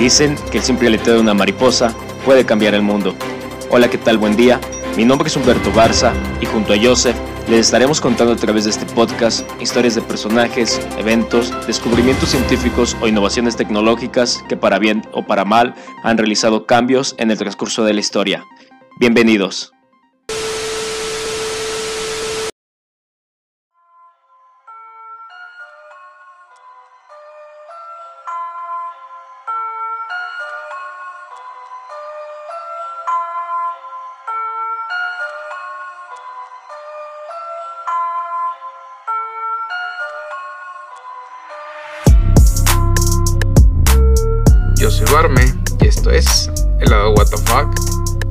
Dicen 0.00 0.34
que 0.50 0.56
el 0.56 0.64
simple 0.64 0.88
aleteo 0.88 1.12
de 1.12 1.20
una 1.20 1.34
mariposa 1.34 1.94
puede 2.24 2.46
cambiar 2.46 2.72
el 2.72 2.80
mundo. 2.80 3.14
Hola, 3.68 3.90
¿qué 3.90 3.98
tal? 3.98 4.16
Buen 4.16 4.34
día. 4.34 4.58
Mi 4.96 5.04
nombre 5.04 5.28
es 5.28 5.36
Humberto 5.36 5.70
Barza 5.72 6.14
y 6.40 6.46
junto 6.46 6.72
a 6.72 6.76
Joseph 6.82 7.14
les 7.50 7.66
estaremos 7.66 8.00
contando 8.00 8.32
a 8.32 8.36
través 8.36 8.64
de 8.64 8.70
este 8.70 8.86
podcast 8.94 9.46
historias 9.60 9.96
de 9.96 10.00
personajes, 10.00 10.80
eventos, 10.96 11.52
descubrimientos 11.66 12.30
científicos 12.30 12.96
o 13.02 13.08
innovaciones 13.08 13.56
tecnológicas 13.56 14.42
que 14.48 14.56
para 14.56 14.78
bien 14.78 15.02
o 15.12 15.26
para 15.26 15.44
mal 15.44 15.74
han 16.02 16.16
realizado 16.16 16.64
cambios 16.64 17.14
en 17.18 17.30
el 17.30 17.36
transcurso 17.36 17.84
de 17.84 17.92
la 17.92 18.00
historia. 18.00 18.46
Bienvenidos. 18.98 19.74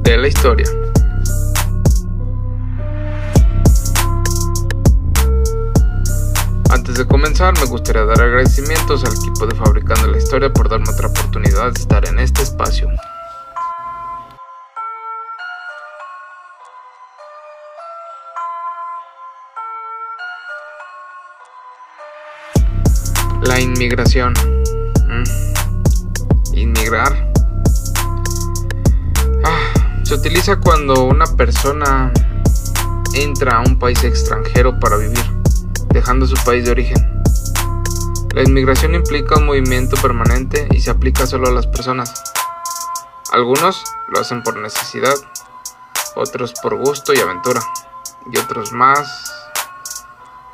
De 0.09 0.18
la 0.18 0.27
historia. 0.27 0.66
Antes 6.71 6.98
de 6.98 7.05
comenzar, 7.05 7.54
me 7.60 7.65
gustaría 7.65 8.04
dar 8.05 8.20
agradecimientos 8.20 9.04
al 9.05 9.13
equipo 9.13 9.46
de 9.46 9.54
Fabricando 9.54 10.07
la 10.07 10.18
Historia 10.18 10.52
por 10.52 10.68
darme 10.68 10.90
otra 10.90 11.10
oportunidad 11.10 11.71
de 11.74 11.80
estar 11.80 12.07
en 12.07 12.18
este 12.18 12.41
espacio. 12.41 12.90
La 23.43 23.60
inmigración. 23.60 24.34
Mm. 25.07 25.24
Inmigrar. 26.55 27.32
Ah, 29.43 29.79
se 30.10 30.15
utiliza 30.15 30.60
cuando 30.60 31.04
una 31.04 31.27
persona 31.38 32.12
entra 33.13 33.57
a 33.57 33.60
un 33.60 33.77
país 33.77 34.04
extranjero 34.04 34.79
para 34.79 34.98
vivir, 34.98 35.24
dejando 35.90 36.26
su 36.26 36.35
país 36.43 36.65
de 36.65 36.71
origen. 36.71 36.98
La 38.34 38.41
inmigración 38.41 38.96
implica 38.96 39.37
un 39.37 39.46
movimiento 39.46 39.98
permanente 39.98 40.68
y 40.71 40.80
se 40.80 40.90
aplica 40.90 41.27
solo 41.27 41.49
a 41.49 41.52
las 41.52 41.68
personas. 41.68 42.12
Algunos 43.34 43.84
lo 44.07 44.20
hacen 44.20 44.41
por 44.41 44.57
necesidad, 44.57 45.13
otros 46.15 46.54
por 46.63 46.76
gusto 46.76 47.13
y 47.13 47.20
aventura, 47.20 47.62
y 48.34 48.37
otros 48.40 48.71
más 48.71 49.32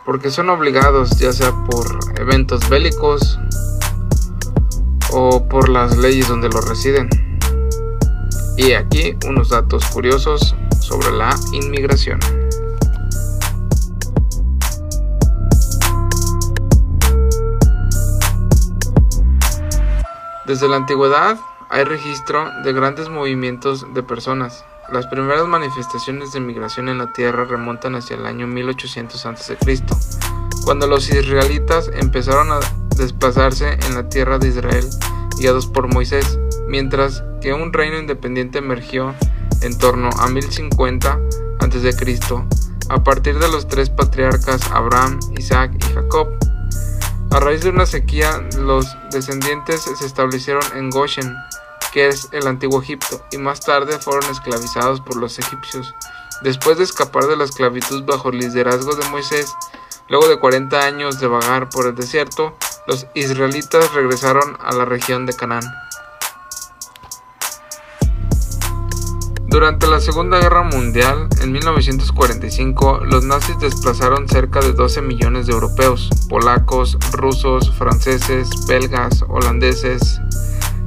porque 0.03 0.31
son 0.31 0.50
obligados 0.50 1.11
ya 1.11 1.31
sea 1.31 1.53
por 1.64 1.98
eventos 2.20 2.67
bélicos 2.67 3.39
o 5.14 5.48
por 5.48 5.70
las 5.70 5.95
leyes 5.95 6.28
donde 6.28 6.50
lo 6.50 6.59
residen. 6.59 7.25
Y 8.58 8.73
aquí 8.73 9.17
unos 9.28 9.50
datos 9.50 9.86
curiosos 9.88 10.56
sobre 10.80 11.11
la 11.11 11.36
inmigración. 11.52 12.20
Desde 20.45 20.67
la 20.70 20.77
antigüedad 20.77 21.38
hay 21.70 21.83
registro 21.83 22.49
de 22.64 22.71
grandes 22.71 23.10
movimientos 23.10 23.86
de 23.93 24.04
personas. 24.04 24.64
Las 24.92 25.08
primeras 25.08 25.48
manifestaciones 25.48 26.32
de 26.32 26.39
migración 26.39 26.87
en 26.87 26.99
la 26.99 27.11
Tierra 27.11 27.45
remontan 27.45 27.95
hacia 27.95 28.16
el 28.16 28.26
año 28.26 28.45
1800 28.45 29.26
a.C., 29.26 29.58
cuando 30.64 30.87
los 30.87 31.10
israelitas 31.10 31.92
empezaron 31.93 32.52
a 32.52 32.60
desplazarse 32.95 33.77
en 33.87 33.95
la 33.95 34.10
tierra 34.10 34.39
de 34.39 34.48
Israel 34.48 34.86
guiados 35.37 35.67
por 35.67 35.93
Moisés, 35.93 36.39
mientras 36.67 37.23
que 37.45 37.54
un 37.54 37.72
reino 37.72 38.00
independiente 38.00 38.58
emergió 38.58 39.14
en 39.61 39.78
torno 39.78 40.10
a 40.17 40.28
1050 40.28 41.20
a.C., 41.60 42.17
a 42.89 43.04
partir 43.04 43.38
de 43.38 43.48
los 43.50 43.67
tres 43.67 43.92
patriarcas 43.92 44.72
Abraham, 44.72 45.20
Isaac 45.38 45.72
y 45.76 45.94
Jacob. 45.94 46.28
A 47.30 47.39
raíz 47.39 47.61
de 47.61 47.70
una 47.70 47.86
sequía, 47.86 48.44
los 48.58 48.88
descendientes 49.11 49.82
se 49.82 50.05
establecieron 50.08 50.64
en 50.76 50.89
Goshen, 50.89 51.36
que 51.94 52.08
es 52.08 52.30
el 52.32 52.48
antiguo 52.48 52.82
Egipto, 52.82 53.23
y 53.32 53.38
más 53.38 53.60
tarde 53.60 54.00
fueron 54.00 54.28
esclavizados 54.32 55.00
por 55.02 55.16
los 55.16 55.38
egipcios. 55.38 55.94
Después 56.42 56.80
de 56.80 56.84
escapar 56.84 57.28
de 57.28 57.38
la 57.38 57.44
esclavitud 57.44 58.05
bajo 58.05 58.30
el 58.30 58.39
liderazgo 58.39 58.95
de 58.95 59.08
Moisés, 59.10 59.54
luego 60.10 60.28
de 60.28 60.39
40 60.39 60.82
años 60.82 61.20
de 61.20 61.28
vagar 61.28 61.70
por 61.70 61.86
el 61.86 61.94
desierto, 61.94 62.58
los 62.88 63.05
israelitas 63.14 63.94
regresaron 63.94 64.58
a 64.64 64.73
la 64.73 64.86
región 64.86 65.28
de 65.28 65.36
Canaán. 65.36 65.85
Durante 69.55 69.88
la 69.88 70.02
Segunda 70.02 70.42
Guerra 70.42 70.64
Mundial, 70.64 71.30
en 71.42 71.54
1945, 71.54 73.05
los 73.05 73.23
nazis 73.23 73.58
desplazaron 73.58 74.27
cerca 74.27 74.60
de 74.60 74.73
12 74.73 75.02
millones 75.02 75.48
de 75.48 75.54
europeos, 75.54 76.10
polacos, 76.27 76.98
rusos, 77.14 77.71
franceses, 77.77 78.49
belgas, 78.67 79.23
holandeses, 79.30 80.20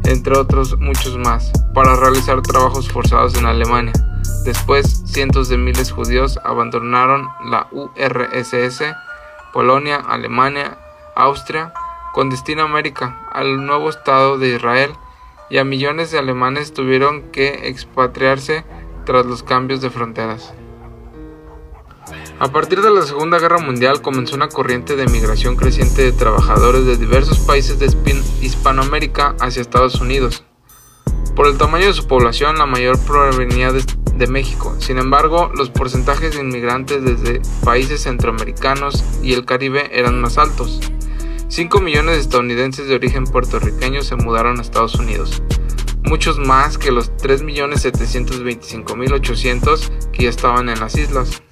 entre 0.05 0.37
otros 0.37 0.79
muchos 0.79 1.17
más, 1.17 1.51
para 1.73 1.97
realizar 1.97 2.43
trabajos 2.43 2.91
forzados 2.91 3.39
en 3.39 3.47
Alemania. 3.47 3.95
Después, 4.45 5.03
cientos 5.07 5.49
de 5.49 5.57
miles 5.57 5.91
judíos 5.91 6.39
abandonaron 6.45 7.27
la 7.47 7.69
URSS, 7.73 8.83
Polonia, 9.55 9.97
Alemania, 9.97 10.77
Austria, 11.17 11.73
con 12.13 12.29
destino 12.29 12.65
a 12.65 12.67
América, 12.67 13.19
al 13.33 13.65
nuevo 13.65 13.89
Estado 13.89 14.37
de 14.37 14.57
Israel, 14.57 14.93
y 15.51 15.59
a 15.59 15.65
millones 15.65 16.11
de 16.11 16.19
alemanes 16.19 16.73
tuvieron 16.73 17.31
que 17.31 17.69
expatriarse 17.69 18.65
tras 19.05 19.25
los 19.27 19.43
cambios 19.43 19.81
de 19.81 19.91
fronteras. 19.91 20.53
A 22.41 22.53
partir 22.53 22.81
de 22.83 22.91
la 22.91 23.03
Segunda 23.03 23.39
Guerra 23.39 23.59
Mundial 23.59 24.01
comenzó 24.01 24.37
una 24.37 24.49
corriente 24.49 24.97
de 24.97 25.09
migración 25.09 25.57
creciente 25.57 26.03
de 26.03 26.13
trabajadores 26.13 26.87
de 26.87 26.97
diversos 26.97 27.39
países 27.41 27.79
de 27.79 27.87
Hispanoamérica 28.41 29.35
hacia 29.41 29.61
Estados 29.61 30.01
Unidos. 30.01 30.45
Por 31.35 31.47
el 31.47 31.59
tamaño 31.59 31.87
de 31.87 31.93
su 31.95 32.07
población, 32.07 32.59
la 32.59 32.67
mayor 32.67 32.99
provenía 33.01 33.73
de, 33.73 33.85
de, 34.15 34.27
México. 34.27 34.75
Sin 34.79 34.99
embargo, 34.99 35.51
los 35.55 35.71
porcentajes 35.71 36.35
de 36.35 36.41
inmigrantes 36.41 37.03
desde 37.03 37.41
países 37.65 38.03
centroamericanos 38.03 39.05
y 39.23 39.35
el 39.35 39.45
Caribe 39.45 39.91
eran 39.99 40.21
más 40.21 40.39
altos. 40.39 40.81
5 41.49 41.81
millones 41.81 42.15
de 42.17 42.21
estadounidenses 42.21 42.89
de 42.89 42.95
origen 42.95 43.25
puertorriqueño 43.25 44.03
se 44.03 44.17
mudaron 44.17 44.59
a 44.59 44.63
Estados 44.63 44.97
Unidos, 44.97 45.43
muchos 46.05 46.39
más 46.39 46.77
que 46.77 46.93
los 46.93 47.11
3.725.800 47.17 50.11
que 50.11 50.25
ya 50.25 50.29
estaban 50.29 50.69
en 50.69 50.79
las 50.79 50.95
islas. 50.97 51.43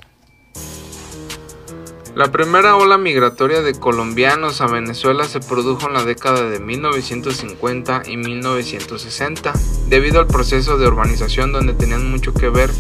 La 2.14 2.30
primera 2.30 2.76
ola 2.76 2.98
migratoria 2.98 3.62
de 3.62 3.72
colombianos 3.72 4.60
a 4.60 4.66
Venezuela 4.66 5.24
se 5.24 5.40
produjo 5.40 5.88
en 5.88 5.94
la 5.94 6.04
década 6.04 6.46
de 6.48 6.60
1950 6.60 8.02
y 8.06 8.18
1960, 8.18 9.54
debido 9.88 10.20
al 10.20 10.26
proceso 10.26 10.76
de 10.76 10.88
urbanización 10.88 11.52
donde 11.52 11.72
tenían 11.72 12.10
mucho 12.10 12.34
que 12.34 12.50
ver 12.50 12.70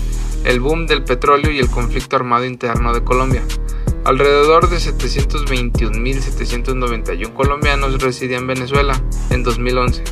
el 0.44 0.60
boom 0.60 0.86
del 0.86 1.02
petróleo 1.02 1.50
y 1.50 1.60
el 1.60 1.70
conflicto 1.70 2.16
armado 2.16 2.44
interno 2.44 2.92
de 2.92 3.02
Colombia. 3.04 3.42
Alrededor 4.06 4.70
de 4.70 4.76
721.791 4.76 7.34
colombianos 7.34 8.00
residían 8.00 8.42
en 8.42 8.46
Venezuela 8.46 9.02
en 9.30 9.42
2011. 9.42 10.04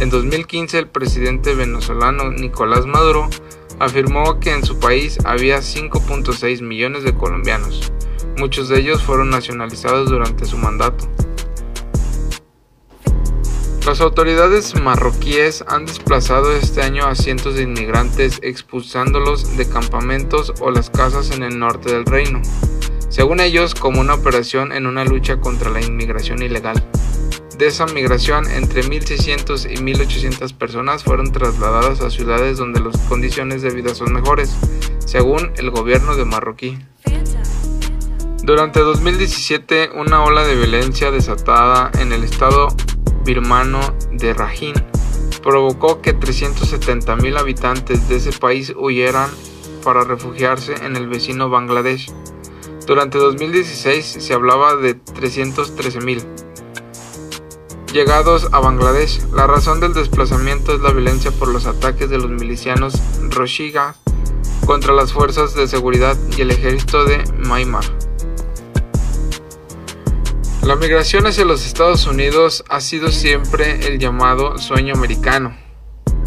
En 0.00 0.10
2015 0.10 0.76
el 0.76 0.88
presidente 0.88 1.54
venezolano 1.54 2.32
Nicolás 2.32 2.86
Maduro 2.86 3.30
afirmó 3.78 4.40
que 4.40 4.50
en 4.50 4.64
su 4.64 4.80
país 4.80 5.20
había 5.24 5.58
5.6 5.58 6.62
millones 6.62 7.04
de 7.04 7.14
colombianos. 7.14 7.92
Muchos 8.38 8.68
de 8.68 8.80
ellos 8.80 9.04
fueron 9.04 9.30
nacionalizados 9.30 10.10
durante 10.10 10.44
su 10.44 10.58
mandato. 10.58 11.08
Las 13.86 14.00
autoridades 14.00 14.74
marroquíes 14.82 15.64
han 15.68 15.86
desplazado 15.86 16.56
este 16.56 16.82
año 16.82 17.06
a 17.06 17.14
cientos 17.14 17.54
de 17.54 17.62
inmigrantes 17.62 18.40
expulsándolos 18.42 19.56
de 19.56 19.68
campamentos 19.68 20.52
o 20.58 20.72
las 20.72 20.90
casas 20.90 21.30
en 21.30 21.44
el 21.44 21.60
norte 21.60 21.92
del 21.92 22.04
reino 22.04 22.42
según 23.08 23.40
ellos 23.40 23.74
como 23.74 24.00
una 24.00 24.14
operación 24.14 24.72
en 24.72 24.86
una 24.86 25.04
lucha 25.04 25.40
contra 25.40 25.70
la 25.70 25.80
inmigración 25.80 26.42
ilegal. 26.42 26.82
De 27.58 27.66
esa 27.66 27.86
migración, 27.86 28.48
entre 28.50 28.84
1.600 28.84 29.70
y 29.70 29.76
1.800 29.82 30.54
personas 30.54 31.02
fueron 31.02 31.32
trasladadas 31.32 32.00
a 32.00 32.10
ciudades 32.10 32.56
donde 32.56 32.80
las 32.80 32.96
condiciones 33.08 33.62
de 33.62 33.70
vida 33.70 33.94
son 33.94 34.12
mejores, 34.12 34.56
según 35.04 35.50
el 35.56 35.70
gobierno 35.70 36.14
de 36.14 36.24
Marroquí. 36.24 36.78
Durante 38.44 38.80
2017, 38.80 39.90
una 39.94 40.22
ola 40.22 40.44
de 40.44 40.54
violencia 40.54 41.10
desatada 41.10 41.90
en 42.00 42.12
el 42.12 42.22
estado 42.22 42.68
birmano 43.24 43.80
de 44.12 44.32
Rakhine 44.32 44.84
provocó 45.42 46.00
que 46.00 46.14
370.000 46.16 47.38
habitantes 47.38 48.08
de 48.08 48.16
ese 48.16 48.32
país 48.32 48.72
huyeran 48.76 49.30
para 49.82 50.04
refugiarse 50.04 50.74
en 50.84 50.96
el 50.96 51.08
vecino 51.08 51.50
Bangladesh. 51.50 52.12
Durante 52.88 53.18
2016 53.18 54.16
se 54.18 54.32
hablaba 54.32 54.74
de 54.74 54.98
313.000 54.98 56.24
llegados 57.92 58.48
a 58.50 58.60
Bangladesh. 58.60 59.26
La 59.34 59.46
razón 59.46 59.78
del 59.78 59.92
desplazamiento 59.92 60.72
es 60.72 60.80
la 60.80 60.92
violencia 60.92 61.30
por 61.30 61.48
los 61.48 61.66
ataques 61.66 62.08
de 62.08 62.16
los 62.16 62.30
milicianos 62.30 62.94
Roshiga 63.28 63.94
contra 64.64 64.94
las 64.94 65.12
fuerzas 65.12 65.54
de 65.54 65.68
seguridad 65.68 66.16
y 66.34 66.40
el 66.40 66.50
ejército 66.50 67.04
de 67.04 67.22
Myanmar. 67.36 67.84
La 70.62 70.74
migración 70.74 71.26
hacia 71.26 71.44
los 71.44 71.66
Estados 71.66 72.06
Unidos 72.06 72.64
ha 72.70 72.80
sido 72.80 73.10
siempre 73.10 73.86
el 73.86 73.98
llamado 73.98 74.56
sueño 74.56 74.94
americano, 74.94 75.54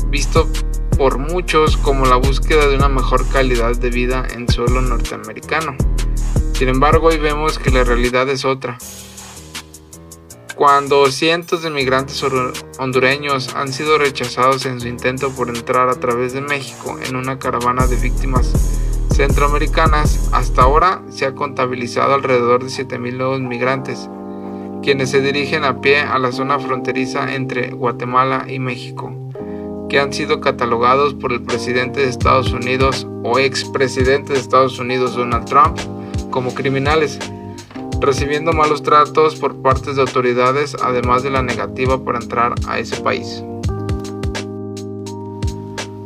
visto 0.09 0.47
por 0.95 1.17
muchos 1.17 1.75
como 1.77 2.05
la 2.05 2.17
búsqueda 2.17 2.67
de 2.67 2.75
una 2.75 2.87
mejor 2.87 3.27
calidad 3.29 3.75
de 3.75 3.89
vida 3.89 4.27
en 4.35 4.47
suelo 4.47 4.79
norteamericano. 4.79 5.75
Sin 6.61 6.69
embargo, 6.69 7.07
hoy 7.07 7.17
vemos 7.17 7.57
que 7.57 7.71
la 7.71 7.83
realidad 7.83 8.29
es 8.29 8.45
otra. 8.45 8.77
Cuando 10.55 11.07
cientos 11.07 11.63
de 11.63 11.71
migrantes 11.71 12.23
hondureños 12.77 13.55
han 13.55 13.73
sido 13.73 13.97
rechazados 13.97 14.67
en 14.67 14.79
su 14.79 14.87
intento 14.87 15.31
por 15.31 15.49
entrar 15.49 15.89
a 15.89 15.99
través 15.99 16.33
de 16.33 16.41
México 16.41 16.99
en 17.03 17.15
una 17.15 17.39
caravana 17.39 17.87
de 17.87 17.95
víctimas 17.95 18.53
centroamericanas, 19.11 20.29
hasta 20.33 20.61
ahora 20.61 21.01
se 21.09 21.25
ha 21.25 21.33
contabilizado 21.33 22.13
alrededor 22.13 22.63
de 22.63 22.69
7.000 22.69 23.17
nuevos 23.17 23.41
migrantes, 23.41 24.07
quienes 24.83 25.09
se 25.09 25.21
dirigen 25.21 25.63
a 25.63 25.81
pie 25.81 26.01
a 26.01 26.19
la 26.19 26.31
zona 26.31 26.59
fronteriza 26.59 27.33
entre 27.33 27.71
Guatemala 27.71 28.45
y 28.47 28.59
México, 28.59 29.11
que 29.89 29.99
han 29.99 30.13
sido 30.13 30.41
catalogados 30.41 31.15
por 31.15 31.33
el 31.33 31.41
presidente 31.41 32.01
de 32.01 32.09
Estados 32.09 32.53
Unidos 32.53 33.07
o 33.23 33.39
expresidente 33.39 34.33
de 34.33 34.39
Estados 34.39 34.77
Unidos 34.77 35.15
Donald 35.15 35.45
Trump 35.45 35.79
como 36.31 36.55
criminales 36.55 37.19
recibiendo 38.01 38.51
malos 38.51 38.81
tratos 38.81 39.35
por 39.35 39.61
parte 39.61 39.93
de 39.93 40.01
autoridades, 40.01 40.75
además 40.81 41.21
de 41.21 41.29
la 41.29 41.43
negativa 41.43 42.03
para 42.03 42.19
entrar 42.19 42.55
a 42.67 42.79
ese 42.79 42.99
país. 43.01 43.43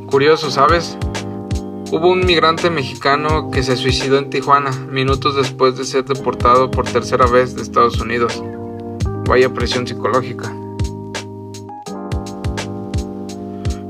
Curioso, 0.07 0.51
¿sabes? 0.51 0.97
Hubo 1.91 2.09
un 2.09 2.25
migrante 2.25 2.69
mexicano 2.69 3.49
que 3.49 3.63
se 3.63 3.77
suicidó 3.77 4.17
en 4.17 4.29
Tijuana 4.29 4.71
minutos 4.91 5.35
después 5.35 5.77
de 5.77 5.85
ser 5.85 6.03
deportado 6.03 6.69
por 6.69 6.85
tercera 6.85 7.25
vez 7.25 7.55
de 7.55 7.61
Estados 7.61 7.99
Unidos. 8.01 8.43
Vaya 9.27 9.53
presión 9.53 9.87
psicológica. 9.87 10.53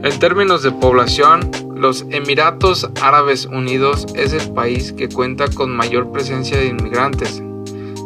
En 0.03 0.19
términos 0.19 0.61
de 0.61 0.71
población, 0.71 1.49
los 1.85 2.03
Emiratos 2.09 2.89
Árabes 2.99 3.45
Unidos 3.45 4.07
es 4.15 4.33
el 4.33 4.51
país 4.53 4.91
que 4.91 5.07
cuenta 5.07 5.47
con 5.49 5.69
mayor 5.69 6.11
presencia 6.11 6.57
de 6.57 6.65
inmigrantes, 6.65 7.43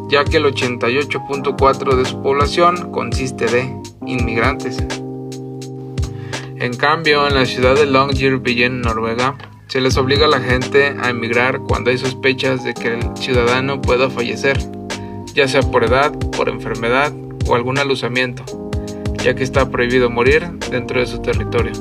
ya 0.10 0.26
que 0.26 0.36
el 0.36 0.54
88.4 0.54 1.96
de 1.96 2.04
su 2.04 2.22
población 2.22 2.92
consiste 2.92 3.46
de 3.46 3.74
inmigrantes. 4.06 4.84
En 6.58 6.76
cambio, 6.76 7.26
en 7.26 7.36
la 7.36 7.46
ciudad 7.46 7.74
de 7.76 7.86
Longyearbyen, 7.86 8.82
Noruega, 8.82 9.38
se 9.68 9.80
les 9.80 9.96
obliga 9.96 10.26
a 10.26 10.30
la 10.30 10.42
gente 10.42 10.94
a 11.02 11.10
emigrar 11.10 11.62
cuando 11.62 11.90
hay 11.90 11.98
sospechas 11.98 12.66
de 12.66 12.74
que 12.74 12.96
el 12.96 13.16
ciudadano 13.16 13.82
pueda 13.82 14.10
fallecer, 14.10 14.60
ya 15.34 15.48
sea 15.48 15.62
por 15.62 15.86
edad, 15.86 16.12
por 16.36 16.50
enfermedad 16.50 17.14
o 17.48 17.56
algún 17.56 17.78
alusamiento, 17.78 18.44
ya 19.24 19.36
que 19.36 19.44
está 19.46 19.70
prohibido 19.72 20.10
morir 20.10 20.46
dentro 20.70 21.00
de 21.00 21.08
su 21.08 21.22
territorio. 21.22 21.72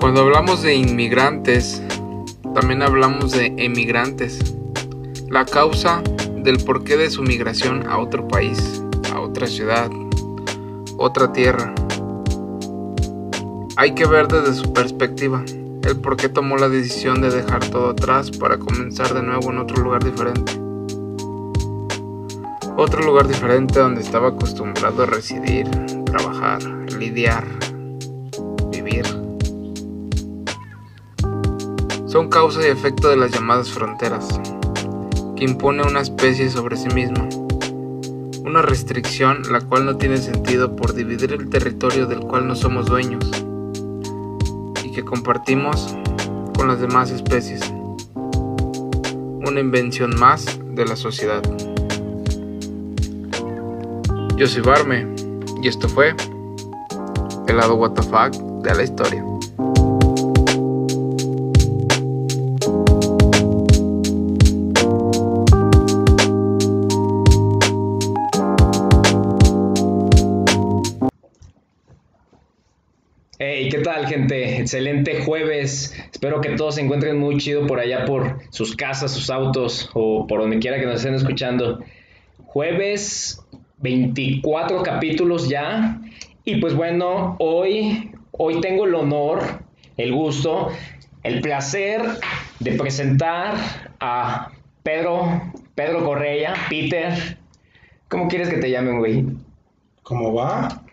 Cuando 0.00 0.20
hablamos 0.20 0.62
de 0.62 0.74
inmigrantes, 0.74 1.82
también 2.54 2.82
hablamos 2.82 3.32
de 3.32 3.54
emigrantes, 3.56 4.54
la 5.28 5.44
causa 5.44 6.02
del 6.36 6.58
porqué 6.58 6.96
de 6.96 7.10
su 7.10 7.22
migración 7.22 7.86
a 7.88 7.98
otro 7.98 8.28
país, 8.28 8.82
a 9.12 9.20
otra 9.20 9.46
ciudad, 9.46 9.90
otra 10.96 11.32
tierra. 11.32 11.74
Hay 13.76 13.94
que 13.94 14.06
ver 14.06 14.28
desde 14.28 14.54
su 14.54 14.72
perspectiva 14.72 15.44
el 15.82 15.96
por 15.98 16.16
qué 16.16 16.28
tomó 16.28 16.56
la 16.56 16.68
decisión 16.68 17.20
de 17.20 17.30
dejar 17.30 17.68
todo 17.70 17.90
atrás 17.90 18.30
para 18.30 18.58
comenzar 18.58 19.12
de 19.14 19.22
nuevo 19.22 19.50
en 19.50 19.58
otro 19.58 19.82
lugar 19.82 20.04
diferente. 20.04 20.52
Otro 22.76 23.02
lugar 23.02 23.26
diferente 23.26 23.80
donde 23.80 24.02
estaba 24.02 24.28
acostumbrado 24.28 25.02
a 25.02 25.06
residir, 25.06 25.68
trabajar, 26.04 26.62
lidiar, 26.92 27.46
vivir. 28.70 29.25
Son 32.16 32.30
causa 32.30 32.66
y 32.66 32.70
efecto 32.70 33.10
de 33.10 33.16
las 33.18 33.30
llamadas 33.30 33.68
fronteras 33.70 34.40
que 35.36 35.44
impone 35.44 35.82
una 35.82 36.00
especie 36.00 36.48
sobre 36.48 36.78
sí 36.78 36.88
misma. 36.94 37.28
Una 38.42 38.62
restricción 38.62 39.42
la 39.52 39.60
cual 39.60 39.84
no 39.84 39.98
tiene 39.98 40.16
sentido 40.16 40.74
por 40.74 40.94
dividir 40.94 41.34
el 41.34 41.50
territorio 41.50 42.06
del 42.06 42.20
cual 42.20 42.48
no 42.48 42.56
somos 42.56 42.86
dueños 42.86 43.22
y 44.82 44.92
que 44.92 45.04
compartimos 45.04 45.94
con 46.56 46.68
las 46.68 46.80
demás 46.80 47.10
especies. 47.10 47.60
Una 48.14 49.60
invención 49.60 50.18
más 50.18 50.58
de 50.70 50.86
la 50.86 50.96
sociedad. 50.96 51.42
Yo 54.38 54.46
soy 54.46 54.62
Barme 54.62 55.06
y 55.62 55.68
esto 55.68 55.86
fue 55.86 56.16
el 57.46 57.56
lado 57.58 57.74
WTF 57.74 58.62
de 58.62 58.74
la 58.74 58.82
historia. 58.82 59.35
Gente? 74.08 74.60
Excelente 74.60 75.22
jueves. 75.22 75.94
Espero 76.12 76.40
que 76.40 76.50
todos 76.50 76.76
se 76.76 76.80
encuentren 76.80 77.18
muy 77.18 77.36
chido 77.38 77.66
por 77.66 77.80
allá 77.80 78.04
por 78.04 78.38
sus 78.50 78.76
casas, 78.76 79.12
sus 79.12 79.30
autos 79.30 79.90
o 79.94 80.26
por 80.26 80.40
donde 80.40 80.58
quiera 80.58 80.78
que 80.78 80.86
nos 80.86 80.96
estén 80.96 81.14
escuchando. 81.14 81.80
Jueves 82.44 83.44
24 83.78 84.82
capítulos 84.82 85.48
ya. 85.48 86.00
Y 86.44 86.56
pues 86.56 86.74
bueno, 86.74 87.36
hoy, 87.38 88.12
hoy 88.32 88.60
tengo 88.60 88.84
el 88.84 88.94
honor, 88.94 89.40
el 89.96 90.12
gusto, 90.12 90.68
el 91.22 91.40
placer 91.40 92.02
de 92.60 92.72
presentar 92.72 93.56
a 94.00 94.52
Pedro, 94.82 95.42
Pedro 95.74 96.04
Correa, 96.04 96.54
Peter. 96.68 97.38
¿Cómo 98.08 98.28
quieres 98.28 98.48
que 98.48 98.58
te 98.58 98.70
llamen, 98.70 98.98
güey? 98.98 99.24
¿Cómo 100.02 100.32
va? 100.32 100.85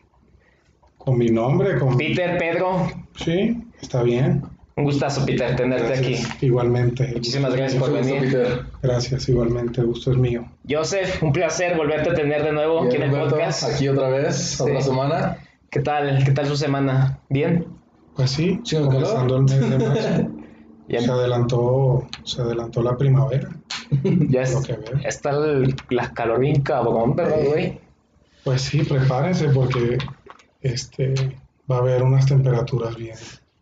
Con 1.03 1.17
mi 1.17 1.27
nombre, 1.27 1.77
con... 1.79 1.97
Peter, 1.97 2.37
Pedro. 2.37 2.87
Sí, 3.15 3.61
está 3.81 4.03
bien. 4.03 4.41
Un 4.77 4.85
gustazo, 4.85 5.25
Peter, 5.25 5.53
tenerte 5.55 5.93
aquí. 5.93 6.15
Igualmente. 6.39 7.09
Muchísimas 7.13 7.53
gracias 7.53 7.81
por 7.81 7.91
venir. 7.91 8.21
Peter. 8.21 8.61
Gracias, 8.81 9.27
igualmente, 9.27 9.81
el 9.81 9.87
gusto 9.87 10.11
es 10.11 10.17
mío. 10.17 10.45
Joseph, 10.67 11.21
un 11.21 11.33
placer 11.33 11.75
volverte 11.75 12.11
a 12.11 12.13
tener 12.13 12.43
de 12.43 12.53
nuevo 12.53 12.83
aquí 12.83 12.95
en 12.95 13.03
el 13.03 13.11
podcast. 13.11 13.63
Aquí 13.63 13.89
otra 13.89 14.07
vez, 14.07 14.61
otra 14.61 14.81
semana. 14.81 15.37
¿Qué 15.69 15.81
tal? 15.81 16.23
¿Qué 16.23 16.31
tal 16.31 16.45
su 16.47 16.55
semana? 16.55 17.19
¿Bien? 17.29 17.65
Pues 18.15 18.31
sí, 18.31 18.61
comenzando 18.71 19.35
el 19.35 19.43
mes 19.43 19.69
de 19.69 19.77
marzo. 19.77 20.29
se 20.89 21.11
adelantó, 21.11 22.07
se 22.23 22.41
adelantó 22.41 22.81
la 22.81 22.95
primavera. 22.97 23.49
ya 24.29 24.43
es, 24.43 24.57
está 25.03 25.31
el, 25.31 25.75
la 25.89 26.13
calor 26.13 26.39
bien 26.39 26.61
cabrón, 26.61 27.15
¿verdad, 27.15 27.39
güey? 27.45 27.79
Pues 28.43 28.61
sí, 28.61 28.83
prepárense 28.83 29.49
porque 29.49 29.97
este, 30.63 31.13
va 31.69 31.77
a 31.77 31.79
haber 31.79 32.03
unas 32.03 32.25
temperaturas 32.25 32.95
bien 32.95 33.15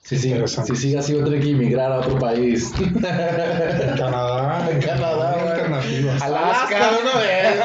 sí, 0.03 0.17
sí, 0.17 0.33
Si 0.65 0.75
sigue 0.75 0.97
así, 0.97 1.13
va 1.13 1.21
a 1.21 1.25
tener 1.25 1.41
que 1.41 1.51
emigrar 1.51 1.91
a 1.91 1.99
otro 1.99 2.17
país. 2.19 2.73
En 2.79 3.97
Canadá. 3.97 4.69
En 4.69 4.81
Canadá, 4.81 5.33
alternativas. 5.33 6.21
Alaska, 6.21 6.91
una 7.01 7.19
vez. 7.19 7.61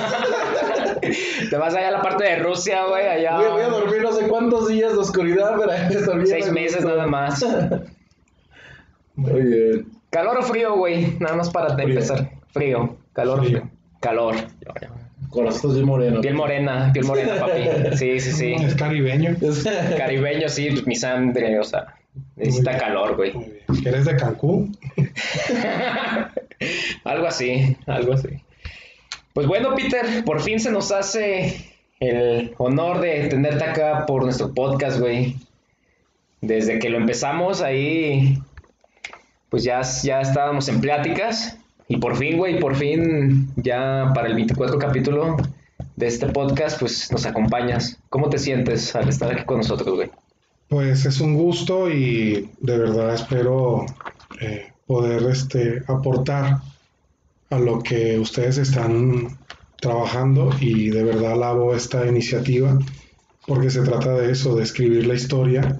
Te 1.50 1.56
vas 1.56 1.74
allá 1.74 1.88
a 1.88 1.92
la 1.92 2.02
parte 2.02 2.24
de 2.24 2.38
Rusia, 2.38 2.84
güey, 2.86 3.06
allá. 3.06 3.36
Voy, 3.36 3.48
voy, 3.48 3.62
a 3.62 3.68
dormir 3.68 4.02
no 4.02 4.12
sé 4.12 4.26
cuántos 4.28 4.68
días 4.68 4.92
de 4.92 4.98
oscuridad 4.98 5.56
para 5.56 5.88
estar 5.88 6.16
bien. 6.16 6.26
Seis 6.26 6.50
meses 6.50 6.84
nada 6.84 7.06
más. 7.06 7.44
Muy 9.14 9.42
bien. 9.42 9.86
¿Calor 10.10 10.38
o 10.38 10.42
frío, 10.42 10.74
güey? 10.76 11.16
Nada 11.20 11.36
más 11.36 11.50
para 11.50 11.80
empezar. 11.82 12.30
Frío. 12.48 12.96
Calor. 13.12 13.44
Frío. 13.44 13.70
Calor. 14.00 14.36
Corazón 15.30 15.74
bien 15.74 15.86
moreno. 15.86 16.20
Piel 16.20 16.34
morena, 16.34 16.90
piel 16.92 17.04
morena, 17.04 17.38
papi. 17.38 17.62
Sí, 17.96 18.20
sí, 18.20 18.32
sí. 18.32 18.54
Es 18.54 18.74
caribeño. 18.74 19.36
Caribeño, 19.96 20.48
sí, 20.48 20.82
mi 20.86 20.96
sangre, 20.96 21.58
o 21.58 21.64
sea, 21.64 21.94
necesita 22.36 22.78
calor, 22.78 23.16
güey. 23.16 23.32
¿Eres 23.84 24.04
de 24.04 24.16
Cancún? 24.16 24.76
algo 27.04 27.26
así, 27.26 27.76
algo 27.86 28.14
así. 28.14 28.28
Pues 29.32 29.46
bueno, 29.46 29.74
Peter, 29.74 30.24
por 30.24 30.40
fin 30.40 30.60
se 30.60 30.70
nos 30.70 30.92
hace 30.92 31.72
el 32.00 32.54
honor 32.58 33.00
de 33.00 33.28
tenerte 33.28 33.64
acá 33.64 34.06
por 34.06 34.24
nuestro 34.24 34.54
podcast, 34.54 34.98
güey. 34.98 35.36
Desde 36.40 36.78
que 36.78 36.90
lo 36.90 36.98
empezamos 36.98 37.60
ahí, 37.60 38.38
pues 39.48 39.64
ya, 39.64 39.80
ya 40.02 40.20
estábamos 40.20 40.68
en 40.68 40.80
pláticas. 40.80 41.58
Y 41.88 41.98
por 41.98 42.16
fin, 42.16 42.36
güey, 42.36 42.58
por 42.58 42.74
fin, 42.74 43.50
ya 43.56 44.10
para 44.14 44.28
el 44.28 44.34
24 44.34 44.78
capítulo 44.78 45.36
de 45.94 46.06
este 46.06 46.26
podcast, 46.28 46.80
pues 46.80 47.10
nos 47.12 47.26
acompañas. 47.26 47.98
¿Cómo 48.08 48.28
te 48.28 48.38
sientes 48.38 48.94
al 48.96 49.08
estar 49.08 49.32
aquí 49.32 49.44
con 49.44 49.58
nosotros, 49.58 49.94
güey? 49.94 50.10
Pues 50.68 51.04
es 51.04 51.20
un 51.20 51.36
gusto 51.36 51.88
y 51.90 52.50
de 52.60 52.78
verdad 52.78 53.14
espero 53.14 53.86
eh, 54.40 54.72
poder 54.86 55.22
este, 55.30 55.82
aportar 55.86 56.58
a 57.50 57.58
lo 57.58 57.82
que 57.82 58.18
ustedes 58.18 58.58
están 58.58 59.38
trabajando 59.80 60.50
y 60.60 60.90
de 60.90 61.04
verdad 61.04 61.32
alabo 61.32 61.74
esta 61.74 62.06
iniciativa 62.06 62.78
porque 63.46 63.70
se 63.70 63.82
trata 63.82 64.14
de 64.14 64.32
eso, 64.32 64.56
de 64.56 64.64
escribir 64.64 65.06
la 65.06 65.14
historia 65.14 65.78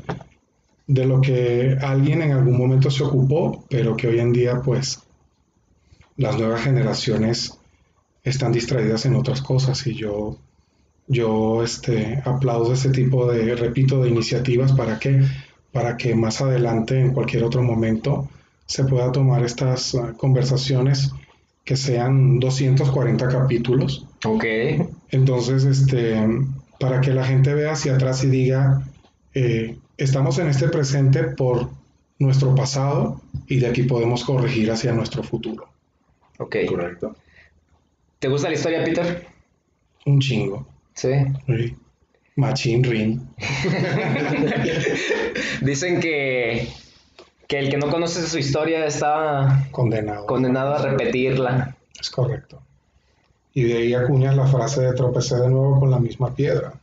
de 0.87 1.05
lo 1.05 1.21
que 1.21 1.77
alguien 1.81 2.23
en 2.23 2.33
algún 2.33 2.57
momento 2.57 2.91
se 2.91 3.03
ocupó, 3.03 3.65
pero 3.69 3.97
que 3.97 4.07
hoy 4.07 4.21
en 4.21 4.33
día 4.33 4.63
pues 4.65 5.01
las 6.17 6.39
nuevas 6.39 6.63
generaciones 6.63 7.59
están 8.23 8.53
distraídas 8.53 9.07
en 9.07 9.15
otras 9.17 9.43
cosas 9.43 9.87
y 9.87 9.95
yo 9.95 10.39
yo 11.09 11.63
este 11.63 12.21
aplaudo 12.25 12.73
ese 12.73 12.91
tipo 12.91 13.31
de 13.31 13.55
repito 13.55 14.03
de 14.03 14.09
iniciativas 14.09 14.73
para 14.73 14.99
que 14.99 15.23
para 15.73 15.97
que 15.97 16.15
más 16.15 16.41
adelante 16.41 16.99
en 17.01 17.13
cualquier 17.13 17.45
otro 17.45 17.63
momento 17.63 18.29
se 18.67 18.85
pueda 18.85 19.13
tomar 19.13 19.45
estas 19.45 19.95
ah, 19.95 20.15
conversaciones 20.17 21.13
que 21.65 21.77
sean 21.77 22.39
240 22.39 23.29
capítulos. 23.29 24.07
Ok. 24.25 24.45
Entonces, 25.11 25.65
este, 25.65 26.17
para 26.79 27.01
que 27.01 27.13
la 27.13 27.25
gente 27.25 27.53
vea 27.55 27.73
hacia 27.73 27.95
atrás 27.95 28.23
y 28.25 28.29
diga, 28.29 28.89
eh, 29.35 29.77
estamos 29.97 30.39
en 30.39 30.49
este 30.49 30.69
presente 30.69 31.25
por 31.25 31.69
nuestro 32.19 32.55
pasado 32.55 33.21
y 33.47 33.59
de 33.59 33.67
aquí 33.67 33.83
podemos 33.83 34.25
corregir 34.25 34.71
hacia 34.71 34.93
nuestro 34.93 35.23
futuro. 35.23 35.69
Ok. 36.39 36.57
Correcto. 36.69 37.17
¿Te 38.19 38.29
gusta 38.29 38.49
la 38.49 38.55
historia, 38.55 38.85
Peter? 38.85 39.27
Un 40.07 40.21
chingo. 40.21 40.67
Sí. 40.95 41.11
sí. 41.47 41.77
Machine 42.37 42.87
Ring. 42.87 43.21
Dicen 45.63 46.01
que 46.01 46.69
que 47.47 47.59
el 47.59 47.71
que 47.71 47.77
no 47.77 47.91
conoce 47.91 48.27
su 48.27 48.39
historia 48.39 48.87
está 48.87 49.67
condenado, 49.71 50.27
condenado 50.27 50.75
a 50.75 50.79
repetirla. 50.79 51.77
Es 51.99 52.11
correcto. 52.11 52.61
Y 53.55 53.65
de 53.65 53.79
ahí 53.79 53.95
acuñas 53.95 54.37
la 54.37 54.47
frase 54.47 54.83
de 54.83 54.93
tropecé 54.93 55.37
de 55.37 55.49
nuevo 55.49 55.81
con 55.81 55.91
la 55.91 55.99
misma 55.99 56.35
piedra. 56.35 56.75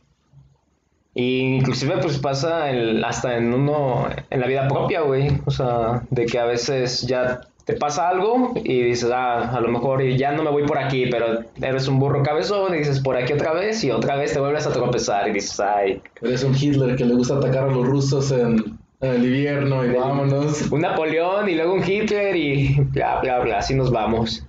Y 1.14 1.56
inclusive 1.56 1.98
pues 1.98 2.18
pasa 2.18 2.70
el, 2.70 3.04
hasta 3.04 3.36
en 3.36 3.54
uno, 3.54 4.08
en 4.30 4.40
la 4.40 4.46
vida 4.46 4.66
propia, 4.66 5.02
güey. 5.02 5.28
O 5.44 5.50
sea, 5.50 6.02
de 6.10 6.26
que 6.26 6.38
a 6.38 6.44
veces 6.44 7.02
ya 7.02 7.42
te 7.64 7.74
pasa 7.74 8.08
algo 8.08 8.52
y 8.62 8.82
dices, 8.82 9.10
ah, 9.12 9.56
a 9.56 9.60
lo 9.60 9.68
mejor 9.68 10.06
ya 10.16 10.32
no 10.32 10.42
me 10.42 10.50
voy 10.50 10.66
por 10.66 10.78
aquí, 10.78 11.06
pero 11.06 11.40
eres 11.60 11.88
un 11.88 11.98
burro 11.98 12.22
cabezón 12.22 12.74
y 12.74 12.78
dices 12.78 13.00
por 13.00 13.16
aquí 13.16 13.32
otra 13.32 13.54
vez 13.54 13.82
y 13.84 13.90
otra 13.90 14.16
vez 14.16 14.34
te 14.34 14.40
vuelves 14.40 14.66
a 14.66 14.72
tropezar 14.72 15.28
y 15.28 15.32
dices, 15.32 15.58
ay. 15.60 16.02
Eres 16.20 16.44
un 16.44 16.54
Hitler 16.54 16.94
que 16.96 17.04
le 17.04 17.14
gusta 17.14 17.36
atacar 17.36 17.64
a 17.64 17.72
los 17.72 17.86
rusos 17.86 18.30
en 18.32 18.78
el 19.00 19.24
invierno 19.24 19.84
y 19.84 19.94
vámonos. 19.94 20.70
Un 20.70 20.82
Napoleón 20.82 21.48
y 21.48 21.54
luego 21.54 21.74
un 21.74 21.82
Hitler 21.82 22.36
y 22.36 22.74
bla, 22.92 23.20
bla, 23.20 23.40
bla, 23.40 23.58
así 23.58 23.74
nos 23.74 23.90
vamos. 23.90 24.46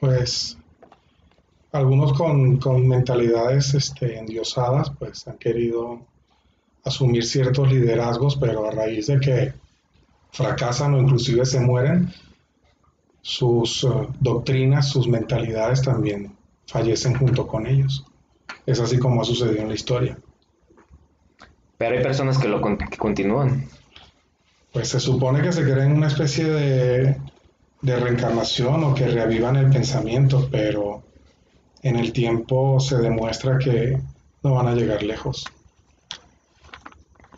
Pues 0.00 0.56
algunos 1.72 2.14
con, 2.14 2.58
con 2.58 2.88
mentalidades 2.88 3.74
este, 3.74 4.18
endiosadas, 4.18 4.90
pues 4.98 5.28
han 5.28 5.36
querido 5.36 6.00
asumir 6.84 7.24
ciertos 7.24 7.70
liderazgos, 7.70 8.36
pero 8.36 8.66
a 8.66 8.70
raíz 8.70 9.08
de 9.08 9.20
que 9.20 9.52
fracasan 10.30 10.94
o 10.94 10.98
inclusive 10.98 11.44
se 11.44 11.60
mueren, 11.60 12.12
sus 13.22 13.82
uh, 13.84 14.06
doctrinas, 14.20 14.88
sus 14.88 15.08
mentalidades 15.08 15.82
también 15.82 16.36
fallecen 16.66 17.14
junto 17.14 17.46
con 17.46 17.66
ellos. 17.66 18.04
Es 18.66 18.80
así 18.80 18.98
como 18.98 19.20
ha 19.20 19.24
sucedido 19.24 19.62
en 19.62 19.68
la 19.68 19.74
historia. 19.74 20.18
Pero 21.78 21.96
hay 21.96 22.02
personas 22.02 22.38
que 22.38 22.48
lo 22.48 22.60
continúan. 22.98 23.68
Pues 24.72 24.88
se 24.88 25.00
supone 25.00 25.42
que 25.42 25.52
se 25.52 25.64
creen 25.64 25.92
una 25.92 26.08
especie 26.08 26.44
de, 26.44 27.16
de 27.82 27.96
reencarnación 27.96 28.84
o 28.84 28.94
que 28.94 29.06
reavivan 29.06 29.56
el 29.56 29.70
pensamiento, 29.70 30.48
pero 30.50 31.02
en 31.82 31.96
el 31.96 32.12
tiempo 32.12 32.80
se 32.80 32.98
demuestra 32.98 33.58
que 33.58 33.98
no 34.42 34.54
van 34.54 34.68
a 34.68 34.74
llegar 34.74 35.02
lejos. 35.02 35.44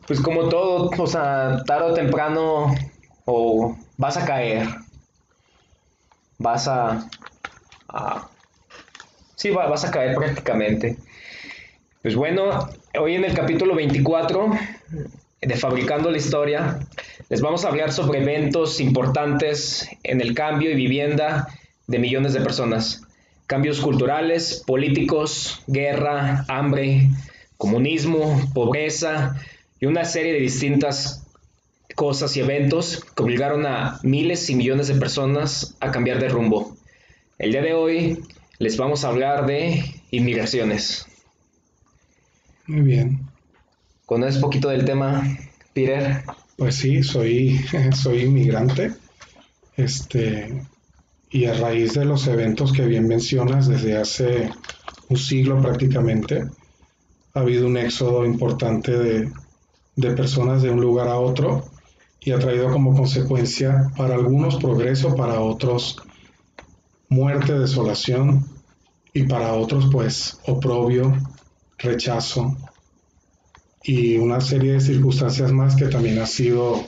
Pues 0.09 0.23
como 0.23 0.49
todo, 0.49 0.91
o 0.97 1.07
sea, 1.07 1.63
tarde 1.67 1.91
o 1.91 1.93
temprano 1.93 2.75
o 3.27 3.77
vas 3.99 4.17
a 4.17 4.25
caer, 4.25 4.67
vas 6.39 6.67
a, 6.67 7.11
sí, 9.35 9.51
vas 9.51 9.85
a 9.85 9.91
caer 9.91 10.17
prácticamente. 10.17 10.97
Pues 12.01 12.17
bueno, 12.17 12.71
hoy 12.99 13.17
en 13.17 13.27
el 13.27 13.35
capítulo 13.35 13.75
24 13.75 14.51
de 15.43 15.57
Fabricando 15.57 16.11
la 16.11 16.17
Historia 16.17 16.79
les 17.29 17.43
vamos 17.43 17.67
a 17.67 17.69
hablar 17.69 17.93
sobre 17.93 18.23
eventos 18.23 18.81
importantes 18.81 19.91
en 20.05 20.23
el 20.23 20.35
cambio 20.35 20.71
y 20.71 20.75
vivienda 20.75 21.49
de 21.87 21.99
millones 21.99 22.33
de 22.33 22.41
personas. 22.41 23.03
Cambios 23.47 23.79
culturales, 23.81 24.65
políticos, 24.67 25.63
guerra, 25.67 26.47
hambre, 26.49 27.11
comunismo, 27.59 28.41
pobreza 28.55 29.37
y 29.81 29.87
una 29.87 30.05
serie 30.05 30.33
de 30.33 30.41
distintas 30.41 31.25
cosas 31.95 32.37
y 32.37 32.41
eventos 32.41 33.05
que 33.05 33.23
obligaron 33.23 33.67
a 33.67 33.99
miles 34.03 34.49
y 34.51 34.55
millones 34.55 34.89
de 34.89 34.95
personas 34.95 35.77
a 35.81 35.91
cambiar 35.91 36.21
de 36.21 36.29
rumbo. 36.29 36.77
El 37.39 37.53
día 37.53 37.63
de 37.63 37.75
hoy 37.75 38.19
les 38.59 38.77
vamos 38.77 39.05
a 39.05 39.09
hablar 39.09 39.47
de 39.47 39.83
inmigraciones. 40.11 41.07
Muy 42.67 42.83
bien. 42.83 43.21
¿Conoces 44.07 44.41
poquito 44.41 44.69
del 44.69 44.85
tema, 44.85 45.23
Peter? 45.73 46.23
Pues 46.57 46.77
sí, 46.77 47.03
soy, 47.03 47.61
soy 47.95 48.23
inmigrante. 48.23 48.93
Este, 49.77 50.63
y 51.31 51.45
a 51.45 51.55
raíz 51.55 51.95
de 51.95 52.05
los 52.05 52.27
eventos 52.27 52.73
que 52.73 52.87
bien 52.87 53.07
mencionas, 53.07 53.69
desde 53.69 53.97
hace 53.97 54.51
un 55.09 55.17
siglo 55.17 55.61
prácticamente, 55.63 56.45
ha 57.35 57.41
habido 57.41 57.67
un 57.67 57.77
éxodo 57.77 58.25
importante 58.27 58.97
de, 58.97 59.33
de 59.99 60.13
personas 60.13 60.63
de 60.63 60.71
un 60.71 60.81
lugar 60.81 61.09
a 61.09 61.19
otro 61.19 61.65
y 62.21 62.31
ha 62.31 62.39
traído 62.39 62.71
como 62.71 62.95
consecuencia 62.95 63.91
para 63.97 64.15
algunos 64.15 64.57
progreso, 64.57 65.17
para 65.17 65.41
otros 65.41 65.97
muerte, 67.09 67.59
desolación 67.59 68.47
y 69.13 69.25
para 69.25 69.55
otros 69.55 69.89
pues 69.91 70.39
oprobio, 70.47 71.13
rechazo 71.79 72.57
y 73.83 74.19
una 74.19 74.41
serie 74.41 74.75
de 74.75 74.81
circunstancias 74.81 75.51
más 75.51 75.75
que 75.75 75.89
también 75.89 76.21
ha 76.21 76.27
sido 76.27 76.85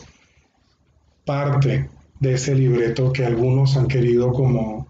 parte 1.24 1.90
de 2.20 2.34
ese 2.34 2.54
libreto 2.54 3.12
que 3.12 3.24
algunos 3.24 3.76
han 3.76 3.88
querido 3.88 4.32
como 4.32 4.86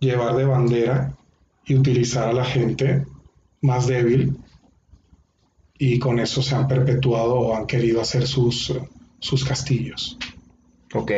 llevar 0.00 0.34
de 0.34 0.46
bandera 0.46 1.16
y 1.64 1.76
utilizar 1.76 2.28
a 2.28 2.32
la 2.32 2.44
gente 2.44 3.06
más 3.60 3.86
débil 3.86 4.36
y 5.82 5.98
con 5.98 6.20
eso 6.20 6.42
se 6.42 6.54
han 6.54 6.68
perpetuado 6.68 7.40
o 7.40 7.56
han 7.56 7.66
querido 7.66 8.02
hacer 8.02 8.26
sus, 8.26 8.70
sus 9.18 9.44
castillos. 9.46 10.18
Ok. 10.92 11.10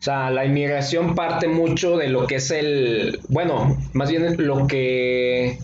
O 0.00 0.02
sea, 0.02 0.30
la 0.30 0.44
inmigración 0.44 1.14
parte 1.14 1.46
mucho 1.46 1.96
de 1.96 2.08
lo 2.08 2.26
que 2.26 2.34
es 2.34 2.50
el, 2.50 3.20
bueno, 3.28 3.78
más 3.92 4.10
bien 4.10 4.36
lo 4.44 4.66
que 4.66 5.58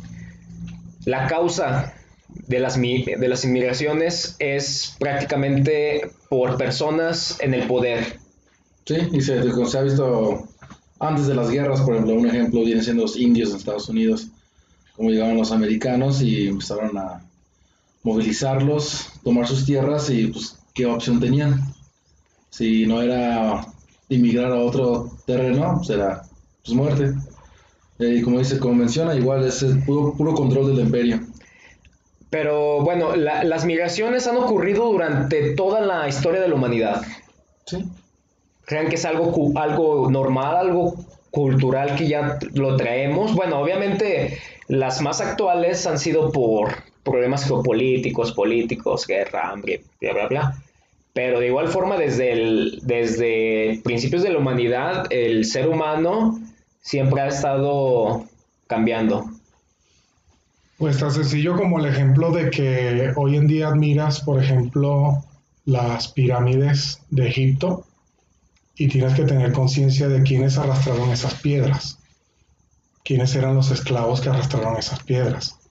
la 1.06 1.26
causa 1.26 1.92
de 2.28 2.60
las, 2.60 2.80
de 2.80 3.28
las 3.28 3.44
inmigraciones 3.44 4.36
es 4.38 4.94
prácticamente 5.00 6.08
por 6.28 6.56
personas 6.56 7.36
en 7.40 7.52
el 7.52 7.66
poder. 7.66 8.20
Sí, 8.86 8.94
y 9.10 9.20
se, 9.22 9.40
ha 9.40 9.82
visto 9.82 10.48
antes 11.00 11.26
de 11.26 11.34
las 11.34 11.50
guerras, 11.50 11.80
por 11.80 11.94
ejemplo, 11.94 12.14
un 12.14 12.28
ejemplo 12.28 12.64
viene 12.64 12.82
siendo 12.84 13.02
los 13.02 13.18
indios 13.18 13.50
en 13.50 13.56
Estados 13.56 13.88
Unidos, 13.88 14.28
como 14.94 15.10
llegaban 15.10 15.36
los 15.36 15.50
americanos 15.50 16.22
y 16.22 16.46
empezaron 16.46 16.96
a 16.96 17.24
movilizarlos, 18.02 19.10
tomar 19.22 19.46
sus 19.46 19.64
tierras 19.64 20.10
y 20.10 20.28
pues 20.28 20.58
qué 20.74 20.86
opción 20.86 21.20
tenían. 21.20 21.60
Si 22.50 22.86
no 22.86 23.00
era 23.00 23.66
inmigrar 24.08 24.52
a 24.52 24.60
otro 24.60 25.10
terreno, 25.26 25.74
pues 25.78 25.90
era 25.90 26.22
pues, 26.64 26.76
muerte. 26.76 27.14
Y 27.98 28.22
como 28.22 28.38
dice, 28.38 28.58
como 28.58 28.74
menciona, 28.74 29.14
igual 29.14 29.44
es 29.44 29.62
el 29.62 29.82
puro, 29.84 30.14
puro 30.14 30.34
control 30.34 30.68
del 30.68 30.86
imperio. 30.86 31.20
Pero 32.30 32.82
bueno, 32.82 33.14
las 33.14 33.64
migraciones 33.64 34.26
han 34.26 34.36
ocurrido 34.36 34.86
durante 34.90 35.54
toda 35.54 35.80
la 35.80 36.08
historia 36.08 36.40
de 36.40 36.48
la 36.48 36.54
humanidad. 36.54 37.02
Sí. 37.66 37.84
¿Creen 38.64 38.88
que 38.88 38.94
es 38.94 39.04
algo, 39.04 39.52
algo 39.56 40.10
normal, 40.10 40.56
algo 40.56 40.96
cultural 41.32 41.96
que 41.96 42.06
ya 42.06 42.38
lo 42.54 42.76
traemos. 42.76 43.34
Bueno, 43.34 43.58
obviamente 43.58 44.38
las 44.68 45.00
más 45.00 45.20
actuales 45.20 45.84
han 45.86 45.98
sido 45.98 46.30
por 46.30 46.74
problemas 47.04 47.44
geopolíticos, 47.44 48.32
políticos, 48.32 49.06
guerra, 49.06 49.50
hambre, 49.50 49.82
bla, 50.00 50.12
bla, 50.12 50.26
bla. 50.28 50.62
Pero 51.12 51.40
de 51.40 51.48
igual 51.48 51.68
forma, 51.68 51.96
desde, 51.98 52.32
el, 52.32 52.80
desde 52.82 53.80
principios 53.84 54.22
de 54.22 54.30
la 54.30 54.38
humanidad, 54.38 55.06
el 55.10 55.44
ser 55.44 55.68
humano 55.68 56.40
siempre 56.80 57.20
ha 57.20 57.28
estado 57.28 58.24
cambiando. 58.66 59.26
Pues 60.78 60.98
tan 60.98 61.12
sencillo 61.12 61.56
como 61.56 61.78
el 61.78 61.86
ejemplo 61.86 62.30
de 62.32 62.50
que 62.50 63.12
hoy 63.16 63.36
en 63.36 63.46
día 63.46 63.68
admiras, 63.68 64.20
por 64.20 64.42
ejemplo, 64.42 65.22
las 65.64 66.08
pirámides 66.08 67.00
de 67.10 67.28
Egipto 67.28 67.84
y 68.74 68.88
tienes 68.88 69.14
que 69.14 69.24
tener 69.24 69.52
conciencia 69.52 70.08
de 70.08 70.22
quiénes 70.22 70.58
arrastraron 70.58 71.10
esas 71.10 71.34
piedras, 71.34 71.98
quiénes 73.04 73.34
eran 73.36 73.54
los 73.54 73.70
esclavos 73.70 74.20
que 74.20 74.30
arrastraron 74.30 74.76
esas 74.76 75.02
piedras. 75.02 75.61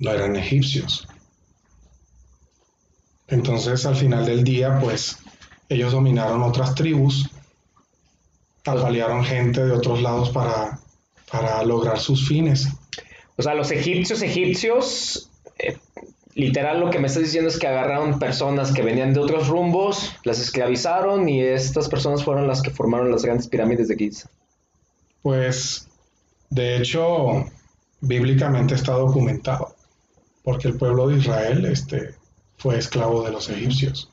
No 0.00 0.10
eran 0.10 0.34
egipcios. 0.34 1.06
Entonces 3.28 3.86
al 3.86 3.94
final 3.94 4.26
del 4.26 4.42
día, 4.42 4.80
pues 4.80 5.18
ellos 5.68 5.92
dominaron 5.92 6.42
otras 6.42 6.74
tribus, 6.74 7.30
apalearon 8.64 9.24
gente 9.24 9.64
de 9.64 9.72
otros 9.72 10.02
lados 10.02 10.30
para, 10.30 10.80
para 11.30 11.62
lograr 11.62 12.00
sus 12.00 12.26
fines. 12.26 12.68
O 13.36 13.42
sea, 13.42 13.54
los 13.54 13.70
egipcios 13.70 14.20
egipcios 14.22 15.30
eh, 15.58 15.78
literal 16.34 16.80
lo 16.80 16.90
que 16.90 16.98
me 16.98 17.06
estás 17.06 17.22
diciendo 17.22 17.48
es 17.48 17.58
que 17.58 17.66
agarraron 17.66 18.18
personas 18.18 18.72
que 18.72 18.82
venían 18.82 19.12
de 19.12 19.20
otros 19.20 19.48
rumbos, 19.48 20.14
las 20.24 20.40
esclavizaron 20.40 21.28
y 21.28 21.42
estas 21.42 21.88
personas 21.88 22.24
fueron 22.24 22.46
las 22.46 22.62
que 22.62 22.70
formaron 22.70 23.10
las 23.10 23.24
grandes 23.24 23.48
pirámides 23.48 23.88
de 23.88 23.96
Giza. 23.96 24.30
Pues, 25.22 25.88
de 26.48 26.76
hecho, 26.78 27.46
bíblicamente 28.00 28.74
está 28.74 28.92
documentado, 28.92 29.74
porque 30.42 30.68
el 30.68 30.76
pueblo 30.76 31.08
de 31.08 31.18
Israel 31.18 31.64
este, 31.66 32.14
fue 32.56 32.78
esclavo 32.78 33.22
de 33.22 33.32
los 33.32 33.48
egipcios. 33.48 34.10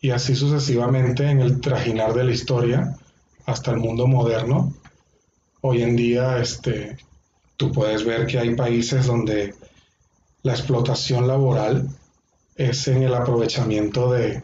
Y 0.00 0.10
así 0.10 0.34
sucesivamente 0.34 1.28
en 1.28 1.40
el 1.40 1.60
trajinar 1.60 2.12
de 2.12 2.24
la 2.24 2.32
historia 2.32 2.96
hasta 3.46 3.70
el 3.70 3.78
mundo 3.78 4.06
moderno. 4.06 4.74
Hoy 5.60 5.82
en 5.82 5.96
día, 5.96 6.38
este, 6.38 6.98
tú 7.56 7.72
puedes 7.72 8.04
ver 8.04 8.26
que 8.26 8.38
hay 8.38 8.54
países 8.54 9.06
donde 9.06 9.54
la 10.42 10.52
explotación 10.52 11.26
laboral 11.26 11.88
es 12.56 12.86
en 12.88 13.02
el 13.02 13.14
aprovechamiento 13.14 14.12
de, 14.12 14.42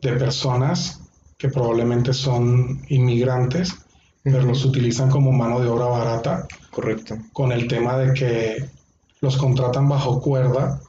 personas 0.00 1.00
que 1.38 1.48
probablemente 1.48 2.12
son 2.12 2.82
inmigrantes, 2.88 3.72
pero 4.22 4.42
los 4.42 4.64
utilizan 4.64 5.08
como 5.10 5.30
mano 5.30 5.60
de 5.60 5.68
obra 5.68 5.86
barata. 5.86 6.46
Correcto. 6.70 7.16
Con 7.32 7.52
el 7.52 7.68
tema 7.68 7.96
de 7.96 8.12
que 8.12 8.70
los 9.22 9.36
contratan 9.36 9.88
bajo 9.88 10.20
cuerda 10.20 10.80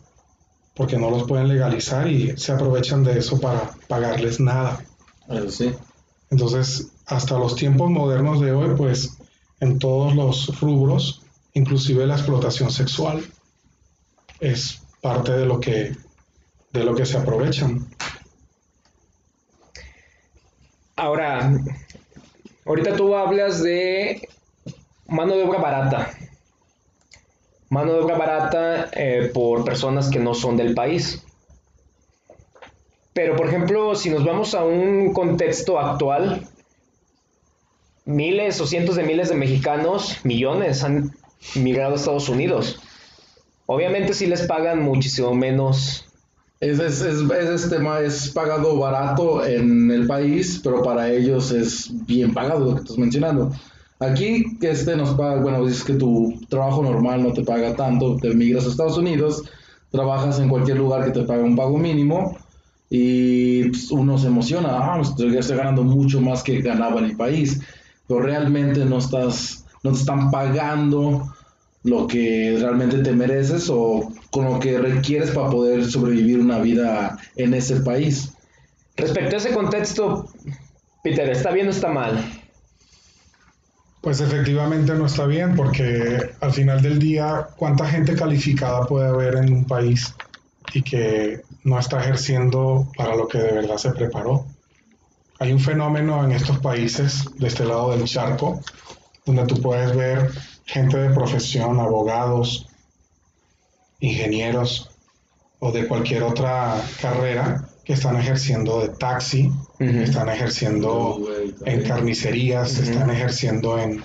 porque 0.75 0.97
no 0.97 1.09
los 1.09 1.23
pueden 1.23 1.47
legalizar 1.47 2.07
y 2.07 2.35
se 2.35 2.51
aprovechan 2.51 3.03
de 3.03 3.19
eso 3.19 3.39
para 3.39 3.71
pagarles 3.87 4.39
nada. 4.39 4.83
sí. 5.49 5.71
Entonces, 6.31 6.87
hasta 7.05 7.37
los 7.37 7.55
tiempos 7.55 7.91
modernos 7.91 8.41
de 8.41 8.51
hoy, 8.51 8.75
pues 8.75 9.17
en 9.59 9.77
todos 9.77 10.15
los 10.15 10.59
rubros, 10.59 11.21
inclusive 11.53 12.07
la 12.07 12.15
explotación 12.15 12.71
sexual, 12.71 13.23
es 14.39 14.81
parte 14.99 15.31
de 15.31 15.45
lo 15.45 15.59
que, 15.59 15.95
de 16.71 16.83
lo 16.83 16.95
que 16.95 17.05
se 17.05 17.17
aprovechan. 17.19 17.87
Ahora, 20.95 21.55
ahorita 22.65 22.95
tú 22.95 23.15
hablas 23.15 23.61
de 23.61 24.27
mano 25.07 25.35
de 25.35 25.43
obra 25.43 25.59
barata. 25.59 26.17
Mano 27.73 27.93
de 27.93 28.01
obra 28.01 28.19
barata 28.19 28.91
eh, 28.91 29.31
por 29.33 29.65
personas 29.65 30.11
que 30.11 30.19
no 30.19 30.35
son 30.35 30.57
del 30.57 30.75
país. 30.75 31.23
Pero, 33.13 33.35
por 33.35 33.47
ejemplo, 33.47 33.95
si 33.95 34.11
nos 34.11 34.23
vamos 34.23 34.53
a 34.53 34.63
un 34.63 35.11
contexto 35.11 35.79
actual, 35.79 36.47
miles 38.05 38.61
o 38.61 38.67
cientos 38.67 38.95
de 38.95 39.01
miles 39.01 39.29
de 39.29 39.35
mexicanos, 39.35 40.19
millones, 40.23 40.83
han 40.83 41.15
migrado 41.55 41.93
a 41.93 41.95
Estados 41.95 42.29
Unidos. 42.29 42.79
Obviamente 43.65 44.13
si 44.13 44.27
les 44.27 44.43
pagan 44.43 44.83
muchísimo 44.83 45.33
menos. 45.33 46.05
Es, 46.59 46.77
es, 46.77 47.01
es, 47.01 47.69
tema, 47.71 48.01
es 48.01 48.29
pagado 48.29 48.77
barato 48.77 49.43
en 49.43 49.89
el 49.89 50.05
país, 50.05 50.61
pero 50.63 50.83
para 50.83 51.09
ellos 51.09 51.49
es 51.49 51.89
bien 52.05 52.35
pagado 52.35 52.65
lo 52.65 52.75
que 52.75 52.81
estás 52.81 52.99
mencionando. 52.99 53.51
Aquí 54.03 54.57
este 54.61 54.95
nos 54.95 55.13
paga, 55.13 55.41
bueno, 55.41 55.65
dices 55.65 55.83
que 55.83 55.93
tu 55.93 56.39
trabajo 56.49 56.83
normal 56.83 57.23
no 57.23 57.33
te 57.33 57.43
paga 57.43 57.75
tanto, 57.75 58.17
te 58.17 58.33
migras 58.33 58.65
a 58.65 58.69
Estados 58.69 58.97
Unidos, 58.97 59.43
trabajas 59.91 60.39
en 60.39 60.49
cualquier 60.49 60.77
lugar 60.77 61.05
que 61.05 61.11
te 61.11 61.23
pague 61.23 61.43
un 61.43 61.55
pago 61.55 61.77
mínimo 61.77 62.37
y 62.89 63.69
pues, 63.69 63.91
uno 63.91 64.17
se 64.17 64.27
emociona, 64.27 64.69
ah, 64.71 64.95
pues, 64.97 65.35
estoy 65.35 65.57
ganando 65.57 65.83
mucho 65.83 66.19
más 66.19 66.43
que 66.43 66.61
ganaba 66.61 66.99
en 66.99 67.05
el 67.05 67.17
país, 67.17 67.61
pero 68.07 68.21
realmente 68.21 68.83
no 68.85 68.97
estás, 68.97 69.65
no 69.83 69.91
te 69.91 69.99
están 69.99 70.31
pagando 70.31 71.33
lo 71.83 72.07
que 72.07 72.57
realmente 72.59 72.99
te 72.99 73.11
mereces 73.13 73.69
o 73.69 74.11
con 74.31 74.45
lo 74.45 74.59
que 74.59 74.79
requieres 74.79 75.31
para 75.31 75.49
poder 75.49 75.85
sobrevivir 75.85 76.39
una 76.39 76.59
vida 76.59 77.17
en 77.35 77.53
ese 77.53 77.77
país. 77.81 78.33
Respecto 78.95 79.35
a 79.35 79.39
ese 79.39 79.53
contexto, 79.53 80.27
Peter, 81.03 81.29
¿está 81.29 81.51
bien 81.51 81.67
o 81.67 81.71
está 81.71 81.89
mal? 81.89 82.42
Pues 84.03 84.19
efectivamente 84.19 84.95
no 84.95 85.05
está 85.05 85.25
bien 85.25 85.55
porque 85.55 86.31
al 86.41 86.51
final 86.51 86.81
del 86.81 86.99
día, 86.99 87.47
¿cuánta 87.55 87.87
gente 87.87 88.15
calificada 88.15 88.85
puede 88.85 89.07
haber 89.07 89.35
en 89.37 89.53
un 89.53 89.63
país 89.63 90.13
y 90.73 90.81
que 90.81 91.41
no 91.63 91.79
está 91.79 92.01
ejerciendo 92.01 92.91
para 92.97 93.15
lo 93.15 93.29
que 93.29 93.37
de 93.37 93.53
verdad 93.53 93.77
se 93.77 93.91
preparó? 93.91 94.45
Hay 95.39 95.53
un 95.53 95.59
fenómeno 95.61 96.21
en 96.25 96.33
estos 96.33 96.59
países, 96.59 97.23
de 97.37 97.47
este 97.47 97.63
lado 97.63 97.95
del 97.95 98.03
charco, 98.03 98.59
donde 99.25 99.45
tú 99.45 99.61
puedes 99.61 99.95
ver 99.95 100.29
gente 100.65 100.97
de 100.97 101.15
profesión, 101.15 101.79
abogados, 101.79 102.67
ingenieros 104.01 104.91
o 105.59 105.71
de 105.71 105.87
cualquier 105.87 106.23
otra 106.23 106.75
carrera 107.01 107.69
que 107.83 107.93
están 107.93 108.17
ejerciendo 108.17 108.81
de 108.81 108.89
taxi, 108.89 109.51
están 109.79 110.29
ejerciendo 110.29 111.19
en 111.65 111.83
carnicerías, 111.83 112.77
están 112.79 113.09
ejerciendo 113.09 113.77
en, 113.77 114.03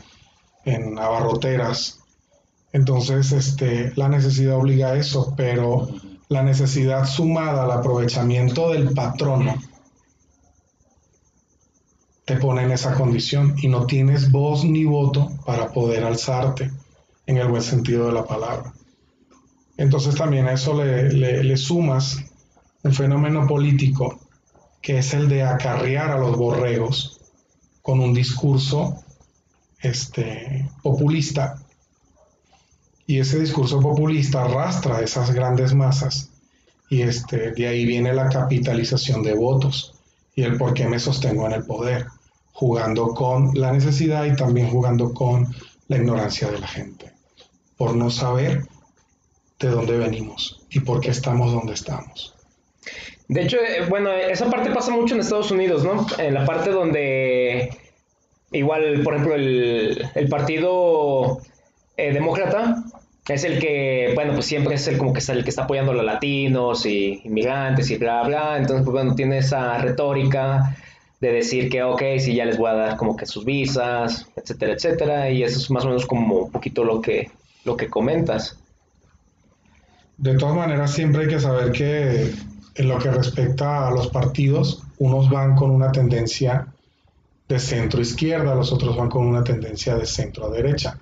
en 0.64 0.98
abarroteras. 0.98 2.00
Entonces, 2.72 3.32
este, 3.32 3.92
la 3.94 4.08
necesidad 4.08 4.56
obliga 4.56 4.88
a 4.88 4.96
eso, 4.96 5.32
pero 5.36 5.88
la 6.28 6.42
necesidad 6.42 7.06
sumada 7.06 7.64
al 7.64 7.70
aprovechamiento 7.70 8.70
del 8.72 8.92
patrono 8.92 9.54
te 12.28 12.36
pone 12.36 12.62
en 12.62 12.72
esa 12.72 12.92
condición 12.92 13.54
y 13.62 13.68
no 13.68 13.86
tienes 13.86 14.30
voz 14.30 14.62
ni 14.62 14.84
voto 14.84 15.30
para 15.46 15.72
poder 15.72 16.04
alzarte 16.04 16.70
en 17.24 17.38
el 17.38 17.48
buen 17.48 17.62
sentido 17.62 18.06
de 18.06 18.12
la 18.12 18.26
palabra. 18.26 18.74
Entonces 19.78 20.14
también 20.14 20.46
a 20.46 20.52
eso 20.52 20.74
le, 20.82 21.56
sumas 21.56 22.18
un 22.88 22.94
fenómeno 22.94 23.46
político 23.46 24.18
que 24.80 24.98
es 24.98 25.12
el 25.12 25.28
de 25.28 25.42
acarrear 25.42 26.10
a 26.10 26.18
los 26.18 26.38
borregos 26.38 27.20
con 27.82 28.00
un 28.00 28.14
discurso 28.14 29.04
este, 29.80 30.70
populista. 30.82 31.62
Y 33.06 33.18
ese 33.18 33.40
discurso 33.40 33.80
populista 33.80 34.44
arrastra 34.44 35.02
esas 35.02 35.32
grandes 35.32 35.74
masas 35.74 36.30
y 36.88 37.02
este, 37.02 37.52
de 37.52 37.66
ahí 37.66 37.84
viene 37.84 38.14
la 38.14 38.30
capitalización 38.30 39.22
de 39.22 39.34
votos 39.34 39.94
y 40.34 40.42
el 40.44 40.56
por 40.56 40.72
qué 40.72 40.88
me 40.88 40.98
sostengo 40.98 41.44
en 41.46 41.52
el 41.52 41.64
poder 41.66 42.06
jugando 42.52 43.08
con 43.08 43.52
la 43.54 43.70
necesidad 43.72 44.24
y 44.24 44.34
también 44.34 44.70
jugando 44.70 45.12
con 45.12 45.54
la 45.88 45.96
ignorancia 45.98 46.50
de 46.50 46.58
la 46.58 46.68
gente, 46.68 47.12
por 47.76 47.94
no 47.94 48.08
saber 48.08 48.66
de 49.58 49.68
dónde 49.68 49.98
venimos 49.98 50.62
y 50.70 50.80
por 50.80 51.00
qué 51.00 51.10
estamos 51.10 51.52
donde 51.52 51.74
estamos. 51.74 52.37
De 53.28 53.42
hecho, 53.42 53.58
eh, 53.58 53.84
bueno, 53.88 54.10
esa 54.10 54.50
parte 54.50 54.70
pasa 54.70 54.90
mucho 54.90 55.14
en 55.14 55.20
Estados 55.20 55.50
Unidos, 55.50 55.84
¿no? 55.84 56.06
En 56.18 56.34
la 56.34 56.44
parte 56.44 56.70
donde 56.70 57.70
igual, 58.52 59.02
por 59.02 59.14
ejemplo, 59.14 59.34
el, 59.34 60.28
partido 60.30 61.38
eh, 61.96 62.12
demócrata 62.12 62.84
es 63.28 63.44
el 63.44 63.58
que, 63.58 64.12
bueno, 64.14 64.32
pues 64.32 64.46
siempre 64.46 64.76
es 64.76 64.88
el 64.88 64.96
como 64.96 65.12
que 65.12 65.18
está 65.18 65.34
el 65.34 65.44
que 65.44 65.50
está 65.50 65.64
apoyando 65.64 65.92
a 65.92 65.94
los 65.94 66.04
latinos 66.04 66.86
y 66.86 67.20
inmigrantes 67.24 67.90
y 67.90 67.96
bla, 67.96 68.22
bla. 68.22 68.56
Entonces, 68.56 68.84
pues 68.84 68.92
bueno, 68.92 69.14
tiene 69.14 69.38
esa 69.38 69.76
retórica 69.78 70.74
de 71.20 71.32
decir 71.32 71.68
que, 71.68 71.82
ok, 71.82 72.02
sí, 72.18 72.34
ya 72.34 72.44
les 72.44 72.56
voy 72.56 72.70
a 72.70 72.74
dar 72.74 72.96
como 72.96 73.16
que 73.16 73.26
sus 73.26 73.44
visas, 73.44 74.26
etcétera, 74.36 74.72
etcétera, 74.72 75.30
y 75.30 75.42
eso 75.42 75.58
es 75.58 75.70
más 75.70 75.84
o 75.84 75.88
menos 75.88 76.06
como 76.06 76.36
un 76.44 76.50
poquito 76.52 76.84
lo 76.84 77.02
que, 77.02 77.30
lo 77.64 77.76
que 77.76 77.88
comentas. 77.88 78.58
De 80.16 80.36
todas 80.36 80.56
maneras, 80.56 80.92
siempre 80.92 81.22
hay 81.22 81.28
que 81.28 81.40
saber 81.40 81.72
que 81.72 82.32
en 82.78 82.88
lo 82.88 82.98
que 82.98 83.10
respecta 83.10 83.88
a 83.88 83.90
los 83.90 84.08
partidos, 84.08 84.84
unos 84.98 85.28
van 85.28 85.56
con 85.56 85.72
una 85.72 85.90
tendencia 85.90 86.72
de 87.48 87.58
centro 87.58 88.00
izquierda, 88.00 88.54
los 88.54 88.72
otros 88.72 88.96
van 88.96 89.08
con 89.08 89.26
una 89.26 89.42
tendencia 89.42 89.96
de 89.96 90.06
centro 90.06 90.48
derecha. 90.48 90.96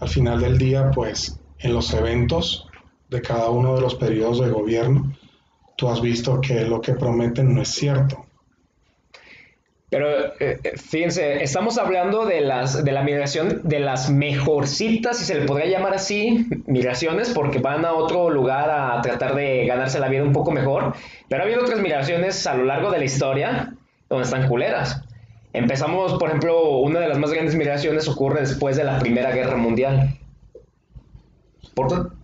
Al 0.00 0.08
final 0.08 0.40
del 0.40 0.56
día, 0.56 0.90
pues 0.90 1.38
en 1.58 1.74
los 1.74 1.92
eventos 1.92 2.66
de 3.10 3.20
cada 3.20 3.50
uno 3.50 3.74
de 3.74 3.82
los 3.82 3.94
periodos 3.96 4.40
de 4.40 4.50
gobierno, 4.50 5.12
tú 5.76 5.88
has 5.88 6.00
visto 6.00 6.40
que 6.40 6.62
lo 6.64 6.80
que 6.80 6.94
prometen 6.94 7.54
no 7.54 7.60
es 7.60 7.68
cierto. 7.68 8.25
Pero 9.88 10.34
eh, 10.40 10.58
eh, 10.64 10.72
fíjense, 10.76 11.42
estamos 11.44 11.78
hablando 11.78 12.26
de 12.26 12.40
las 12.40 12.84
de 12.84 12.90
la 12.90 13.02
migración 13.02 13.60
de 13.62 13.78
las 13.78 14.10
mejorcitas, 14.10 15.18
si 15.18 15.24
se 15.24 15.36
le 15.38 15.46
podría 15.46 15.66
llamar 15.66 15.94
así, 15.94 16.46
migraciones, 16.66 17.30
porque 17.30 17.60
van 17.60 17.84
a 17.84 17.92
otro 17.92 18.30
lugar 18.30 18.68
a 18.68 19.00
tratar 19.00 19.36
de 19.36 19.64
ganarse 19.66 20.00
la 20.00 20.08
vida 20.08 20.24
un 20.24 20.32
poco 20.32 20.50
mejor. 20.50 20.94
Pero 21.28 21.42
ha 21.42 21.46
habido 21.46 21.62
otras 21.62 21.80
migraciones 21.80 22.46
a 22.46 22.54
lo 22.54 22.64
largo 22.64 22.90
de 22.90 22.98
la 22.98 23.04
historia 23.04 23.74
donde 24.08 24.24
están 24.24 24.48
culeras. 24.48 25.02
Empezamos, 25.52 26.14
por 26.14 26.28
ejemplo, 26.28 26.78
una 26.80 27.00
de 27.00 27.08
las 27.08 27.18
más 27.18 27.32
grandes 27.32 27.54
migraciones 27.54 28.08
ocurre 28.08 28.40
después 28.40 28.76
de 28.76 28.84
la 28.84 28.98
Primera 28.98 29.30
Guerra 29.30 29.56
Mundial. 29.56 30.18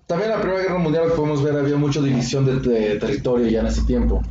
También 0.07 0.31
en 0.31 0.37
la 0.37 0.43
Primera 0.43 0.63
Guerra 0.63 0.79
Mundial, 0.79 1.05
podemos 1.17 1.43
ver, 1.43 1.57
había 1.57 1.77
mucha 1.77 2.01
división 2.01 2.45
de, 2.45 2.97
territorio 2.97 3.49
ya 3.49 3.61
en 3.61 3.67
ese 3.67 3.83
tiempo. 3.85 4.23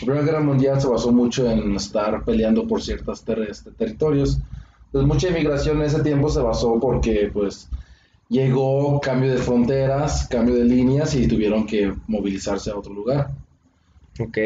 La 0.00 0.06
Primera 0.06 0.26
Guerra 0.26 0.40
Mundial 0.40 0.80
se 0.80 0.88
basó 0.88 1.12
mucho 1.12 1.50
en 1.50 1.74
estar 1.76 2.24
peleando 2.24 2.66
por 2.66 2.82
ciertos 2.82 3.24
este, 3.48 3.70
territorios. 3.70 4.38
Pues 4.90 5.04
mucha 5.04 5.28
inmigración 5.28 5.78
en 5.78 5.84
ese 5.84 6.02
tiempo 6.02 6.28
se 6.28 6.40
basó 6.40 6.78
porque, 6.80 7.30
pues, 7.32 7.68
llegó 8.28 9.00
cambio 9.00 9.32
de 9.32 9.38
fronteras, 9.38 10.26
cambio 10.28 10.56
de 10.56 10.64
líneas 10.64 11.14
y 11.14 11.26
tuvieron 11.26 11.66
que 11.66 11.94
movilizarse 12.06 12.70
a 12.70 12.76
otro 12.76 12.92
lugar. 12.92 13.30
Ok. 14.18 14.38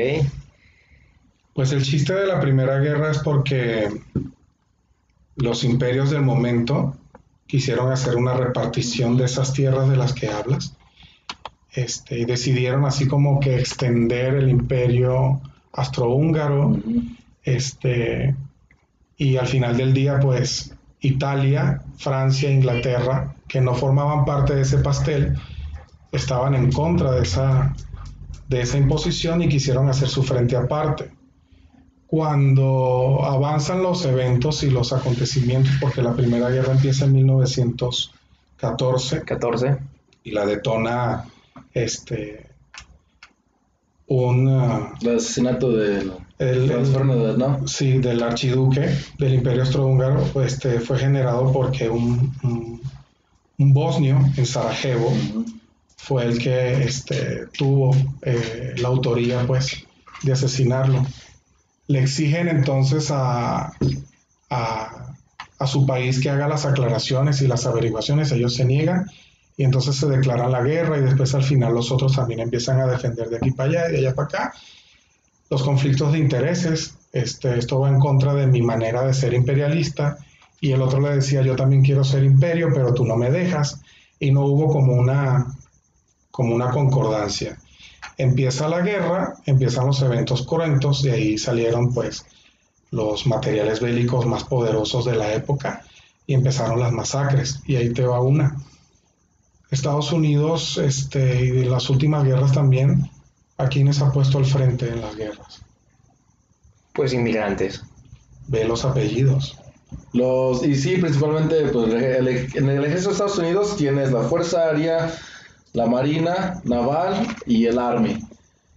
Pues 1.54 1.72
el 1.72 1.82
chiste 1.82 2.14
de 2.14 2.26
la 2.26 2.40
Primera 2.40 2.78
Guerra 2.78 3.10
es 3.10 3.18
porque 3.18 3.88
los 5.36 5.64
imperios 5.64 6.10
del 6.10 6.22
momento 6.22 6.96
quisieron 7.46 7.90
hacer 7.90 8.16
una 8.16 8.34
repartición 8.34 9.16
de 9.16 9.24
esas 9.24 9.52
tierras 9.52 9.88
de 9.88 9.96
las 9.96 10.12
que 10.12 10.28
hablas 10.28 10.77
este, 11.72 12.18
y 12.18 12.24
decidieron 12.24 12.84
así 12.84 13.06
como 13.06 13.40
que 13.40 13.58
extender 13.58 14.34
el 14.34 14.48
imperio 14.48 15.40
astrohúngaro 15.72 16.78
este, 17.42 18.34
y 19.16 19.36
al 19.36 19.46
final 19.46 19.76
del 19.76 19.92
día 19.92 20.18
pues 20.20 20.74
Italia, 21.00 21.82
Francia, 21.96 22.50
Inglaterra, 22.50 23.34
que 23.46 23.60
no 23.60 23.74
formaban 23.74 24.24
parte 24.24 24.54
de 24.54 24.62
ese 24.62 24.78
pastel, 24.78 25.38
estaban 26.10 26.54
en 26.54 26.72
contra 26.72 27.12
de 27.12 27.22
esa, 27.22 27.74
de 28.48 28.62
esa 28.62 28.78
imposición 28.78 29.42
y 29.42 29.48
quisieron 29.48 29.88
hacer 29.88 30.08
su 30.08 30.22
frente 30.22 30.56
aparte 30.56 31.10
cuando 32.08 33.20
avanzan 33.22 33.82
los 33.82 34.04
eventos 34.06 34.62
y 34.62 34.70
los 34.70 34.94
acontecimientos, 34.94 35.74
porque 35.78 36.00
la 36.00 36.14
Primera 36.14 36.48
Guerra 36.48 36.72
empieza 36.72 37.04
en 37.04 37.12
1914 37.12 39.24
14. 39.24 39.76
y 40.24 40.30
la 40.30 40.46
detona 40.46 41.26
este 41.84 42.46
un 44.06 44.48
uh, 44.48 44.94
el 45.02 45.16
asesinato 45.16 45.70
del 45.72 46.12
¿no? 47.38 47.66
sí, 47.66 47.98
del 47.98 48.22
archiduque 48.22 48.94
del 49.18 49.34
Imperio 49.34 49.62
Austrohúngaro 49.62 50.42
este, 50.42 50.80
fue 50.80 50.98
generado 50.98 51.52
porque 51.52 51.88
un, 51.90 52.32
un, 53.58 53.72
bosnio 53.74 54.20
en 54.36 54.46
Sarajevo 54.46 55.12
fue 55.96 56.24
el 56.24 56.38
que 56.38 56.84
este, 56.84 57.46
tuvo 57.48 57.94
eh, 58.22 58.74
la 58.78 58.88
autoría 58.88 59.44
pues 59.46 59.84
de 60.22 60.32
asesinarlo 60.32 61.04
le 61.88 62.00
exigen 62.00 62.48
entonces 62.48 63.10
a, 63.10 63.72
a, 64.50 65.66
su 65.66 65.86
país 65.86 66.20
que 66.20 66.30
haga 66.30 66.46
las 66.46 66.64
aclaraciones 66.64 67.42
y 67.42 67.48
las 67.48 67.66
averiguaciones, 67.66 68.30
ellos 68.30 68.54
se 68.54 68.64
niegan 68.64 69.06
y 69.58 69.64
entonces 69.64 69.96
se 69.96 70.06
declaran 70.06 70.52
la 70.52 70.62
guerra 70.62 70.98
y 70.98 71.02
después 71.02 71.34
al 71.34 71.42
final 71.42 71.74
los 71.74 71.90
otros 71.90 72.14
también 72.14 72.38
empiezan 72.38 72.80
a 72.80 72.86
defender 72.86 73.28
de 73.28 73.38
aquí 73.38 73.50
para 73.50 73.68
allá 73.68 73.88
y 73.88 73.92
de 73.92 73.98
allá 73.98 74.14
para 74.14 74.26
acá. 74.26 74.52
Los 75.50 75.64
conflictos 75.64 76.12
de 76.12 76.18
intereses, 76.18 76.94
este, 77.12 77.58
esto 77.58 77.80
va 77.80 77.88
en 77.88 77.98
contra 77.98 78.34
de 78.34 78.46
mi 78.46 78.62
manera 78.62 79.04
de 79.04 79.12
ser 79.12 79.34
imperialista 79.34 80.16
y 80.60 80.70
el 80.70 80.80
otro 80.80 81.00
le 81.00 81.16
decía 81.16 81.42
yo 81.42 81.56
también 81.56 81.82
quiero 81.82 82.04
ser 82.04 82.22
imperio 82.22 82.68
pero 82.72 82.94
tú 82.94 83.04
no 83.04 83.16
me 83.16 83.30
dejas 83.30 83.80
y 84.20 84.30
no 84.30 84.44
hubo 84.46 84.72
como 84.72 84.92
una, 84.92 85.46
como 86.30 86.54
una 86.54 86.70
concordancia. 86.70 87.58
Empieza 88.16 88.68
la 88.68 88.80
guerra, 88.80 89.34
empiezan 89.44 89.86
los 89.86 90.00
eventos 90.02 90.46
cruentos, 90.46 91.02
de 91.02 91.12
ahí 91.12 91.36
salieron 91.36 91.92
pues 91.92 92.24
los 92.92 93.26
materiales 93.26 93.80
bélicos 93.80 94.24
más 94.24 94.44
poderosos 94.44 95.04
de 95.04 95.16
la 95.16 95.32
época 95.34 95.82
y 96.28 96.34
empezaron 96.34 96.78
las 96.78 96.92
masacres. 96.92 97.60
Y 97.66 97.74
ahí 97.74 97.92
te 97.92 98.04
va 98.04 98.20
una. 98.20 98.56
Estados 99.70 100.12
Unidos 100.12 100.78
este, 100.78 101.44
y 101.44 101.64
las 101.64 101.90
últimas 101.90 102.24
guerras 102.24 102.52
también, 102.52 103.10
¿a 103.58 103.68
quiénes 103.68 104.00
ha 104.00 104.10
puesto 104.12 104.38
al 104.38 104.46
frente 104.46 104.88
en 104.88 105.00
las 105.00 105.16
guerras? 105.16 105.62
Pues 106.94 107.12
inmigrantes. 107.12 107.82
Ve 108.46 108.64
los 108.64 108.84
apellidos. 108.84 109.58
Los, 110.12 110.64
y 110.66 110.74
sí, 110.74 110.96
principalmente 110.96 111.66
pues, 111.68 111.92
en 111.92 112.68
el 112.68 112.84
ejército 112.84 113.10
de 113.10 113.12
Estados 113.12 113.38
Unidos 113.38 113.76
tienes 113.76 114.10
la 114.10 114.22
Fuerza 114.22 114.62
Aérea, 114.62 115.14
la 115.74 115.86
Marina, 115.86 116.60
Naval 116.64 117.36
y 117.46 117.66
el 117.66 117.78
Army. 117.78 118.18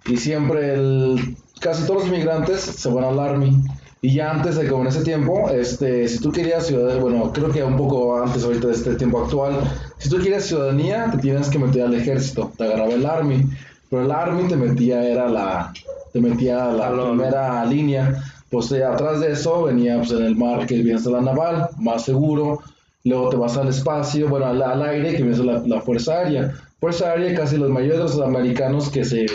Y 0.06 0.17
siempre 0.17 0.73
el, 0.73 1.38
casi 1.60 1.86
todos 1.86 2.01
los 2.01 2.08
inmigrantes 2.08 2.62
se 2.62 2.89
van 2.89 3.06
al 3.06 3.19
Army. 3.19 3.63
Y 4.04 4.15
ya 4.15 4.32
antes 4.32 4.56
de 4.56 4.67
como 4.67 4.82
en 4.82 4.88
ese 4.88 5.04
tiempo, 5.04 5.49
este, 5.51 6.08
si 6.08 6.19
tú 6.19 6.32
querías 6.32 6.65
ciudadanía, 6.65 7.01
bueno, 7.01 7.32
creo 7.32 7.51
que 7.51 7.63
un 7.63 7.77
poco 7.77 8.19
antes 8.19 8.43
ahorita 8.43 8.67
de 8.67 8.73
este 8.73 8.95
tiempo 8.95 9.23
actual, 9.23 9.60
si 10.02 10.10
tú 10.10 10.18
querías 10.18 10.46
ciudadanía, 10.46 11.10
te 11.12 11.20
tienes 11.20 11.50
que 11.50 11.60
meter 11.60 11.84
al 11.84 11.94
ejército, 11.94 12.52
te 12.58 12.64
agarraba 12.64 12.94
el 12.94 13.06
Army, 13.06 13.46
pero 13.90 14.04
el 14.04 14.12
Army 14.12 14.48
te 14.48 14.56
metía, 14.56 15.08
era 15.08 15.30
la, 15.30 15.72
te 16.12 16.20
metía 16.20 16.70
a 16.70 16.72
la 16.74 16.92
primera 16.92 17.64
línea, 17.66 18.22
pues 18.50 18.72
eh, 18.72 18.84
atrás 18.84 19.20
de 19.20 19.34
eso 19.34 19.64
venía 19.64 19.98
pues, 19.98 20.12
en 20.12 20.24
el 20.24 20.36
mar 20.36 20.66
que 20.66 20.76
viene 20.76 20.96
hasta 20.96 21.12
la 21.12 21.22
naval, 21.22 21.70
más 21.78 22.04
seguro, 22.04 22.62
luego 23.04 23.30
te 23.30 23.38
vas 23.38 23.58
al 23.58 23.68
espacio, 23.68 24.28
bueno, 24.28 24.48
al, 24.48 24.82
aire 24.82 25.16
que 25.16 25.24
viene 25.24 25.38
la, 25.44 25.60
la 25.66 25.82
fuerza 25.82 26.20
aérea, 26.20 26.52
Fuerza 26.82 27.12
Aérea, 27.12 27.36
casi 27.36 27.58
los 27.58 27.70
mayores 27.70 27.98
de 28.00 28.04
los 28.06 28.20
americanos 28.22 28.90
que 28.90 29.06
se 29.06 29.28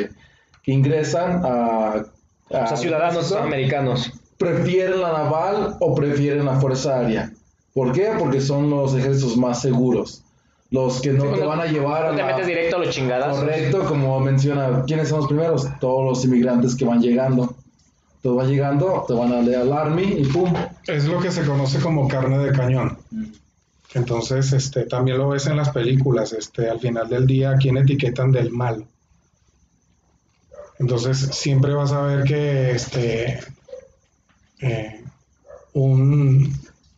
ingresan 0.64 1.42
a, 1.44 2.04
a 2.50 2.76
ciudadanos 2.76 3.30
americanos. 3.30 4.12
prefieren 4.36 5.00
la 5.00 5.12
naval 5.12 5.76
o 5.78 5.94
prefieren 5.94 6.44
la 6.44 6.58
Fuerza 6.58 6.98
Aérea. 6.98 7.32
¿Por 7.72 7.92
qué? 7.92 8.10
Porque 8.18 8.40
son 8.40 8.68
los 8.68 8.96
ejércitos 8.96 9.36
más 9.36 9.62
seguros. 9.62 10.24
Los 10.70 11.00
que 11.00 11.12
no 11.12 11.32
te 11.32 11.44
van 11.44 11.60
a 11.60 11.66
llevar 11.66 12.06
a. 12.06 12.16
te 12.16 12.24
metes 12.24 12.46
directo 12.46 12.76
a 12.76 12.78
los 12.80 12.94
chingadas. 12.94 13.38
Correcto, 13.38 13.84
como 13.84 14.18
menciona, 14.20 14.84
¿quiénes 14.86 15.08
son 15.08 15.18
los 15.18 15.28
primeros? 15.28 15.68
Todos 15.80 16.04
los 16.04 16.24
inmigrantes 16.24 16.74
que 16.74 16.84
van 16.84 17.00
llegando. 17.00 17.54
Todos 18.20 18.38
van 18.38 18.48
llegando, 18.48 19.04
te 19.06 19.14
van 19.14 19.32
a 19.32 19.40
leer 19.40 19.60
al 19.60 19.72
Army 19.72 20.02
y 20.18 20.24
pum. 20.24 20.52
Es 20.86 21.04
lo 21.04 21.20
que 21.20 21.30
se 21.30 21.44
conoce 21.44 21.78
como 21.78 22.08
carne 22.08 22.38
de 22.38 22.50
cañón. 22.50 22.98
Mm. 23.10 23.24
Entonces, 23.94 24.52
este, 24.52 24.84
también 24.84 25.18
lo 25.18 25.28
ves 25.28 25.46
en 25.46 25.56
las 25.56 25.70
películas, 25.70 26.32
este, 26.32 26.68
al 26.68 26.80
final 26.80 27.08
del 27.08 27.26
día, 27.26 27.52
¿a 27.52 27.56
quién 27.56 27.76
etiquetan 27.76 28.32
del 28.32 28.50
mal? 28.50 28.84
Entonces, 30.78 31.18
siempre 31.32 31.72
vas 31.72 31.92
a 31.92 32.02
ver 32.02 32.24
que 32.24 32.72
este, 32.72 33.40
eh, 34.60 35.04
un, 35.72 36.52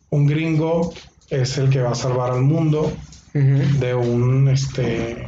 un, 0.09 0.27
gringo 0.27 0.93
es 1.29 1.57
el 1.57 1.69
que 1.69 1.81
va 1.81 1.91
a 1.91 1.95
salvar 1.95 2.31
al 2.31 2.41
mundo 2.41 2.91
de 3.33 3.95
un 3.95 4.49
este, 4.49 5.27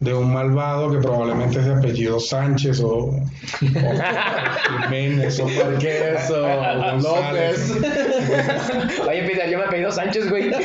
de 0.00 0.14
un 0.14 0.32
malvado 0.32 0.90
que 0.92 0.98
probablemente 0.98 1.58
es 1.58 1.66
de 1.66 1.74
apellido 1.74 2.20
Sánchez 2.20 2.80
o, 2.80 3.08
o 3.08 3.26
Jiménez 4.82 5.40
o 5.40 5.48
Marqués 5.48 6.30
o 6.30 6.96
López. 6.98 7.72
Oye, 9.08 9.22
Peter, 9.24 9.50
yo 9.50 9.58
me 9.58 9.64
he 9.64 9.68
pedido 9.68 9.90
Sánchez, 9.90 10.30
güey. 10.30 10.52
o 10.52 10.58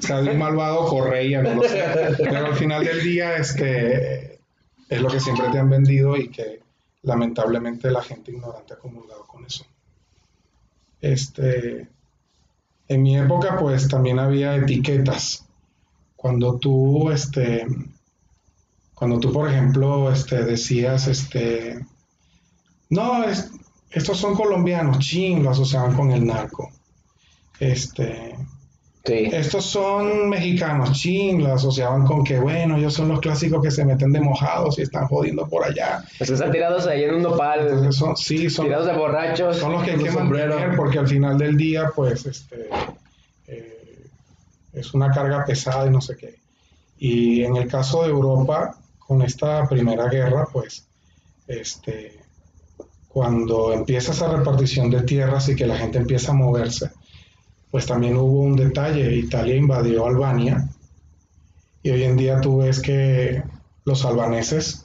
sea, 0.00 0.20
de 0.22 0.30
un 0.30 0.38
malvado 0.38 0.86
Correia, 0.86 1.42
no 1.42 1.54
lo 1.54 1.62
sé. 1.68 1.84
Pero 2.18 2.46
al 2.46 2.56
final 2.56 2.84
del 2.84 3.02
día, 3.02 3.36
este 3.36 4.40
es 4.88 5.00
lo 5.00 5.08
que 5.08 5.20
siempre 5.20 5.48
te 5.50 5.58
han 5.58 5.70
vendido 5.70 6.16
y 6.16 6.28
que 6.28 6.60
lamentablemente 7.02 7.90
la 7.90 8.02
gente 8.02 8.32
ignorante 8.32 8.74
ha 8.74 8.78
comulgado 8.78 9.24
con 9.26 9.44
eso. 9.46 9.64
Este, 11.00 11.88
en 12.94 13.02
mi 13.02 13.16
época, 13.16 13.56
pues 13.58 13.88
también 13.88 14.18
había 14.18 14.56
etiquetas 14.56 15.44
cuando 16.16 16.58
tú, 16.58 17.10
este, 17.10 17.66
cuando 18.94 19.18
tú, 19.18 19.32
por 19.32 19.48
ejemplo, 19.48 20.12
este, 20.12 20.44
decías, 20.44 21.08
este, 21.08 21.84
no, 22.90 23.24
estos 23.90 24.18
son 24.18 24.34
colombianos, 24.34 24.98
ching, 24.98 25.42
lo 25.42 25.50
asociaban 25.50 25.96
con 25.96 26.12
el 26.12 26.26
narco. 26.26 26.70
Este, 27.58 28.36
Sí. 29.04 29.30
Estos 29.32 29.64
son 29.64 30.28
mexicanos, 30.28 30.92
chin, 30.92 31.42
lo 31.42 31.54
asociaban 31.54 32.06
con 32.06 32.22
que, 32.22 32.38
bueno, 32.38 32.76
ellos 32.76 32.94
son 32.94 33.08
los 33.08 33.18
clásicos 33.18 33.60
que 33.60 33.72
se 33.72 33.84
meten 33.84 34.12
de 34.12 34.20
mojados 34.20 34.78
y 34.78 34.82
están 34.82 35.08
jodiendo 35.08 35.48
por 35.48 35.64
allá. 35.64 36.04
Pues 36.18 36.30
están 36.30 36.52
tirados 36.52 36.86
ahí 36.86 37.02
en 37.02 37.16
un 37.16 37.22
nopal, 37.22 37.92
son, 37.92 38.16
sí, 38.16 38.48
son, 38.48 38.66
tirados 38.66 38.86
de 38.86 38.92
borrachos. 38.92 39.56
son 39.56 39.72
los 39.72 39.82
que 39.82 39.90
hay 39.90 39.96
con 39.96 40.04
que 40.04 40.10
un 40.10 40.16
sombrero. 40.16 40.54
mantener 40.54 40.76
porque 40.76 40.98
al 41.00 41.08
final 41.08 41.36
del 41.36 41.56
día, 41.56 41.90
pues, 41.94 42.26
este, 42.26 42.68
eh, 43.48 44.06
es 44.72 44.94
una 44.94 45.10
carga 45.10 45.44
pesada 45.44 45.86
y 45.88 45.90
no 45.90 46.00
sé 46.00 46.16
qué. 46.16 46.36
Y 46.98 47.42
en 47.42 47.56
el 47.56 47.66
caso 47.66 48.04
de 48.04 48.10
Europa, 48.10 48.76
con 49.00 49.22
esta 49.22 49.68
primera 49.68 50.06
guerra, 50.06 50.46
pues, 50.52 50.86
este, 51.48 52.20
cuando 53.08 53.72
empieza 53.72 54.12
esa 54.12 54.34
repartición 54.34 54.90
de 54.90 55.02
tierras 55.02 55.48
y 55.48 55.56
que 55.56 55.66
la 55.66 55.76
gente 55.76 55.98
empieza 55.98 56.30
a 56.30 56.34
moverse, 56.34 56.90
pues 57.72 57.86
también 57.86 58.16
hubo 58.16 58.42
un 58.42 58.54
detalle, 58.54 59.16
Italia 59.16 59.56
invadió 59.56 60.06
Albania 60.06 60.68
y 61.82 61.90
hoy 61.90 62.04
en 62.04 62.16
día 62.16 62.40
tú 62.40 62.58
ves 62.58 62.80
que 62.80 63.42
los 63.84 64.04
albaneses 64.04 64.84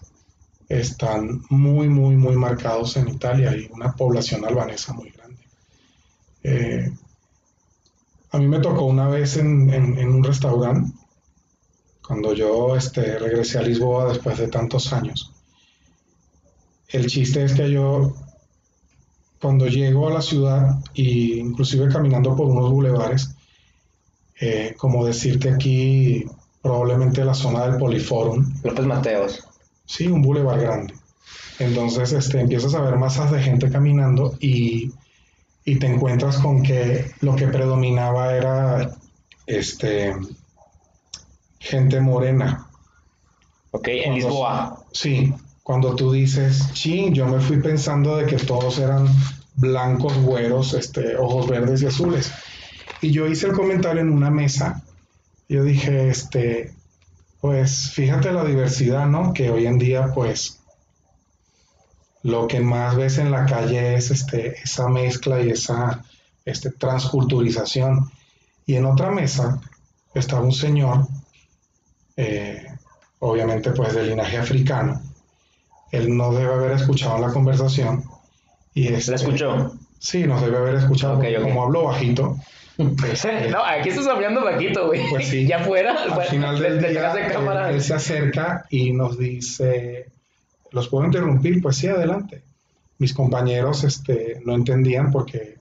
están 0.67 1.43
muy, 1.51 1.87
muy, 1.87 2.15
muy 2.15 2.35
marcados 2.35 2.97
en 2.97 3.09
Italia 3.09 3.55
y 3.55 3.69
una 3.71 3.93
población 3.93 4.43
albanesa 4.43 4.93
muy 4.93 5.11
grande. 5.11 5.37
Eh, 6.41 6.91
a 8.31 8.39
mí 8.39 8.47
me 8.47 8.59
tocó 8.59 8.85
una 8.85 9.07
vez 9.07 9.37
en 9.37 10.09
un 10.09 10.23
restaurante, 10.23 10.91
cuando 12.07 12.33
yo 12.33 12.75
este, 12.77 13.19
regresé 13.19 13.59
a 13.59 13.63
Lisboa 13.63 14.07
después 14.07 14.37
de 14.37 14.47
tantos 14.47 14.93
años. 14.93 15.33
El 16.87 17.07
chiste 17.07 17.43
es 17.43 17.53
que 17.53 17.69
yo, 17.69 18.15
cuando 19.41 19.67
llego 19.67 20.07
a 20.07 20.13
la 20.13 20.21
ciudad, 20.21 20.79
y 20.93 21.39
inclusive 21.39 21.91
caminando 21.91 22.35
por 22.35 22.47
unos 22.47 22.71
bulevares, 22.71 23.35
eh, 24.39 24.75
como 24.77 25.05
decir 25.05 25.39
que 25.39 25.49
aquí 25.49 26.25
probablemente 26.61 27.23
la 27.23 27.33
zona 27.33 27.67
del 27.67 27.77
Poliforum, 27.77 28.53
López 28.63 28.85
Mateos. 28.85 29.43
Sí, 29.85 30.07
un 30.07 30.21
bulevar 30.21 30.59
grande. 30.59 30.93
Entonces, 31.59 32.11
este, 32.11 32.41
empiezas 32.41 32.75
a 32.75 32.81
ver 32.81 32.97
masas 32.97 33.31
de 33.31 33.41
gente 33.41 33.71
caminando 33.71 34.35
y, 34.39 34.91
y 35.65 35.79
te 35.79 35.87
encuentras 35.87 36.37
con 36.37 36.61
que 36.61 37.11
lo 37.21 37.35
que 37.35 37.47
predominaba 37.47 38.35
era 38.35 38.91
este, 39.45 40.13
gente 41.59 41.99
morena. 41.99 42.67
Ok, 43.71 43.87
en 43.87 44.15
Lisboa. 44.15 44.83
Sí, 44.91 45.33
cuando 45.67 45.97
tú 45.97 46.13
dices, 46.13 46.71
ching, 46.71 47.13
yo 47.13 47.27
me 47.27 47.41
fui 47.41 47.57
pensando 47.57 48.15
de 48.15 48.25
que 48.25 48.37
todos 48.37 48.79
eran 48.79 49.05
blancos, 49.55 50.17
güeros, 50.19 50.73
este, 50.73 51.17
ojos 51.17 51.45
verdes 51.49 51.81
y 51.81 51.87
azules. 51.87 52.31
Y 53.01 53.11
yo 53.11 53.27
hice 53.27 53.47
el 53.47 53.51
comentario 53.51 54.01
en 54.01 54.09
una 54.09 54.29
mesa. 54.29 54.81
Yo 55.49 55.65
dije, 55.65 56.07
este, 56.07 56.73
pues 57.41 57.91
fíjate 57.91 58.31
la 58.31 58.45
diversidad, 58.45 59.07
¿no? 59.07 59.33
Que 59.33 59.49
hoy 59.49 59.65
en 59.65 59.77
día, 59.77 60.13
pues, 60.15 60.61
lo 62.23 62.47
que 62.47 62.61
más 62.61 62.95
ves 62.95 63.17
en 63.17 63.29
la 63.29 63.45
calle 63.45 63.95
es 63.95 64.09
este, 64.09 64.61
esa 64.63 64.87
mezcla 64.87 65.41
y 65.41 65.49
esa 65.49 66.01
este, 66.45 66.71
transculturización. 66.71 68.09
Y 68.65 68.75
en 68.75 68.85
otra 68.85 69.11
mesa 69.11 69.59
estaba 70.13 70.43
un 70.43 70.53
señor, 70.53 71.05
eh, 72.15 72.65
obviamente 73.19 73.71
pues 73.71 73.93
de 73.93 74.03
linaje 74.03 74.37
africano. 74.37 75.01
Él 75.91 76.15
no 76.15 76.33
debe 76.33 76.53
haber 76.53 76.71
escuchado 76.71 77.17
la 77.19 77.31
conversación. 77.31 78.03
Y 78.73 78.87
este, 78.87 79.11
¿La 79.11 79.17
escuchó? 79.17 79.73
Sí, 79.99 80.25
nos 80.25 80.41
debe 80.41 80.57
haber 80.57 80.75
escuchado. 80.75 81.13
Ok, 81.13 81.19
porque 81.19 81.37
ok. 81.37 81.43
Como 81.43 81.63
hablo 81.63 81.83
bajito. 81.85 82.37
este, 82.77 83.49
No, 83.49 83.63
aquí 83.63 83.89
estás 83.89 84.07
hablando 84.07 84.43
vaquito, 84.43 84.87
güey. 84.87 85.09
Pues 85.09 85.27
sí. 85.27 85.47
Ya 85.47 85.59
fuera, 85.59 85.95
al 86.03 86.21
final 86.23 86.59
del 86.59 86.79
día, 86.79 87.13
de 87.13 87.25
él, 87.25 87.31
cámara. 87.31 87.71
él 87.71 87.81
se 87.81 87.93
acerca 87.93 88.65
y 88.69 88.91
nos 88.91 89.17
dice, 89.17 90.11
¿los 90.71 90.89
puedo 90.89 91.05
interrumpir? 91.05 91.61
Pues 91.61 91.77
sí, 91.77 91.87
adelante. 91.87 92.43
Mis 92.99 93.13
compañeros 93.13 93.83
este, 93.83 94.41
no 94.45 94.55
entendían 94.55 95.11
porque 95.11 95.57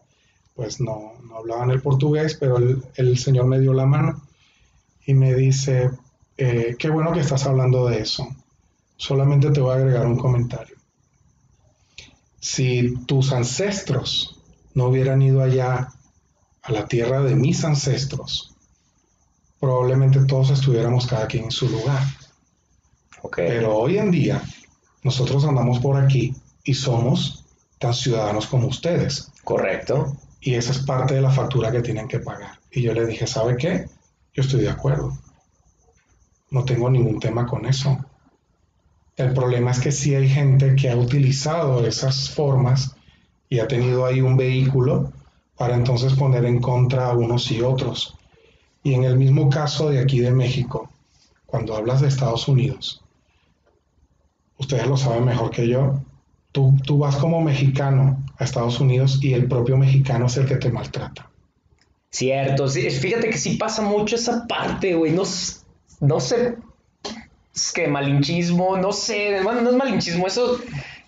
pues 0.55 0.81
no, 0.81 1.13
no 1.29 1.37
hablaban 1.37 1.71
el 1.71 1.83
portugués, 1.83 2.37
pero 2.41 2.57
el, 2.57 2.83
el 2.97 3.19
señor 3.19 3.45
me 3.47 3.61
dio 3.61 3.75
la 3.75 3.85
mano 3.85 4.23
y 5.05 5.13
me 5.15 5.35
dice, 5.35 5.91
eh, 6.39 6.77
qué 6.79 6.91
bueno 6.91 7.13
que 7.13 7.21
estás 7.21 7.47
hablando 7.47 7.87
de 7.89 8.01
eso. 8.01 8.27
Solamente 8.97 9.51
te 9.51 9.61
voy 9.61 9.73
a 9.73 9.77
agregar 9.77 10.07
un 10.07 10.19
comentario. 10.19 10.77
Si 12.41 12.95
tus 13.07 13.33
ancestros 13.33 14.41
no 14.75 14.87
hubieran 14.87 15.21
ido 15.23 15.43
allá 15.43 15.89
a 16.63 16.73
la 16.73 16.87
tierra 16.87 17.21
de 17.21 17.35
mis 17.35 17.65
ancestros, 17.65 18.55
probablemente 19.61 20.25
todos 20.25 20.51
estuviéramos 20.51 21.07
cada 21.07 21.27
quien 21.27 21.45
en 21.45 21.51
su 21.51 21.69
lugar. 21.69 22.03
Ok. 23.23 23.37
Pero 23.37 23.77
hoy 23.77 23.99
en 23.99 24.11
día 24.11 24.43
nosotros 25.03 25.45
andamos 25.45 25.81
por 25.81 25.97
aquí 25.97 26.35
y 26.65 26.75
somos 26.75 27.45
tan 27.79 27.95
ciudadanos 27.95 28.47
como 28.47 28.69
ustedes. 28.69 29.33
Correcto. 29.45 30.17
Y 30.41 30.55
esa 30.55 30.73
es 30.73 30.79
parte 30.79 31.15
de 31.15 31.23
la 31.23 31.31
factura 31.31 31.73
que 31.73 31.83
tienen 31.83 32.09
que 32.09 32.21
pagar. 32.21 32.61
Y 32.71 32.83
yo 32.83 32.93
le 32.93 33.07
dije, 33.07 33.27
¿sabe 33.27 33.57
qué? 33.57 33.89
Yo 34.35 34.43
estoy 34.43 34.61
de 34.61 34.71
acuerdo. 34.71 35.17
No 36.51 36.65
tengo 36.65 36.89
ningún 36.91 37.19
tema 37.19 37.47
con 37.47 37.67
eso. 37.67 37.99
El 39.17 39.33
problema 39.33 39.71
es 39.71 39.81
que 39.81 39.93
sí 39.93 40.15
hay 40.15 40.29
gente 40.29 40.77
que 40.77 40.91
ha 40.91 40.97
utilizado 40.97 41.87
esas 41.87 42.31
formas 42.31 42.95
y 43.49 43.61
ha 43.61 43.69
tenido 43.69 44.05
ahí 44.05 44.21
un 44.21 44.37
vehículo 44.37 45.13
para 45.57 45.75
entonces 45.75 46.13
poner 46.15 46.45
en 46.45 46.61
contra 46.61 47.07
a 47.07 47.17
unos 47.17 47.51
y 47.51 47.63
otros. 47.63 48.17
Y 48.83 48.95
en 48.95 49.05
el 49.05 49.17
mismo 49.17 49.49
caso 49.49 49.89
de 49.91 50.01
aquí 50.01 50.21
de 50.21 50.31
México, 50.31 50.91
cuando 51.47 51.75
hablas 51.75 52.03
de 52.03 52.09
Estados 52.09 52.47
Unidos, 52.47 53.03
ustedes 54.59 54.87
lo 54.87 54.97
saben 54.97 55.25
mejor 55.25 55.51
que 55.51 55.67
yo, 55.67 56.01
tú, 56.53 56.75
tú 56.85 56.99
vas 56.99 57.17
como 57.17 57.41
mexicano 57.41 58.23
a 58.39 58.45
Estados 58.45 58.81
Unidos 58.81 59.19
y 59.23 59.33
el 59.33 59.49
propio 59.49 59.77
mexicano 59.79 60.27
es 60.27 60.37
el 60.37 60.47
que 60.47 60.57
te 60.57 60.71
maltrata. 60.71 61.31
Cierto, 62.11 62.69
fíjate 62.69 63.31
que 63.31 63.39
sí 63.39 63.57
pasa 63.57 63.83
mucho 63.83 64.17
esa 64.17 64.47
parte, 64.47 64.95
güey. 64.95 65.13
No, 65.13 65.23
no 66.01 66.21
sé. 66.21 66.57
Es 67.57 67.73
que 67.73 67.89
malinchismo, 67.89 68.77
no 68.77 68.93
sé. 68.93 69.41
Bueno, 69.43 69.63
no 69.63 69.71
es 69.71 69.77
malinchismo, 69.77 70.27
eso 70.29 70.61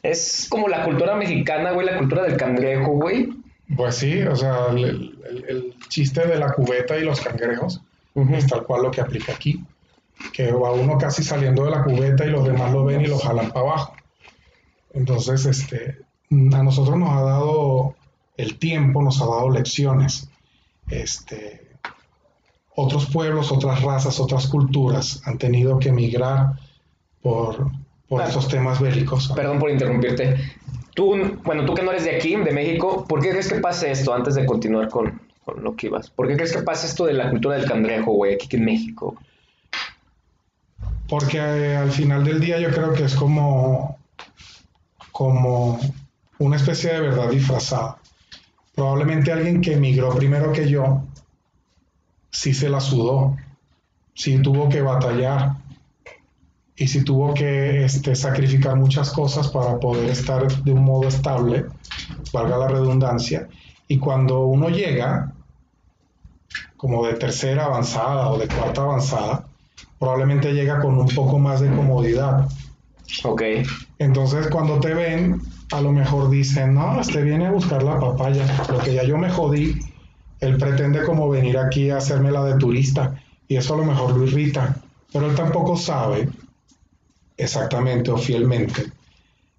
es 0.02 0.46
como 0.50 0.66
la 0.68 0.82
cultura 0.84 1.14
mexicana, 1.14 1.70
güey, 1.72 1.86
la 1.86 1.98
cultura 1.98 2.22
del 2.22 2.36
cangrejo, 2.36 2.92
güey. 2.92 3.28
Pues 3.76 3.96
sí, 3.96 4.22
o 4.22 4.34
sea, 4.34 4.68
el, 4.70 4.84
el- 5.28 5.44
el 5.48 5.74
chiste 5.88 6.26
de 6.26 6.36
la 6.38 6.52
cubeta 6.52 6.96
y 6.98 7.02
los 7.04 7.20
cangrejos 7.20 7.82
es 8.32 8.46
tal 8.46 8.64
cual 8.64 8.82
lo 8.82 8.90
que 8.90 9.00
aplica 9.02 9.32
aquí. 9.32 9.62
Que 10.32 10.50
va 10.50 10.72
uno 10.72 10.96
casi 10.98 11.22
saliendo 11.22 11.64
de 11.66 11.70
la 11.70 11.84
cubeta 11.84 12.24
y 12.24 12.30
los 12.30 12.44
demás 12.44 12.72
lo 12.72 12.84
ven 12.84 13.02
y 13.02 13.06
lo 13.06 13.18
jalan 13.18 13.50
para 13.52 13.60
abajo. 13.60 13.94
Entonces, 14.94 15.44
este, 15.46 15.98
a 16.30 16.62
nosotros 16.62 16.96
nos 16.96 17.10
ha 17.10 17.20
dado 17.20 17.94
el 18.38 18.58
tiempo, 18.58 19.02
nos 19.02 19.20
ha 19.20 19.26
dado 19.26 19.50
lecciones. 19.50 20.28
Este, 20.90 21.67
otros 22.80 23.06
pueblos, 23.06 23.50
otras 23.50 23.82
razas, 23.82 24.20
otras 24.20 24.46
culturas 24.46 25.20
han 25.24 25.36
tenido 25.36 25.80
que 25.80 25.88
emigrar 25.88 26.52
por, 27.20 27.72
por 28.08 28.22
Ah. 28.22 28.26
estos 28.28 28.46
temas 28.46 28.80
bélicos. 28.80 29.32
Perdón 29.34 29.58
por 29.58 29.68
interrumpirte. 29.70 30.36
Tú, 30.94 31.16
bueno, 31.44 31.64
tú 31.64 31.74
que 31.74 31.82
no 31.82 31.90
eres 31.90 32.04
de 32.04 32.14
aquí, 32.16 32.36
de 32.36 32.52
México, 32.52 33.04
¿por 33.08 33.20
qué 33.20 33.30
crees 33.30 33.48
que 33.52 33.58
pase 33.60 33.90
esto 33.90 34.14
antes 34.14 34.36
de 34.36 34.46
continuar 34.46 34.88
con, 34.88 35.20
con 35.44 35.62
lo 35.64 35.74
que 35.74 35.88
ibas? 35.88 36.08
¿Por 36.10 36.28
qué 36.28 36.36
crees 36.36 36.52
que 36.54 36.62
pase 36.62 36.86
esto 36.86 37.04
de 37.06 37.14
la 37.14 37.30
cultura 37.30 37.56
del 37.56 37.66
cangrejo, 37.68 38.12
güey, 38.12 38.34
aquí 38.34 38.56
en 38.56 38.64
México? 38.64 39.16
Porque 41.08 41.38
eh, 41.38 41.76
al 41.76 41.90
final 41.90 42.22
del 42.24 42.40
día 42.40 42.60
yo 42.60 42.70
creo 42.70 42.92
que 42.92 43.04
es 43.04 43.14
como, 43.14 43.98
como 45.10 45.80
una 46.38 46.56
especie 46.56 46.92
de 46.92 47.00
verdad 47.00 47.28
disfrazada. 47.30 47.96
Probablemente 48.74 49.32
alguien 49.32 49.60
que 49.60 49.72
emigró 49.72 50.14
primero 50.14 50.52
que 50.52 50.68
yo, 50.68 51.02
sí 52.38 52.54
se 52.54 52.68
la 52.68 52.80
sudó, 52.80 53.36
sí 54.14 54.38
tuvo 54.40 54.68
que 54.68 54.80
batallar 54.80 55.56
y 56.76 56.86
sí 56.86 57.02
tuvo 57.02 57.34
que 57.34 57.84
este, 57.84 58.14
sacrificar 58.14 58.76
muchas 58.76 59.10
cosas 59.10 59.48
para 59.48 59.80
poder 59.80 60.08
estar 60.08 60.46
de 60.62 60.70
un 60.70 60.84
modo 60.84 61.08
estable, 61.08 61.66
valga 62.32 62.56
la 62.56 62.68
redundancia. 62.68 63.48
Y 63.88 63.98
cuando 63.98 64.44
uno 64.44 64.68
llega, 64.68 65.32
como 66.76 67.04
de 67.04 67.14
tercera 67.14 67.64
avanzada 67.64 68.30
o 68.30 68.38
de 68.38 68.46
cuarta 68.46 68.82
avanzada, 68.82 69.44
probablemente 69.98 70.52
llega 70.52 70.78
con 70.78 70.96
un 70.96 71.08
poco 71.08 71.40
más 71.40 71.60
de 71.60 71.74
comodidad. 71.74 72.48
Ok. 73.24 73.42
Entonces 73.98 74.46
cuando 74.46 74.78
te 74.78 74.94
ven, 74.94 75.42
a 75.72 75.80
lo 75.80 75.90
mejor 75.90 76.30
dicen, 76.30 76.74
no, 76.74 77.00
este 77.00 77.20
viene 77.22 77.46
a 77.48 77.50
buscar 77.50 77.82
la 77.82 77.98
papaya, 77.98 78.46
porque 78.68 78.94
ya 78.94 79.02
yo 79.02 79.18
me 79.18 79.28
jodí, 79.28 79.80
él 80.40 80.56
pretende 80.56 81.02
como 81.04 81.28
venir 81.28 81.58
aquí 81.58 81.90
a 81.90 81.98
hacerme 81.98 82.30
la 82.30 82.44
de 82.44 82.58
turista, 82.58 83.20
y 83.46 83.56
eso 83.56 83.74
a 83.74 83.78
lo 83.78 83.84
mejor 83.84 84.16
lo 84.16 84.24
irrita, 84.24 84.76
pero 85.12 85.28
él 85.30 85.34
tampoco 85.34 85.76
sabe 85.76 86.28
exactamente 87.36 88.10
o 88.10 88.18
fielmente 88.18 88.92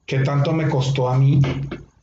qué 0.06 0.20
tanto 0.20 0.52
me 0.54 0.68
costó 0.68 1.08
a 1.08 1.18
mí 1.18 1.40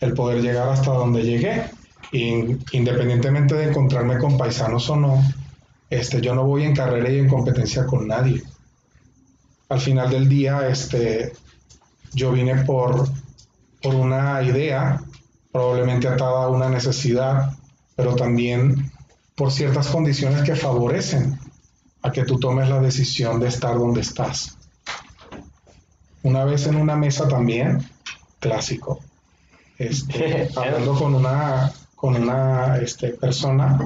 el 0.01 0.15
poder 0.15 0.41
llegar 0.41 0.69
hasta 0.69 0.93
donde 0.93 1.23
llegué. 1.23 1.65
Independientemente 2.13 3.57
de 3.57 3.69
encontrarme 3.69 4.19
con 4.19 4.39
paisanos 4.39 4.89
o 4.91 4.97
no, 4.97 5.23
este, 5.91 6.21
yo 6.21 6.35
no 6.35 6.45
voy 6.45 6.63
en 6.63 6.75
carrera 6.75 7.11
y 7.11 7.19
en 7.19 7.29
competencia 7.29 7.85
con 7.85 8.07
nadie. 8.07 8.43
Al 9.69 9.81
final 9.81 10.09
del 10.09 10.29
día, 10.29 10.69
este, 10.69 11.33
yo 12.13 12.31
vine 12.31 12.65
por, 12.65 13.09
por 13.83 13.95
una 13.97 14.41
idea, 14.41 15.03
probablemente 15.51 16.07
atada 16.07 16.45
a 16.45 16.49
una 16.49 16.69
necesidad, 16.69 17.51
pero 17.97 18.15
también 18.15 18.93
por 19.35 19.51
ciertas 19.51 19.89
condiciones 19.89 20.43
que 20.43 20.55
favorecen 20.55 21.39
a 22.03 22.13
que 22.13 22.25
tú 22.25 22.39
tomes 22.39 22.69
la 22.69 22.81
decisión 22.81 23.41
de 23.41 23.49
estar 23.49 23.77
donde 23.77 24.03
estás. 24.03 24.57
Una 26.23 26.45
vez 26.45 26.67
en 26.67 26.77
una 26.77 26.97
mesa 26.97 27.27
también, 27.27 27.85
clásico, 28.39 29.01
este, 29.79 30.49
hablando 30.57 30.95
con 30.95 31.15
una, 31.15 31.73
con 31.95 32.17
una 32.17 32.77
este, 32.79 33.09
persona, 33.11 33.79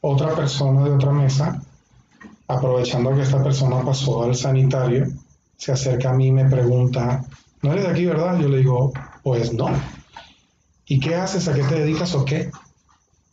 otra 0.00 0.34
persona 0.34 0.84
de 0.84 0.90
otra 0.92 1.12
mesa, 1.12 1.62
aprovechando 2.48 3.14
que 3.14 3.22
esta 3.22 3.42
persona 3.42 3.82
pasó 3.84 4.24
al 4.24 4.34
sanitario, 4.34 5.06
se 5.56 5.72
acerca 5.72 6.10
a 6.10 6.14
mí 6.14 6.28
y 6.28 6.32
me 6.32 6.48
pregunta, 6.48 7.24
¿no 7.62 7.72
eres 7.72 7.84
de 7.84 7.90
aquí, 7.90 8.06
verdad? 8.06 8.38
Yo 8.40 8.48
le 8.48 8.58
digo, 8.58 8.92
pues 9.22 9.52
no. 9.52 9.68
¿Y 10.86 10.98
qué 10.98 11.14
haces? 11.14 11.46
¿A 11.46 11.54
qué 11.54 11.62
te 11.62 11.76
dedicas 11.76 12.14
o 12.14 12.24
qué? 12.24 12.50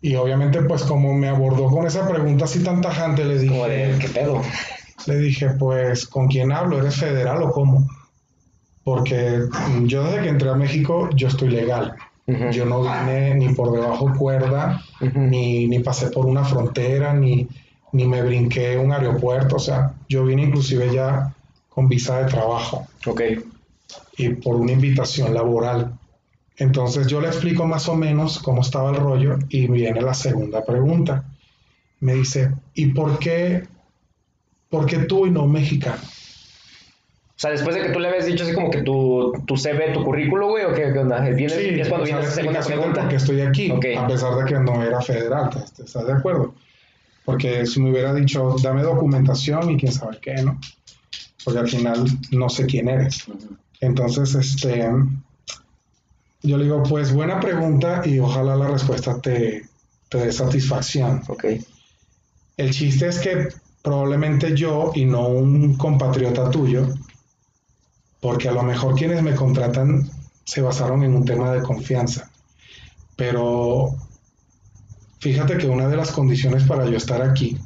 Y 0.01 0.15
obviamente, 0.15 0.61
pues 0.61 0.83
como 0.83 1.13
me 1.13 1.27
abordó 1.27 1.67
con 1.67 1.87
esa 1.87 2.07
pregunta 2.07 2.45
así 2.45 2.63
tan 2.63 2.81
tajante, 2.81 3.25
le 3.25 3.39
dije... 3.39 3.97
¿qué 3.99 4.09
pedo? 4.09 4.41
Le 5.07 5.17
dije, 5.17 5.51
pues, 5.51 6.05
¿con 6.05 6.27
quién 6.27 6.51
hablo? 6.51 6.79
¿Eres 6.79 6.95
federal 6.95 7.41
o 7.43 7.51
cómo? 7.51 7.87
Porque 8.83 9.41
yo 9.83 10.03
desde 10.03 10.21
que 10.21 10.29
entré 10.29 10.49
a 10.49 10.55
México, 10.55 11.09
yo 11.13 11.27
estoy 11.27 11.49
legal. 11.49 11.95
Yo 12.51 12.65
no 12.65 12.81
vine 12.81 13.35
ni 13.35 13.53
por 13.53 13.71
debajo 13.71 14.13
cuerda, 14.17 14.81
ni, 15.13 15.65
ni, 15.65 15.79
pasé 15.79 16.07
por 16.07 16.25
una 16.25 16.43
frontera, 16.43 17.13
ni, 17.13 17.47
ni 17.93 18.05
me 18.05 18.21
brinqué 18.21 18.77
un 18.77 18.91
aeropuerto. 18.91 19.55
O 19.55 19.59
sea, 19.59 19.93
yo 20.09 20.25
vine 20.25 20.43
inclusive 20.43 20.93
ya 20.93 21.33
con 21.69 21.87
visa 21.87 22.19
de 22.19 22.29
trabajo. 22.29 22.85
Ok. 23.05 23.21
Y 24.17 24.29
por 24.29 24.57
una 24.57 24.73
invitación 24.73 25.33
laboral. 25.33 25.93
Entonces 26.57 27.07
yo 27.07 27.21
le 27.21 27.27
explico 27.27 27.65
más 27.65 27.87
o 27.87 27.95
menos 27.95 28.39
cómo 28.39 28.61
estaba 28.61 28.89
el 28.89 28.97
rollo 28.97 29.37
y 29.49 29.67
viene 29.67 30.01
la 30.01 30.13
segunda 30.13 30.65
pregunta. 30.65 31.23
Me 31.99 32.13
dice, 32.15 32.51
¿y 32.73 32.87
por 32.87 33.19
qué, 33.19 33.63
por 34.69 34.85
qué 34.85 34.99
tú 34.99 35.27
y 35.27 35.31
no 35.31 35.47
mexicano? 35.47 36.01
O 37.37 37.39
sea, 37.39 37.51
después 37.51 37.75
de 37.75 37.83
que 37.83 37.89
tú 37.89 37.99
le 37.99 38.07
habías 38.07 38.25
dicho 38.25 38.43
así 38.43 38.53
como 38.53 38.71
que 38.71 38.81
tu, 38.81 39.31
tu 39.45 39.55
CV, 39.55 39.93
tu 39.93 40.03
currículo, 40.03 40.49
güey, 40.49 40.65
o 40.65 40.73
qué, 40.73 40.91
qué 40.91 40.99
onda? 40.99 41.19
¿Vienes, 41.21 41.53
sí, 41.53 41.79
es 41.79 41.87
cuando 41.87 42.05
viene 42.05 42.21
esa 42.21 42.31
segunda 42.31 42.61
pregunta. 42.61 43.01
Porque 43.01 43.15
estoy 43.17 43.41
aquí, 43.41 43.71
a 43.95 44.07
pesar 44.07 44.35
de 44.37 44.45
que 44.45 44.59
no 44.59 44.83
era 44.83 44.99
federal, 45.01 45.51
¿estás 45.77 46.07
de 46.07 46.13
acuerdo? 46.13 46.55
Porque 47.25 47.67
si 47.67 47.79
me 47.79 47.91
hubiera 47.91 48.11
dicho, 48.15 48.55
dame 48.63 48.81
documentación 48.81 49.69
y 49.69 49.77
quién 49.77 49.91
sabe 49.91 50.17
qué, 50.19 50.33
¿no? 50.41 50.59
Porque 51.45 51.59
al 51.59 51.67
final 51.67 52.05
no 52.31 52.49
sé 52.49 52.65
quién 52.65 52.89
eres. 52.89 53.25
Entonces, 53.81 54.33
este, 54.33 54.89
yo 56.47 56.57
le 56.57 56.63
digo, 56.63 56.81
pues 56.83 57.13
buena 57.13 57.39
pregunta 57.39 58.01
y 58.05 58.19
ojalá 58.19 58.55
la 58.55 58.67
respuesta 58.67 59.19
te, 59.19 59.67
te 60.09 60.17
dé 60.17 60.31
satisfacción. 60.31 61.21
El 62.55 62.71
chiste 62.71 63.07
es 63.07 63.19
que 63.19 63.49
probablemente 63.81 64.55
yo 64.55 64.91
y 64.95 65.05
no 65.05 65.27
un 65.27 65.75
compatriota 65.75 66.49
tuyo, 66.49 66.87
porque 68.21 68.49
a 68.49 68.53
lo 68.53 68.63
mejor 68.63 68.95
quienes 68.95 69.21
me 69.21 69.35
contratan 69.35 70.09
se 70.43 70.61
basaron 70.61 71.03
en 71.03 71.15
un 71.15 71.25
tema 71.25 71.51
de 71.51 71.61
confianza. 71.61 72.31
Pero 73.15 73.95
fíjate 75.19 75.57
que 75.57 75.67
una 75.67 75.87
de 75.87 75.97
las 75.97 76.11
condiciones 76.11 76.63
para 76.63 76.89
yo 76.89 76.95
estar 76.97 77.21
aquí 77.21 77.57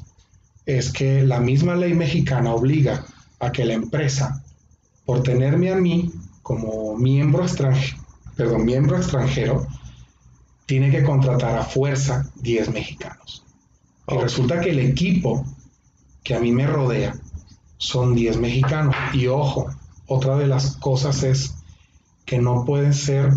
es 0.66 0.92
que 0.92 1.24
la 1.24 1.40
misma 1.40 1.76
ley 1.76 1.94
mexicana 1.94 2.54
obliga 2.54 3.06
a 3.40 3.52
que 3.52 3.66
la 3.66 3.74
empresa, 3.74 4.44
por 5.06 5.22
tenerme 5.24 5.72
a 5.72 5.76
mí 5.76 6.12
como 6.42 6.96
miembro 6.98 7.44
extranjero, 7.44 8.01
perdón, 8.42 8.66
miembro 8.66 8.98
extranjero, 8.98 9.68
tiene 10.66 10.90
que 10.90 11.04
contratar 11.04 11.56
a 11.60 11.64
fuerza 11.64 12.28
10 12.38 12.72
mexicanos. 12.72 13.46
Y 14.08 14.18
resulta 14.18 14.60
que 14.60 14.72
el 14.72 14.80
equipo 14.80 15.46
que 16.24 16.34
a 16.34 16.40
mí 16.40 16.52
me 16.52 16.66
rodea 16.66 17.14
son 17.78 18.16
10 18.16 18.38
mexicanos. 18.38 18.96
Y 19.14 19.28
ojo, 19.28 19.70
otra 20.08 20.38
de 20.38 20.48
las 20.48 20.76
cosas 20.78 21.22
es 21.22 21.54
que 22.26 22.40
no 22.40 22.66
pueden 22.66 22.96
ser 22.96 23.30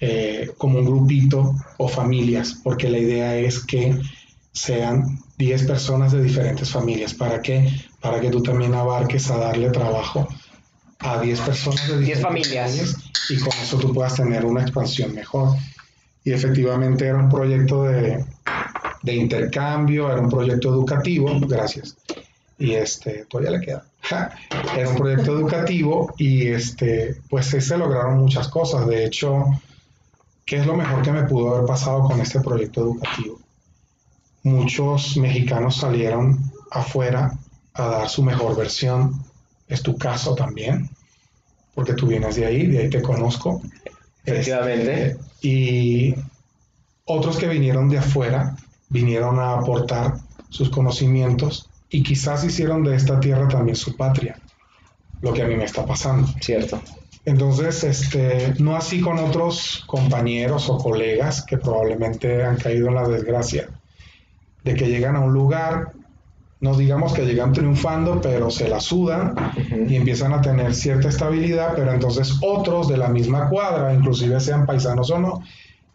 eh, 0.00 0.50
como 0.58 0.80
un 0.80 0.86
grupito 0.86 1.54
o 1.78 1.86
familias, 1.86 2.60
porque 2.64 2.90
la 2.90 2.98
idea 2.98 3.36
es 3.36 3.64
que 3.64 3.96
sean 4.50 5.20
10 5.38 5.66
personas 5.68 6.10
de 6.10 6.20
diferentes 6.20 6.68
familias. 6.68 7.14
¿Para 7.14 7.40
qué? 7.42 7.70
Para 8.00 8.20
que 8.20 8.30
tú 8.30 8.42
también 8.42 8.74
abarques 8.74 9.30
a 9.30 9.36
darle 9.36 9.70
trabajo 9.70 10.26
a 11.02 11.20
10 11.20 11.40
personas 11.40 11.88
de 11.88 11.98
10 11.98 12.20
familias 12.20 12.96
y 13.28 13.38
con 13.38 13.52
eso 13.60 13.78
tú 13.78 13.92
puedas 13.92 14.16
tener 14.16 14.44
una 14.44 14.62
expansión 14.62 15.14
mejor. 15.14 15.56
Y 16.24 16.32
efectivamente 16.32 17.06
era 17.06 17.18
un 17.18 17.28
proyecto 17.28 17.84
de, 17.84 18.24
de 19.02 19.14
intercambio, 19.14 20.10
era 20.10 20.20
un 20.20 20.30
proyecto 20.30 20.68
educativo, 20.68 21.28
gracias. 21.40 21.96
Y 22.58 22.74
este, 22.74 23.26
todavía 23.28 23.58
le 23.58 23.60
queda. 23.60 23.84
era 24.76 24.88
un 24.88 24.96
proyecto 24.96 25.36
educativo 25.36 26.14
y 26.16 26.48
este, 26.48 27.16
pues 27.28 27.46
se 27.46 27.76
lograron 27.76 28.18
muchas 28.18 28.48
cosas. 28.48 28.86
De 28.86 29.04
hecho, 29.04 29.44
¿qué 30.44 30.56
es 30.56 30.66
lo 30.66 30.76
mejor 30.76 31.02
que 31.02 31.12
me 31.12 31.24
pudo 31.24 31.54
haber 31.54 31.66
pasado 31.66 32.04
con 32.04 32.20
este 32.20 32.40
proyecto 32.40 32.82
educativo? 32.82 33.40
Muchos 34.44 35.16
mexicanos 35.16 35.76
salieron 35.76 36.38
afuera 36.70 37.32
a 37.74 37.86
dar 37.86 38.08
su 38.08 38.22
mejor 38.22 38.56
versión. 38.56 39.24
Es 39.72 39.82
tu 39.82 39.96
caso 39.96 40.34
también 40.34 40.90
porque 41.74 41.94
tú 41.94 42.06
vienes 42.06 42.36
de 42.36 42.46
ahí, 42.46 42.66
de 42.66 42.80
ahí 42.80 42.90
te 42.90 43.02
conozco. 43.02 43.62
Efectivamente. 44.24 45.06
Este, 45.06 45.18
y 45.42 46.14
otros 47.04 47.36
que 47.36 47.48
vinieron 47.48 47.88
de 47.88 47.98
afuera, 47.98 48.56
vinieron 48.88 49.38
a 49.38 49.54
aportar 49.54 50.18
sus 50.48 50.70
conocimientos 50.70 51.68
y 51.90 52.02
quizás 52.02 52.44
hicieron 52.44 52.84
de 52.84 52.94
esta 52.94 53.18
tierra 53.18 53.48
también 53.48 53.76
su 53.76 53.96
patria, 53.96 54.38
lo 55.20 55.32
que 55.32 55.42
a 55.42 55.46
mí 55.46 55.56
me 55.56 55.64
está 55.64 55.84
pasando. 55.84 56.28
Cierto. 56.40 56.80
Entonces, 57.24 57.84
este, 57.84 58.54
no 58.58 58.76
así 58.76 59.00
con 59.00 59.18
otros 59.18 59.84
compañeros 59.86 60.68
o 60.68 60.78
colegas 60.78 61.44
que 61.44 61.56
probablemente 61.56 62.42
han 62.44 62.56
caído 62.56 62.88
en 62.88 62.94
la 62.94 63.08
desgracia 63.08 63.68
de 64.64 64.74
que 64.74 64.88
llegan 64.88 65.16
a 65.16 65.20
un 65.20 65.32
lugar 65.32 65.92
no 66.62 66.76
digamos 66.76 67.12
que 67.12 67.26
llegan 67.26 67.52
triunfando, 67.52 68.20
pero 68.20 68.48
se 68.48 68.68
la 68.68 68.78
sudan 68.78 69.34
y 69.88 69.96
empiezan 69.96 70.32
a 70.32 70.40
tener 70.40 70.76
cierta 70.76 71.08
estabilidad, 71.08 71.74
pero 71.74 71.92
entonces 71.92 72.38
otros 72.40 72.86
de 72.86 72.96
la 72.96 73.08
misma 73.08 73.48
cuadra, 73.48 73.92
inclusive 73.92 74.38
sean 74.38 74.64
paisanos 74.64 75.10
o 75.10 75.18
no, 75.18 75.42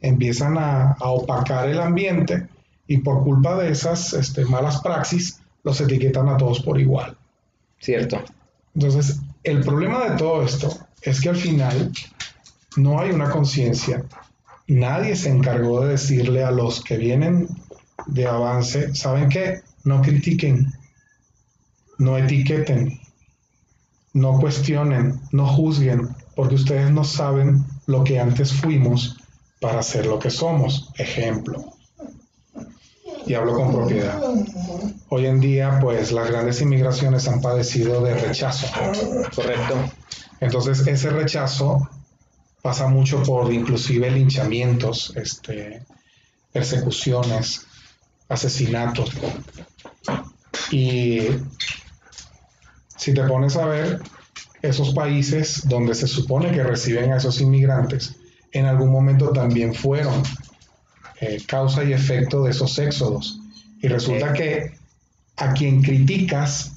empiezan 0.01 0.57
a, 0.57 0.97
opacar 0.99 1.69
el 1.69 1.79
ambiente 1.79 2.47
y 2.85 2.97
por 2.97 3.23
culpa 3.23 3.55
de 3.55 3.71
esas 3.71 4.11
este, 4.11 4.43
malas 4.43 4.81
praxis 4.81 5.39
los 5.63 5.79
etiquetan 5.79 6.27
a 6.27 6.35
todos 6.35 6.59
por 6.59 6.77
igual. 6.77 7.15
Cierto. 7.79 8.21
Entonces, 8.75 9.21
el 9.45 9.61
problema 9.61 10.03
de 10.09 10.17
todo 10.17 10.43
esto 10.43 10.69
es 11.01 11.21
que 11.21 11.29
al 11.29 11.37
final 11.37 11.93
no 12.75 12.99
hay 12.99 13.11
una 13.11 13.29
conciencia. 13.29 14.03
Nadie 14.67 15.15
se 15.15 15.29
encargó 15.29 15.79
de 15.79 15.91
decirle 15.91 16.43
a 16.43 16.51
los 16.51 16.83
que 16.83 16.97
vienen 16.97 17.47
de 18.05 18.27
avance, 18.27 18.93
¿saben 18.93 19.29
qué? 19.29 19.61
No 19.83 20.01
critiquen, 20.01 20.71
no 21.97 22.17
etiqueten, 22.17 22.99
no 24.13 24.39
cuestionen, 24.39 25.21
no 25.31 25.47
juzguen, 25.47 26.09
porque 26.35 26.55
ustedes 26.55 26.91
no 26.91 27.03
saben 27.03 27.65
lo 27.85 28.03
que 28.03 28.19
antes 28.19 28.53
fuimos 28.53 29.17
para 29.59 29.81
ser 29.83 30.05
lo 30.05 30.19
que 30.19 30.29
somos. 30.29 30.91
Ejemplo. 30.97 31.73
Y 33.25 33.33
hablo 33.33 33.53
con 33.55 33.73
propiedad. 33.73 34.21
Hoy 35.09 35.25
en 35.25 35.39
día, 35.39 35.79
pues 35.81 36.11
las 36.11 36.29
grandes 36.29 36.61
inmigraciones 36.61 37.27
han 37.27 37.41
padecido 37.41 38.01
de 38.01 38.15
rechazo. 38.15 38.67
Correcto. 39.35 39.75
Entonces, 40.39 40.85
ese 40.87 41.09
rechazo 41.09 41.89
pasa 42.61 42.87
mucho 42.87 43.21
por 43.23 43.51
inclusive 43.51 44.09
linchamientos, 44.11 45.13
este, 45.15 45.85
persecuciones, 46.51 47.66
asesinatos. 48.29 49.11
Y 50.71 51.19
si 52.95 53.13
te 53.13 53.23
pones 53.23 53.55
a 53.55 53.65
ver, 53.65 54.01
esos 54.61 54.93
países 54.93 55.67
donde 55.67 55.95
se 55.95 56.07
supone 56.07 56.51
que 56.51 56.63
reciben 56.63 57.13
a 57.13 57.17
esos 57.17 57.39
inmigrantes, 57.41 58.15
en 58.51 58.65
algún 58.65 58.91
momento 58.91 59.31
también 59.31 59.73
fueron 59.73 60.23
eh, 61.21 61.41
causa 61.47 61.83
y 61.83 61.93
efecto 61.93 62.43
de 62.43 62.51
esos 62.51 62.77
éxodos. 62.79 63.39
Y 63.81 63.87
resulta 63.87 64.33
que 64.33 64.77
a 65.37 65.53
quien 65.53 65.81
criticas 65.81 66.73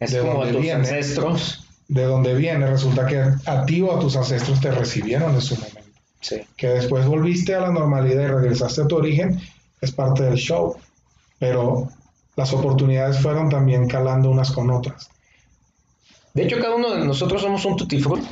es 0.00 0.12
de 0.12 0.20
como 0.20 0.46
tus 0.46 0.70
ancestros. 0.70 1.58
De 1.88 2.04
donde 2.04 2.34
viene, 2.34 2.66
resulta 2.66 3.06
que 3.06 3.18
a 3.18 3.66
ti 3.66 3.82
o 3.82 3.94
a 3.94 4.00
tus 4.00 4.16
ancestros 4.16 4.60
te 4.60 4.70
recibieron 4.70 5.34
en 5.34 5.42
su 5.42 5.56
momento. 5.56 5.80
Que 6.56 6.68
después 6.68 7.04
volviste 7.04 7.54
a 7.54 7.60
la 7.60 7.70
normalidad 7.70 8.22
y 8.22 8.26
regresaste 8.28 8.82
a 8.82 8.86
tu 8.86 8.96
origen, 8.96 9.38
es 9.82 9.92
parte 9.92 10.22
del 10.22 10.36
show. 10.36 10.76
Pero 11.38 11.88
las 12.36 12.52
oportunidades 12.54 13.20
fueron 13.20 13.50
también 13.50 13.86
calando 13.88 14.30
unas 14.30 14.50
con 14.52 14.70
otras. 14.70 15.10
De 16.32 16.44
hecho, 16.44 16.56
cada 16.60 16.76
uno 16.76 16.90
de 16.94 17.04
nosotros 17.04 17.42
somos 17.42 17.64
un 17.66 17.76
tutti 17.76 18.00
frutti. 18.00 18.26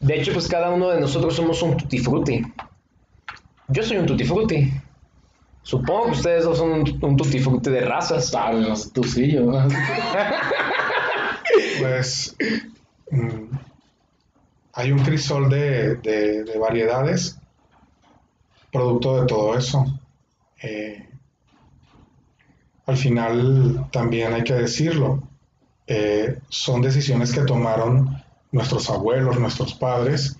De 0.00 0.16
hecho, 0.20 0.32
pues 0.34 0.48
cada 0.48 0.68
uno 0.70 0.90
de 0.90 1.00
nosotros 1.00 1.34
somos 1.34 1.62
un 1.62 1.76
tutti 1.76 1.98
frutti. 1.98 2.42
Yo 3.68 3.82
soy 3.82 3.96
un 3.96 4.06
tutti 4.06 4.24
frutti. 4.24 4.70
Supongo 5.62 6.06
que 6.06 6.10
ustedes 6.10 6.44
dos 6.44 6.58
son 6.58 6.72
un, 6.72 6.98
un 7.02 7.16
tutti 7.16 7.38
frutti 7.38 7.70
de 7.70 7.80
razas. 7.82 8.28
Sabes, 8.28 8.92
tú 8.92 9.04
sí, 9.04 9.30
yo. 9.32 9.46
Pues 11.80 12.36
mm, 13.10 13.54
hay 14.74 14.92
un 14.92 14.98
crisol 15.00 15.48
de, 15.50 15.96
de- 15.96 16.44
de 16.44 16.58
variedades 16.58 17.38
producto 18.72 19.20
de 19.20 19.26
todo 19.26 19.56
eso. 19.56 19.84
Eh, 20.62 21.08
al 22.86 22.96
final 22.96 23.88
también 23.90 24.32
hay 24.32 24.42
que 24.42 24.54
decirlo, 24.54 25.22
eh, 25.86 26.38
son 26.48 26.82
decisiones 26.82 27.32
que 27.32 27.42
tomaron 27.42 28.22
nuestros 28.50 28.90
abuelos, 28.90 29.38
nuestros 29.38 29.74
padres, 29.74 30.36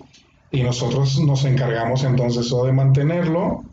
y 0.50 0.62
nosotros 0.62 1.18
nos 1.20 1.44
encargamos 1.44 2.04
entonces 2.04 2.52
o 2.52 2.64
de 2.64 2.72
mantenerlo 2.72 3.64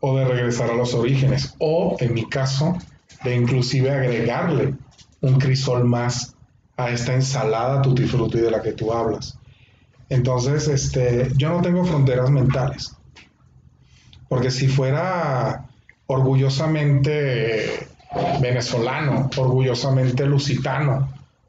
o 0.00 0.16
de 0.16 0.24
regresar 0.24 0.70
a 0.70 0.74
los 0.74 0.94
orígenes, 0.94 1.54
o 1.58 1.96
en 2.00 2.14
mi 2.14 2.28
caso, 2.28 2.76
de 3.22 3.36
inclusive 3.36 3.90
agregarle 3.90 4.74
un 5.20 5.38
crisol 5.38 5.84
más 5.84 6.34
a 6.76 6.90
esta 6.90 7.14
ensalada 7.14 7.82
tutti 7.82 8.04
frutti 8.06 8.38
de 8.38 8.50
la 8.50 8.62
que 8.62 8.72
tú 8.72 8.92
hablas. 8.92 9.38
Entonces, 10.08 10.66
este, 10.68 11.30
yo 11.36 11.50
no 11.50 11.60
tengo 11.60 11.84
fronteras 11.84 12.30
mentales. 12.30 12.96
Porque 14.28 14.50
si 14.50 14.68
fuera 14.68 15.59
orgullosamente 16.10 17.86
venezolano, 18.40 19.30
orgullosamente 19.36 20.26
lusitano, 20.26 21.08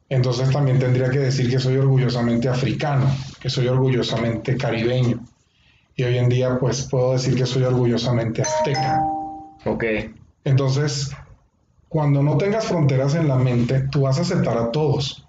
entonces 0.09 0.51
también 0.51 0.77
tendría 0.77 1.09
que 1.09 1.19
decir 1.19 1.49
que 1.49 1.59
soy 1.59 1.77
orgullosamente 1.77 2.47
africano, 2.49 3.09
que 3.39 3.49
soy 3.49 3.67
orgullosamente 3.67 4.57
caribeño. 4.57 5.19
Y 5.95 6.03
hoy 6.03 6.17
en 6.17 6.29
día 6.29 6.57
pues 6.59 6.83
puedo 6.83 7.13
decir 7.13 7.35
que 7.35 7.45
soy 7.45 7.63
orgullosamente 7.63 8.41
azteca. 8.41 9.01
Ok. 9.65 9.83
Entonces, 10.43 11.11
cuando 11.87 12.21
no 12.23 12.37
tengas 12.37 12.65
fronteras 12.65 13.15
en 13.15 13.27
la 13.27 13.35
mente, 13.35 13.87
tú 13.91 14.01
vas 14.01 14.17
a 14.17 14.21
aceptar 14.21 14.57
a 14.57 14.71
todos. 14.71 15.25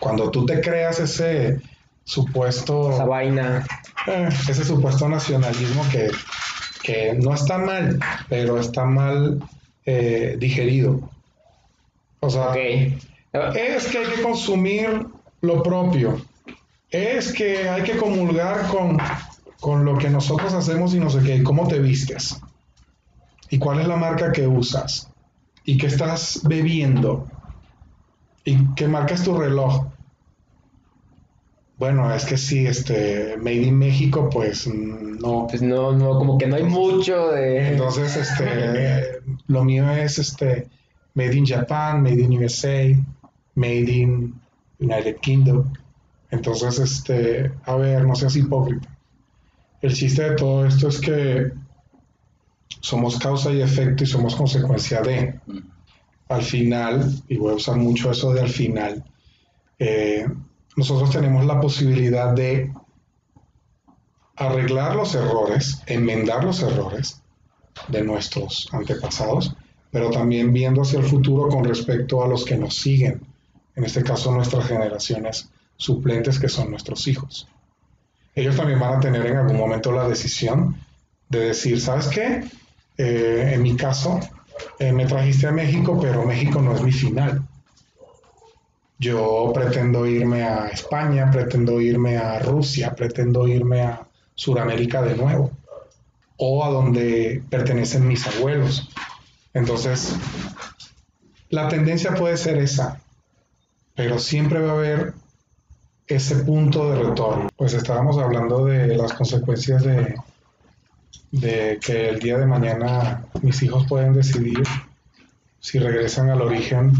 Cuando 0.00 0.30
tú 0.30 0.44
te 0.44 0.60
creas 0.60 1.00
ese 1.00 1.60
supuesto 2.04 2.92
Esa 2.92 3.04
vaina. 3.04 3.66
eh, 4.06 4.28
ese 4.48 4.64
supuesto 4.64 5.08
nacionalismo 5.08 5.82
que, 5.90 6.10
que 6.86 7.14
no 7.14 7.34
está 7.34 7.58
mal, 7.58 7.98
pero 8.28 8.60
está 8.60 8.84
mal 8.84 9.42
eh, 9.84 10.36
digerido. 10.38 11.10
O 12.20 12.30
sea, 12.30 12.54
es 12.54 13.86
que 13.88 13.98
hay 13.98 14.06
que 14.14 14.22
consumir 14.22 15.04
lo 15.40 15.64
propio. 15.64 16.24
Es 16.88 17.32
que 17.32 17.68
hay 17.68 17.82
que 17.82 17.96
comulgar 17.96 18.68
con, 18.68 18.98
con 19.58 19.84
lo 19.84 19.98
que 19.98 20.08
nosotros 20.08 20.54
hacemos 20.54 20.94
y 20.94 21.00
no 21.00 21.10
sé 21.10 21.24
qué. 21.24 21.34
¿Y 21.36 21.42
¿Cómo 21.42 21.66
te 21.66 21.80
vistes? 21.80 22.40
¿Y 23.50 23.58
cuál 23.58 23.80
es 23.80 23.88
la 23.88 23.96
marca 23.96 24.30
que 24.30 24.46
usas? 24.46 25.10
¿Y 25.64 25.78
qué 25.78 25.88
estás 25.88 26.42
bebiendo? 26.44 27.26
¿Y 28.44 28.74
qué 28.76 28.86
marca 28.86 29.14
es 29.14 29.24
tu 29.24 29.36
reloj? 29.36 29.86
Bueno, 31.78 32.10
es 32.14 32.24
que 32.24 32.38
sí, 32.38 32.66
este, 32.66 33.36
Made 33.36 33.62
in 33.62 33.78
México, 33.78 34.30
pues 34.30 34.66
mm, 34.66 35.18
no. 35.20 35.46
Pues 35.48 35.60
no, 35.60 35.92
no, 35.92 36.18
como 36.18 36.38
que 36.38 36.46
no 36.46 36.56
hay 36.56 36.62
mucho 36.62 37.28
de. 37.28 37.68
Entonces, 37.68 38.16
este, 38.16 39.20
lo 39.46 39.62
mío 39.64 39.90
es 39.90 40.18
este, 40.18 40.68
Made 41.14 41.34
in 41.34 41.46
Japan, 41.46 42.02
Made 42.02 42.20
in 42.20 42.42
USA, 42.42 42.96
Made 43.54 43.90
in 43.90 44.34
United 44.80 45.16
Kingdom. 45.16 45.70
Entonces, 46.30 46.78
este, 46.78 47.52
a 47.64 47.76
ver, 47.76 48.04
no 48.04 48.14
seas 48.14 48.36
hipócrita. 48.36 48.88
El 49.82 49.92
chiste 49.92 50.30
de 50.30 50.36
todo 50.36 50.66
esto 50.66 50.88
es 50.88 50.98
que 50.98 51.52
somos 52.80 53.18
causa 53.18 53.52
y 53.52 53.60
efecto 53.60 54.04
y 54.04 54.06
somos 54.06 54.34
consecuencia 54.34 55.02
de. 55.02 55.38
Al 56.28 56.42
final, 56.42 57.22
y 57.28 57.36
voy 57.36 57.52
a 57.52 57.56
usar 57.56 57.76
mucho 57.76 58.10
eso 58.10 58.32
de 58.32 58.40
al 58.40 58.48
final, 58.48 59.04
eh, 59.78 60.26
nosotros 60.76 61.10
tenemos 61.10 61.44
la 61.46 61.60
posibilidad 61.60 62.32
de 62.32 62.72
arreglar 64.36 64.94
los 64.94 65.14
errores, 65.14 65.82
enmendar 65.86 66.44
los 66.44 66.62
errores 66.62 67.22
de 67.88 68.02
nuestros 68.02 68.68
antepasados, 68.72 69.54
pero 69.90 70.10
también 70.10 70.52
viendo 70.52 70.82
hacia 70.82 70.98
el 70.98 71.06
futuro 71.06 71.48
con 71.48 71.64
respecto 71.64 72.22
a 72.22 72.28
los 72.28 72.44
que 72.44 72.56
nos 72.56 72.76
siguen, 72.76 73.22
en 73.74 73.84
este 73.84 74.02
caso 74.02 74.30
nuestras 74.30 74.66
generaciones 74.66 75.48
suplentes 75.76 76.38
que 76.38 76.48
son 76.48 76.70
nuestros 76.70 77.06
hijos. 77.06 77.48
Ellos 78.34 78.56
también 78.56 78.78
van 78.78 78.98
a 78.98 79.00
tener 79.00 79.24
en 79.26 79.38
algún 79.38 79.56
momento 79.56 79.92
la 79.92 80.06
decisión 80.06 80.76
de 81.28 81.40
decir, 81.40 81.80
¿sabes 81.80 82.08
qué? 82.08 82.44
Eh, 82.98 83.52
en 83.54 83.62
mi 83.62 83.76
caso, 83.76 84.20
eh, 84.78 84.92
me 84.92 85.06
trajiste 85.06 85.46
a 85.46 85.52
México, 85.52 85.98
pero 86.00 86.24
México 86.24 86.60
no 86.60 86.74
es 86.74 86.82
mi 86.82 86.92
final. 86.92 87.42
Yo 88.98 89.52
pretendo 89.52 90.06
irme 90.06 90.42
a 90.42 90.68
España, 90.68 91.30
pretendo 91.30 91.80
irme 91.80 92.16
a 92.16 92.38
Rusia, 92.38 92.94
pretendo 92.94 93.46
irme 93.46 93.82
a 93.82 94.06
Sudamérica 94.34 95.02
de 95.02 95.16
nuevo, 95.16 95.50
o 96.38 96.64
a 96.64 96.70
donde 96.70 97.42
pertenecen 97.50 98.08
mis 98.08 98.26
abuelos. 98.26 98.88
Entonces, 99.52 100.14
la 101.50 101.68
tendencia 101.68 102.14
puede 102.14 102.36
ser 102.36 102.58
esa, 102.58 103.00
pero 103.94 104.18
siempre 104.18 104.60
va 104.60 104.72
a 104.72 104.76
haber 104.76 105.14
ese 106.06 106.36
punto 106.36 106.90
de 106.90 107.02
retorno. 107.02 107.48
Pues 107.56 107.74
estábamos 107.74 108.16
hablando 108.18 108.64
de 108.64 108.96
las 108.96 109.12
consecuencias 109.12 109.82
de, 109.82 110.14
de 111.32 111.78
que 111.84 112.08
el 112.08 112.18
día 112.18 112.38
de 112.38 112.46
mañana 112.46 113.24
mis 113.42 113.62
hijos 113.62 113.86
pueden 113.88 114.12
decidir 114.14 114.62
si 115.60 115.78
regresan 115.78 116.30
al 116.30 116.42
origen 116.42 116.92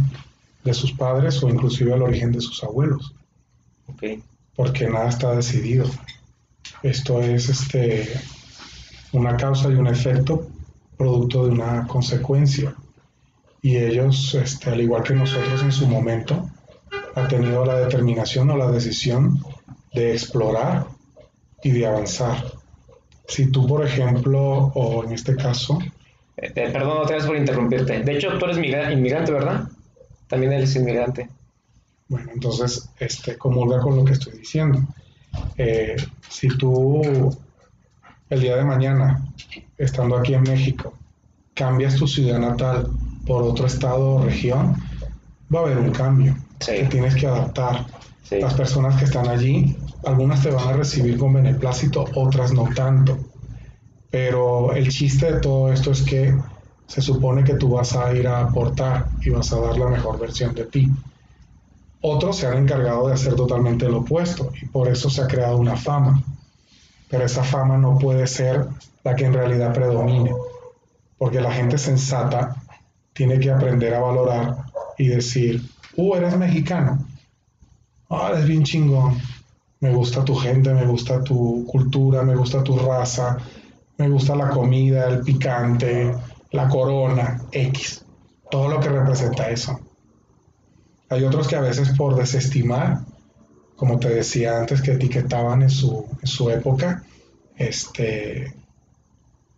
de 0.67 0.75
sus 0.75 0.93
padres 0.93 1.43
o 1.43 1.49
inclusive 1.49 1.95
al 1.95 2.03
origen 2.03 2.33
de 2.33 2.41
sus 2.41 2.63
abuelos, 2.63 3.15
porque 4.55 4.89
nada 4.89 5.09
está 5.09 5.35
decidido. 5.35 5.87
Esto 6.83 7.21
es 7.23 7.49
este 7.49 8.09
una 9.13 9.37
causa 9.37 9.69
y 9.71 9.75
un 9.75 9.87
efecto 9.87 10.47
producto 10.99 11.47
de 11.47 11.53
una 11.53 11.87
consecuencia. 11.87 12.75
Y 13.63 13.77
ellos, 13.77 14.35
este, 14.35 14.71
al 14.71 14.81
igual 14.81 15.03
que 15.03 15.15
nosotros 15.15 15.63
en 15.63 15.73
su 15.73 15.87
momento, 15.87 16.51
han 17.15 17.29
tenido 17.29 17.65
la 17.65 17.79
determinación 17.81 18.51
o 18.51 18.57
la 18.57 18.71
decisión 18.71 19.43
de 19.95 20.13
explorar 20.13 20.87
y 21.63 21.71
de 21.71 21.87
avanzar. 21.87 22.45
Si 23.27 23.47
tú, 23.51 23.67
por 23.67 23.85
ejemplo, 23.85 24.41
o 24.75 25.05
en 25.05 25.13
este 25.13 25.35
caso, 25.35 25.79
Eh, 26.39 26.53
eh, 26.55 26.71
perdón 26.71 26.99
otra 26.99 27.17
vez 27.17 27.25
por 27.25 27.37
interrumpirte. 27.37 28.01
De 28.03 28.13
hecho, 28.13 28.37
tú 28.39 28.45
eres 28.45 28.59
migra- 28.59 28.93
inmigrante, 28.93 29.33
¿verdad? 29.33 29.69
También 30.29 30.53
eres 30.53 30.75
inmigrante. 30.77 31.29
Bueno, 32.09 32.31
entonces, 32.33 32.89
este, 32.99 33.37
comulga 33.37 33.81
con 33.81 33.97
lo 33.97 34.05
que 34.05 34.13
estoy 34.13 34.39
diciendo. 34.39 34.83
Eh, 35.57 35.97
si 36.29 36.49
tú, 36.49 37.37
el 38.31 38.41
día 38.41 38.57
de 38.57 38.65
mañana, 38.65 39.25
estando 39.77 40.17
aquí 40.17 40.35
en 40.35 40.43
México, 40.43 40.95
cambias 41.55 41.97
tu 41.97 42.07
ciudad 42.07 42.39
natal 42.39 42.89
por 43.27 43.43
otro 43.43 43.67
estado 43.67 44.15
o 44.15 44.25
región, 44.25 44.77
va 45.53 45.61
a 45.61 45.63
haber 45.63 45.79
un 45.79 45.91
cambio. 45.91 46.37
Sí. 46.61 46.73
Te 46.73 46.85
tienes 46.87 47.15
que 47.17 47.27
adaptar. 47.27 47.87
Sí. 48.23 48.41
Las 48.41 48.55
personas 48.55 48.97
que 48.99 49.05
están 49.05 49.29
allí, 49.29 49.77
algunas 50.05 50.43
te 50.43 50.51
van 50.51 50.69
a 50.69 50.73
recibir 50.73 51.19
con 51.19 51.33
beneplácito, 51.33 52.05
otras 52.15 52.53
no 52.53 52.69
tanto. 52.75 53.19
Pero 54.11 54.73
el 54.73 54.89
chiste 54.89 55.33
de 55.33 55.41
todo 55.41 55.73
esto 55.73 55.91
es 55.91 56.03
que 56.03 56.35
se 56.87 57.01
supone 57.01 57.45
que 57.45 57.55
tú 57.55 57.71
vas 57.71 57.95
a 57.97 58.15
ir 58.15 58.29
a 58.29 58.41
aportar 58.41 59.09
y 59.25 59.31
vas 59.31 59.53
a 59.53 59.61
dar 59.61 59.77
la 59.77 59.89
mejor 59.89 60.19
versión 60.19 60.55
de 60.55 60.65
ti. 60.65 60.89
Otros 62.01 62.37
se 62.37 62.47
han 62.47 62.59
encargado 62.59 63.09
de 63.09 63.15
hacer 63.15 63.35
totalmente 63.35 63.89
lo 63.89 63.99
opuesto 63.99 64.53
y 64.61 64.67
por 64.67 64.89
eso 64.89 65.11
se 65.11 65.23
ha 65.23 65.27
creado 65.27 65.57
una 65.59 65.77
fama. 65.77 66.23
Pero 67.09 67.25
esa 67.25 67.43
fama 67.43 67.77
no 67.77 67.99
puede 67.99 68.27
ser 68.27 68.67
la 69.03 69.15
que 69.15 69.25
en 69.25 69.35
realidad 69.35 69.73
predomine, 69.73 70.33
porque 71.19 71.41
la 71.41 71.53
gente 71.53 71.79
sensata 71.79 72.57
tiene 73.13 73.39
que 73.41 73.51
aprender 73.51 73.95
a 73.95 74.01
valorar 74.01 74.57
y 74.99 75.09
decir, 75.09 75.63
uh, 75.97 76.15
eres 76.17 76.37
mexicano, 76.37 77.05
ah, 78.11 78.31
eres 78.33 78.47
bien 78.47 78.63
chingón, 78.63 79.19
me 79.81 79.93
gusta 79.93 80.25
tu 80.25 80.35
gente, 80.35 80.73
me 80.75 80.87
gusta 80.87 81.23
tu 81.23 81.65
cultura, 81.67 82.23
me 82.23 82.35
gusta 82.35 82.63
tu 82.63 82.79
raza, 82.79 83.39
me 83.99 84.09
gusta 84.09 84.35
la 84.37 84.51
comida, 84.51 85.09
el 85.09 85.21
picante, 85.21 86.15
la 86.51 86.69
corona, 86.69 87.43
X, 87.53 88.05
todo 88.51 88.69
lo 88.69 88.81
que 88.81 88.89
representa 88.89 89.51
eso. 89.51 89.81
Hay 91.09 91.25
otros 91.25 91.49
que 91.49 91.57
a 91.57 91.61
veces 91.61 91.91
por 91.97 92.17
desestimar, 92.17 93.01
como 93.77 93.99
te 93.99 94.09
decía 94.09 94.59
antes, 94.59 94.83
que 94.83 94.93
etiquetaban 94.93 95.63
en 95.63 95.71
su, 95.71 96.07
en 96.21 96.27
su 96.27 96.51
época, 96.51 97.05
este, 97.57 98.55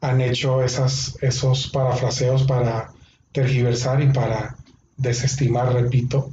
han 0.01 0.21
hecho 0.21 0.63
esas, 0.63 1.17
esos 1.23 1.69
parafraseos 1.69 2.45
para 2.45 2.93
tergiversar 3.33 4.03
y 4.03 4.09
para 4.09 4.57
desestimar, 4.97 5.73
repito, 5.73 6.31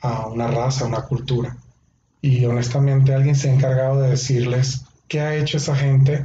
a 0.00 0.26
una 0.26 0.48
raza, 0.48 0.84
a 0.84 0.88
una 0.88 1.02
cultura. 1.02 1.56
Y 2.22 2.44
honestamente 2.44 3.14
alguien 3.14 3.36
se 3.36 3.50
ha 3.50 3.54
encargado 3.54 4.02
de 4.02 4.10
decirles 4.10 4.84
qué 5.08 5.20
ha 5.20 5.34
hecho 5.36 5.56
esa 5.56 5.76
gente 5.76 6.24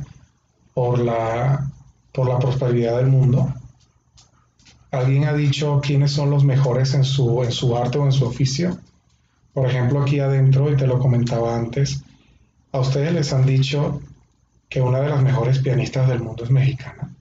por 0.73 0.99
la, 0.99 1.69
por 2.15 2.29
la 2.29 2.39
prosperidad 2.39 2.97
del 2.97 3.07
mundo. 3.07 3.53
Alguien 4.91 5.25
ha 5.25 5.33
dicho 5.33 5.81
quiénes 5.83 6.13
son 6.13 6.29
los 6.29 6.45
mejores 6.45 6.93
en 6.93 7.03
su, 7.03 7.43
en 7.43 7.51
su 7.51 7.75
arte 7.75 7.97
o 7.97 8.05
en 8.05 8.13
su 8.13 8.25
oficio. 8.25 8.79
Por 9.53 9.69
ejemplo, 9.69 10.01
aquí 10.01 10.19
adentro, 10.19 10.71
y 10.71 10.77
te 10.77 10.87
lo 10.87 10.97
comentaba 10.97 11.55
antes, 11.55 12.01
a 12.71 12.79
ustedes 12.79 13.13
les 13.13 13.33
han 13.33 13.45
dicho 13.45 14.01
que 14.69 14.81
una 14.81 15.01
de 15.01 15.09
las 15.09 15.21
mejores 15.21 15.59
pianistas 15.59 16.07
del 16.07 16.21
mundo 16.21 16.45
es 16.45 16.51
mexicana, 16.51 17.13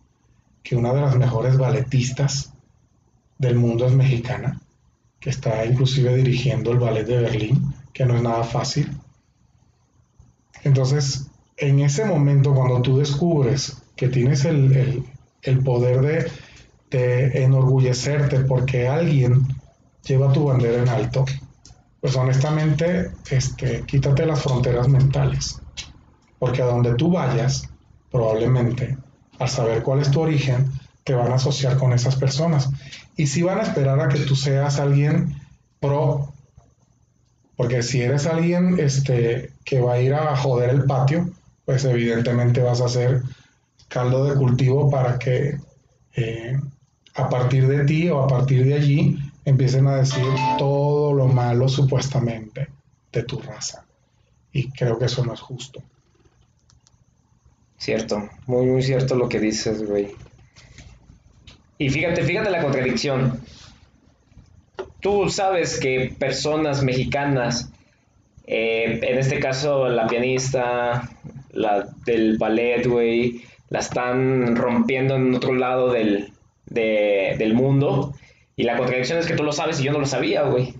que 0.62 0.76
una 0.76 0.92
de 0.92 1.00
las 1.00 1.16
mejores 1.16 1.58
balletistas 1.58 2.52
del 3.38 3.56
mundo 3.56 3.86
es 3.86 3.92
mexicana, 3.92 4.60
que 5.18 5.30
está 5.30 5.66
inclusive 5.66 6.14
dirigiendo 6.14 6.70
el 6.70 6.78
ballet 6.78 7.06
de 7.06 7.20
Berlín, 7.20 7.74
que 7.92 8.06
no 8.06 8.14
es 8.16 8.22
nada 8.22 8.44
fácil. 8.44 8.96
Entonces, 10.62 11.26
en 11.56 11.80
ese 11.80 12.04
momento, 12.04 12.54
cuando 12.54 12.80
tú 12.80 12.98
descubres 12.98 13.83
que 13.96 14.08
tienes 14.08 14.44
el, 14.44 15.04
poder 15.64 16.00
de, 16.00 16.30
de, 16.90 17.44
enorgullecerte 17.44 18.40
porque 18.40 18.88
alguien 18.88 19.46
lleva 20.04 20.32
tu 20.32 20.46
bandera 20.46 20.82
en 20.82 20.88
alto, 20.88 21.24
pues 22.00 22.16
honestamente, 22.16 23.12
este, 23.30 23.82
quítate 23.86 24.26
las 24.26 24.42
fronteras 24.42 24.88
mentales. 24.88 25.60
Porque 26.38 26.60
a 26.60 26.66
donde 26.66 26.94
tú 26.94 27.10
vayas, 27.10 27.68
probablemente, 28.10 28.98
al 29.38 29.48
saber 29.48 29.82
cuál 29.82 30.00
es 30.00 30.10
tu 30.10 30.20
origen, 30.20 30.70
te 31.04 31.14
van 31.14 31.32
a 31.32 31.36
asociar 31.36 31.78
con 31.78 31.92
esas 31.92 32.16
personas. 32.16 32.68
Y 33.16 33.26
si 33.26 33.42
van 33.42 33.58
a 33.58 33.62
esperar 33.62 34.00
a 34.00 34.08
que 34.08 34.18
tú 34.20 34.36
seas 34.36 34.78
alguien 34.78 35.40
pro, 35.80 36.32
porque 37.56 37.82
si 37.82 38.02
eres 38.02 38.26
alguien 38.26 38.78
este, 38.78 39.52
que 39.64 39.80
va 39.80 39.94
a 39.94 40.00
ir 40.00 40.14
a 40.14 40.36
joder 40.36 40.70
el 40.70 40.84
patio, 40.84 41.30
pues 41.64 41.84
evidentemente 41.84 42.60
vas 42.60 42.80
a 42.80 42.88
ser 42.88 43.22
caldo 43.94 44.24
de 44.24 44.34
cultivo 44.34 44.90
para 44.90 45.16
que 45.20 45.56
eh, 46.16 46.58
a 47.14 47.28
partir 47.28 47.68
de 47.68 47.84
ti 47.84 48.10
o 48.10 48.24
a 48.24 48.26
partir 48.26 48.66
de 48.66 48.74
allí 48.74 49.16
empiecen 49.44 49.86
a 49.86 49.98
decir 49.98 50.24
todo 50.58 51.14
lo 51.14 51.28
malo 51.28 51.68
supuestamente 51.68 52.66
de 53.12 53.22
tu 53.22 53.38
raza. 53.38 53.86
Y 54.52 54.68
creo 54.72 54.98
que 54.98 55.04
eso 55.04 55.24
no 55.24 55.32
es 55.32 55.40
justo. 55.40 55.80
Cierto, 57.78 58.28
muy, 58.46 58.66
muy 58.66 58.82
cierto 58.82 59.14
lo 59.14 59.28
que 59.28 59.38
dices, 59.38 59.86
güey. 59.86 60.10
Y 61.78 61.88
fíjate, 61.88 62.24
fíjate 62.24 62.50
la 62.50 62.62
contradicción. 62.62 63.40
Tú 64.98 65.28
sabes 65.28 65.78
que 65.78 66.16
personas 66.18 66.82
mexicanas, 66.82 67.70
eh, 68.44 68.98
en 69.02 69.18
este 69.18 69.38
caso 69.38 69.88
la 69.88 70.08
pianista, 70.08 71.08
la 71.52 71.86
del 72.04 72.38
ballet, 72.38 72.84
güey, 72.86 73.44
la 73.68 73.78
están 73.78 74.56
rompiendo 74.56 75.16
en 75.16 75.34
otro 75.34 75.54
lado 75.54 75.92
del, 75.92 76.32
del 76.66 77.54
mundo. 77.54 78.14
Y 78.56 78.64
la 78.64 78.76
contradicción 78.76 79.18
es 79.18 79.26
que 79.26 79.34
tú 79.34 79.42
lo 79.42 79.52
sabes 79.52 79.80
y 79.80 79.84
yo 79.84 79.92
no 79.92 79.98
lo 79.98 80.06
sabía, 80.06 80.42
güey. 80.42 80.74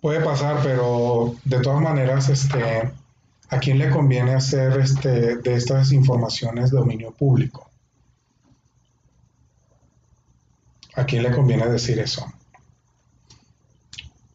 Puede 0.00 0.20
pasar, 0.20 0.60
pero 0.62 1.34
de 1.44 1.60
todas 1.60 1.80
maneras, 1.80 2.28
este, 2.28 2.92
¿a 3.50 3.58
quién 3.58 3.78
le 3.78 3.90
conviene 3.90 4.34
hacer 4.34 4.78
este, 4.78 5.36
de 5.36 5.54
estas 5.54 5.90
informaciones 5.90 6.70
dominio 6.70 7.10
público? 7.10 7.68
¿A 10.94 11.04
quién 11.04 11.24
le 11.24 11.32
conviene 11.32 11.66
decir 11.66 11.98
eso? 11.98 12.26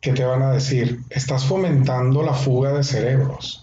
¿Qué 0.02 0.12
te 0.12 0.26
van 0.26 0.42
a 0.42 0.52
decir? 0.52 1.00
Estás 1.10 1.46
fomentando 1.46 2.24
la 2.24 2.34
fuga 2.34 2.74
de 2.74 2.84
cerebros. 2.84 3.63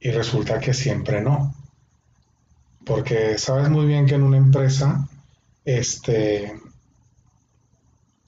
Y 0.00 0.10
resulta 0.10 0.60
que 0.60 0.74
siempre 0.74 1.20
no. 1.20 1.54
Porque 2.84 3.38
sabes 3.38 3.68
muy 3.68 3.86
bien 3.86 4.06
que 4.06 4.14
en 4.14 4.22
una 4.22 4.36
empresa 4.36 5.08
este, 5.64 6.58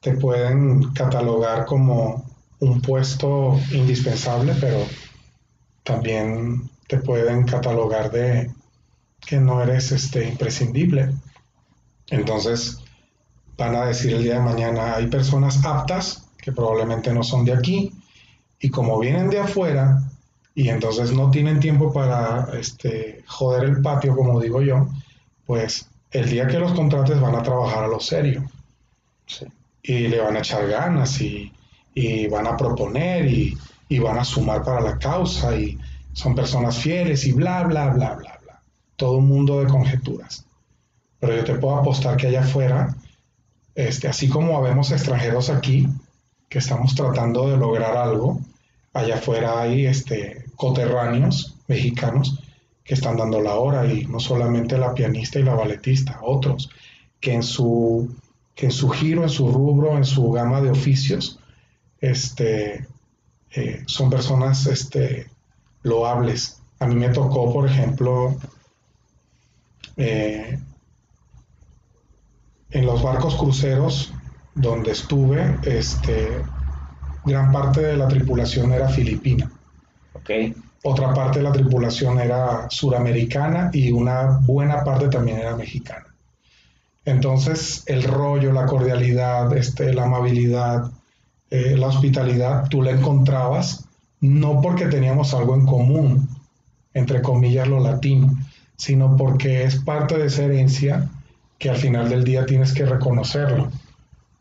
te 0.00 0.12
pueden 0.16 0.92
catalogar 0.92 1.64
como 1.66 2.24
un 2.60 2.80
puesto 2.82 3.58
indispensable, 3.72 4.54
pero 4.60 4.86
también 5.82 6.70
te 6.86 6.98
pueden 6.98 7.44
catalogar 7.44 8.10
de 8.10 8.50
que 9.20 9.38
no 9.38 9.62
eres 9.62 9.92
este, 9.92 10.28
imprescindible. 10.28 11.14
Entonces 12.08 12.78
van 13.56 13.76
a 13.76 13.86
decir 13.86 14.14
el 14.14 14.22
día 14.22 14.34
de 14.34 14.40
mañana, 14.40 14.96
hay 14.96 15.06
personas 15.06 15.64
aptas 15.64 16.26
que 16.38 16.52
probablemente 16.52 17.12
no 17.12 17.22
son 17.22 17.44
de 17.44 17.52
aquí 17.52 17.92
y 18.58 18.70
como 18.70 18.98
vienen 18.98 19.30
de 19.30 19.38
afuera 19.38 20.09
y 20.54 20.68
entonces 20.68 21.12
no 21.12 21.30
tienen 21.30 21.60
tiempo 21.60 21.92
para 21.92 22.48
este, 22.58 23.22
joder 23.26 23.64
el 23.64 23.82
patio, 23.82 24.16
como 24.16 24.40
digo 24.40 24.60
yo, 24.62 24.88
pues 25.46 25.88
el 26.10 26.28
día 26.28 26.46
que 26.46 26.58
los 26.58 26.72
contrates 26.72 27.20
van 27.20 27.36
a 27.36 27.42
trabajar 27.42 27.84
a 27.84 27.88
lo 27.88 28.00
serio. 28.00 28.50
Y 29.82 30.08
le 30.08 30.20
van 30.20 30.36
a 30.36 30.40
echar 30.40 30.66
ganas 30.66 31.20
y, 31.20 31.52
van 32.30 32.46
a 32.46 32.56
proponer 32.56 33.26
y, 33.26 33.56
van 33.98 34.18
a 34.18 34.24
sumar 34.24 34.62
para 34.62 34.80
la 34.80 34.98
causa 34.98 35.56
y 35.56 35.78
son 36.12 36.34
personas 36.34 36.76
fieles 36.76 37.24
y 37.26 37.32
bla, 37.32 37.62
bla, 37.64 37.88
bla, 37.88 38.14
bla, 38.14 38.38
bla. 38.42 38.62
Todo 38.96 39.18
un 39.18 39.28
mundo 39.28 39.60
de 39.60 39.66
conjeturas. 39.66 40.44
Pero 41.20 41.36
yo 41.36 41.44
te 41.44 41.54
puedo 41.54 41.76
apostar 41.76 42.16
que 42.16 42.26
allá 42.26 42.40
afuera, 42.40 42.94
este, 43.74 44.08
así 44.08 44.28
como 44.28 44.56
habemos 44.56 44.90
extranjeros 44.90 45.48
aquí 45.50 45.88
que 46.48 46.58
estamos 46.58 46.94
tratando 46.94 47.48
de 47.48 47.56
lograr 47.56 47.96
algo, 47.96 48.40
allá 48.92 49.16
afuera 49.16 49.60
hay 49.60 49.86
este, 49.86 50.44
coterráneos 50.56 51.56
mexicanos 51.68 52.40
que 52.84 52.94
están 52.94 53.16
dando 53.16 53.40
la 53.40 53.54
hora 53.54 53.86
y 53.92 54.04
no 54.06 54.18
solamente 54.18 54.76
la 54.76 54.94
pianista 54.94 55.38
y 55.38 55.44
la 55.44 55.54
balletista, 55.54 56.18
otros 56.22 56.70
que 57.20 57.34
en 57.34 57.42
su, 57.42 58.14
que 58.54 58.66
en 58.66 58.72
su 58.72 58.88
giro, 58.88 59.22
en 59.22 59.28
su 59.28 59.52
rubro, 59.52 59.96
en 59.96 60.04
su 60.04 60.30
gama 60.32 60.60
de 60.60 60.70
oficios, 60.70 61.38
este, 62.00 62.86
eh, 63.52 63.82
son 63.86 64.10
personas 64.10 64.66
este, 64.66 65.30
loables. 65.82 66.60
A 66.78 66.86
mí 66.86 66.94
me 66.94 67.10
tocó, 67.10 67.52
por 67.52 67.68
ejemplo, 67.68 68.36
eh, 69.96 70.58
en 72.70 72.86
los 72.86 73.02
barcos 73.02 73.34
cruceros 73.36 74.12
donde 74.54 74.92
estuve, 74.92 75.58
este, 75.64 76.42
gran 77.24 77.52
parte 77.52 77.80
de 77.80 77.96
la 77.96 78.08
tripulación 78.08 78.72
era 78.72 78.88
filipina. 78.88 79.50
Okay 80.14 80.54
otra 80.82 81.12
parte 81.12 81.40
de 81.40 81.44
la 81.44 81.52
tripulación 81.52 82.18
era 82.20 82.68
suramericana 82.70 83.70
y 83.72 83.92
una 83.92 84.40
buena 84.42 84.82
parte 84.82 85.08
también 85.08 85.38
era 85.38 85.56
mexicana. 85.56 86.06
Entonces, 87.04 87.82
el 87.86 88.02
rollo, 88.02 88.52
la 88.52 88.66
cordialidad, 88.66 89.54
este, 89.56 89.92
la 89.92 90.04
amabilidad, 90.04 90.90
eh, 91.50 91.76
la 91.76 91.88
hospitalidad, 91.88 92.68
tú 92.68 92.82
la 92.82 92.92
encontrabas 92.92 93.84
no 94.20 94.60
porque 94.60 94.86
teníamos 94.86 95.32
algo 95.32 95.54
en 95.54 95.64
común, 95.64 96.28
entre 96.92 97.22
comillas 97.22 97.68
lo 97.68 97.80
latino, 97.80 98.30
sino 98.76 99.16
porque 99.16 99.64
es 99.64 99.76
parte 99.76 100.18
de 100.18 100.26
esa 100.26 100.44
herencia 100.44 101.08
que 101.58 101.70
al 101.70 101.76
final 101.76 102.08
del 102.10 102.24
día 102.24 102.44
tienes 102.44 102.72
que 102.72 102.84
reconocerlo. 102.84 103.70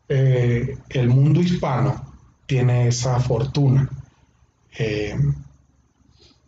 Eh, 0.08 0.76
el 0.90 1.08
mundo 1.08 1.40
hispano 1.40 2.09
tiene 2.50 2.88
esa 2.88 3.20
fortuna. 3.20 3.88
Eh, 4.76 5.16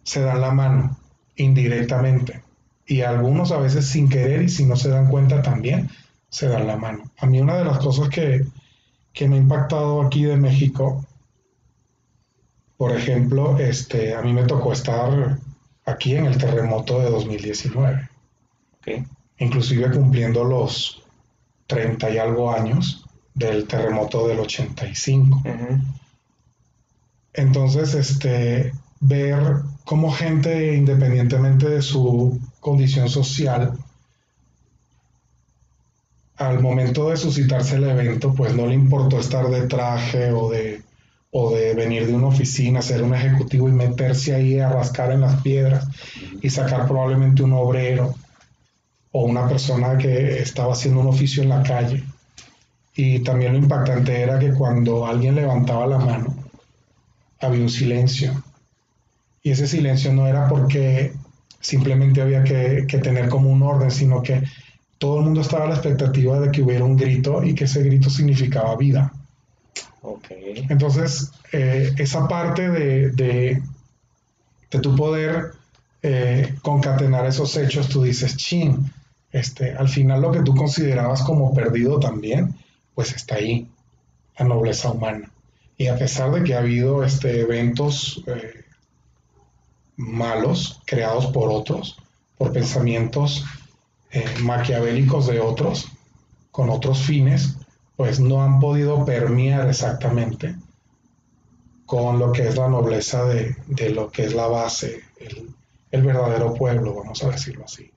se 0.03 0.21
dan 0.21 0.41
la 0.41 0.51
mano 0.51 0.97
indirectamente. 1.37 2.43
Y 2.85 3.03
algunos 3.03 3.53
a 3.53 3.59
veces 3.59 3.87
sin 3.87 4.09
querer 4.09 4.43
y 4.43 4.49
si 4.49 4.67
no 4.67 4.75
se 4.75 4.89
dan 4.89 5.09
cuenta 5.09 5.43
también 5.43 5.89
se 6.29 6.49
dan 6.49 6.67
la 6.67 6.77
mano. 6.77 7.05
A 7.19 7.27
mí 7.27 7.41
una 7.41 7.55
de 7.55 7.65
las 7.65 7.79
cosas 7.79 8.09
que, 8.09 8.45
me 9.29 9.37
ha 9.37 9.39
impactado 9.39 10.03
aquí 10.03 10.25
de 10.25 10.37
México, 10.37 11.07
por 12.77 12.91
ejemplo, 12.91 13.57
este, 13.61 14.13
a 14.17 14.23
mí 14.23 14.33
me 14.33 14.43
tocó 14.43 14.73
estar 14.73 15.39
aquí 15.85 16.17
en 16.17 16.27
el 16.27 16.37
terremoto 16.37 16.99
de 16.99 17.11
2019. 17.11 18.09
Inclusive 19.39 19.93
cumpliendo 19.93 20.43
los 20.43 21.05
30 21.69 22.11
y 22.11 22.19
algo 22.19 22.53
años 22.53 23.02
del 23.35 23.67
terremoto 23.67 24.29
del 24.29 24.41
85. 24.41 25.43
Entonces, 27.35 27.95
este, 27.95 28.73
ver 29.01 29.63
cómo 29.85 30.13
gente, 30.13 30.75
independientemente 30.75 31.69
de 31.69 31.83
su 31.83 32.39
condición 32.61 33.09
social, 33.09 33.73
al 36.37 36.61
momento 36.61 37.09
de 37.11 37.17
suscitarse 37.17 37.77
el 37.77 37.85
evento, 37.85 38.35
pues 38.35 38.55
no 38.55 38.67
le 38.67 38.75
importó 38.75 39.19
estar 39.19 39.49
de 39.49 39.67
traje 39.67 40.33
o 40.33 40.51
de, 40.51 40.83
o 41.31 41.55
de 41.55 41.75
venir 41.75 42.07
de 42.07 42.15
una 42.15 42.29
oficina, 42.29 42.83
ser 42.83 43.03
un 43.03 43.15
ejecutivo 43.15 43.69
y 43.69 43.73
meterse 43.73 44.35
ahí 44.35 44.59
a 44.59 44.69
rascar 44.69 45.13
en 45.13 45.21
las 45.23 45.41
piedras 45.43 45.87
y 46.41 46.51
sacar 46.51 46.87
probablemente 46.87 47.43
un 47.43 47.53
obrero 47.53 48.15
o 49.13 49.25
una 49.25 49.49
persona 49.49 49.97
que 49.99 50.39
estaba 50.39 50.73
haciendo 50.73 51.01
un 51.01 51.09
oficio 51.09 51.43
en 51.43 51.51
la 51.51 51.63
calle. 51.63 52.03
Y 52.95 53.21
también 53.21 53.53
lo 53.53 53.59
impactante 53.59 54.21
era 54.21 54.39
que 54.39 54.53
cuando 54.53 55.07
alguien 55.07 55.35
levantaba 55.35 55.87
la 55.87 55.99
mano, 55.99 56.35
había 57.41 57.63
un 57.63 57.71
silencio. 57.71 58.43
Y 59.43 59.51
ese 59.51 59.67
silencio 59.67 60.13
no 60.13 60.27
era 60.27 60.49
porque 60.49 61.13
simplemente 61.61 62.21
había 62.21 62.45
que, 62.45 62.85
tener 63.03 63.29
como 63.29 63.51
un 63.51 63.63
orden, 63.63 63.91
sino 63.91 64.23
que 64.23 64.43
todo 64.99 65.19
el 65.19 65.25
mundo 65.25 65.41
estaba 65.41 65.65
a 65.65 65.69
la 65.69 65.75
expectativa 65.75 66.39
de 66.39 66.51
que 66.51 66.63
hubiera 66.63 66.85
un 66.85 66.97
grito 66.97 67.43
y 67.43 67.55
que 67.55 67.65
ese 67.65 67.83
grito 67.83 68.11
significaba 68.11 68.77
vida. 68.77 69.13
Okay. 70.03 70.67
Entonces, 70.69 71.33
eh, 71.53 71.93
esa 71.97 72.29
parte 72.29 72.69
de, 72.69 73.11
de, 73.11 73.63
tu 74.81 74.95
poder 74.97 75.53
eh, 76.03 76.55
concatenar 76.63 77.27
esos 77.27 77.57
hechos, 77.57 77.89
tú 77.89 78.03
dices, 78.03 78.37
chin, 78.37 78.93
este, 79.31 79.73
al 79.73 79.89
final 79.89 80.21
lo 80.21 80.33
que 80.33 80.43
tú 80.43 80.55
considerabas 80.55 81.23
como 81.23 81.55
perdido 81.55 81.99
también, 82.01 82.55
pues 82.95 83.13
está 83.13 83.37
ahí, 83.37 83.69
la 84.39 84.47
nobleza 84.47 84.91
humana. 84.91 85.31
Y 85.77 85.87
a 85.89 85.97
pesar 85.97 86.31
de 86.33 86.45
que 86.45 86.55
ha 86.55 86.59
habido 86.59 87.05
este, 87.05 87.41
eventos 87.41 88.23
eh, 88.27 88.65
malos 89.97 90.81
creados 90.87 91.27
por 91.27 91.51
otros, 91.51 91.99
por 92.39 92.53
pensamientos 92.53 93.45
eh, 94.11 94.25
maquiavélicos 94.43 95.27
de 95.27 95.41
otros, 95.41 95.89
con 96.51 96.71
otros 96.71 97.01
fines, 97.01 97.57
pues 97.97 98.21
no 98.21 98.43
han 98.43 98.61
podido 98.61 99.05
permear 99.05 99.69
exactamente 99.69 100.55
con 101.87 102.19
lo 102.19 102.33
que 102.33 102.49
es 102.49 102.57
la 102.57 102.69
nobleza 102.69 103.25
de, 103.27 103.55
lo 103.91 104.11
que 104.11 104.25
es 104.25 104.35
la 104.35 104.47
base, 104.47 105.03
el 105.91 106.03
verdadero 106.03 106.55
pueblo, 106.55 106.95
vamos 106.95 107.23
a 107.23 107.29
decirlo 107.29 107.65
así. 107.65 107.92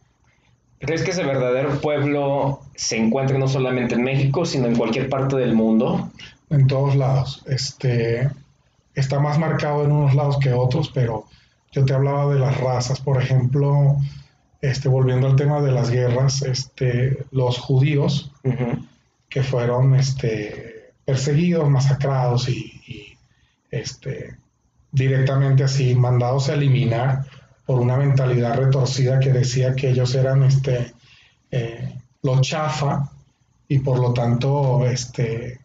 ¿Crees 0.79 1.03
que 1.03 1.11
ese 1.11 1.23
verdadero 1.23 1.79
pueblo 1.81 2.61
se 2.75 2.97
encuentra 2.97 3.37
no 3.37 3.47
solamente 3.47 3.95
en 3.95 4.03
México, 4.03 4.45
sino 4.45 4.67
en 4.67 4.75
cualquier 4.75 5.09
parte 5.09 5.37
del 5.37 5.53
mundo? 5.53 6.11
En 6.49 6.67
todos 6.67 6.95
lados. 6.95 7.43
Este, 7.47 8.29
está 8.93 9.19
más 9.19 9.39
marcado 9.39 9.83
en 9.83 9.91
unos 9.91 10.15
lados 10.15 10.37
que 10.37 10.53
otros, 10.53 10.89
pero 10.93 11.25
yo 11.71 11.85
te 11.85 11.93
hablaba 11.93 12.33
de 12.33 12.39
las 12.39 12.59
razas. 12.59 12.99
Por 12.99 13.21
ejemplo, 13.21 13.97
este, 14.61 14.89
volviendo 14.89 15.27
al 15.27 15.35
tema 15.35 15.61
de 15.61 15.71
las 15.71 15.89
guerras, 15.89 16.41
este, 16.41 17.25
los 17.31 17.57
judíos 17.57 18.31
que 19.29 19.43
fueron 19.43 19.95
este, 19.95 20.93
perseguidos, 21.05 21.69
masacrados 21.69 22.49
y, 22.49 23.17
este, 23.71 24.37
directamente 24.91 25.63
así 25.63 25.93
mandados 25.93 26.49
a 26.49 26.53
eliminar 26.53 27.25
por 27.65 27.79
una 27.79 27.97
mentalidad 27.97 28.57
retorcida 28.57 29.19
que 29.19 29.31
decía 29.31 29.75
que 29.75 29.89
ellos 29.89 30.13
eran 30.15 30.43
este, 30.43 30.93
eh, 31.51 31.95
lo 32.21 32.39
chafa 32.41 33.11
y 33.67 33.79
por 33.79 33.99
lo 33.99 34.13
tanto 34.13 34.85
este, 34.85 35.59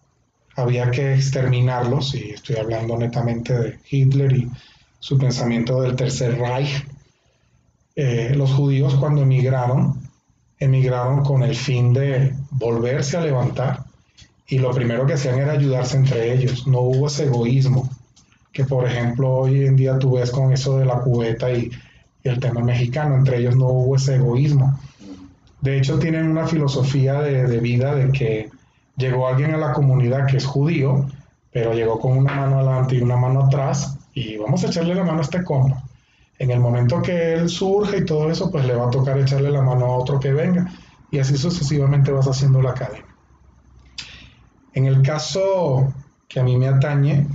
había 0.57 0.91
que 0.91 1.15
exterminarlos, 1.15 2.15
y 2.15 2.31
estoy 2.31 2.57
hablando 2.57 2.97
netamente 2.97 3.53
de 3.53 3.79
Hitler 3.91 4.33
y 4.33 4.51
su 4.99 5.19
pensamiento 5.19 5.83
del 5.83 5.97
Tercer 5.97 6.39
Reich. 6.39 6.87
Eh, 7.97 8.33
los 8.35 8.53
judíos 8.53 8.95
cuando 8.95 9.23
emigraron, 9.23 10.01
emigraron 10.59 11.23
con 11.23 11.43
el 11.43 11.55
fin 11.55 11.93
de 11.93 12.35
volverse 12.51 13.17
a 13.17 13.21
levantar 13.21 13.85
y 14.47 14.59
lo 14.59 14.73
primero 14.73 15.07
que 15.07 15.15
hacían 15.15 15.39
era 15.39 15.53
ayudarse 15.53 15.97
entre 15.97 16.33
ellos, 16.33 16.67
no 16.67 16.81
hubo 16.81 17.09
ese 17.09 17.25
egoísmo 17.25 17.89
que 18.53 18.65
por 18.65 18.87
ejemplo 18.87 19.31
hoy 19.31 19.65
en 19.65 19.77
día 19.77 19.99
tú 19.99 20.13
ves 20.13 20.31
con 20.31 20.53
eso 20.53 20.79
de 20.79 20.85
la 20.85 21.01
cubeta 21.01 21.51
y 21.53 21.71
el 22.25 22.41
tema 22.41 22.61
mexicano. 22.61 23.17
Entre 23.17 23.39
ellos 23.39 23.57
no 23.57 23.67
hubo 23.67 23.97
ese 23.97 24.17
egoísmo. 24.17 24.79
De 25.61 25.77
hecho, 25.77 25.99
tienen 25.99 26.29
una 26.29 26.47
filosofía 26.47 27.21
de, 27.21 27.59
vida 27.61 27.95
de 27.95 28.11
que 28.13 28.51
llegó 28.97 29.29
alguien 29.29 29.55
a 29.55 29.59
la 29.59 29.73
comunidad 29.73 30.27
que 30.27 30.39
es 30.39 30.47
judío, 30.47 31.07
pero 31.53 31.75
llegó 31.75 32.01
con 32.01 32.17
una 32.17 32.35
mano 32.35 32.61
adelante 32.61 32.97
y 32.97 33.03
una 33.03 33.17
mano 33.17 33.45
atrás, 33.45 33.99
y 34.15 34.37
vamos 34.39 34.65
a 34.65 34.69
echarle 34.69 34.95
la 34.95 35.05
mano 35.05 35.19
a 35.19 35.23
este 35.23 35.45
combo. 35.45 35.77
En 36.39 36.51
el 36.51 36.61
momento 36.61 37.03
que 37.03 37.35
él 37.35 37.51
surge 37.51 37.99
y 37.99 38.05
todo 38.07 38.31
eso, 38.31 38.51
pues 38.51 38.65
le 38.65 38.75
va 38.75 38.87
a 38.87 38.91
tocar 38.91 39.19
echarle 39.19 39.51
la 39.51 39.61
mano 39.61 39.85
a 39.85 39.97
otro 39.97 40.19
que 40.19 40.33
venga, 40.33 40.73
y 41.11 41.19
así 41.19 41.37
sucesivamente 41.37 42.11
vas 42.11 42.27
haciendo 42.27 42.63
la 42.63 42.73
cadena. 42.73 43.05
En 44.73 44.87
el 44.87 45.03
caso 45.03 45.93
que 46.27 46.41
a 46.41 46.45
mí 46.45 46.57
me 46.57 46.69
atañe, 46.69 47.27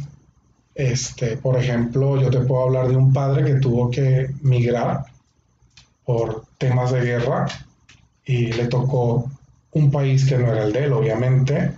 este, 0.76 1.38
por 1.38 1.58
ejemplo, 1.58 2.22
yo 2.22 2.30
te 2.30 2.42
puedo 2.42 2.64
hablar 2.64 2.90
de 2.90 2.98
un 2.98 3.14
padre 3.14 3.46
que 3.46 3.60
tuvo 3.60 3.90
que 3.90 4.30
migrar 4.42 5.06
por 6.04 6.46
temas 6.58 6.92
de 6.92 7.02
guerra 7.02 7.48
y 8.26 8.52
le 8.52 8.68
tocó 8.68 9.32
un 9.72 9.90
país 9.90 10.26
que 10.26 10.38
no 10.38 10.52
era 10.52 10.64
el 10.66 10.74
de 10.74 10.84
él, 10.84 10.94
obviamente, 10.94 11.72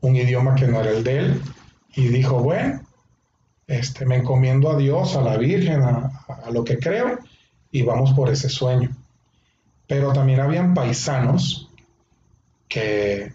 un 0.00 0.14
idioma 0.14 0.54
que 0.54 0.68
no 0.68 0.80
era 0.80 0.90
el 0.90 1.02
de 1.02 1.18
él, 1.18 1.42
y 1.94 2.08
dijo, 2.08 2.40
bueno, 2.40 2.80
este, 3.66 4.06
me 4.06 4.16
encomiendo 4.16 4.70
a 4.70 4.76
Dios, 4.76 5.16
a 5.16 5.22
la 5.22 5.36
Virgen, 5.36 5.82
a, 5.82 6.24
a 6.44 6.50
lo 6.52 6.64
que 6.64 6.78
creo, 6.78 7.18
y 7.72 7.82
vamos 7.82 8.12
por 8.12 8.30
ese 8.30 8.48
sueño. 8.48 8.96
Pero 9.86 10.12
también 10.12 10.40
habían 10.40 10.74
paisanos 10.74 11.70
que 12.68 13.32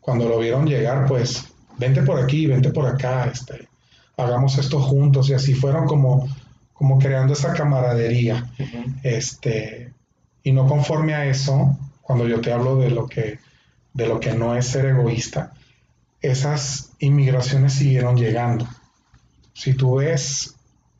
cuando 0.00 0.28
lo 0.28 0.38
vieron 0.38 0.66
llegar, 0.66 1.06
pues, 1.06 1.46
vente 1.78 2.02
por 2.02 2.20
aquí, 2.20 2.46
vente 2.46 2.70
por 2.70 2.86
acá, 2.86 3.26
este, 3.32 3.68
hagamos 4.16 4.58
esto 4.58 4.80
juntos 4.80 5.28
y 5.28 5.34
así 5.34 5.54
fueron 5.54 5.86
como, 5.86 6.28
como 6.72 6.98
creando 6.98 7.32
esa 7.32 7.52
camaradería. 7.52 8.50
este, 9.02 9.92
y 10.42 10.52
no 10.52 10.66
conforme 10.66 11.14
a 11.14 11.26
eso, 11.26 11.76
cuando 12.00 12.26
yo 12.26 12.40
te 12.40 12.52
hablo 12.52 12.76
de 12.76 12.90
lo 12.90 13.06
que, 13.06 13.38
de 13.94 14.06
lo 14.06 14.20
que 14.20 14.34
no 14.34 14.56
es 14.56 14.66
ser 14.66 14.86
egoísta, 14.86 15.52
esas 16.20 16.92
inmigraciones 16.98 17.74
siguieron 17.74 18.16
llegando. 18.16 18.66
Si 19.54 19.74
tú 19.74 19.96
ves, 19.96 20.54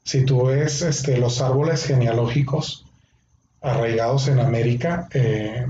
si 0.05 0.25
tú 0.25 0.47
ves 0.47 0.83
este, 0.83 1.17
los 1.17 1.41
árboles 1.41 1.85
genealógicos 1.85 2.87
arraigados 3.61 4.29
en 4.29 4.41
América, 4.41 5.09
eh, 5.13 5.67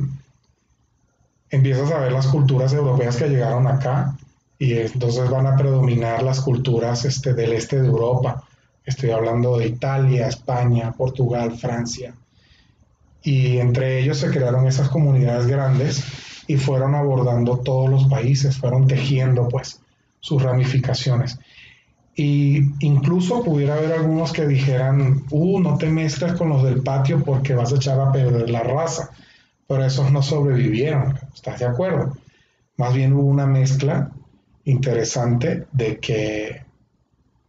empiezas 1.51 1.93
a 1.93 2.01
ver 2.01 2.13
las 2.13 2.27
culturas 2.27 2.73
europeas 2.73 3.17
que 3.17 3.29
llegaron 3.29 3.67
acá 3.67 4.12
y 4.63 4.79
entonces 4.79 5.29
van 5.29 5.49
a 5.49 5.57
predominar 5.57 6.23
las 6.23 6.41
culturas 6.41 7.05
este, 7.05 7.35
del 7.35 7.53
este 7.53 7.83
de 7.83 7.89
Europa. 7.89 8.45
Estoy 8.85 9.11
hablando 9.11 9.59
de 9.59 9.67
Italia, 9.67 10.29
España, 10.29 10.93
Portugal, 10.93 11.59
Francia. 11.59 12.15
Y 13.25 13.59
entre 13.59 13.99
ellos 13.99 14.19
se 14.19 14.31
crearon 14.31 14.69
esas 14.69 14.89
comunidades 14.89 15.49
grandes 15.49 16.05
y 16.47 16.59
fueron 16.59 16.95
abordando 16.95 17.59
todos 17.59 17.91
los 17.91 18.05
países, 18.07 18.57
fueron 18.57 18.87
tejiendo 18.87 19.49
pues 19.49 19.81
sus 20.21 20.41
ramificaciones. 20.41 21.41
Y 22.15 22.61
incluso 22.87 23.43
pudiera 23.43 23.75
haber 23.75 23.95
algunos 23.95 24.33
que 24.33 24.47
dijeran, 24.47 25.25
uh, 25.31 25.59
no 25.59 25.77
te 25.77 25.89
mezclas 25.89 26.35
con 26.35 26.51
los 26.51 26.63
del 26.63 26.85
patio 26.85 27.25
porque 27.25 27.57
vas 27.57 27.73
a 27.73 27.77
echar 27.77 27.99
a 27.99 28.13
perder 28.13 28.49
la 28.49 28.63
raza. 28.63 29.11
Pero 29.67 29.85
esos 29.85 30.13
no 30.13 30.23
sobrevivieron, 30.23 31.19
¿estás 31.35 31.59
de 31.59 31.67
acuerdo? 31.67 32.17
Más 32.77 32.95
bien 32.95 33.13
hubo 33.13 33.27
una 33.27 33.47
mezcla 33.47 34.13
interesante 34.65 35.67
de 35.73 35.99
que 35.99 36.63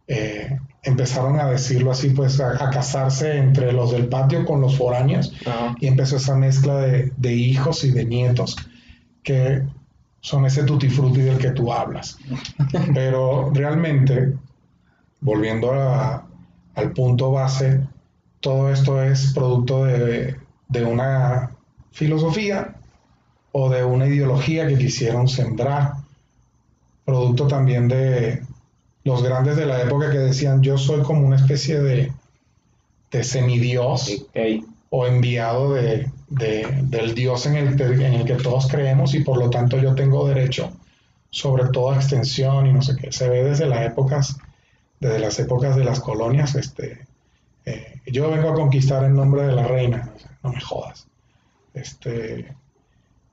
eh, 0.06 0.58
empezaron 0.82 1.40
a 1.40 1.50
decirlo 1.50 1.90
así, 1.90 2.10
pues 2.10 2.40
a, 2.40 2.70
casarse 2.70 3.36
entre 3.36 3.72
los 3.72 3.92
del 3.92 4.08
patio 4.08 4.44
con 4.44 4.60
los 4.60 4.76
foráneos 4.76 5.32
y 5.80 5.86
empezó 5.86 6.16
esa 6.16 6.36
mezcla 6.36 6.76
de, 6.80 7.32
hijos 7.32 7.84
y 7.84 7.90
de 7.90 8.04
nietos 8.04 8.56
que 9.22 9.62
son 10.20 10.44
ese 10.46 10.64
tutti 10.64 10.88
frutti 10.88 11.20
del 11.20 11.38
que 11.38 11.50
tú 11.50 11.72
hablas. 11.72 12.18
Pero 12.94 13.50
realmente, 13.52 14.34
volviendo 15.20 15.72
al 15.72 16.92
punto 16.92 17.30
base, 17.30 17.80
todo 18.40 18.70
esto 18.70 19.02
es 19.02 19.32
producto 19.32 19.84
de, 19.84 20.36
de 20.68 20.84
una 20.84 21.50
filosofía 21.92 22.74
o 23.52 23.70
de 23.70 23.84
una 23.84 24.06
ideología 24.06 24.66
que 24.66 24.76
quisieron 24.76 25.28
sembrar 25.28 26.03
producto 27.04 27.46
también 27.46 27.88
de 27.88 28.42
los 29.04 29.22
grandes 29.22 29.56
de 29.56 29.66
la 29.66 29.82
época 29.82 30.10
que 30.10 30.18
decían 30.18 30.62
yo 30.62 30.78
soy 30.78 31.02
como 31.02 31.26
una 31.26 31.36
especie 31.36 31.80
de, 31.80 32.12
de 33.10 33.24
semidios 33.24 34.26
o 34.90 35.06
enviado 35.06 35.74
de, 35.74 36.10
del 36.28 37.14
Dios 37.14 37.46
en 37.46 37.56
el, 37.56 37.80
en 37.80 38.14
el 38.14 38.24
que 38.24 38.34
todos 38.34 38.66
creemos 38.68 39.14
y 39.14 39.20
por 39.20 39.38
lo 39.38 39.50
tanto 39.50 39.78
yo 39.78 39.94
tengo 39.94 40.26
derecho 40.26 40.72
sobre 41.30 41.68
toda 41.70 41.96
extensión 41.96 42.66
y 42.66 42.72
no 42.72 42.80
sé 42.80 42.96
qué. 42.96 43.10
Se 43.10 43.28
ve 43.28 43.42
desde 43.42 43.66
las 43.66 43.84
épocas, 43.84 44.36
desde 45.00 45.18
las 45.18 45.38
épocas 45.40 45.74
de 45.74 45.84
las 45.84 46.00
colonias, 46.00 46.54
este, 46.54 47.06
eh, 47.66 48.00
yo 48.06 48.30
vengo 48.30 48.50
a 48.50 48.54
conquistar 48.54 49.04
en 49.04 49.14
nombre 49.14 49.42
de 49.42 49.52
la 49.52 49.66
reina, 49.66 50.12
no 50.42 50.52
me 50.52 50.60
jodas. 50.60 51.08
Este, 51.74 52.54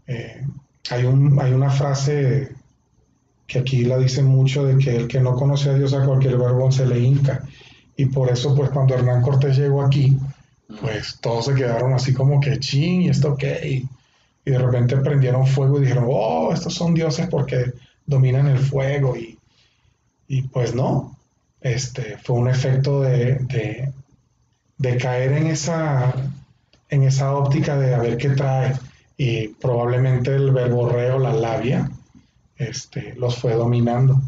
eh, 0.08 0.46
hay, 0.90 1.04
un, 1.06 1.40
hay 1.40 1.54
una 1.54 1.70
frase 1.70 2.56
que 3.52 3.60
aquí 3.60 3.84
la 3.84 3.98
dicen 3.98 4.26
mucho 4.26 4.64
de 4.64 4.78
que 4.78 4.96
el 4.96 5.08
que 5.10 5.20
no 5.20 5.36
conoce 5.36 5.70
a 5.70 5.74
Dios 5.74 5.94
a 5.94 6.06
cualquier 6.06 6.38
verbo 6.38 6.72
se 6.72 6.86
le 6.86 7.00
hinca. 7.00 7.44
Y 7.98 8.06
por 8.06 8.30
eso, 8.30 8.56
pues 8.56 8.70
cuando 8.70 8.96
Hernán 8.96 9.22
Cortés 9.22 9.58
llegó 9.58 9.82
aquí, 9.82 10.18
pues 10.80 11.18
todos 11.20 11.46
se 11.46 11.56
quedaron 11.56 11.94
así 11.94 12.14
como 12.14 12.40
que 12.40 12.60
ching, 12.60 13.02
¿y 13.02 13.10
esto 13.10 13.36
qué? 13.36 13.84
y 14.44 14.50
de 14.50 14.58
repente 14.58 14.96
prendieron 14.98 15.46
fuego 15.46 15.78
y 15.78 15.82
dijeron, 15.82 16.06
oh, 16.08 16.52
estos 16.54 16.74
son 16.74 16.94
dioses 16.94 17.28
porque 17.28 17.74
dominan 18.06 18.48
el 18.48 18.58
fuego 18.58 19.16
y, 19.18 19.38
y 20.30 20.44
pues 20.44 20.74
no, 20.74 21.18
este, 21.60 22.18
fue 22.24 22.38
un 22.38 22.48
efecto 22.48 23.02
de, 23.02 23.36
de, 23.36 23.92
de 24.78 24.98
caer 24.98 25.34
en 25.34 25.48
esa, 25.48 26.14
en 26.90 27.04
esa 27.04 27.36
óptica 27.36 27.78
de 27.78 27.94
a 27.94 28.00
ver 28.00 28.18
qué 28.18 28.30
trae 28.30 28.74
y 29.18 29.50
probablemente 29.50 30.34
el 30.34 30.52
verborreo, 30.52 31.20
la 31.20 31.34
labia, 31.34 31.92
este, 32.62 33.16
los 33.16 33.38
fue 33.38 33.54
dominando. 33.54 34.22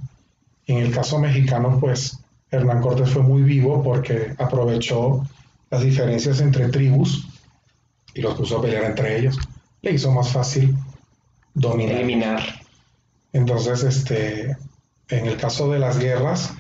en 0.68 0.78
el 0.78 0.92
caso 0.94 1.20
mexicano, 1.20 1.78
pues 1.80 2.20
Hernán 2.50 2.82
Cortés 2.82 3.10
fue 3.10 3.22
muy 3.22 3.44
vivo 3.44 3.84
porque 3.84 4.34
aprovechó 4.38 5.24
las 5.70 5.82
diferencias 5.82 6.40
entre 6.40 6.70
tribus 6.70 7.28
y 8.14 8.22
los 8.22 8.36
puso 8.36 8.58
a 8.58 8.62
pelear 8.62 8.86
entre 8.86 9.20
ellos. 9.20 9.38
Le 9.82 9.92
hizo 9.92 10.12
más 10.12 10.30
fácil 10.30 10.76
dominar. 11.54 11.96
Eliminar. 11.96 12.42
Entonces, 13.34 13.84
este, 13.84 14.56
en 15.10 15.26
el 15.26 15.38
caso 15.38 15.72
de 15.72 15.80
las 15.80 15.98
guerras, 15.98 16.54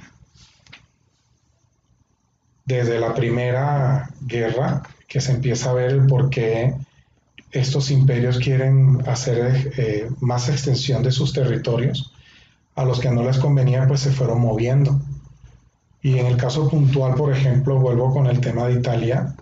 desde 2.66 3.00
la 3.00 3.14
primera 3.14 4.10
guerra, 4.22 4.84
que 5.08 5.22
se 5.22 5.32
empieza 5.32 5.70
a 5.70 5.74
ver 5.74 5.92
el 5.92 6.08
por 6.08 6.30
qué 6.30 6.74
estos 7.54 7.92
imperios 7.92 8.40
quieren 8.40 9.04
hacer 9.08 9.72
eh, 9.78 10.10
más 10.20 10.50
extensión 10.50 11.04
de 11.04 11.12
sus 11.12 11.34
territorios, 11.34 12.12
a 12.76 12.84
los 12.84 13.00
que 13.00 13.12
no 13.12 13.24
les 13.24 13.38
convenía, 13.38 13.88
pues 13.88 14.02
se 14.02 14.12
fueron 14.12 14.42
moviendo. 14.42 15.00
Y 16.02 16.18
en 16.18 16.26
el 16.26 16.36
caso 16.36 16.68
puntual, 16.68 17.14
por 17.14 17.32
ejemplo, 17.32 17.80
vuelvo 17.80 18.12
con 18.12 18.26
el 18.26 18.42
tema 18.42 18.68
de 18.68 18.74
Italia. 18.74 19.36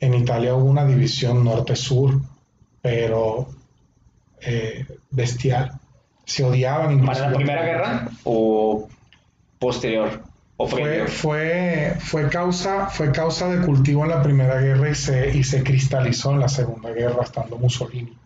En 0.00 0.14
Italia 0.14 0.54
hubo 0.54 0.68
una 0.68 0.84
división 0.84 1.44
norte-sur, 1.44 2.20
pero 2.82 3.48
eh, 4.40 4.84
bestial. 5.10 5.72
Se 6.24 6.44
odiaban. 6.44 7.06
¿Para 7.06 7.30
la 7.30 7.36
Primera 7.36 7.62
Guerra 7.62 8.08
o 8.24 8.88
posterior? 9.60 10.31
Fue, 10.66 11.06
fue, 11.06 11.96
fue, 12.00 12.28
causa, 12.28 12.88
fue 12.88 13.12
causa 13.12 13.48
de 13.48 13.64
cultivo 13.64 14.04
en 14.04 14.10
la 14.10 14.22
Primera 14.22 14.60
Guerra 14.60 14.90
y 14.90 14.94
se, 14.94 15.36
y 15.36 15.44
se 15.44 15.62
cristalizó 15.62 16.32
en 16.32 16.40
la 16.40 16.48
Segunda 16.48 16.90
Guerra, 16.90 17.22
estando 17.22 17.56
Mussolini. 17.58 18.16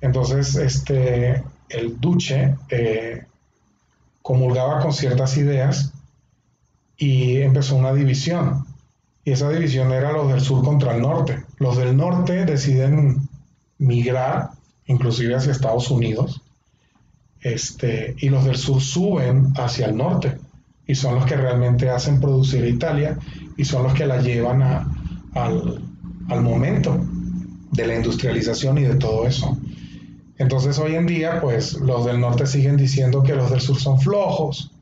Entonces, 0.00 0.54
este, 0.56 1.42
el 1.68 2.00
duce 2.00 2.56
eh, 2.68 3.24
comulgaba 4.22 4.80
con 4.80 4.92
ciertas 4.92 5.36
ideas 5.36 5.92
y 6.96 7.40
empezó 7.40 7.76
una 7.76 7.92
división. 7.92 8.66
Y 9.24 9.32
esa 9.32 9.50
división 9.50 9.92
era 9.92 10.12
los 10.12 10.28
del 10.28 10.40
sur 10.40 10.64
contra 10.64 10.94
el 10.94 11.02
norte. 11.02 11.44
Los 11.58 11.76
del 11.76 11.96
norte 11.96 12.44
deciden 12.44 13.28
migrar, 13.78 14.50
inclusive 14.86 15.34
hacia 15.34 15.52
Estados 15.52 15.90
Unidos, 15.90 16.42
este, 17.42 18.14
y 18.18 18.28
los 18.28 18.44
del 18.44 18.56
sur 18.56 18.80
suben 18.80 19.52
hacia 19.56 19.86
el 19.86 19.96
norte 19.96 20.38
y 20.90 20.96
son 20.96 21.14
los 21.14 21.24
que 21.24 21.36
realmente 21.36 21.88
hacen 21.88 22.20
producir 22.20 22.64
a 22.64 22.66
Italia 22.66 23.16
y 23.56 23.64
son 23.64 23.84
los 23.84 23.94
que 23.94 24.06
la 24.06 24.20
llevan 24.20 24.60
al, 24.60 25.84
al 26.28 26.42
momento 26.42 27.00
de 27.70 27.86
la 27.86 27.94
industrialización 27.94 28.78
y 28.78 28.82
de 28.82 28.96
todo 28.96 29.24
eso. 29.24 29.56
Entonces 30.36 30.80
hoy 30.80 30.96
en 30.96 31.06
día, 31.06 31.40
pues 31.40 31.74
los 31.74 32.06
del 32.06 32.18
norte 32.18 32.44
siguen 32.44 32.76
diciendo 32.76 33.22
que 33.22 33.36
los 33.36 33.52
del 33.52 33.60
sur 33.60 33.78
son 33.78 34.00
flojos 34.00 34.72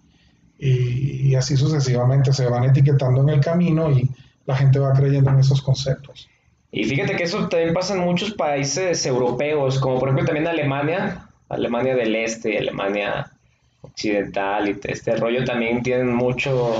y, 0.58 1.28
y, 1.28 1.34
así 1.34 1.58
sucesivamente 1.58 2.32
se 2.32 2.46
van 2.46 2.64
etiquetando 2.64 3.20
en 3.20 3.28
el 3.28 3.40
camino 3.40 3.92
y 3.92 4.08
la 4.46 4.56
gente 4.56 4.78
va 4.78 4.94
creyendo 4.94 5.30
en 5.30 5.40
esos 5.40 5.60
conceptos. 5.60 6.26
Y 6.72 6.84
fíjate 6.84 7.16
que 7.16 7.24
eso 7.24 7.48
también 7.48 7.74
pasa 7.74 7.94
en 7.94 8.00
muchos 8.00 8.32
países 8.32 9.04
europeos, 9.04 9.78
como 9.78 10.00
por 10.00 10.08
ejemplo 10.08 10.24
también 10.24 10.46
Alemania, 10.46 11.28
Alemania 11.50 11.94
del 11.94 12.16
Este, 12.16 12.56
Alemania 12.56 13.30
occidental 13.98 14.68
y 14.68 14.78
este 14.84 15.16
rollo 15.16 15.44
también 15.44 15.82
tienen 15.82 16.14
mucho 16.14 16.72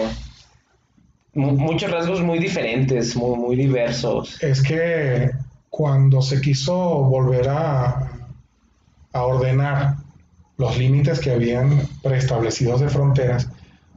muchos 1.34 1.90
rasgos 1.90 2.20
muy 2.20 2.38
diferentes, 2.38 3.14
muy, 3.14 3.38
muy 3.38 3.56
diversos. 3.56 4.42
Es 4.42 4.62
que 4.62 5.30
cuando 5.68 6.20
se 6.22 6.40
quiso 6.40 6.74
volver 6.74 7.48
a, 7.48 8.10
a 9.12 9.22
ordenar 9.22 9.94
los 10.56 10.76
límites 10.78 11.20
que 11.20 11.30
habían 11.30 11.82
preestablecidos 12.02 12.80
de 12.80 12.88
fronteras, 12.88 13.48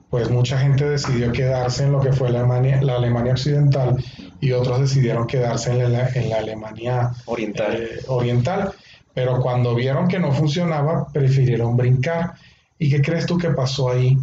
pues 0.09 0.29
mucha 0.29 0.59
gente 0.59 0.87
decidió 0.87 1.31
quedarse 1.31 1.83
en 1.83 1.93
lo 1.93 2.01
que 2.01 2.11
fue 2.11 2.29
la 2.29 2.39
Alemania, 2.39 2.81
la 2.81 2.97
Alemania 2.97 3.31
occidental 3.31 4.03
y 4.39 4.51
otros 4.51 4.81
decidieron 4.81 5.25
quedarse 5.25 5.71
en 5.71 5.93
la, 5.93 6.09
en 6.09 6.29
la 6.29 6.37
Alemania 6.37 7.11
oriental. 7.25 7.75
Eh, 7.75 7.99
oriental. 8.07 8.73
Pero 9.13 9.41
cuando 9.41 9.73
vieron 9.73 10.07
que 10.07 10.19
no 10.19 10.31
funcionaba, 10.31 11.07
prefirieron 11.11 11.75
brincar. 11.75 12.33
¿Y 12.81 12.89
qué 12.89 12.99
crees 12.99 13.27
tú 13.27 13.37
que 13.37 13.51
pasó 13.51 13.91
ahí? 13.91 14.17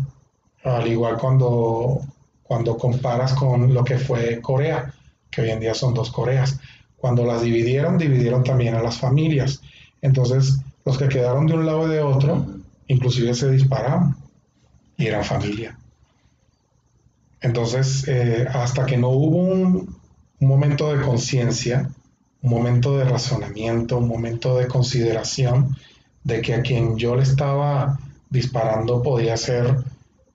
Al 0.64 0.88
igual 0.88 1.16
cuando, 1.16 2.00
cuando 2.42 2.76
comparas 2.76 3.32
con 3.34 3.72
lo 3.72 3.84
que 3.84 3.98
fue 3.98 4.40
Corea, 4.40 4.92
que 5.30 5.42
hoy 5.42 5.50
en 5.50 5.60
día 5.60 5.74
son 5.74 5.94
dos 5.94 6.10
Coreas. 6.10 6.58
Cuando 6.96 7.24
las 7.24 7.42
dividieron, 7.42 7.98
dividieron 7.98 8.42
también 8.42 8.74
a 8.74 8.82
las 8.82 8.98
familias. 8.98 9.62
Entonces, 10.02 10.58
los 10.84 10.98
que 10.98 11.06
quedaron 11.06 11.46
de 11.46 11.54
un 11.54 11.66
lado 11.66 11.86
y 11.86 11.90
de 11.94 12.00
otro, 12.00 12.46
inclusive 12.88 13.32
se 13.32 13.48
disparaban 13.52 14.16
y 14.96 15.06
eran 15.06 15.22
familia. 15.22 15.78
Entonces, 17.40 18.08
eh, 18.08 18.44
hasta 18.52 18.86
que 18.86 18.96
no 18.96 19.10
hubo 19.10 19.36
un, 19.36 19.96
un 20.40 20.48
momento 20.48 20.92
de 20.92 21.00
conciencia, 21.00 21.88
un 22.42 22.50
momento 22.50 22.98
de 22.98 23.04
razonamiento, 23.04 23.98
un 23.98 24.08
momento 24.08 24.58
de 24.58 24.66
consideración 24.66 25.76
de 26.24 26.42
que 26.42 26.54
a 26.54 26.62
quien 26.62 26.98
yo 26.98 27.14
le 27.14 27.22
estaba 27.22 28.00
disparando 28.30 29.02
podía 29.02 29.36
ser 29.36 29.76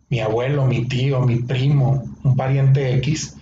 mi 0.10 0.20
abuelo, 0.20 0.66
mi 0.66 0.86
tío, 0.88 1.22
mi 1.22 1.38
primo, 1.38 2.04
un 2.24 2.36
pariente 2.36 2.96
X, 2.98 3.36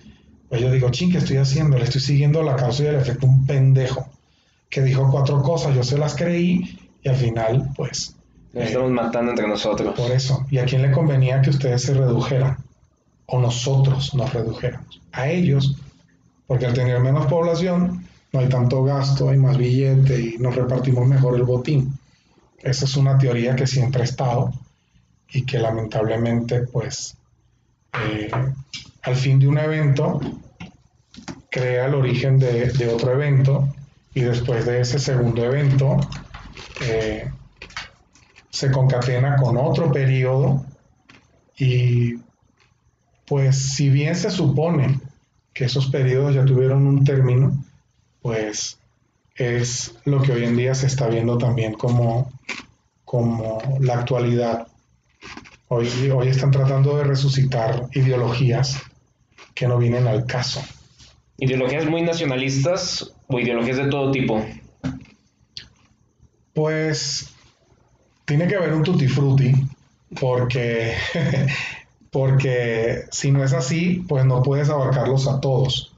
pues 0.48 0.60
yo 0.60 0.70
digo, 0.70 0.90
ching, 0.90 1.10
¿qué 1.10 1.18
estoy 1.18 1.38
haciendo? 1.38 1.78
Le 1.78 1.84
estoy 1.84 2.00
siguiendo 2.00 2.42
la 2.42 2.56
causa 2.56 2.82
y 2.82 2.86
el 2.86 2.96
efecto 2.96 3.26
un 3.26 3.46
pendejo 3.46 4.06
que 4.68 4.82
dijo 4.82 5.10
cuatro 5.10 5.42
cosas, 5.42 5.74
yo 5.74 5.82
se 5.82 5.98
las 5.98 6.14
creí 6.14 6.78
y 7.02 7.08
al 7.08 7.16
final, 7.16 7.70
pues... 7.76 8.16
Nos 8.52 8.64
estamos 8.64 8.90
matando 8.90 9.30
entre 9.30 9.48
nosotros. 9.48 9.94
Por 9.94 10.10
eso. 10.10 10.46
¿Y 10.50 10.58
a 10.58 10.66
quién 10.66 10.82
le 10.82 10.92
convenía 10.92 11.40
que 11.40 11.50
ustedes 11.50 11.82
se 11.82 11.94
redujeran? 11.94 12.58
O 13.26 13.40
nosotros 13.40 14.14
nos 14.14 14.32
redujéramos. 14.32 15.00
A 15.12 15.28
ellos, 15.28 15.76
porque 16.46 16.66
al 16.66 16.74
tener 16.74 17.00
menos 17.00 17.26
población, 17.26 18.06
no 18.32 18.40
hay 18.40 18.48
tanto 18.48 18.84
gasto, 18.84 19.30
hay 19.30 19.38
más 19.38 19.56
billete 19.56 20.20
y 20.20 20.38
nos 20.38 20.54
repartimos 20.54 21.06
mejor 21.06 21.36
el 21.36 21.44
botín. 21.44 21.98
Esa 22.62 22.84
es 22.84 22.96
una 22.96 23.18
teoría 23.18 23.56
que 23.56 23.66
siempre 23.66 24.02
ha 24.02 24.04
estado 24.04 24.52
y 25.30 25.44
que 25.44 25.58
lamentablemente, 25.58 26.60
pues, 26.62 27.16
eh, 27.94 28.30
al 29.02 29.16
fin 29.16 29.38
de 29.38 29.48
un 29.48 29.58
evento, 29.58 30.20
crea 31.50 31.86
el 31.86 31.94
origen 31.94 32.38
de, 32.38 32.88
otro 32.88 33.12
evento 33.12 33.68
y 34.14 34.20
después 34.20 34.64
de 34.64 34.80
ese 34.80 34.98
segundo 34.98 35.44
evento 35.44 35.98
eh, 36.80 37.30
se 38.50 38.70
concatena 38.70 39.36
con 39.36 39.56
otro 39.56 39.90
periodo 39.92 40.64
y 41.58 42.14
pues 43.26 43.74
si 43.74 43.90
bien 43.90 44.14
se 44.14 44.30
supone 44.30 45.00
que 45.52 45.64
esos 45.64 45.88
periodos 45.88 46.34
ya 46.34 46.44
tuvieron 46.44 46.86
un 46.86 47.04
término, 47.04 47.64
pues 48.20 48.78
es 49.42 49.94
lo 50.04 50.22
que 50.22 50.32
hoy 50.32 50.44
en 50.44 50.56
día 50.56 50.74
se 50.74 50.86
está 50.86 51.08
viendo 51.08 51.38
también 51.38 51.72
como, 51.74 52.32
como 53.04 53.60
la 53.80 53.94
actualidad. 53.94 54.66
Hoy, 55.68 55.88
hoy 56.14 56.28
están 56.28 56.50
tratando 56.50 56.96
de 56.96 57.04
resucitar 57.04 57.88
ideologías 57.92 58.80
que 59.54 59.66
no 59.66 59.78
vienen 59.78 60.06
al 60.06 60.26
caso. 60.26 60.62
¿Ideologías 61.38 61.86
muy 61.86 62.02
nacionalistas 62.02 63.12
o 63.26 63.40
ideologías 63.40 63.78
de 63.78 63.88
todo 63.88 64.10
tipo? 64.10 64.44
Pues 66.54 67.32
tiene 68.24 68.46
que 68.46 68.56
haber 68.56 68.74
un 68.74 68.82
tutti 68.82 69.08
frutti, 69.08 69.52
porque, 70.20 70.94
porque 72.10 73.06
si 73.10 73.30
no 73.30 73.42
es 73.42 73.52
así, 73.52 74.04
pues 74.06 74.24
no 74.24 74.42
puedes 74.42 74.68
abarcarlos 74.68 75.26
a 75.26 75.40
todos 75.40 75.91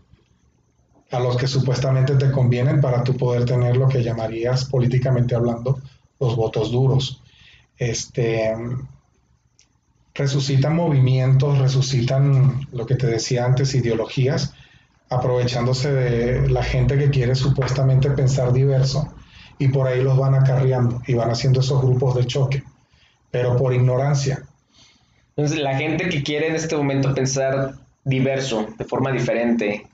a 1.14 1.20
los 1.20 1.36
que 1.36 1.46
supuestamente 1.46 2.16
te 2.16 2.30
convienen 2.30 2.80
para 2.80 3.04
tú 3.04 3.16
poder 3.16 3.44
tener 3.44 3.76
lo 3.76 3.88
que 3.88 4.02
llamarías 4.02 4.64
políticamente 4.64 5.34
hablando 5.34 5.80
los 6.18 6.36
votos 6.36 6.70
duros. 6.70 7.22
Este, 7.76 8.54
resucitan 10.14 10.76
movimientos, 10.76 11.58
resucitan 11.58 12.66
lo 12.72 12.86
que 12.86 12.94
te 12.96 13.06
decía 13.06 13.44
antes, 13.44 13.74
ideologías, 13.74 14.54
aprovechándose 15.10 15.92
de 15.92 16.48
la 16.48 16.62
gente 16.62 16.98
que 16.98 17.10
quiere 17.10 17.34
supuestamente 17.34 18.10
pensar 18.10 18.52
diverso 18.52 19.12
y 19.58 19.68
por 19.68 19.86
ahí 19.86 20.02
los 20.02 20.16
van 20.16 20.34
acarreando 20.34 21.02
y 21.06 21.14
van 21.14 21.30
haciendo 21.30 21.60
esos 21.60 21.80
grupos 21.82 22.14
de 22.16 22.26
choque, 22.26 22.64
pero 23.30 23.56
por 23.56 23.72
ignorancia. 23.72 24.44
Entonces, 25.36 25.58
la 25.58 25.76
gente 25.76 26.08
que 26.08 26.22
quiere 26.22 26.48
en 26.48 26.54
este 26.54 26.76
momento 26.76 27.14
pensar 27.14 27.74
diverso, 28.04 28.68
de 28.78 28.84
forma 28.84 29.10
diferente, 29.10 29.86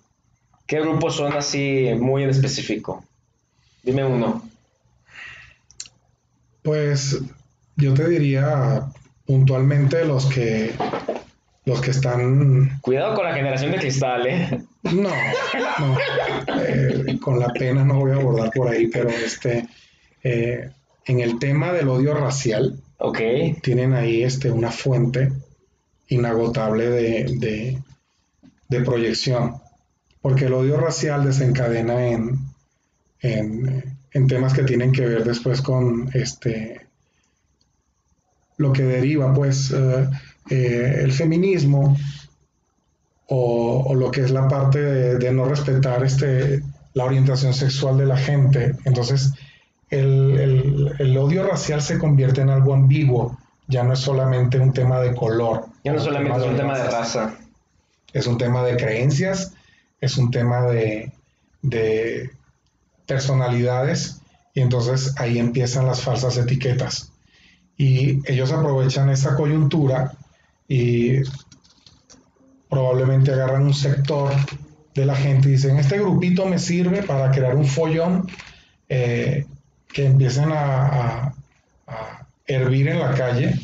¿Qué 0.71 0.81
grupos 0.81 1.17
son 1.17 1.33
así 1.33 1.89
muy 1.99 2.23
en 2.23 2.31
específico? 2.31 3.05
Dime 3.83 4.05
uno. 4.05 4.49
Pues 6.63 7.21
yo 7.75 7.93
te 7.93 8.09
diría 8.09 8.87
puntualmente 9.27 10.05
los 10.05 10.27
que 10.27 10.73
los 11.65 11.81
que 11.81 11.91
están 11.91 12.79
Cuidado 12.83 13.17
con 13.17 13.25
la 13.25 13.35
generación 13.35 13.73
de 13.73 13.79
cristal, 13.79 14.25
¿eh? 14.29 14.63
no, 14.85 15.11
no 15.81 15.99
eh, 16.63 17.19
con 17.21 17.41
la 17.41 17.49
pena 17.49 17.85
no 17.85 17.99
voy 17.99 18.13
a 18.13 18.15
abordar 18.15 18.53
por 18.53 18.69
ahí, 18.69 18.87
pero 18.87 19.09
este 19.09 19.67
eh, 20.23 20.71
en 21.05 21.19
el 21.19 21.41
tema 21.41 21.73
del 21.73 21.89
odio 21.89 22.15
racial 22.15 22.81
tienen 23.61 23.93
ahí 23.95 24.23
este 24.23 24.53
una 24.53 24.71
fuente 24.71 25.33
inagotable 26.07 26.89
de, 26.89 27.25
de, 27.39 27.79
de 28.69 28.81
proyección, 28.83 29.61
porque 30.23 30.47
el 30.47 30.53
odio 30.55 30.77
racial 30.79 31.25
desencadena 31.25 32.07
en, 32.09 32.39
en, 33.21 33.97
en 34.13 34.27
temas 34.27 34.53
que 34.55 34.65
tienen 34.65 34.93
que 34.93 35.07
ver 35.07 35.25
después 35.25 35.63
con 35.63 36.11
este 36.15 36.87
lo 38.59 38.73
que 38.73 38.83
deriva 38.83 39.33
pues 39.33 39.71
eh, 39.71 40.09
eh, 40.51 41.01
el 41.03 41.13
feminismo 41.13 41.97
o, 43.29 43.85
o 43.87 43.95
lo 43.95 44.11
que 44.11 44.23
es 44.23 44.31
la 44.31 44.49
parte 44.49 44.81
de, 44.81 45.19
de 45.19 45.33
no 45.33 45.45
respetar 45.45 46.05
este 46.05 46.63
la 46.95 47.05
orientación 47.05 47.55
sexual 47.55 47.99
de 47.99 48.07
la 48.07 48.17
gente. 48.17 48.75
Entonces 48.85 49.33
el, 49.91 50.39
el- 50.39 50.93
el 50.99 51.17
odio 51.17 51.47
racial 51.47 51.81
se 51.81 51.99
convierte 51.99 52.41
en 52.41 52.51
algo 52.51 52.75
ambiguo. 52.75 53.39
Ya 53.69 53.85
no 53.85 53.93
es 53.93 54.01
solamente 54.01 54.59
un 54.59 54.73
tema 54.73 55.01
de 55.01 55.15
color. 55.15 55.67
Ya 55.85 55.93
no 55.93 56.01
solamente 56.01 56.39
es 56.41 56.47
un 56.47 56.57
tema 56.57 56.77
de 56.79 56.91
raza. 56.91 57.35
es 58.13 58.27
un 58.27 58.37
tema 58.39 58.65
de 58.65 58.77
creencias, 58.77 59.55
es 60.01 60.17
un 60.17 60.31
tema 60.31 60.63
de, 60.63 61.13
de 61.63 62.31
personalidades 63.07 64.21
y 64.55 64.61
entonces 64.61 65.15
ahí 65.19 65.39
empiezan 65.39 65.87
las 65.87 66.01
falsas 66.03 66.37
etiquetas. 66.37 67.13
Y 67.77 68.21
ellos 68.31 68.53
aprovechan 68.53 69.09
esa 69.11 69.37
coyuntura 69.37 70.13
y 70.69 71.19
probablemente 72.69 73.33
agarran 73.33 73.63
un 73.63 73.75
sector 73.75 74.33
de 74.95 75.07
la 75.07 75.17
gente 75.17 75.49
y 75.49 75.53
dicen, 75.53 75.77
este 75.79 75.99
grupito 75.99 76.47
me 76.47 76.59
sirve 76.59 77.03
para 77.03 77.31
crear 77.31 77.55
un 77.57 77.67
follón 77.67 78.27
eh, 78.89 79.47
que 79.93 80.07
empiecen 80.07 80.53
a, 80.53 80.87
a- 80.87 81.35
a 81.87 82.27
hervir 82.47 82.89
en 82.89 83.01
la 83.01 83.15
calle 83.15 83.55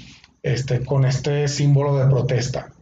este, 0.43 0.85
con 0.85 1.05
este 1.05 1.49
símbolo 1.49 1.97
de 1.99 2.07
protesta 2.07 2.73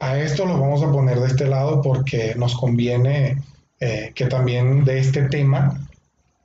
a 0.00 0.18
esto 0.18 0.44
lo 0.46 0.58
vamos 0.60 0.82
a 0.82 0.90
poner 0.92 1.18
de 1.20 1.26
este 1.26 1.46
lado 1.46 1.80
porque 1.82 2.34
nos 2.36 2.54
conviene 2.56 3.38
eh, 3.80 4.12
que 4.14 4.26
también 4.26 4.84
de 4.84 4.98
este 4.98 5.22
tema 5.28 5.80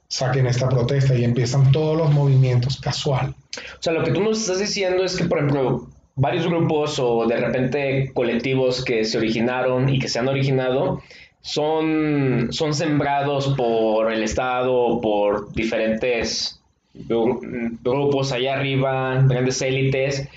saquen 0.08 0.48
esta 0.48 0.68
protesta 0.68 1.16
y 1.16 1.24
empiezan 1.24 1.72
todos 1.72 1.98
los 1.98 2.12
movimientos 2.12 2.80
casual. 2.82 3.34
O 3.58 3.82
sea, 3.82 3.94
lo 3.94 4.04
que 4.04 4.12
tú 4.12 4.22
nos 4.22 4.40
estás 4.42 4.60
diciendo 4.60 5.04
es 5.04 5.16
que, 5.16 5.26
por 5.26 5.38
ejemplo, 5.38 5.88
varios 6.16 6.48
grupos 6.48 7.00
o 7.00 7.26
de 7.26 7.38
repente 7.38 8.12
colectivos 8.14 8.84
que 8.84 9.06
se 9.06 9.18
originaron 9.18 9.88
y 9.90 10.00
que 10.00 10.10
se 10.10 10.20
han 10.20 10.28
originado 10.28 11.02
son, 11.42 12.50
son 12.52 12.74
sembrados 12.74 13.54
por 13.58 14.12
el 14.12 14.24
Estado, 14.24 15.00
por 15.02 15.52
diferentes 15.54 16.62
gru- 16.94 17.78
grupos 17.82 18.32
allá 18.34 18.56
arriba, 18.56 19.24
grandes 19.28 19.62
élites, 19.62 20.28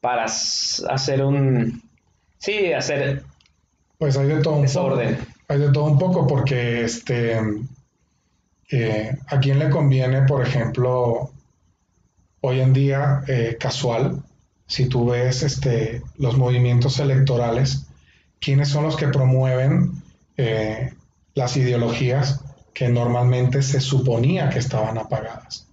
para 0.00 0.24
hacer 0.24 1.22
un... 1.22 1.82
Sí, 2.38 2.72
hacer 2.72 3.22
Pues 3.98 4.16
hay 4.16 4.28
de 4.28 4.40
todo 4.42 4.54
un 4.54 4.66
poco. 4.66 5.00
Hay 5.48 5.58
de 5.58 5.72
todo 5.72 5.84
un 5.84 5.98
poco 5.98 6.26
porque 6.26 6.84
este 6.84 7.38
eh, 8.70 9.18
a 9.26 9.40
quién 9.40 9.58
le 9.58 9.70
conviene, 9.70 10.22
por 10.22 10.46
ejemplo, 10.46 11.30
hoy 12.42 12.60
en 12.60 12.72
día 12.72 13.22
eh, 13.26 13.56
casual, 13.58 14.22
si 14.66 14.88
tú 14.88 15.06
ves 15.06 15.42
este, 15.42 16.02
los 16.18 16.36
movimientos 16.36 16.98
electorales, 17.00 17.86
quiénes 18.38 18.68
son 18.68 18.84
los 18.84 18.96
que 18.96 19.08
promueven 19.08 20.02
eh, 20.36 20.92
las 21.34 21.56
ideologías 21.56 22.44
que 22.74 22.88
normalmente 22.88 23.62
se 23.62 23.80
suponía 23.80 24.50
que 24.50 24.58
estaban 24.58 24.98
apagadas, 24.98 25.66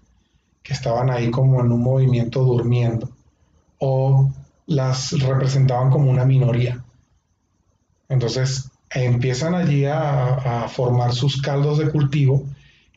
que 0.63 0.73
estaban 0.73 1.09
ahí 1.09 1.29
como 1.29 1.59
en 1.59 1.71
un 1.71 1.83
movimiento 1.83 2.43
durmiendo, 2.43 3.09
o 3.77 4.31
las 4.67 5.11
representaban 5.19 5.89
como 5.89 6.09
una 6.09 6.25
minoría. 6.25 6.83
Entonces 8.09 8.69
empiezan 8.89 9.55
allí 9.55 9.85
a, 9.85 10.67
formar 10.69 11.13
sus 11.13 11.41
caldos 11.41 11.77
de 11.77 11.89
cultivo 11.89 12.45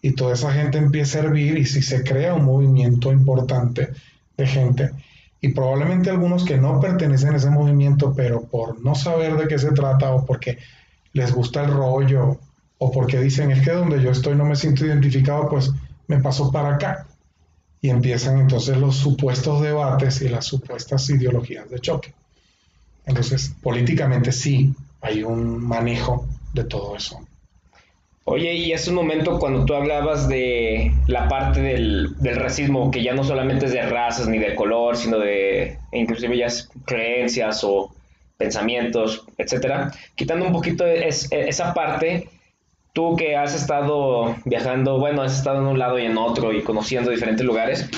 y 0.00 0.12
toda 0.12 0.34
esa 0.34 0.52
gente 0.52 0.78
empieza 0.78 1.18
a 1.18 1.22
hervir 1.22 1.58
y 1.58 1.64
si 1.64 1.82
se 1.82 2.02
crea 2.02 2.34
un 2.34 2.44
movimiento 2.44 3.12
importante 3.12 3.90
de 4.36 4.46
gente 4.46 4.90
y 5.40 5.48
probablemente 5.48 6.10
algunos 6.10 6.44
que 6.44 6.56
no 6.56 6.80
pertenecen 6.80 7.34
a 7.34 7.36
ese 7.36 7.50
movimiento 7.50 8.14
pero 8.14 8.42
por 8.42 8.82
no 8.84 8.94
saber 8.94 9.36
de 9.36 9.48
qué 9.48 9.58
se 9.58 9.72
trata 9.72 10.12
o 10.12 10.24
porque 10.24 10.58
les 11.12 11.32
gusta 11.32 11.64
el 11.64 11.72
rollo 11.72 12.38
o 12.78 12.92
porque 12.92 13.20
dicen 13.20 13.50
es 13.50 13.62
que 13.64 13.72
donde 13.72 14.02
yo 14.02 14.10
estoy 14.10 14.34
no 14.34 14.44
me 14.44 14.56
siento 14.56 14.86
identificado 14.86 15.48
pues 15.48 15.70
me 16.06 16.20
paso 16.20 16.50
para 16.50 16.74
acá 16.74 17.06
y 17.80 17.90
empiezan 17.90 18.38
entonces 18.40 18.76
los 18.76 18.96
supuestos 18.96 19.62
debates 19.62 20.20
y 20.22 20.28
las 20.28 20.46
supuestas 20.46 21.08
ideologías 21.10 21.68
de 21.70 21.78
choque. 21.80 22.14
Entonces, 23.06 23.54
políticamente 23.62 24.32
sí 24.32 24.74
hay 25.00 25.22
un 25.22 25.66
manejo 25.66 26.26
de 26.52 26.64
todo 26.64 26.96
eso. 26.96 27.20
Oye, 28.24 28.52
y 28.54 28.72
hace 28.74 28.90
un 28.90 28.96
momento 28.96 29.38
cuando 29.38 29.64
tú 29.64 29.72
hablabas 29.74 30.28
de 30.28 30.92
la 31.06 31.28
parte 31.28 31.60
del, 31.62 32.14
del 32.18 32.36
racismo, 32.36 32.90
que 32.90 33.02
ya 33.02 33.14
no 33.14 33.24
solamente 33.24 33.64
es 33.66 33.72
de 33.72 33.82
razas 33.82 34.28
ni 34.28 34.38
de 34.38 34.54
color, 34.54 34.96
sino 34.96 35.18
de 35.18 35.78
inclusive 35.92 36.36
ya 36.36 36.48
creencias 36.84 37.64
o 37.64 37.90
pensamientos, 38.36 39.24
etcétera, 39.38 39.90
quitando 40.14 40.44
un 40.46 40.52
poquito 40.52 40.86
es- 40.86 41.28
esa 41.32 41.72
parte, 41.72 42.28
tú 42.98 43.14
que 43.14 43.36
has 43.36 43.54
estado 43.54 44.34
viajando, 44.44 44.98
bueno, 44.98 45.22
has 45.22 45.38
estado 45.38 45.60
en 45.60 45.68
un 45.68 45.78
lado 45.78 46.00
y 46.00 46.04
en 46.04 46.18
otro 46.18 46.52
y 46.52 46.64
conociendo 46.64 47.12
diferentes 47.12 47.46
lugares, 47.46 47.88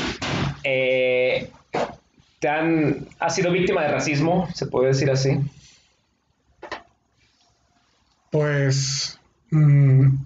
eh, 0.63 1.49
¿te 2.39 2.49
han, 2.49 3.09
has 3.19 3.35
sido 3.35 3.51
víctima 3.51 3.81
de 3.81 3.93
racismo? 3.93 4.47
¿Se 4.53 4.67
puede 4.67 4.89
decir 4.89 5.11
así? 5.11 5.39
Pues 8.31 9.19
mm, 9.51 10.17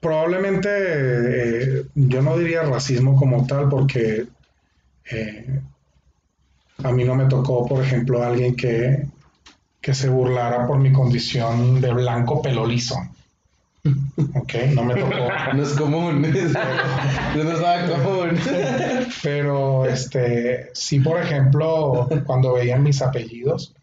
probablemente 0.00 0.68
eh, 0.72 1.84
yo 1.94 2.22
no 2.22 2.36
diría 2.36 2.64
racismo 2.64 3.14
como 3.14 3.46
tal 3.46 3.68
porque 3.68 4.26
eh, 5.12 5.60
a 6.82 6.90
mí 6.90 7.04
no 7.04 7.14
me 7.14 7.26
tocó, 7.26 7.68
por 7.68 7.84
ejemplo, 7.84 8.20
alguien 8.20 8.56
que, 8.56 9.06
que 9.80 9.94
se 9.94 10.08
burlara 10.08 10.66
por 10.66 10.78
mi 10.78 10.92
condición 10.92 11.80
de 11.80 11.92
blanco 11.92 12.42
pelo 12.42 12.66
liso. 12.66 12.96
Ok, 14.34 14.54
no 14.74 14.84
me 14.84 14.94
tocó. 14.94 15.14
No 15.54 15.62
es 15.62 15.74
común. 15.74 16.22
no 16.22 16.28
es 16.28 17.60
nada 17.60 17.88
común. 17.88 18.38
Pero 19.22 19.86
este, 19.86 20.70
sí, 20.74 21.00
por 21.00 21.20
ejemplo, 21.20 22.08
cuando 22.26 22.54
veían 22.54 22.82
mis 22.82 23.00
apellidos 23.00 23.74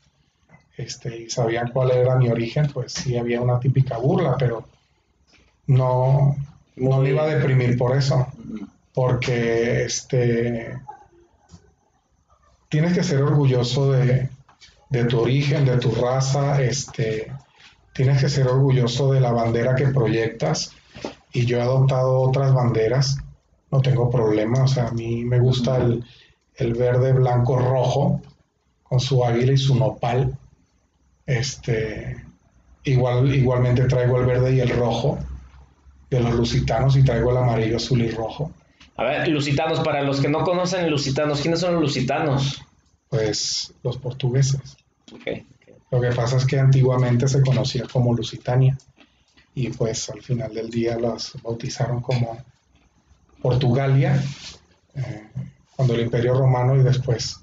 este, 0.78 1.24
y 1.24 1.30
sabían 1.30 1.70
cuál 1.72 1.92
era 1.92 2.16
mi 2.16 2.30
origen, 2.30 2.68
pues 2.74 2.94
sí 2.94 3.18
había 3.18 3.42
una 3.42 3.60
típica 3.60 3.98
burla, 3.98 4.36
pero 4.38 4.66
no, 5.68 6.36
no 6.76 6.98
me 6.98 7.10
iba 7.10 7.24
a 7.24 7.28
deprimir 7.28 7.78
por 7.78 7.96
eso, 7.96 8.28
porque 8.94 9.86
este, 9.86 10.80
tienes 12.70 12.94
que 12.94 13.04
ser 13.04 13.22
orgulloso 13.22 13.92
de, 13.92 14.30
de 14.94 15.06
tu 15.06 15.22
origen, 15.22 15.66
de 15.66 15.78
tu 15.80 15.90
raza, 15.90 16.62
este, 16.62 17.32
tienes 17.94 18.22
que 18.22 18.30
ser 18.30 18.48
orgulloso 18.48 19.12
de 19.12 19.20
la 19.20 19.32
bandera 19.32 19.74
que 19.74 19.88
proyectas 19.88 20.72
y 21.32 21.48
yo 21.48 21.58
he 21.58 21.62
adoptado 21.62 22.22
otras 22.22 22.54
banderas, 22.54 23.18
no 23.72 23.82
tengo 23.82 24.12
problema, 24.12 24.66
o 24.66 24.68
sea, 24.68 24.90
a 24.90 24.92
mí 24.92 25.26
me 25.26 25.40
gusta 25.40 25.78
el, 25.78 26.06
el 26.58 26.76
verde, 26.76 27.12
blanco, 27.12 27.58
rojo, 27.58 28.22
con 28.84 29.00
su 29.00 29.26
águila 29.26 29.54
y 29.54 29.58
su 29.58 29.76
nopal. 29.76 30.38
Este, 31.26 32.24
igual, 32.84 33.34
igualmente 33.34 33.86
traigo 33.86 34.20
el 34.20 34.28
verde 34.28 34.54
y 34.54 34.60
el 34.60 34.70
rojo 34.70 35.18
de 36.12 36.20
los 36.20 36.36
lusitanos 36.36 36.96
y 36.98 37.04
traigo 37.04 37.32
el 37.32 37.38
amarillo, 37.38 37.78
azul 37.78 38.04
y 38.04 38.12
rojo. 38.12 38.52
A 38.98 39.06
ver, 39.06 39.28
lusitanos, 39.28 39.80
para 39.80 40.04
los 40.04 40.22
que 40.22 40.30
no 40.30 40.44
conocen 40.44 40.88
lusitanos, 40.92 41.42
¿quiénes 41.42 41.62
son 41.62 41.74
los 41.74 41.82
lusitanos? 41.82 42.62
Pues 43.10 43.74
los 43.82 43.98
portugueses. 43.98 44.78
Lo 45.92 46.02
que 46.02 46.10
pasa 46.10 46.38
es 46.38 46.46
que 46.46 46.60
antiguamente 46.60 47.28
se 47.28 47.42
conocía 47.42 47.84
como 47.92 48.14
Lusitania 48.14 48.78
y 49.56 49.70
pues 49.70 50.10
al 50.10 50.22
final 50.22 50.54
del 50.54 50.70
día 50.70 50.98
las 50.98 51.34
bautizaron 51.44 52.02
como 52.02 52.44
Portugalia 53.42 54.22
eh, 54.96 55.28
cuando 55.76 55.94
el 55.94 56.02
Imperio 56.02 56.34
Romano 56.34 56.76
y 56.76 56.84
después 56.84 57.40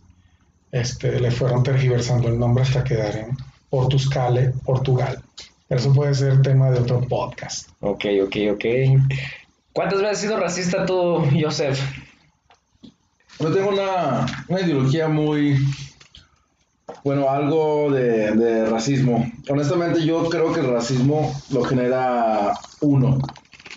este, 0.73 1.21
le 1.21 1.31
fueron 1.31 1.63
tergiversando 1.63 2.29
el 2.29 2.39
nombre 2.39 2.65
hasta 2.65 2.85
quedar 2.85 3.17
en 3.17 3.37
Portuscale, 3.69 4.53
Portugal. 4.65 5.23
Pero 5.69 5.81
eso 5.81 5.93
puede 5.93 6.15
ser 6.15 6.43
tema 6.43 6.71
de 6.71 6.81
otro 6.81 7.01
podcast. 7.03 7.69
Ok, 7.81 8.05
ok, 8.25 8.37
ok. 8.55 8.65
¿Cuántas 9.73 10.01
veces 10.01 10.13
has 10.13 10.21
sido 10.21 10.37
racista 10.37 10.87
tú, 10.87 11.25
Joseph? 11.41 11.81
Yo 13.39 13.53
tengo 13.53 13.71
una, 13.71 14.27
una 14.49 14.61
ideología 14.61 15.09
muy, 15.09 15.57
bueno, 17.05 17.31
algo 17.31 17.91
de, 17.91 18.67
racismo. 18.67 19.31
Honestamente, 19.49 20.05
yo 20.05 20.29
creo 20.29 20.53
que 20.53 20.61
el 20.61 20.69
racismo 20.69 21.33
lo 21.51 21.63
genera 21.63 22.53
uno. 22.81 23.19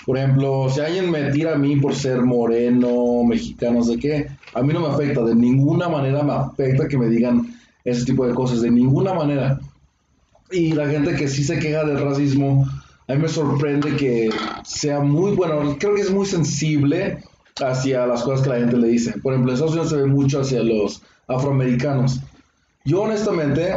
Por 0.06 0.18
ejemplo, 0.18 0.68
si 0.70 0.82
alguien 0.82 1.10
me 1.10 1.32
tira 1.32 1.54
a 1.54 1.58
mí 1.58 1.78
por 1.78 1.96
ser 1.96 2.22
moreno, 2.22 3.24
mexicano, 3.24 3.80
no 3.80 3.84
sé 3.84 3.98
qué, 3.98 4.28
a 4.54 4.62
mí 4.62 4.74
no 4.74 4.82
me 4.82 4.88
afecta, 4.88 5.24
de 5.24 5.36
ninguna 5.36 5.88
manera 5.88 6.24
me 6.24 6.34
afecta 6.34 6.88
que 6.88 6.98
me 6.98 7.08
digan 7.08 7.56
ese 7.86 8.06
tipo 8.06 8.28
de 8.28 8.34
cosas, 8.34 8.62
de 8.62 8.72
ninguna 8.72 9.14
manera. 9.14 9.60
Y 10.52 10.74
la 10.74 10.88
gente 10.88 11.16
que 11.16 11.28
sí 11.28 11.44
se 11.44 11.58
queja 11.58 11.86
del 11.86 12.02
racismo, 12.02 12.68
a 13.08 13.14
mí 13.14 13.22
me 13.22 13.30
sorprende 13.30 13.96
que 13.96 14.30
sea 14.66 15.00
muy, 15.00 15.32
bueno, 15.32 15.78
creo 15.80 15.96
que 15.96 16.02
es 16.02 16.12
muy 16.12 16.26
sensible 16.26 17.20
hacia 17.62 18.06
las 18.06 18.24
cosas 18.24 18.42
que 18.42 18.50
la 18.50 18.60
gente 18.60 18.78
le 18.78 18.90
dice. 18.90 19.14
Por 19.20 19.34
ejemplo, 19.34 19.52
en 19.52 19.56
Estados 19.56 19.74
Unidos 19.74 19.90
se 19.90 19.98
ve 19.98 20.06
mucho 20.06 20.42
hacia 20.42 20.62
los 20.64 21.02
afroamericanos. 21.28 22.20
Yo 22.86 23.04
honestamente, 23.04 23.74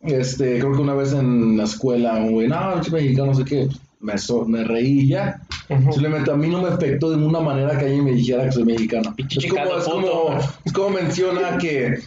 este, 0.00 0.58
creo 0.60 0.72
que 0.72 0.80
una 0.82 0.94
vez 0.94 1.12
en 1.12 1.56
la 1.56 1.64
escuela, 1.64 2.14
un 2.14 2.32
güey, 2.32 2.48
no, 2.48 2.80
es 2.80 2.90
mexicano, 2.92 3.26
no 3.32 3.34
sé 3.34 3.44
qué, 3.44 3.68
me, 4.00 4.16
so- 4.18 4.44
me 4.44 4.62
reí 4.64 5.08
ya. 5.08 5.40
Simplemente 5.68 6.30
a 6.30 6.36
mí 6.36 6.48
no 6.48 6.62
me 6.62 6.68
afectó 6.68 7.10
de 7.10 7.16
ninguna 7.16 7.40
manera 7.40 7.76
que 7.78 7.86
alguien 7.86 8.04
me 8.04 8.12
dijera 8.12 8.44
que 8.44 8.52
soy 8.52 8.64
mexicano. 8.64 9.14
Es 9.18 9.46
como, 9.50 9.76
es, 9.76 9.84
como, 9.84 10.38
es 10.64 10.72
como 10.72 10.90
menciona 10.90 11.58
que 11.58 11.98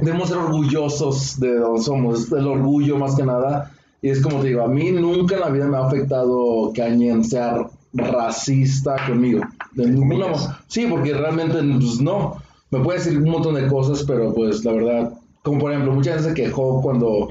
debemos 0.00 0.28
ser 0.28 0.38
orgullosos 0.38 1.38
de 1.38 1.56
donde 1.56 1.82
somos, 1.82 2.24
es 2.26 2.32
el 2.32 2.46
orgullo 2.46 2.96
más 2.98 3.14
que 3.14 3.24
nada. 3.24 3.72
Y 4.02 4.08
es 4.08 4.20
como 4.22 4.40
te 4.40 4.48
digo, 4.48 4.62
a 4.62 4.68
mí 4.68 4.90
nunca 4.92 5.34
en 5.36 5.40
la 5.42 5.50
vida 5.50 5.66
me 5.66 5.76
ha 5.76 5.86
afectado 5.86 6.72
que 6.74 6.82
alguien 6.82 7.22
sea 7.22 7.66
racista 7.92 8.96
conmigo. 9.06 9.40
De 9.72 9.86
ninguna 9.86 10.26
manera. 10.28 10.60
Sí, 10.68 10.86
porque 10.88 11.12
realmente, 11.14 11.58
pues 11.58 12.00
no. 12.00 12.36
Me 12.70 12.80
puede 12.80 12.98
decir 12.98 13.18
un 13.18 13.30
montón 13.30 13.54
de 13.54 13.66
cosas, 13.68 14.04
pero 14.06 14.34
pues 14.34 14.64
la 14.64 14.72
verdad, 14.72 15.12
como 15.46 15.60
por 15.60 15.70
ejemplo, 15.70 15.92
mucha 15.92 16.10
gente 16.14 16.28
se 16.30 16.34
quejó 16.34 16.82
cuando 16.82 17.30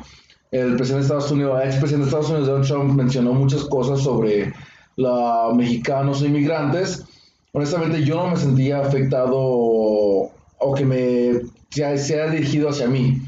el 0.52 0.78
presidente 0.78 0.94
de 0.94 1.02
Estados 1.02 1.32
Unidos, 1.32 1.62
ex 1.66 1.76
presidente 1.76 2.06
de 2.06 2.10
Estados 2.10 2.30
Unidos, 2.30 2.48
Donald 2.48 2.68
Trump, 2.68 2.94
mencionó 2.96 3.34
muchas 3.34 3.66
cosas 3.66 4.00
sobre 4.00 4.54
los 4.96 5.54
mexicanos 5.54 6.22
e 6.22 6.28
inmigrantes. 6.28 7.04
Honestamente, 7.52 8.04
yo 8.06 8.16
no 8.16 8.30
me 8.30 8.38
sentía 8.38 8.80
afectado 8.80 9.34
o, 9.36 10.32
que 10.78 10.86
me 10.86 11.42
sea, 11.70 11.98
sea 11.98 12.30
dirigido 12.30 12.70
hacia 12.70 12.88
mí, 12.88 13.22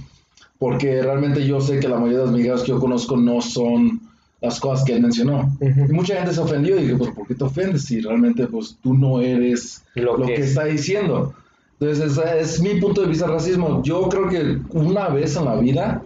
porque 0.57 1.01
realmente 1.01 1.45
yo 1.45 1.59
sé 1.59 1.81
que 1.81 1.89
la 1.89 1.97
mayoría 1.97 2.19
de 2.19 2.23
los 2.23 2.31
mexicanos 2.31 2.61
que 2.63 2.69
yo 2.69 2.79
conozco 2.79 3.17
no 3.17 3.41
son 3.41 3.99
las 4.39 4.59
cosas 4.61 4.85
que 4.85 4.93
él 4.93 5.01
mencionó. 5.01 5.53
Ujú. 5.59 5.85
Y 5.89 5.93
mucha 5.93 6.15
gente 6.15 6.33
se 6.33 6.39
ofendió 6.39 6.77
y 6.79 6.83
dije, 6.83 6.95
pues, 6.95 7.11
¿por 7.11 7.27
qué 7.27 7.35
te 7.35 7.43
ofendes 7.43 7.83
si 7.83 7.99
realmente 7.99 8.47
pues 8.47 8.77
tú 8.81 8.93
no 8.93 9.19
eres 9.19 9.83
Lo 9.95 10.17
lo, 10.17 10.25
que 10.25 10.35
que, 10.35 10.41
es. 10.43 10.49
está 10.49 10.63
diciendo? 10.63 11.33
Entonces, 11.79 12.17
ese 12.17 12.39
es 12.39 12.61
mi 12.61 12.79
punto 12.79 13.01
de 13.01 13.07
vista 13.07 13.27
racismo. 13.27 13.81
Yo 13.83 14.09
creo 14.09 14.29
que 14.29 14.59
una 14.71 15.09
vez 15.09 15.35
en 15.35 15.45
la 15.45 15.55
vida, 15.55 16.03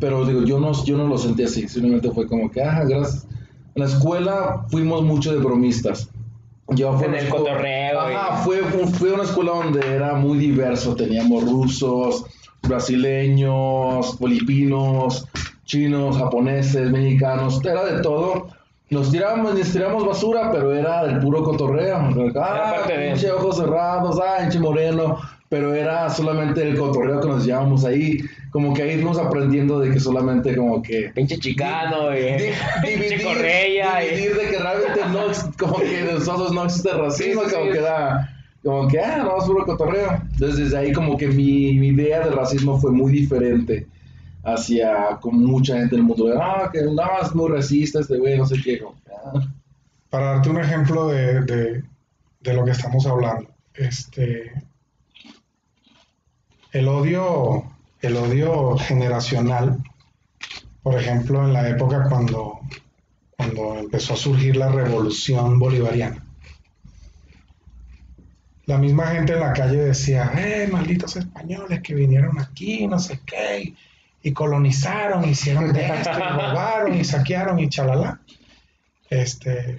pero 0.00 0.26
digo, 0.26 0.42
yo 0.42 0.60
no, 0.60 0.72
yo 0.84 0.96
no 0.96 1.06
lo 1.06 1.16
sentí 1.16 1.44
así, 1.44 1.66
simplemente 1.68 2.10
fue 2.10 2.26
como 2.26 2.50
que, 2.50 2.62
ah, 2.62 2.84
gracias. 2.84 3.26
En 3.74 3.82
la 3.82 3.86
escuela 3.86 4.66
fuimos 4.68 5.02
mucho 5.02 5.32
de 5.32 5.38
bromistas. 5.38 6.10
Yo 6.70 6.92
fui 6.98 7.06
En 7.06 7.14
el 7.14 7.28
cotorreo 7.28 7.98
fue, 8.44 8.58
fue 8.62 9.12
una 9.12 9.22
escuela 9.22 9.52
donde 9.52 9.80
era 9.86 10.14
muy 10.14 10.36
diverso. 10.36 10.94
Teníamos 10.94 11.50
rusos, 11.50 12.26
brasileños, 12.62 14.18
filipinos, 14.18 15.26
chinos, 15.64 16.18
japoneses, 16.18 16.90
mexicanos, 16.90 17.64
era 17.64 17.84
de 17.84 18.02
todo. 18.02 18.48
Nos 18.90 19.10
tirábamos, 19.10 19.54
nos 19.54 19.70
tiramos 19.72 20.06
basura, 20.06 20.50
pero 20.50 20.74
era 20.74 21.02
el 21.02 21.18
puro 21.18 21.42
cotorreo. 21.44 21.98
Ah, 22.36 22.84
pinche 22.86 23.30
ojos 23.30 23.56
cerrados, 23.58 24.18
ah, 24.22 24.38
pinche 24.40 24.58
moreno. 24.58 25.18
Pero 25.50 25.74
era 25.74 26.10
solamente 26.10 26.60
el 26.62 26.76
cotorreo 26.76 27.20
que 27.20 27.28
nos 27.28 27.44
llevábamos 27.46 27.84
ahí. 27.86 28.18
Como 28.50 28.74
que 28.74 28.82
ahí 28.82 28.94
fuimos 28.96 29.18
aprendiendo 29.18 29.78
de 29.80 29.90
que 29.90 29.98
solamente 29.98 30.54
como 30.54 30.82
que 30.82 31.10
Pinche 31.14 31.38
chicano, 31.38 32.10
Di- 32.10 32.18
y 32.18 32.22
pinche 32.82 32.96
dividir, 33.08 33.22
correia. 33.24 33.96
dividir 34.00 34.36
de 34.36 34.46
que 34.50 34.58
realmente 34.58 35.00
no, 35.10 35.20
como 35.58 35.78
que 35.78 36.02
nosotros 36.12 36.52
no 36.52 36.64
existe 36.64 36.90
racismo, 36.92 37.42
Sí, 37.44 37.48
sí, 37.48 37.54
como 37.54 37.66
sí. 37.66 37.72
que 37.72 37.78
era, 37.78 38.28
como 38.62 38.88
que, 38.88 39.00
ah, 39.00 39.22
no, 39.24 39.38
es 39.38 39.44
puro 39.44 39.64
cotorreo. 39.64 40.20
Entonces 40.32 40.58
desde 40.58 40.76
ahí 40.78 40.92
como 40.92 41.16
que 41.16 41.28
mi, 41.28 41.72
mi 41.74 41.88
idea 41.88 42.20
del 42.26 42.34
racismo 42.34 42.78
fue 42.78 42.90
muy 42.92 43.10
diferente 43.12 43.86
hacia 44.54 45.16
como 45.20 45.38
mucha 45.40 45.76
gente 45.76 45.94
en 45.96 46.00
el 46.02 46.06
mundo, 46.06 46.32
ah, 46.40 46.70
que 46.72 46.82
no, 46.82 46.92
es 47.22 47.34
muy 47.34 47.50
racista 47.50 48.00
este 48.00 48.18
güey, 48.18 48.38
no 48.38 48.46
sé 48.46 48.56
qué. 48.62 48.80
ah. 49.24 49.40
Para 50.10 50.26
darte 50.34 50.50
un 50.50 50.58
ejemplo 50.58 51.08
de, 51.08 51.40
de- 51.42 51.84
de 52.40 52.54
lo 52.54 52.64
que 52.64 52.70
estamos 52.70 53.04
hablando, 53.06 53.50
este, 53.74 54.52
el 56.72 56.88
odio, 56.88 57.64
el 58.00 58.16
odio 58.16 58.76
generacional, 58.78 59.78
por 60.82 60.94
ejemplo, 60.98 61.44
en 61.44 61.52
la 61.52 61.68
época 61.68 62.08
cuando, 62.08 62.60
cuando 63.36 63.78
empezó 63.78 64.14
a 64.14 64.16
surgir 64.16 64.56
la 64.56 64.68
revolución 64.70 65.58
bolivariana, 65.58 66.24
la 68.66 68.78
misma 68.78 69.06
gente 69.08 69.32
en 69.32 69.40
la 69.40 69.52
calle 69.52 69.78
decía, 69.78 70.30
eh, 70.36 70.68
malditos 70.70 71.16
españoles 71.16 71.80
que 71.82 71.94
vinieron 71.94 72.38
aquí, 72.38 72.86
no 72.86 72.98
sé 72.98 73.18
qué, 73.26 73.74
y, 74.22 74.32
colonizaron, 74.32 75.24
hicieron 75.28 75.72
de 75.72 75.86
esto, 75.86 76.10
y 76.10 76.22
robaron, 76.22 76.94
y 76.94 77.04
saquearon, 77.04 77.58
y 77.58 77.68
chalala. 77.68 78.20
Este, 79.10 79.78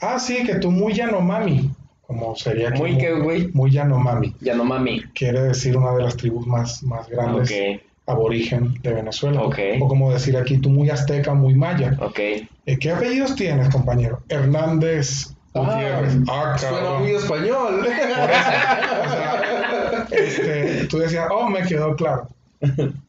ah, 0.00 0.18
sí, 0.18 0.44
que 0.44 0.56
tú 0.56 0.70
muy 0.70 0.94
Yanomami, 0.94 1.70
como 2.06 2.36
sería 2.36 2.68
aquí, 2.68 2.78
Muy 2.78 2.98
que, 2.98 3.12
güey. 3.12 3.48
muy 3.52 3.70
Yanomami, 3.72 4.34
Ya 4.40 4.54
no 4.54 4.64
mami. 4.64 5.02
quiere 5.14 5.42
decir 5.42 5.76
una 5.76 5.92
de 5.96 6.02
las 6.04 6.16
tribus 6.16 6.46
más, 6.46 6.82
más 6.84 7.08
grandes 7.08 7.50
Ok, 7.50 7.82
aborigen 8.06 8.74
de 8.82 8.92
Venezuela. 8.92 9.42
Ok. 9.42 9.58
O 9.80 9.88
como 9.88 10.12
decir 10.12 10.36
aquí, 10.36 10.58
tú 10.58 10.70
muy 10.70 10.88
azteca, 10.90 11.34
muy 11.34 11.54
maya. 11.54 11.96
ok. 12.00 12.18
Eh, 12.18 12.78
¿Qué 12.78 12.92
apellidos 12.92 13.34
tienes, 13.34 13.68
compañero? 13.70 14.22
Hernández 14.28 15.34
Gutiérrez. 15.54 16.16
Ah, 16.28 16.56
suena 16.58 16.76
cabrón. 16.78 17.02
muy 17.02 17.10
español. 17.12 17.78
Por 17.80 17.86
eso, 17.88 18.02
o 19.04 19.08
sea, 19.08 20.06
este, 20.12 20.84
tú 20.86 20.98
decías, 20.98 21.26
oh, 21.32 21.48
me 21.48 21.62
quedó 21.64 21.96
claro. 21.96 22.28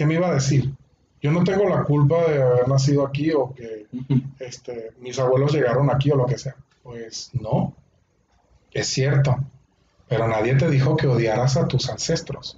¿Qué 0.00 0.06
me 0.06 0.14
iba 0.14 0.28
a 0.28 0.34
decir? 0.34 0.72
Yo 1.20 1.30
no 1.30 1.44
tengo 1.44 1.68
la 1.68 1.84
culpa 1.84 2.24
de 2.24 2.42
haber 2.42 2.66
nacido 2.66 3.06
aquí 3.06 3.32
o 3.32 3.52
que 3.52 3.86
este, 4.38 4.92
mis 4.98 5.18
abuelos 5.18 5.52
llegaron 5.52 5.90
aquí 5.90 6.10
o 6.10 6.16
lo 6.16 6.24
que 6.24 6.38
sea. 6.38 6.56
Pues 6.82 7.28
no, 7.34 7.74
es 8.70 8.86
cierto. 8.86 9.36
Pero 10.08 10.26
nadie 10.26 10.54
te 10.54 10.70
dijo 10.70 10.96
que 10.96 11.06
odiaras 11.06 11.58
a 11.58 11.68
tus 11.68 11.90
ancestros. 11.90 12.56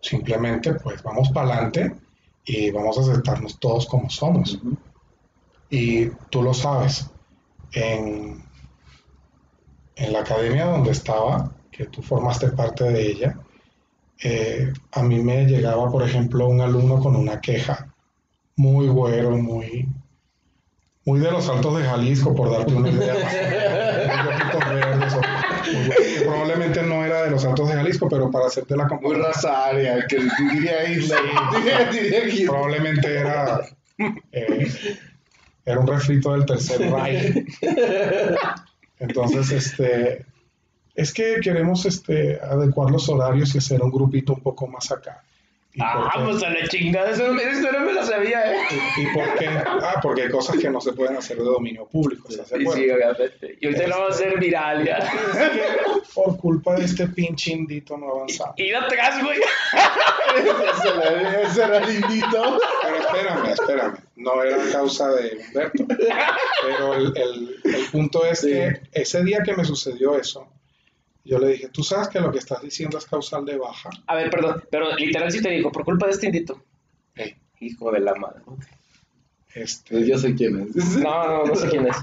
Simplemente, 0.00 0.72
pues 0.72 1.02
vamos 1.02 1.28
para 1.32 1.52
adelante 1.52 1.94
y 2.46 2.70
vamos 2.70 2.96
a 2.96 3.02
aceptarnos 3.02 3.60
todos 3.60 3.84
como 3.84 4.08
somos. 4.08 4.58
Y 5.68 6.06
tú 6.30 6.40
lo 6.40 6.54
sabes. 6.54 7.10
En, 7.72 8.42
en 9.96 10.12
la 10.14 10.20
academia 10.20 10.64
donde 10.64 10.92
estaba, 10.92 11.52
que 11.70 11.84
tú 11.84 12.00
formaste 12.00 12.48
parte 12.52 12.84
de 12.84 13.06
ella, 13.06 13.38
eh, 14.22 14.72
a 14.92 15.02
mí 15.02 15.22
me 15.22 15.46
llegaba, 15.46 15.90
por 15.90 16.02
ejemplo, 16.02 16.48
un 16.48 16.60
alumno 16.60 17.00
con 17.00 17.14
una 17.16 17.40
queja 17.40 17.92
muy 18.56 18.88
güero, 18.88 19.30
muy, 19.36 19.88
muy 21.04 21.20
de 21.20 21.30
los 21.30 21.48
altos 21.48 21.78
de 21.78 21.84
Jalisco, 21.84 22.34
por 22.34 22.50
darte 22.50 22.74
una 22.74 22.90
idea. 22.90 23.14
más 23.14 24.54
muy 24.54 24.74
verdes, 24.74 25.14
muy 25.14 26.24
probablemente 26.24 26.82
no 26.82 27.04
era 27.04 27.22
de 27.22 27.30
los 27.30 27.44
altos 27.44 27.68
de 27.68 27.74
Jalisco, 27.76 28.08
pero 28.08 28.30
para 28.30 28.46
hacerte 28.46 28.76
la 28.76 28.84
Muy 28.84 28.98
comparación, 28.98 29.32
raza 29.32 29.66
aria, 29.66 30.06
que 30.08 30.18
diría 30.52 30.90
Hitler. 30.90 32.46
probablemente 32.46 33.14
era, 33.14 33.60
eh, 34.32 34.68
era 35.64 35.80
un 35.80 35.86
refrito 35.86 36.32
del 36.32 36.44
tercer 36.44 36.90
Reich. 36.90 37.46
Entonces, 38.98 39.52
este, 39.52 40.26
es 41.00 41.12
que 41.12 41.36
queremos 41.42 41.86
este, 41.86 42.38
adecuar 42.42 42.90
los 42.90 43.08
horarios 43.08 43.54
y 43.54 43.58
hacer 43.58 43.80
un 43.82 43.90
grupito 43.90 44.34
un 44.34 44.40
poco 44.40 44.66
más 44.66 44.90
acá. 44.92 45.22
¿Y 45.74 45.80
Ah, 45.80 46.10
qué? 46.12 46.24
pues 46.24 46.42
a 46.42 46.50
la 46.50 46.66
chingada. 46.66 47.10
Eso, 47.10 47.32
no- 47.32 47.40
eso 47.40 47.70
no 47.70 47.80
me 47.80 47.92
lo 47.92 48.04
sabía, 48.04 48.52
eh. 48.52 48.56
¿Y, 48.96 49.02
y 49.02 49.06
por 49.14 49.34
qué? 49.38 49.46
Ah, 49.48 50.00
porque 50.02 50.22
hay 50.22 50.28
cosas 50.30 50.56
que 50.56 50.68
no 50.70 50.80
se 50.80 50.92
pueden 50.92 51.16
hacer 51.16 51.36
de 51.36 51.44
dominio 51.44 51.86
público. 51.86 52.26
¿estás 52.28 52.48
de 52.50 52.58
Sí, 52.58 52.64
sí, 52.64 52.90
obviamente. 52.90 53.58
Y 53.60 53.66
ahorita 53.66 53.86
lo 53.86 53.94
vamos 53.98 54.10
a 54.10 54.14
hacer 54.14 54.38
viral, 54.40 54.84
ya. 54.84 54.96
Es 54.96 55.50
que 55.50 55.62
por 56.14 56.36
culpa 56.38 56.74
de 56.74 56.84
este 56.86 57.06
pinche 57.08 57.52
indito 57.52 57.96
no 57.96 58.10
avanzamos. 58.10 58.54
Ir 58.58 58.74
atrás, 58.74 59.22
güey. 59.22 59.38
Ese 60.36 60.88
era- 60.88 61.42
ese 61.42 61.62
era 61.62 61.78
el 61.78 61.94
indito. 61.94 62.58
Pero 62.82 62.96
espérame, 62.96 63.46
espérame. 63.52 63.96
No 64.16 64.42
era 64.42 64.56
causa 64.72 65.08
de 65.10 65.38
Humberto. 65.46 65.84
Pero 66.62 66.94
el, 66.94 67.12
el- 67.16 67.56
el 67.64 67.84
punto 67.92 68.24
es 68.24 68.40
Sí. 68.40 68.48
que 68.48 68.80
ese 68.92 69.22
día 69.22 69.42
que 69.44 69.54
me 69.54 69.64
sucedió 69.64 70.18
eso, 70.18 70.48
yo 71.28 71.38
le 71.38 71.48
dije, 71.48 71.68
tú 71.68 71.82
sabes 71.82 72.08
que 72.08 72.20
lo 72.20 72.32
que 72.32 72.38
estás 72.38 72.62
diciendo 72.62 72.96
es 72.96 73.04
causal 73.04 73.44
de 73.44 73.58
baja. 73.58 73.90
A 74.06 74.14
ver, 74.14 74.30
perdón, 74.30 74.64
pero 74.70 74.96
literal 74.96 75.30
sí 75.30 75.42
te 75.42 75.50
digo, 75.50 75.70
por 75.70 75.84
culpa 75.84 76.06
de 76.06 76.12
este 76.12 76.26
indito. 76.26 76.62
Hijo 77.60 77.90
de 77.90 78.00
la 78.00 78.14
madre. 78.14 78.40
este, 79.54 79.94
Pues 79.94 80.06
yo 80.06 80.16
sé 80.16 80.34
quién 80.34 80.60
es. 80.60 80.96
No, 80.96 81.26
no, 81.26 81.44
no 81.44 81.54
sé 81.56 81.68
quién 81.68 81.88
es. 81.88 81.96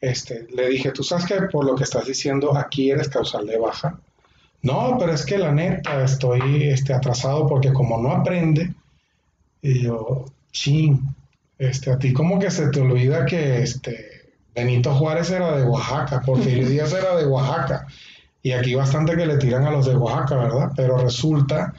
este, 0.00 0.46
le 0.54 0.70
dije, 0.70 0.90
tú 0.90 1.04
sabes 1.04 1.26
que 1.26 1.42
por 1.42 1.64
lo 1.64 1.76
que 1.76 1.84
estás 1.84 2.06
diciendo 2.06 2.56
aquí 2.56 2.90
eres 2.90 3.08
causal 3.08 3.46
de 3.46 3.58
baja. 3.58 4.00
No, 4.62 4.96
pero 4.98 5.12
es 5.12 5.24
que 5.24 5.38
la 5.38 5.52
neta 5.52 6.02
estoy 6.02 6.64
este, 6.64 6.92
atrasado 6.92 7.46
porque 7.46 7.72
como 7.72 8.00
no 8.00 8.10
aprende, 8.10 8.74
y 9.62 9.82
yo, 9.82 10.24
ching, 10.50 10.98
este, 11.58 11.92
a 11.92 11.98
ti 11.98 12.12
como 12.12 12.38
que 12.38 12.50
se 12.50 12.68
te 12.70 12.80
olvida 12.80 13.26
que 13.26 13.62
este, 13.62 14.16
Benito 14.54 14.94
Juárez 14.94 15.30
era 15.30 15.58
de 15.58 15.64
Oaxaca, 15.64 16.22
Porfirio 16.22 16.66
Díaz 16.66 16.92
era 16.94 17.14
de 17.16 17.26
Oaxaca. 17.26 17.86
Y 18.46 18.52
aquí 18.52 18.76
bastante 18.76 19.16
que 19.16 19.26
le 19.26 19.38
tiran 19.38 19.64
a 19.64 19.72
los 19.72 19.86
de 19.86 19.96
Oaxaca, 19.96 20.36
¿verdad? 20.36 20.70
Pero 20.76 20.96
resulta 20.96 21.74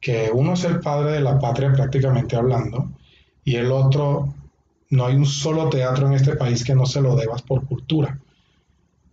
que 0.00 0.30
uno 0.32 0.54
es 0.54 0.64
el 0.64 0.80
padre 0.80 1.12
de 1.12 1.20
la 1.20 1.38
patria 1.38 1.70
prácticamente 1.74 2.36
hablando 2.36 2.88
y 3.44 3.56
el 3.56 3.70
otro, 3.70 4.32
no 4.88 5.04
hay 5.04 5.14
un 5.14 5.26
solo 5.26 5.68
teatro 5.68 6.06
en 6.06 6.14
este 6.14 6.34
país 6.34 6.64
que 6.64 6.74
no 6.74 6.86
se 6.86 7.02
lo 7.02 7.16
debas 7.16 7.42
por 7.42 7.66
cultura. 7.66 8.18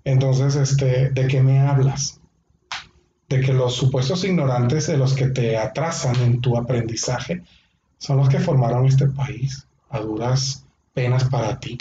Entonces, 0.05 0.55
este, 0.55 1.09
¿de 1.09 1.27
qué 1.27 1.41
me 1.41 1.59
hablas? 1.59 2.21
De 3.27 3.41
que 3.41 3.51
los 3.51 3.75
supuestos 3.75 4.23
ignorantes 4.23 4.87
de 4.87 4.95
los 4.95 5.13
que 5.13 5.27
te 5.27 5.57
atrasan 5.57 6.15
en 6.21 6.39
tu 6.39 6.55
aprendizaje 6.55 7.43
son 7.97 8.15
los 8.15 8.29
que 8.29 8.39
formaron 8.39 8.85
este 8.85 9.07
país 9.07 9.67
a 9.89 9.99
duras 9.99 10.63
penas 10.93 11.25
para 11.25 11.59
ti. 11.59 11.77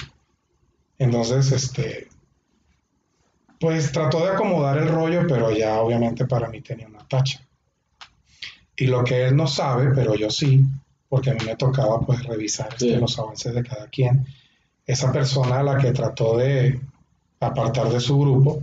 Entonces, 0.98 1.52
este, 1.52 2.08
pues 3.62 3.92
trató 3.92 4.24
de 4.24 4.30
acomodar 4.30 4.76
el 4.78 4.88
rollo, 4.88 5.24
pero 5.28 5.52
ya 5.52 5.80
obviamente 5.80 6.26
para 6.26 6.48
mí 6.48 6.60
tenía 6.62 6.88
una 6.88 7.06
tacha. 7.06 7.46
Y 8.76 8.88
lo 8.88 9.04
que 9.04 9.28
él 9.28 9.36
no 9.36 9.46
sabe, 9.46 9.92
pero 9.94 10.16
yo 10.16 10.30
sí, 10.30 10.64
porque 11.08 11.30
a 11.30 11.34
mí 11.34 11.44
me 11.46 11.54
tocaba 11.54 12.00
pues 12.00 12.24
revisar 12.24 12.70
este, 12.72 12.96
los 12.96 13.16
avances 13.20 13.54
de 13.54 13.62
cada 13.62 13.86
quien, 13.86 14.26
esa 14.84 15.12
persona 15.12 15.60
a 15.60 15.62
la 15.62 15.78
que 15.78 15.92
trató 15.92 16.38
de 16.38 16.80
apartar 17.38 17.88
de 17.88 18.00
su 18.00 18.18
grupo, 18.18 18.60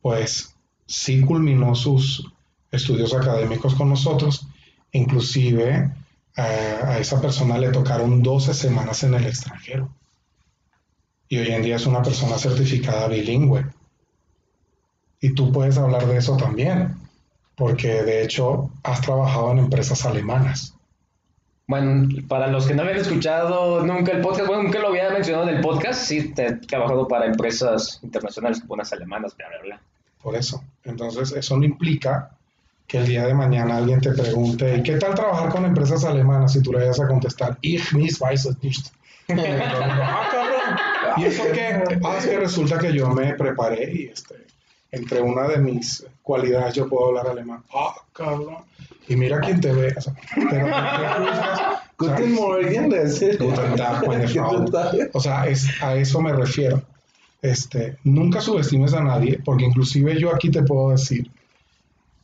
pues 0.00 0.54
sí 0.86 1.20
culminó 1.20 1.74
sus 1.74 2.24
estudios 2.70 3.14
académicos 3.14 3.74
con 3.74 3.88
nosotros, 3.88 4.46
inclusive 4.92 5.92
a 6.36 6.96
esa 7.00 7.20
persona 7.20 7.58
le 7.58 7.72
tocaron 7.72 8.22
12 8.22 8.54
semanas 8.54 9.02
en 9.02 9.14
el 9.14 9.26
extranjero. 9.26 9.92
Y 11.28 11.38
hoy 11.38 11.48
en 11.48 11.62
día 11.62 11.74
es 11.74 11.86
una 11.86 12.02
persona 12.02 12.38
certificada 12.38 13.08
bilingüe. 13.08 13.66
Y 15.20 15.34
tú 15.34 15.52
puedes 15.52 15.78
hablar 15.78 16.06
de 16.06 16.16
eso 16.16 16.36
también 16.36 16.96
porque 17.58 18.04
de 18.04 18.22
hecho 18.22 18.70
has 18.84 19.00
trabajado 19.00 19.50
en 19.52 19.58
empresas 19.58 20.06
alemanas. 20.06 20.74
Bueno, 21.66 22.08
para 22.28 22.46
los 22.46 22.66
que 22.66 22.74
no 22.74 22.82
habían 22.82 22.98
escuchado 22.98 23.84
nunca 23.84 24.12
el 24.12 24.22
podcast, 24.22 24.46
bueno, 24.46 24.62
nunca 24.62 24.78
lo 24.78 24.88
había 24.88 25.10
mencionado 25.10 25.48
en 25.48 25.56
el 25.56 25.60
podcast, 25.60 26.00
sí, 26.02 26.32
he 26.34 26.52
trabajado 26.52 27.06
para 27.06 27.26
empresas 27.26 27.98
internacionales, 28.02 28.62
unas 28.68 28.90
alemanas, 28.92 29.36
bla, 29.36 29.48
bla, 29.48 29.58
bla. 29.62 29.80
Por 30.22 30.36
eso. 30.36 30.62
Entonces, 30.84 31.32
eso 31.32 31.56
no 31.58 31.64
implica 31.64 32.30
que 32.86 32.98
el 32.98 33.06
día 33.06 33.26
de 33.26 33.34
mañana 33.34 33.76
alguien 33.76 34.00
te 34.00 34.12
pregunte, 34.12 34.82
¿qué 34.82 34.96
tal 34.96 35.14
trabajar 35.14 35.50
con 35.50 35.66
empresas 35.66 36.04
alemanas? 36.04 36.56
Y 36.56 36.62
tú 36.62 36.72
le 36.72 36.78
vayas 36.78 37.00
a 37.00 37.08
contestar, 37.08 37.58
ich 37.60 37.92
nicht 37.92 38.18
weiß 38.18 38.46
es 38.46 38.62
nicht. 38.62 38.86
ah, 39.28 40.28
cabrón. 40.32 41.18
Y 41.18 41.24
eso 41.24 41.42
que, 41.52 41.98
ah, 42.02 42.16
es 42.16 42.26
que 42.26 42.38
resulta 42.38 42.78
que 42.78 42.94
yo 42.94 43.10
me 43.10 43.34
preparé 43.34 43.92
y 43.92 44.06
este, 44.06 44.36
entre 44.90 45.20
una 45.20 45.46
de 45.48 45.58
mis 45.58 46.06
cualidades 46.22 46.74
yo 46.74 46.88
puedo 46.88 47.08
hablar 47.08 47.28
alemán. 47.28 47.62
Ah, 47.74 47.94
cabrón. 48.12 48.56
Y 49.06 49.16
mira 49.16 49.40
quién 49.40 49.60
te 49.60 49.72
ve. 49.72 49.94
O 49.96 50.00
sea, 50.00 50.14
Guten 51.98 52.34
Morgen, 52.34 52.92
O 55.12 55.20
sea, 55.20 55.46
es, 55.46 55.82
a 55.82 55.96
eso 55.96 56.20
me 56.20 56.32
refiero. 56.32 56.82
Este, 57.40 57.96
nunca 58.04 58.40
subestimes 58.40 58.94
a 58.94 59.02
nadie, 59.02 59.40
porque 59.44 59.64
inclusive 59.64 60.18
yo 60.18 60.34
aquí 60.34 60.50
te 60.50 60.62
puedo 60.62 60.90
decir 60.90 61.30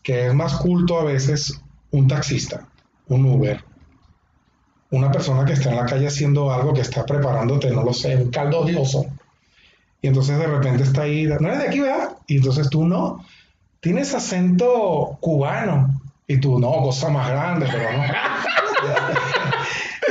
que 0.03 0.27
es 0.27 0.35
más 0.35 0.57
culto 0.57 1.01
a 1.01 1.05
veces 1.05 1.61
un 1.91 2.09
taxista, 2.09 2.69
un 3.09 3.25
Uber, 3.25 3.65
una 4.91 5.11
persona 5.11 5.45
que 5.45 5.55
está 5.55 5.71
en 5.71 5.77
la 5.77 5.87
calle 5.87 6.09
haciendo 6.09 6.53
algo, 6.53 6.75
que 6.75 6.83
está 6.83 7.07
preparándote, 7.07 7.71
no 7.71 7.85
lo 7.85 7.93
sé, 7.93 8.17
un 8.17 8.31
caldo 8.31 8.65
dioso 8.65 9.07
y 10.05 10.09
entonces 10.09 10.39
de 10.39 10.47
repente 10.47 10.83
está 10.83 11.01
ahí, 11.05 11.25
no 11.25 11.49
eres 11.49 11.61
de 11.61 11.69
aquí, 11.69 11.81
¿verdad? 11.81 12.11
Y 12.27 12.37
entonces 12.37 12.69
tú 12.69 12.85
no, 12.85 13.25
tienes 13.81 14.13
acento 14.13 15.17
cubano. 15.19 15.99
Y 16.27 16.37
tú, 16.37 16.59
no, 16.59 16.73
cosa 16.73 17.09
más 17.09 17.27
grande, 17.31 17.67
pero 17.73 17.91
no. 17.91 18.03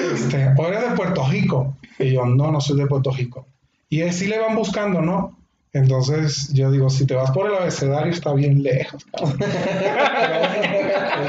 este, 0.16 0.52
o 0.58 0.68
eres 0.68 0.90
de 0.90 0.96
Puerto 0.96 1.24
Rico. 1.28 1.78
Y 2.00 2.14
yo, 2.14 2.26
no, 2.26 2.52
no 2.52 2.60
soy 2.60 2.80
de 2.80 2.88
Puerto 2.88 3.12
Rico. 3.12 3.46
Y 3.88 4.02
así 4.02 4.26
le 4.26 4.40
van 4.40 4.56
buscando, 4.56 5.00
¿no? 5.00 5.38
Entonces 5.74 6.52
yo 6.52 6.72
digo, 6.72 6.90
si 6.90 7.06
te 7.06 7.14
vas 7.14 7.30
por 7.30 7.52
el 7.52 7.56
abecedario 7.56 8.12
está 8.12 8.34
bien 8.34 8.64
lejos. 8.64 9.06
el 9.22 9.30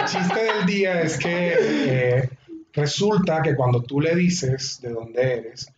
chiste 0.06 0.42
del 0.42 0.64
día 0.64 1.02
es 1.02 1.18
que 1.18 1.54
eh, 1.60 2.30
resulta 2.72 3.42
que 3.42 3.54
cuando 3.56 3.82
tú 3.82 4.00
le 4.00 4.14
dices 4.16 4.80
de 4.80 4.88
dónde 4.88 5.34
eres, 5.34 5.70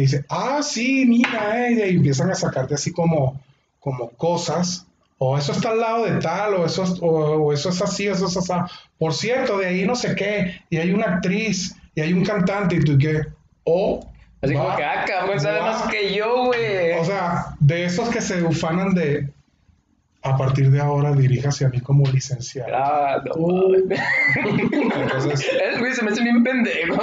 te 0.00 0.16
dice, 0.16 0.24
ah, 0.30 0.62
sí, 0.62 1.04
mira, 1.06 1.68
eh", 1.68 1.90
y 1.90 1.96
empiezan 1.96 2.30
a 2.30 2.34
sacarte 2.34 2.74
así 2.74 2.90
como, 2.90 3.38
como 3.78 4.08
cosas, 4.10 4.86
o 5.18 5.36
eso 5.36 5.52
está 5.52 5.70
al 5.70 5.80
lado 5.80 6.04
de 6.06 6.18
tal, 6.20 6.54
o 6.54 6.64
eso, 6.64 6.84
o, 7.02 7.52
eso 7.52 7.68
es 7.68 7.82
así, 7.82 8.06
eso 8.06 8.26
es 8.26 8.36
así. 8.36 8.52
Por 8.98 9.12
cierto, 9.12 9.58
de 9.58 9.66
ahí 9.66 9.86
no 9.86 9.94
sé 9.94 10.14
qué, 10.14 10.62
y 10.70 10.78
hay 10.78 10.92
una 10.92 11.16
actriz, 11.16 11.76
y 11.94 12.00
hay 12.00 12.14
un 12.14 12.24
cantante, 12.24 12.76
y 12.76 12.80
tú 12.80 12.96
qué, 12.96 13.20
o... 13.64 14.06
Así 14.40 14.54
como 14.54 14.74
que, 14.74 14.84
ah, 14.84 15.04
cabrón, 15.06 15.38
sabe 15.38 15.60
más 15.60 15.82
que 15.90 16.14
yo, 16.14 16.46
güey. 16.46 16.92
O 16.98 17.04
sea, 17.04 17.54
de 17.60 17.84
esos 17.84 18.08
que 18.08 18.22
se 18.22 18.42
ufanan 18.42 18.94
de, 18.94 19.28
a 20.22 20.36
partir 20.36 20.70
de 20.70 20.80
ahora 20.80 21.12
diríjase 21.12 21.64
a 21.64 21.68
mí 21.70 21.80
como 21.80 22.06
licenciado. 22.06 22.72
Ah, 22.74 23.22
no. 23.24 23.74
Entonces, 23.74 25.48
güey, 25.78 25.94
se 25.94 26.02
me 26.02 26.10
hace 26.10 26.22
bien 26.22 26.44
pendejo. 26.44 27.02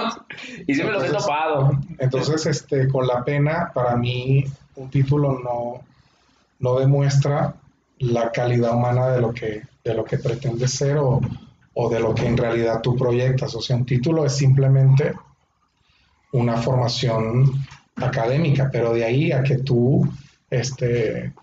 Y 0.68 0.76
sí 0.76 0.84
me 0.84 0.92
los 0.92 1.04
he 1.04 1.10
topado. 1.10 1.72
Entonces, 1.98 2.46
este, 2.46 2.88
con 2.88 3.08
la 3.08 3.24
pena, 3.24 3.72
para 3.74 3.96
mí, 3.96 4.46
un 4.76 4.90
título 4.90 5.40
no, 5.40 5.82
no 6.60 6.80
demuestra 6.80 7.56
la 8.00 8.32
calidad 8.32 8.76
humana 8.76 9.10
de 9.10 9.22
lo 9.22 9.34
que, 9.34 9.64
de 9.84 9.94
lo 9.96 10.06
que 10.06 10.20
pretende 10.20 10.68
ser 10.68 10.98
o, 10.98 11.20
o 11.74 11.90
de 11.90 12.00
lo 12.00 12.14
que 12.14 12.28
en 12.28 12.38
realidad 12.38 12.82
tú 12.82 12.96
proyectas. 12.96 13.56
O 13.56 13.62
sea, 13.62 13.76
un 13.76 13.86
título 13.86 14.26
es 14.26 14.36
simplemente 14.36 15.14
una 16.34 16.58
formación 16.58 17.52
académica, 17.96 18.70
pero 18.72 18.94
de 18.94 19.06
ahí 19.06 19.32
a 19.32 19.42
que 19.42 19.58
tú 19.58 20.08
este, 20.52 21.34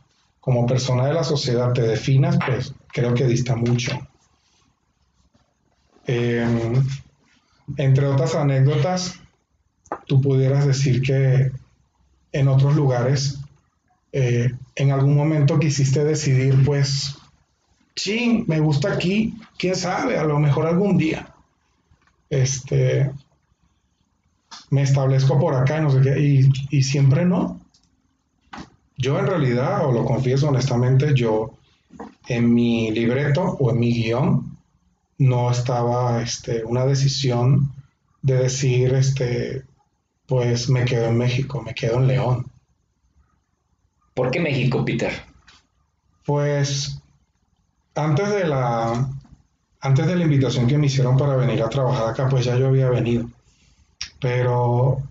como 0.45 0.67
persona 0.67 1.07
de 1.07 1.15
la 1.15 1.25
sociedad 1.25 1.73
te 1.73 1.81
definas, 1.81 2.37
pues 2.45 2.75
creo 2.89 3.15
que 3.15 3.27
dista 3.27 3.57
mucho. 3.57 3.99
Em, 6.07 6.87
entre 7.79 8.07
otras 8.07 8.35
anécdotas, 8.35 9.21
tú 10.07 10.21
pudieras 10.21 10.67
decir 10.67 11.01
que 11.01 11.51
en 12.33 12.49
otros 12.49 12.77
lugares, 12.77 13.41
eh, 14.13 14.53
en 14.75 14.91
algún 14.91 15.17
momento 15.17 15.59
quisiste 15.59 16.05
decidir, 16.05 16.63
pues, 16.63 17.17
sí, 17.97 18.45
me 18.47 18.61
gusta 18.61 18.93
aquí, 18.93 19.35
quién 19.57 19.75
sabe, 19.75 20.19
a 20.19 20.25
lo 20.25 20.39
mejor 20.39 20.67
algún 20.67 20.99
día. 20.99 21.35
Este, 22.29 23.11
me 24.69 24.83
establezco 24.83 25.39
por 25.41 25.55
acá 25.55 25.79
y 25.79 25.81
no 25.81 25.91
sé 25.91 26.03
qué, 26.03 26.21
y, 26.21 26.51
y 26.69 26.83
siempre 26.83 27.25
no. 27.25 27.64
Yo 29.05 29.19
en 29.19 29.27
realidad, 29.27 29.87
o 29.87 29.93
lo 29.93 30.03
confieso 30.03 30.49
honestamente, 30.49 31.13
yo 31.15 31.59
en 32.27 32.55
mi 32.55 32.91
libreto 32.91 33.43
o 33.43 33.71
en 33.71 33.79
mi 33.79 33.93
guion 33.93 34.57
no 35.19 35.51
estaba 35.51 36.23
este, 36.23 36.65
una 36.65 36.87
decisión 36.87 37.71
de 38.23 38.37
decir, 38.37 38.95
este, 38.95 39.65
pues 40.25 40.71
me 40.71 40.87
quedo 40.87 41.05
en 41.09 41.19
México, 41.19 41.61
me 41.61 41.75
quedo 41.75 41.99
en 41.99 42.07
León. 42.07 42.47
¿Por 44.15 44.31
qué 44.31 44.41
México, 44.41 44.83
Peter? 44.87 45.13
Pues 46.25 46.99
antes 47.95 48.31
de 48.31 48.45
la 48.47 49.07
antes 49.83 50.07
de 50.07 50.17
la 50.17 50.25
invitación 50.25 50.67
que 50.67 50.79
me 50.79 50.87
hicieron 50.87 51.19
para 51.19 51.37
venir 51.37 51.63
a 51.63 51.69
trabajar 51.69 52.09
acá, 52.09 52.27
pues 52.27 52.47
ya 52.47 52.57
yo 52.57 52.69
había 52.69 52.89
venido. 52.89 53.29
Pero 54.19 55.03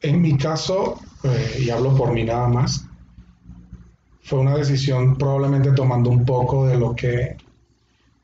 en 0.00 0.20
mi 0.20 0.36
caso, 0.36 0.98
eh, 1.22 1.58
y 1.60 1.70
hablo 1.70 1.94
por 1.94 2.12
mí 2.12 2.24
nada 2.24 2.48
más, 2.48 2.88
fue 4.24 4.38
una 4.38 4.56
decisión 4.56 5.16
probablemente 5.16 5.72
tomando 5.72 6.10
un 6.10 6.24
poco 6.24 6.66
de 6.66 6.78
lo 6.78 6.94
que, 6.94 7.36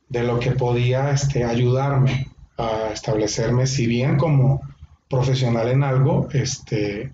de 0.09 0.22
lo 0.22 0.40
que 0.40 0.52
podía 0.52 1.10
este, 1.10 1.44
ayudarme 1.44 2.28
a 2.56 2.90
establecerme, 2.93 3.66
si 3.66 3.86
bien 3.86 4.16
como 4.16 4.62
profesional 5.09 5.68
en 5.68 5.82
algo, 5.82 6.28
este, 6.32 7.12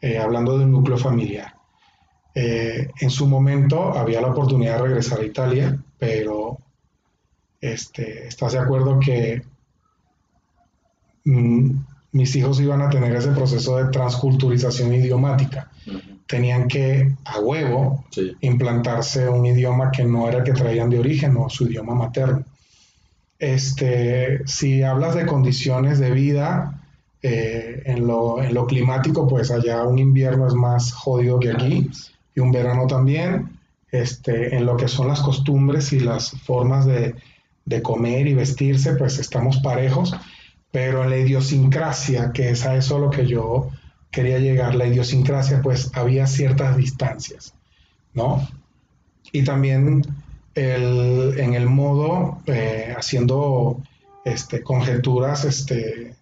eh, 0.00 0.18
hablando 0.18 0.56
de 0.56 0.64
un 0.64 0.72
núcleo 0.72 0.96
familiar. 0.96 1.54
Eh, 2.34 2.88
en 3.00 3.10
su 3.10 3.26
momento 3.26 3.92
había 3.92 4.20
la 4.20 4.28
oportunidad 4.28 4.76
de 4.76 4.82
regresar 4.82 5.20
a 5.20 5.24
Italia, 5.24 5.78
pero 5.98 6.58
este, 7.60 8.28
¿estás 8.28 8.52
de 8.52 8.58
acuerdo 8.58 8.98
que 8.98 9.42
mm, 11.24 11.70
mis 12.16 12.34
hijos 12.34 12.60
iban 12.60 12.80
a 12.80 12.88
tener 12.88 13.14
ese 13.14 13.30
proceso 13.32 13.76
de 13.76 13.90
transculturización 13.90 14.94
idiomática. 14.94 15.70
Tenían 16.26 16.66
que, 16.66 17.12
a 17.24 17.38
huevo, 17.38 18.04
implantarse 18.40 19.28
un 19.28 19.46
idioma 19.46 19.90
que 19.92 20.04
no 20.04 20.28
era 20.28 20.38
el 20.38 20.44
que 20.44 20.52
traían 20.52 20.90
de 20.90 20.98
origen 20.98 21.36
o 21.36 21.48
su 21.48 21.66
idioma 21.66 21.94
materno. 21.94 22.42
Este, 23.38 24.40
si 24.46 24.82
hablas 24.82 25.14
de 25.14 25.26
condiciones 25.26 25.98
de 25.98 26.10
vida, 26.10 26.82
eh, 27.22 27.82
en, 27.84 28.06
lo, 28.06 28.42
en, 28.42 28.54
lo, 28.54 28.66
climático, 28.66 29.28
pues 29.28 29.50
allá 29.50 29.84
un 29.84 29.98
invierno 29.98 30.46
es 30.46 30.54
más 30.54 30.92
jodido 30.92 31.38
que 31.38 31.50
aquí 31.50 31.90
y 32.34 32.40
un 32.40 32.50
verano 32.50 32.86
también. 32.86 33.50
Este, 33.92 34.56
en 34.56 34.66
lo 34.66 34.76
que 34.76 34.88
son 34.88 35.08
las 35.08 35.20
costumbres 35.20 35.92
y 35.92 36.00
las 36.00 36.30
formas 36.30 36.86
de, 36.86 37.14
de 37.66 37.82
comer 37.82 38.26
y 38.26 38.34
vestirse, 38.34 38.94
pues 38.94 39.18
estamos 39.18 39.58
parejos, 39.58 40.14
pero 40.76 41.04
en 41.04 41.08
la 41.08 41.16
idiosincrasia, 41.16 42.32
que 42.34 42.50
es 42.50 42.66
a 42.66 42.76
eso 42.76 42.98
lo 42.98 43.08
que 43.08 43.26
yo 43.26 43.70
quería 44.10 44.38
llegar, 44.38 44.74
la 44.74 44.86
idiosincrasia, 44.86 45.62
pues 45.62 45.90
había 45.94 46.26
ciertas 46.26 46.76
distancias, 46.76 47.54
¿no? 48.12 48.46
Y 49.32 49.42
también 49.42 50.02
el, 50.54 51.32
en 51.38 51.54
el 51.54 51.64
modo, 51.64 52.42
eh, 52.44 52.94
haciendo 52.94 53.80
este, 54.22 54.62
conjeturas 54.62 55.46
este, 55.46 56.14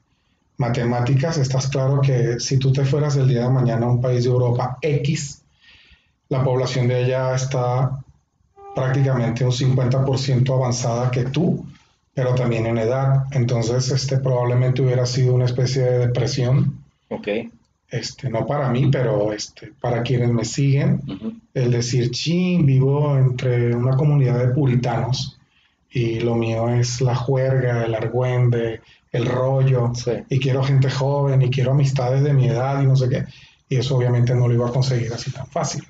matemáticas, 0.59 1.36
estás 1.36 1.66
claro 1.66 2.01
que 2.01 2.39
si 2.39 2.56
tú 2.56 2.72
te 2.72 2.85
fueras 2.85 3.16
el 3.16 3.26
día 3.26 3.43
de 3.43 3.51
mañana 3.51 3.86
a 3.86 3.90
un 3.90 4.01
país 4.01 4.22
de 4.22 4.31
Europa 4.31 4.78
X, 4.81 5.43
la 6.28 6.44
población 6.44 6.86
de 6.86 7.06
allá 7.06 7.35
está 7.35 7.98
prácticamente 8.72 9.44
un 9.44 9.51
50% 9.51 10.55
avanzada 10.55 11.10
que 11.10 11.24
tú, 11.24 11.66
pero 12.15 12.35
también 12.35 12.66
en 12.66 12.78
edad. 12.78 13.24
Entonces, 13.32 13.91
este 13.91 14.19
probablemente 14.19 14.82
hubiera 14.82 15.05
sido 15.05 15.35
una 15.35 15.45
especie 15.45 15.82
de 15.82 15.99
depresión. 16.07 16.85
Ok. 17.09 17.28
Este, 17.91 18.28
no 18.28 18.47
para 18.47 18.70
mí, 18.70 18.89
pero 18.91 19.32
este, 19.32 19.73
para 19.81 20.03
quienes 20.03 20.31
me 20.31 20.45
siguen, 20.45 21.01
el 21.53 21.70
decir, 21.70 22.11
ching, 22.11 22.66
vivo 22.66 23.16
entre 23.16 23.74
una 23.74 23.97
comunidad 23.97 24.39
de 24.39 24.53
puritanos 24.53 25.39
y 25.91 26.19
lo 26.19 26.35
mío 26.35 26.69
es 26.70 27.01
la 27.01 27.15
juerga, 27.15 27.85
el 27.85 27.95
argüende, 27.95 28.81
el 29.12 29.27
rollo, 29.27 29.93
y 30.28 30.41
quiero 30.41 30.65
gente 30.65 30.91
joven 30.91 31.41
y 31.43 31.51
quiero 31.51 31.70
amistades 31.70 32.24
de 32.24 32.32
mi 32.32 32.49
edad 32.49 32.82
y 32.82 32.86
no 32.86 32.97
sé 32.97 33.09
qué. 33.09 33.24
Y 33.69 33.77
eso 33.77 33.97
obviamente 33.97 34.35
no 34.35 34.49
lo 34.49 34.55
iba 34.55 34.69
a 34.69 34.73
conseguir 34.73 35.12
así 35.12 35.31
tan 35.31 35.47
fácil. 35.47 35.85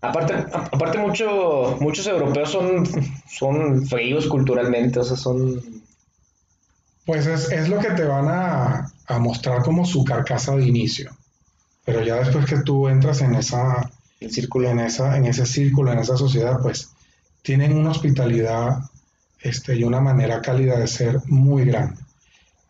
Aparte, 0.00 0.34
aparte 0.34 0.98
mucho, 0.98 1.76
muchos 1.80 2.06
europeos 2.06 2.52
son, 2.52 2.86
son 3.28 3.84
culturalmente, 4.28 5.00
o 5.00 5.04
sea, 5.04 5.16
son... 5.16 5.60
Pues 7.04 7.26
es, 7.26 7.68
lo 7.68 7.78
que 7.78 7.90
te 7.90 8.04
van 8.04 8.28
a, 8.28 8.92
mostrar 9.18 9.62
como 9.62 9.86
su 9.86 10.04
carcasa 10.04 10.54
de 10.54 10.66
inicio. 10.66 11.10
Pero 11.84 12.02
ya 12.02 12.16
después 12.16 12.44
que 12.44 12.60
tú 12.60 12.86
entras 12.86 13.22
en 13.22 13.34
esa, 13.34 13.90
El 14.20 14.30
círculo. 14.30 14.68
en 14.68 14.80
esa, 14.80 15.16
en 15.16 15.24
ese 15.24 15.46
círculo, 15.46 15.90
en 15.90 16.00
esa 16.00 16.18
sociedad, 16.18 16.60
pues 16.60 16.90
tienen 17.40 17.76
una 17.76 17.92
hospitalidad 17.92 18.76
este, 19.40 19.74
y 19.74 19.84
una 19.84 20.02
manera 20.02 20.42
cálida 20.42 20.78
de 20.78 20.86
ser 20.86 21.18
muy 21.26 21.64
grande. 21.64 22.02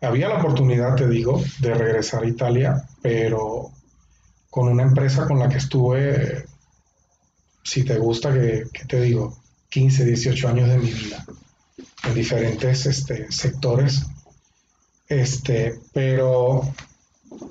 Había 0.01 0.29
la 0.29 0.37
oportunidad, 0.37 0.95
te 0.95 1.09
digo, 1.09 1.43
de 1.59 1.73
regresar 1.73 2.23
a 2.23 2.29
Italia, 2.29 2.87
pero 3.01 3.71
con 4.49 4.69
una 4.69 4.83
empresa 4.83 5.27
con 5.27 5.39
la 5.39 5.49
que 5.49 5.57
estuve 5.57 6.45
si 7.69 7.83
te 7.83 7.99
gusta, 7.99 8.33
que, 8.33 8.65
te 8.87 9.01
digo, 9.01 9.37
15, 9.69 10.03
18 10.05 10.47
años 10.47 10.69
de 10.69 10.79
mi 10.79 10.91
vida 10.91 11.23
en 12.03 12.13
diferentes 12.15 12.87
este, 12.87 13.31
sectores, 13.31 14.07
este, 15.07 15.79
pero 15.93 16.63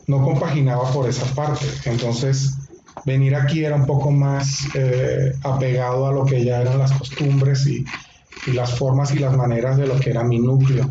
no 0.08 0.24
compaginaba 0.24 0.90
por 0.90 1.08
esa 1.08 1.24
parte. 1.36 1.66
Entonces, 1.84 2.54
venir 3.04 3.36
aquí 3.36 3.64
era 3.64 3.76
un 3.76 3.86
poco 3.86 4.10
más 4.10 4.66
eh, 4.74 5.32
apegado 5.44 6.08
a 6.08 6.12
lo 6.12 6.24
que 6.24 6.44
ya 6.44 6.62
eran 6.62 6.80
las 6.80 6.92
costumbres 6.92 7.64
y, 7.68 7.84
y, 8.48 8.52
las 8.52 8.76
formas 8.76 9.14
y 9.14 9.20
las 9.20 9.36
maneras 9.36 9.76
de 9.76 9.86
lo 9.86 10.00
que 10.00 10.10
era 10.10 10.24
mi 10.24 10.40
núcleo. 10.40 10.90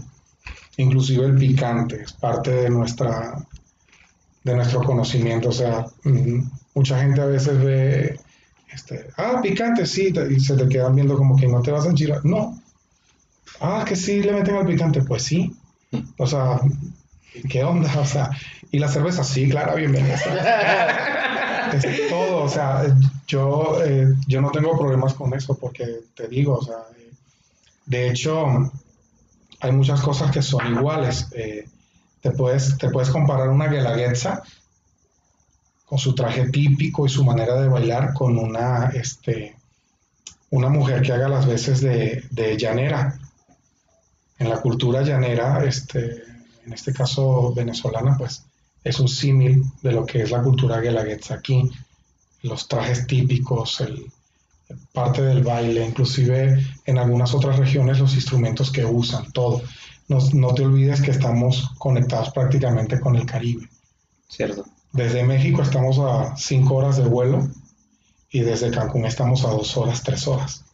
Inclusive 0.77 1.25
el 1.25 1.35
picante 1.35 2.01
es 2.03 2.13
parte 2.13 2.51
de 2.51 2.69
nuestra 2.69 3.45
de 4.45 4.55
nuestro 4.55 4.81
conocimiento. 4.83 5.49
O 5.49 5.51
sea, 5.51 5.85
mm, 6.05 6.39
mucha 6.75 7.01
gente 7.01 7.19
a 7.19 7.25
veces 7.25 7.61
ve 7.61 8.19
este, 8.71 9.07
ah, 9.17 9.39
picante, 9.41 9.85
sí, 9.85 10.13
y 10.29 10.39
se 10.39 10.55
te 10.55 10.67
quedan 10.67 10.95
viendo 10.95 11.17
como 11.17 11.35
que 11.35 11.47
no 11.47 11.61
te 11.61 11.71
vas 11.71 11.85
a 11.85 11.89
enchilar. 11.89 12.23
No. 12.25 12.59
Ah, 13.59 13.85
que 13.87 13.95
sí 13.95 14.21
le 14.21 14.33
meten 14.33 14.55
al 14.55 14.65
picante, 14.65 15.01
pues 15.01 15.23
sí. 15.23 15.55
O 16.17 16.27
sea, 16.27 16.59
¿qué 17.49 17.63
onda? 17.63 17.91
O 17.99 18.05
sea, 18.05 18.29
y 18.71 18.79
la 18.79 18.87
cerveza, 18.87 19.23
sí, 19.23 19.49
claro, 19.49 19.75
bienvenida. 19.75 20.15
es 21.73 22.07
todo, 22.09 22.43
o 22.43 22.49
sea, 22.49 22.83
yo, 23.25 23.79
eh, 23.83 24.13
yo 24.27 24.41
no 24.41 24.51
tengo 24.51 24.77
problemas 24.77 25.13
con 25.13 25.33
eso 25.33 25.57
porque 25.57 26.01
te 26.15 26.27
digo, 26.27 26.55
o 26.55 26.63
sea, 26.63 26.77
eh, 26.97 27.11
de 27.85 28.09
hecho, 28.09 28.71
hay 29.61 29.71
muchas 29.71 30.01
cosas 30.01 30.31
que 30.31 30.41
son 30.41 30.67
iguales. 30.67 31.27
Eh, 31.31 31.67
te, 32.21 32.31
puedes, 32.31 32.77
te 32.77 32.89
puedes 32.89 33.09
comparar 33.09 33.49
una 33.49 33.67
guelaguetza 33.67 34.43
con 35.87 35.97
su 35.97 36.13
traje 36.13 36.49
típico 36.49 37.05
y 37.05 37.09
su 37.09 37.23
manera 37.23 37.59
de 37.61 37.69
bailar 37.69 38.13
con 38.13 38.37
una, 38.37 38.87
este, 38.93 39.55
una 40.49 40.67
mujer 40.67 41.01
que 41.01 41.13
haga 41.13 41.29
las 41.29 41.45
veces 41.45 41.79
de, 41.79 42.57
llanera. 42.59 43.17
En 44.37 44.49
la 44.49 44.61
cultura 44.61 45.01
llanera, 45.01 45.63
este, 45.63 46.23
en 46.65 46.73
este 46.73 46.91
caso 46.91 47.53
venezolana, 47.53 48.17
pues 48.17 48.43
es 48.83 48.99
un 48.99 49.07
símil 49.07 49.63
de 49.81 49.93
lo 49.93 50.05
que 50.05 50.23
es 50.23 50.29
la 50.29 50.43
cultura 50.43 50.81
guelaguetza 50.81 51.35
aquí. 51.35 51.71
Los 52.43 52.67
trajes 52.67 53.07
típicos, 53.07 53.79
el, 53.79 54.11
parte 54.91 55.21
del 55.21 55.41
baile, 55.41 55.85
inclusive 55.85 56.65
en 56.85 56.97
algunas 56.97 57.33
otras 57.33 57.57
regiones 57.57 57.99
los 57.99 58.13
instrumentos 58.13 58.71
que 58.71 58.83
usan, 58.83 59.31
todo. 59.31 59.61
No, 60.09 60.19
no 60.33 60.53
te 60.53 60.65
olvides 60.65 61.01
que 61.01 61.11
estamos 61.11 61.71
conectados 61.77 62.31
prácticamente 62.31 62.99
con 62.99 63.15
el 63.15 63.25
Caribe. 63.25 63.69
Cierto. 64.27 64.65
Desde 64.97 65.23
México 65.23 65.61
estamos 65.61 65.99
a 65.99 66.35
cinco 66.35 66.77
horas 66.77 66.97
de 66.97 67.03
vuelo 67.03 67.47
y 68.31 68.39
desde 68.39 68.71
Cancún 68.71 69.05
estamos 69.05 69.45
a 69.45 69.49
dos 69.49 69.77
horas, 69.77 70.01
tres 70.01 70.27
horas. 70.27 70.65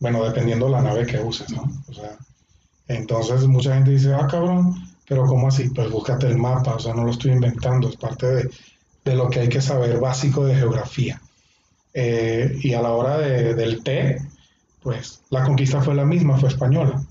Bueno, 0.00 0.24
dependiendo 0.24 0.68
la 0.68 0.82
nave 0.82 1.06
que 1.06 1.20
uses, 1.20 1.50
¿no? 1.50 1.62
Entonces 2.88 3.46
mucha 3.46 3.76
gente 3.76 3.92
dice, 3.92 4.12
ah, 4.12 4.26
cabrón, 4.28 4.74
pero 5.06 5.24
¿cómo 5.26 5.46
así? 5.46 5.70
Pues 5.70 5.88
búscate 5.88 6.26
el 6.26 6.36
mapa, 6.36 6.74
o 6.74 6.80
sea, 6.80 6.94
no 6.94 7.04
lo 7.04 7.12
estoy 7.12 7.30
inventando, 7.30 7.88
es 7.88 7.96
parte 7.96 8.26
de, 8.26 8.50
de 9.04 9.14
lo 9.14 9.30
que 9.30 9.38
hay 9.38 9.48
que 9.48 9.60
saber 9.60 10.00
básico 10.00 10.44
de 10.44 10.56
geografía. 10.56 11.22
Eh, 11.92 12.58
y 12.60 12.74
a 12.74 12.82
la 12.82 12.90
hora 12.90 13.18
de, 13.18 13.54
del 13.54 13.84
té, 13.84 14.18
pues 14.82 15.22
la 15.30 15.44
conquista 15.44 15.80
fue 15.80 15.94
la 15.94 16.04
misma, 16.04 16.38
fue 16.38 16.48
española. 16.48 17.06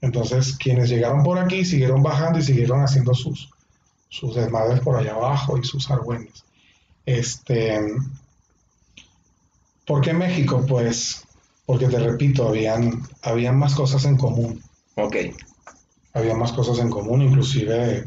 Entonces, 0.00 0.56
quienes 0.56 0.88
llegaron 0.88 1.22
por 1.22 1.38
aquí 1.38 1.66
siguieron 1.66 2.02
bajando 2.02 2.38
y 2.38 2.42
siguieron 2.42 2.80
haciendo 2.80 3.12
sus, 3.12 3.51
sus 4.12 4.34
desmadres 4.34 4.80
por 4.80 4.96
allá 4.96 5.14
abajo 5.14 5.56
y 5.56 5.64
sus 5.64 5.90
argüendes. 5.90 6.44
Este, 7.06 7.80
¿Por 9.86 10.02
qué 10.02 10.12
México? 10.12 10.64
Pues 10.68 11.26
porque 11.64 11.88
te 11.88 11.98
repito, 11.98 12.46
habían, 12.46 13.02
habían 13.22 13.58
más 13.58 13.74
cosas 13.74 14.04
en 14.04 14.18
común. 14.18 14.62
Ok. 14.96 15.16
Había 16.12 16.34
más 16.34 16.52
cosas 16.52 16.78
en 16.80 16.90
común, 16.90 17.22
inclusive 17.22 18.04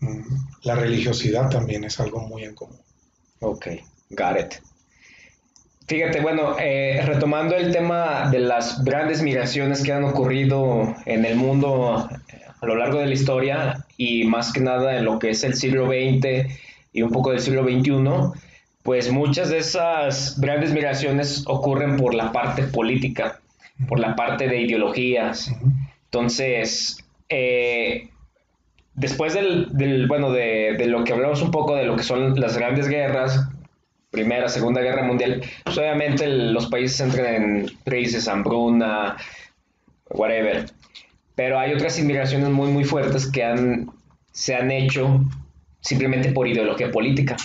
mm, 0.00 0.20
la 0.62 0.74
religiosidad 0.74 1.48
también 1.48 1.84
es 1.84 2.00
algo 2.00 2.18
muy 2.18 2.42
en 2.42 2.56
común. 2.56 2.80
Ok, 3.38 3.68
got 4.10 4.36
it. 4.40 4.54
Fíjate, 5.86 6.22
bueno, 6.22 6.56
eh, 6.58 7.02
retomando 7.04 7.54
el 7.54 7.70
tema 7.70 8.30
de 8.30 8.40
las 8.40 8.82
grandes 8.82 9.22
migraciones 9.22 9.84
que 9.84 9.92
han 9.92 10.02
ocurrido 10.02 10.92
en 11.06 11.24
el 11.24 11.36
mundo 11.36 12.08
a 12.64 12.66
lo 12.66 12.76
largo 12.76 12.98
de 12.98 13.06
la 13.06 13.14
historia 13.14 13.86
y 13.96 14.24
más 14.24 14.52
que 14.52 14.60
nada 14.60 14.96
en 14.96 15.04
lo 15.04 15.18
que 15.18 15.30
es 15.30 15.44
el 15.44 15.54
siglo 15.54 15.86
XX 15.86 16.50
y 16.92 17.02
un 17.02 17.10
poco 17.10 17.30
del 17.30 17.40
siglo 17.40 17.62
XXI, 17.62 18.40
pues 18.82 19.10
muchas 19.12 19.50
de 19.50 19.58
esas 19.58 20.40
grandes 20.40 20.72
migraciones 20.72 21.44
ocurren 21.46 21.96
por 21.96 22.14
la 22.14 22.32
parte 22.32 22.64
política, 22.64 23.40
por 23.88 23.98
la 23.98 24.16
parte 24.16 24.48
de 24.48 24.62
ideologías. 24.62 25.52
Entonces, 26.06 27.04
eh, 27.28 28.08
después 28.94 29.34
del, 29.34 30.06
bueno, 30.06 30.32
de, 30.32 30.76
de, 30.78 30.86
lo 30.86 31.04
que 31.04 31.12
hablamos 31.12 31.42
un 31.42 31.50
poco 31.50 31.74
de 31.76 31.84
lo 31.84 31.96
que 31.96 32.02
son 32.02 32.38
las 32.40 32.56
grandes 32.56 32.88
guerras, 32.88 33.48
Primera, 34.10 34.48
Segunda 34.48 34.80
Guerra 34.80 35.02
Mundial, 35.02 35.42
pues 35.64 35.76
obviamente 35.76 36.28
los 36.28 36.66
países 36.66 37.00
entran 37.00 37.34
en 37.34 37.66
crisis, 37.84 38.28
hambruna, 38.28 39.16
whatever. 40.10 40.66
Pero 41.34 41.58
hay 41.58 41.72
otras 41.74 41.98
inmigraciones 41.98 42.48
muy, 42.50 42.70
muy 42.70 42.84
fuertes 42.84 43.30
que 43.30 43.42
han, 43.42 43.90
se 44.32 44.54
han 44.54 44.70
hecho 44.70 45.20
simplemente 45.80 46.32
por 46.32 46.46
ideología 46.46 46.90
política. 46.90 47.36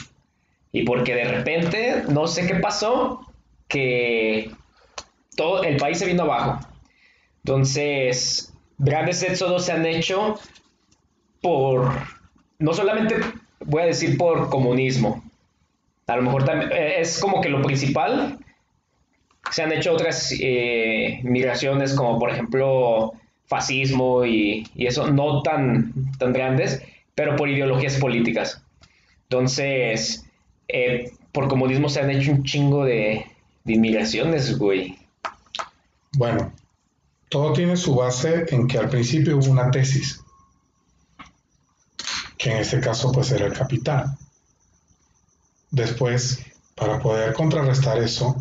Y 0.72 0.84
porque 0.84 1.16
de 1.16 1.24
repente, 1.24 2.04
no 2.08 2.28
sé 2.28 2.46
qué 2.46 2.56
pasó, 2.56 3.26
que 3.68 4.52
todo 5.36 5.64
el 5.64 5.78
país 5.78 5.98
se 5.98 6.06
vino 6.06 6.24
abajo. 6.24 6.60
Entonces, 7.44 8.54
grandes 8.78 9.24
éxodos 9.24 9.66
se 9.66 9.72
han 9.72 9.86
hecho 9.86 10.40
por 11.42 11.92
no 12.60 12.74
solamente 12.74 13.16
voy 13.62 13.84
a 13.84 13.86
decir 13.86 14.18
por 14.18 14.50
comunismo, 14.50 15.24
a 16.10 16.16
lo 16.16 16.24
mejor 16.24 16.44
eh, 16.72 17.00
es 17.00 17.20
como 17.20 17.40
que 17.40 17.50
lo 17.50 17.62
principal. 17.62 18.40
Se 19.52 19.64
han 19.64 19.72
hecho 19.72 19.94
otras 19.94 20.34
eh, 20.40 21.20
migraciones 21.24 21.94
como 21.94 22.20
por 22.20 22.32
ejemplo 22.32 23.14
fascismo 23.50 24.24
y, 24.24 24.66
y, 24.76 24.88
eso, 24.88 25.12
no 25.12 25.42
tan, 25.42 25.94
tan 26.18 26.32
grandes, 26.32 26.82
pero 27.16 27.36
por 27.36 27.50
ideologías 27.50 27.98
políticas. 27.98 28.64
Entonces, 29.24 30.26
eh, 30.68 31.12
por 31.32 31.48
comunismo 31.48 31.90
se 31.90 32.00
han 32.00 32.12
hecho 32.12 32.32
un 32.32 32.44
chingo 32.44 32.86
de, 32.86 33.26
de 33.64 33.74
inmigraciones, 33.74 34.58
güey. 34.58 34.98
Bueno, 36.14 36.54
todo 37.30 37.54
tiene 37.54 37.76
su 37.76 37.96
base 37.96 38.46
en 38.50 38.68
que 38.68 38.78
al 38.78 38.90
principio 38.90 39.38
hubo 39.38 39.52
una 39.52 39.72
tesis, 39.72 40.22
que 42.38 42.52
en 42.52 42.58
este 42.58 42.80
caso 42.80 43.12
pues 43.12 43.32
era 43.32 43.48
el 43.48 43.54
capital. 43.54 44.18
Después, 45.72 46.44
para 46.76 47.00
poder 47.00 47.34
contrarrestar 47.34 47.98
eso, 48.00 48.36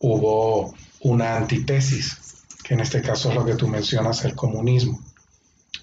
hubo 0.00 0.74
una 1.00 1.36
antitesis, 1.36 2.31
en 2.72 2.80
este 2.80 3.02
caso 3.02 3.28
es 3.28 3.34
lo 3.34 3.44
que 3.44 3.54
tú 3.54 3.68
mencionas, 3.68 4.24
el 4.24 4.34
comunismo. 4.34 4.98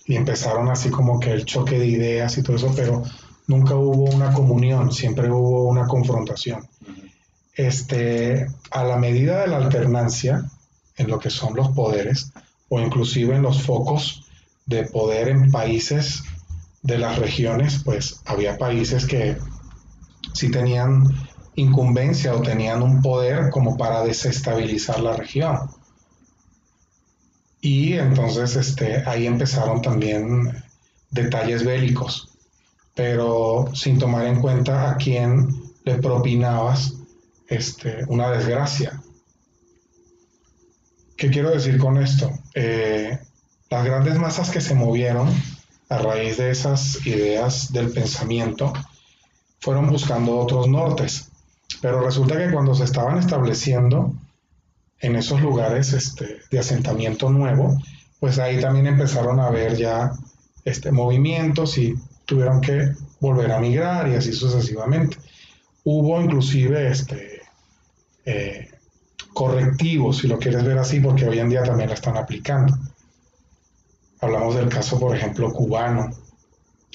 Y 0.05 0.15
empezaron 0.15 0.69
así 0.69 0.89
como 0.89 1.19
que 1.19 1.31
el 1.31 1.45
choque 1.45 1.77
de 1.77 1.85
ideas 1.85 2.35
y 2.37 2.41
todo 2.41 2.55
eso, 2.55 2.73
pero 2.75 3.03
nunca 3.45 3.75
hubo 3.75 4.05
una 4.05 4.33
comunión, 4.33 4.91
siempre 4.91 5.31
hubo 5.31 5.67
una 5.67 5.85
confrontación. 5.85 6.67
Este, 7.53 8.47
a 8.71 8.83
la 8.83 8.97
medida 8.97 9.41
de 9.41 9.47
la 9.47 9.57
alternancia 9.57 10.49
en 10.97 11.07
lo 11.07 11.19
que 11.19 11.29
son 11.29 11.55
los 11.55 11.69
poderes, 11.69 12.31
o 12.69 12.79
inclusive 12.79 13.35
en 13.35 13.43
los 13.43 13.61
focos 13.61 14.25
de 14.65 14.85
poder 14.85 15.27
en 15.29 15.51
países 15.51 16.23
de 16.81 16.97
las 16.97 17.19
regiones, 17.19 17.81
pues 17.85 18.21
había 18.25 18.57
países 18.57 19.05
que 19.05 19.37
sí 20.33 20.49
tenían 20.49 21.03
incumbencia 21.55 22.33
o 22.33 22.41
tenían 22.41 22.81
un 22.81 23.01
poder 23.01 23.51
como 23.51 23.77
para 23.77 24.03
desestabilizar 24.03 24.99
la 25.01 25.15
región. 25.15 25.69
Y 27.61 27.93
entonces 27.93 28.55
este, 28.55 29.03
ahí 29.05 29.27
empezaron 29.27 29.81
también 29.81 30.63
detalles 31.11 31.65
bélicos, 31.65 32.29
pero 32.95 33.69
sin 33.73 33.97
tomar 33.99 34.25
en 34.25 34.41
cuenta 34.41 34.91
a 34.91 34.97
quién 34.97 35.47
le 35.83 35.95
propinabas 35.95 36.93
este, 37.47 38.05
una 38.07 38.29
desgracia. 38.31 39.01
¿Qué 41.17 41.29
quiero 41.29 41.49
decir 41.51 41.77
con 41.77 41.97
esto? 41.97 42.31
Eh, 42.53 43.19
las 43.69 43.85
grandes 43.85 44.17
masas 44.17 44.49
que 44.49 44.61
se 44.61 44.73
movieron 44.73 45.29
a 45.89 45.97
raíz 45.97 46.37
de 46.37 46.51
esas 46.51 47.05
ideas 47.05 47.73
del 47.73 47.91
pensamiento 47.91 48.71
fueron 49.59 49.89
buscando 49.89 50.37
otros 50.37 50.67
nortes. 50.67 51.29
Pero 51.81 52.01
resulta 52.01 52.37
que 52.37 52.51
cuando 52.51 52.73
se 52.73 52.85
estaban 52.85 53.17
estableciendo 53.17 54.13
en 55.01 55.15
esos 55.15 55.41
lugares 55.41 55.93
este, 55.93 56.39
de 56.51 56.59
asentamiento 56.59 57.29
nuevo, 57.29 57.77
pues 58.19 58.37
ahí 58.39 58.59
también 58.59 58.87
empezaron 58.87 59.39
a 59.39 59.47
haber 59.47 59.77
ya 59.77 60.11
este, 60.65 60.91
movimientos 60.91 61.77
y 61.77 61.95
tuvieron 62.25 62.61
que 62.61 62.93
volver 63.19 63.51
a 63.51 63.59
migrar 63.59 64.09
y 64.09 64.15
así 64.15 64.33
sucesivamente. 64.33 65.17
Hubo 65.83 66.21
inclusive 66.21 66.89
este, 66.89 67.41
eh, 68.25 68.69
correctivos, 69.33 70.17
si 70.17 70.27
lo 70.27 70.37
quieres 70.37 70.63
ver 70.63 70.77
así, 70.77 70.99
porque 70.99 71.27
hoy 71.27 71.39
en 71.39 71.49
día 71.49 71.63
también 71.63 71.89
la 71.89 71.95
están 71.95 72.17
aplicando. 72.17 72.77
Hablamos 74.21 74.55
del 74.55 74.67
caso, 74.67 74.99
por 74.99 75.15
ejemplo, 75.15 75.51
cubano, 75.53 76.09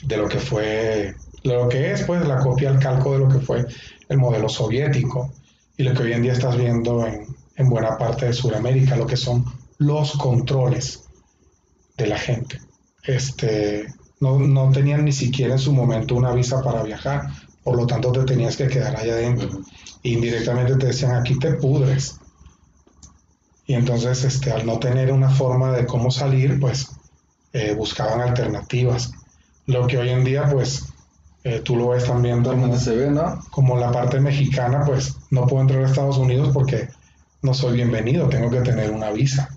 de 0.02 0.16
lo 0.16 0.28
que 0.28 0.38
fue, 0.38 1.14
de 1.42 1.54
lo 1.54 1.68
que 1.68 1.92
es 1.92 2.02
pues 2.02 2.26
la 2.26 2.38
copia 2.38 2.70
al 2.70 2.78
calco 2.78 3.12
de 3.14 3.18
lo 3.20 3.28
que 3.28 3.38
fue 3.38 3.66
el 4.08 4.18
modelo 4.18 4.48
soviético 4.48 5.32
y 5.76 5.84
lo 5.84 5.94
que 5.94 6.02
hoy 6.02 6.12
en 6.12 6.22
día 6.22 6.32
estás 6.32 6.56
viendo 6.56 7.06
en, 7.06 7.23
en 7.56 7.68
buena 7.68 7.96
parte 7.96 8.26
de 8.26 8.32
Sudamérica, 8.32 8.96
lo 8.96 9.06
que 9.06 9.16
son 9.16 9.44
los 9.78 10.12
controles 10.12 11.04
de 11.96 12.06
la 12.06 12.18
gente. 12.18 12.58
Este, 13.04 13.86
no, 14.20 14.38
no, 14.38 14.70
tenían 14.72 15.04
ni 15.04 15.12
siquiera 15.12 15.54
en 15.54 15.58
su 15.58 15.72
momento 15.72 16.14
una 16.14 16.32
visa 16.32 16.62
para 16.62 16.82
viajar, 16.82 17.28
por 17.62 17.76
lo 17.76 17.86
tanto 17.86 18.12
te 18.12 18.24
tenías 18.24 18.56
que 18.56 18.68
quedar 18.68 18.96
allá 18.96 19.14
adentro. 19.14 19.60
Indirectamente 20.02 20.76
te 20.76 20.86
decían, 20.86 21.14
aquí 21.14 21.38
te 21.38 21.54
pudres. 21.54 22.18
Y 23.66 23.74
entonces, 23.74 24.24
este, 24.24 24.52
al 24.52 24.66
no 24.66 24.78
tener 24.78 25.10
una 25.12 25.30
forma 25.30 25.72
de 25.72 25.86
cómo 25.86 26.10
salir, 26.10 26.60
pues 26.60 26.90
eh, 27.52 27.74
buscaban 27.74 28.20
alternativas. 28.20 29.12
Lo 29.66 29.86
que 29.86 29.96
hoy 29.96 30.10
en 30.10 30.24
día, 30.24 30.48
pues, 30.50 30.84
eh, 31.44 31.60
tú 31.60 31.76
lo 31.76 31.88
ves 31.88 32.04
también 32.04 32.42
como, 32.42 32.76
se 32.76 32.94
ve, 32.94 33.10
¿no? 33.10 33.40
como 33.50 33.78
la 33.78 33.90
parte 33.92 34.20
mexicana, 34.20 34.82
pues 34.84 35.16
no 35.30 35.46
puedo 35.46 35.62
entrar 35.62 35.84
a 35.84 35.86
Estados 35.86 36.18
Unidos 36.18 36.50
porque 36.52 36.88
no 37.44 37.52
soy 37.52 37.74
bienvenido, 37.74 38.26
tengo 38.30 38.50
que 38.50 38.60
tener 38.60 38.90
una 38.90 39.10
visa. 39.10 39.50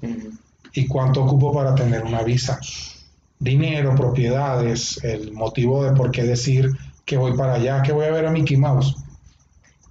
¿Y 0.73 0.87
cuánto 0.87 1.23
ocupo 1.23 1.53
para 1.53 1.73
tener 1.73 2.03
una 2.03 2.21
visa? 2.21 2.59
Dinero, 3.39 3.95
propiedades, 3.95 5.01
el 5.05 5.31
motivo 5.31 5.85
de 5.85 5.93
por 5.93 6.11
qué 6.11 6.23
decir 6.23 6.69
que 7.05 7.15
voy 7.15 7.37
para 7.37 7.53
allá, 7.53 7.81
que 7.81 7.93
voy 7.93 8.05
a 8.05 8.11
ver 8.11 8.25
a 8.25 8.31
Mickey 8.31 8.57
Mouse. 8.57 8.93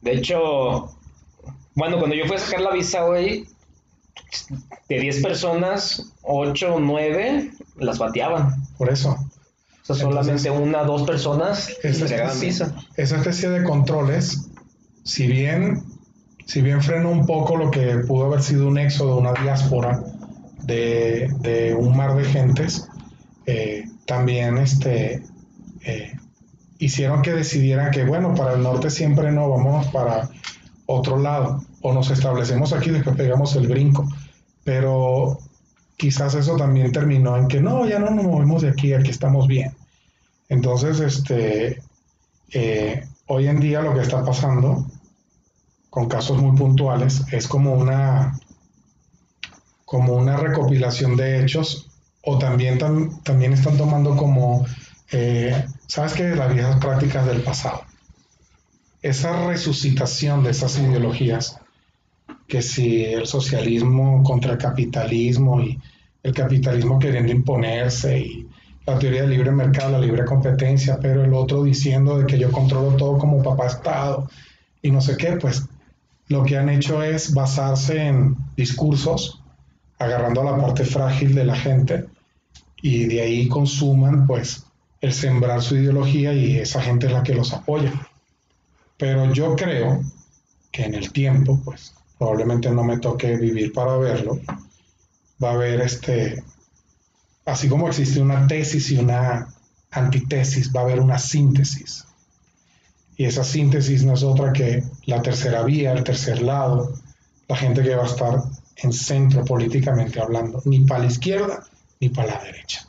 De 0.03 0.13
hecho, 0.13 0.95
bueno, 1.75 1.99
cuando 1.99 2.15
yo 2.15 2.27
fui 2.27 2.37
a 2.37 2.39
sacar 2.39 2.61
la 2.61 2.73
visa, 2.73 3.03
hoy 3.07 3.49
de 4.91 5.01
10 5.01 5.23
personas, 5.23 6.13
8 6.23 6.75
o 6.75 6.79
9 6.79 7.51
las 7.79 7.99
bateaban. 7.99 8.63
Por 8.77 8.91
eso. 8.91 9.17
O 9.81 9.85
sea, 9.87 9.97
solamente 9.97 10.51
una 10.51 10.83
dos 10.83 11.05
personas 11.05 11.71
entregaban 11.83 12.39
visa. 12.41 12.77
Esa 12.97 13.17
especie 13.17 13.49
de 13.49 13.65
controles, 13.65 14.51
si 15.03 15.27
bien, 15.27 15.96
si 16.47 16.63
bien 16.63 16.81
frenó 16.81 17.11
un 17.11 17.27
poco 17.27 17.57
lo 17.57 17.71
que 17.71 17.99
pudo 17.99 18.27
haber 18.27 18.43
sido 18.43 18.69
un 18.69 18.79
éxodo, 18.79 19.19
una 19.19 19.33
diáspora 19.33 20.03
de, 20.63 21.29
de 21.41 21.75
un 21.75 21.97
mar 21.97 22.17
de 22.17 22.25
gentes, 22.25 22.89
eh, 23.47 23.85
también 24.07 24.57
este, 24.59 25.25
eh, 25.85 26.13
hicieron 26.79 27.23
que 27.23 27.33
decidieran 27.33 27.91
que, 27.91 28.05
bueno, 28.05 28.33
para 28.35 28.55
el 28.55 28.63
norte 28.63 28.91
siempre 28.91 29.33
no, 29.33 29.51
vamos 29.51 29.89
para 29.89 30.31
otro 30.87 31.19
lado, 31.19 31.65
o 31.83 31.93
nos 31.93 32.11
establecemos 32.11 32.73
aquí, 32.73 32.91
después 32.91 33.17
pegamos 33.17 33.57
el 33.57 33.67
brinco. 33.67 34.09
Pero 34.63 35.39
quizás 35.97 36.35
eso 36.35 36.57
también 36.57 36.93
terminó 36.93 37.37
en 37.37 37.49
que 37.49 37.61
no, 37.61 37.87
ya 37.89 37.99
no 37.99 38.11
nos 38.11 38.25
movemos 38.25 38.63
de 38.63 38.69
aquí, 38.69 38.93
aquí 38.93 39.11
estamos 39.11 39.49
bien. 39.49 39.73
Entonces, 40.49 41.01
este, 41.01 41.83
eh, 42.53 43.05
hoy 43.27 43.49
en 43.49 43.59
día 43.59 43.83
lo 43.83 43.95
que 43.95 44.03
está 44.03 44.25
pasando 44.25 44.87
con 45.97 46.11
casos 46.11 46.37
muy 46.37 46.55
puntuales 46.55 47.23
es 47.33 47.49
como 47.49 47.73
una, 47.73 48.39
como 49.87 50.13
una 50.13 50.37
recopilación 50.37 51.17
de 51.17 51.41
hechos 51.41 51.89
o 52.23 52.37
también, 52.37 52.79
también 53.25 53.55
están 53.55 53.79
tomando 53.79 54.15
como, 54.15 54.67
eh, 55.11 55.65
¿sabes 55.87 56.13
qué? 56.13 56.37
Las 56.37 56.53
viejas 56.53 56.77
prácticas 56.85 57.25
del 57.25 57.41
pasado. 57.41 57.81
Esa 59.01 59.47
resucitación 59.47 60.45
de 60.45 60.51
esas 60.51 60.79
ideologías, 60.79 61.59
que 62.47 62.61
si 62.61 63.03
el 63.07 63.27
socialismo 63.27 64.23
contra 64.23 64.53
el 64.53 64.59
capitalismo 64.59 65.63
y 65.63 65.81
el 66.23 66.35
capitalismo 66.35 66.99
queriendo 66.99 67.33
imponerse 67.33 68.19
y 68.19 68.47
la 68.85 68.99
teoría 68.99 69.23
del 69.23 69.31
libre 69.31 69.51
mercado, 69.51 69.93
la 69.93 70.01
libre 70.01 70.27
competencia, 70.27 70.99
pero 71.01 71.25
el 71.25 71.33
otro 71.33 71.65
diciendo 71.65 72.19
de 72.19 72.27
que 72.27 72.39
yo 72.39 72.53
controlo 72.53 72.99
todo 72.99 73.17
como 73.17 73.43
papá 73.43 73.69
Estado 73.69 74.29
y 74.83 74.91
no 74.91 75.01
sé 75.01 75.17
qué, 75.17 75.39
pues 75.41 75.67
lo 76.29 76.45
que 76.45 76.57
han 76.57 76.69
hecho 76.69 77.03
es 77.03 77.33
basarse 77.33 78.07
en 78.07 78.37
discursos, 78.57 79.43
agarrando 79.99 80.43
a 80.43 80.53
la 80.53 80.61
parte 80.61 80.85
frágil 80.85 81.35
de 81.35 81.45
la 81.45 81.57
gente 81.57 82.07
y 82.83 83.07
de 83.07 83.21
ahí 83.21 83.49
consuman 83.49 84.27
pues 84.27 84.65
el 85.01 85.13
sembrar 85.13 85.63
su 85.63 85.77
ideología 85.77 86.33
y 86.33 86.59
esa 86.59 86.83
gente 86.83 87.07
es 87.07 87.13
la 87.13 87.23
que 87.23 87.35
los 87.35 87.53
apoya. 87.53 87.93
Pero 88.97 89.33
yo 89.33 89.55
creo 89.57 90.03
que 90.73 90.85
en 90.85 90.95
el 90.95 91.13
tiempo, 91.13 91.61
pues 91.65 91.95
probablemente 92.19 92.71
no 92.71 92.83
me 92.83 92.99
toque 92.99 93.37
vivir 93.37 93.73
para 93.73 93.97
verlo, 93.97 94.41
va 95.43 95.51
a 95.51 95.55
haber 95.55 95.81
este, 95.81 96.43
así 97.45 97.69
como 97.69 97.89
existe 97.89 98.21
una 98.21 98.47
tesis 98.47 98.91
y 98.91 98.99
una 98.99 99.49
antitesis, 99.91 100.73
va 100.75 100.81
a 100.81 100.85
haber 100.85 101.01
una 101.01 101.19
síntesis. 101.19 102.05
Y 103.17 103.25
esa 103.25 103.45
síntesis 103.45 104.05
no 104.05 104.15
es 104.15 104.23
otra 104.23 104.53
que 104.53 104.85
la 105.07 105.23
tercera 105.23 105.63
vía, 105.63 105.93
el 105.93 106.05
tercer 106.05 106.43
lado, 106.43 106.93
la 107.49 107.57
gente 107.57 107.83
que 107.83 107.95
va 107.95 108.05
a 108.05 108.07
estar 108.07 108.43
en 108.77 108.93
centro 108.93 109.45
políticamente 109.45 110.21
hablando, 110.21 110.61
ni 110.65 110.81
para 110.81 111.01
la 111.01 111.07
izquierda 111.07 111.65
ni 112.01 112.11
para 112.11 112.35
la 112.35 112.45
derecha. 112.45 112.87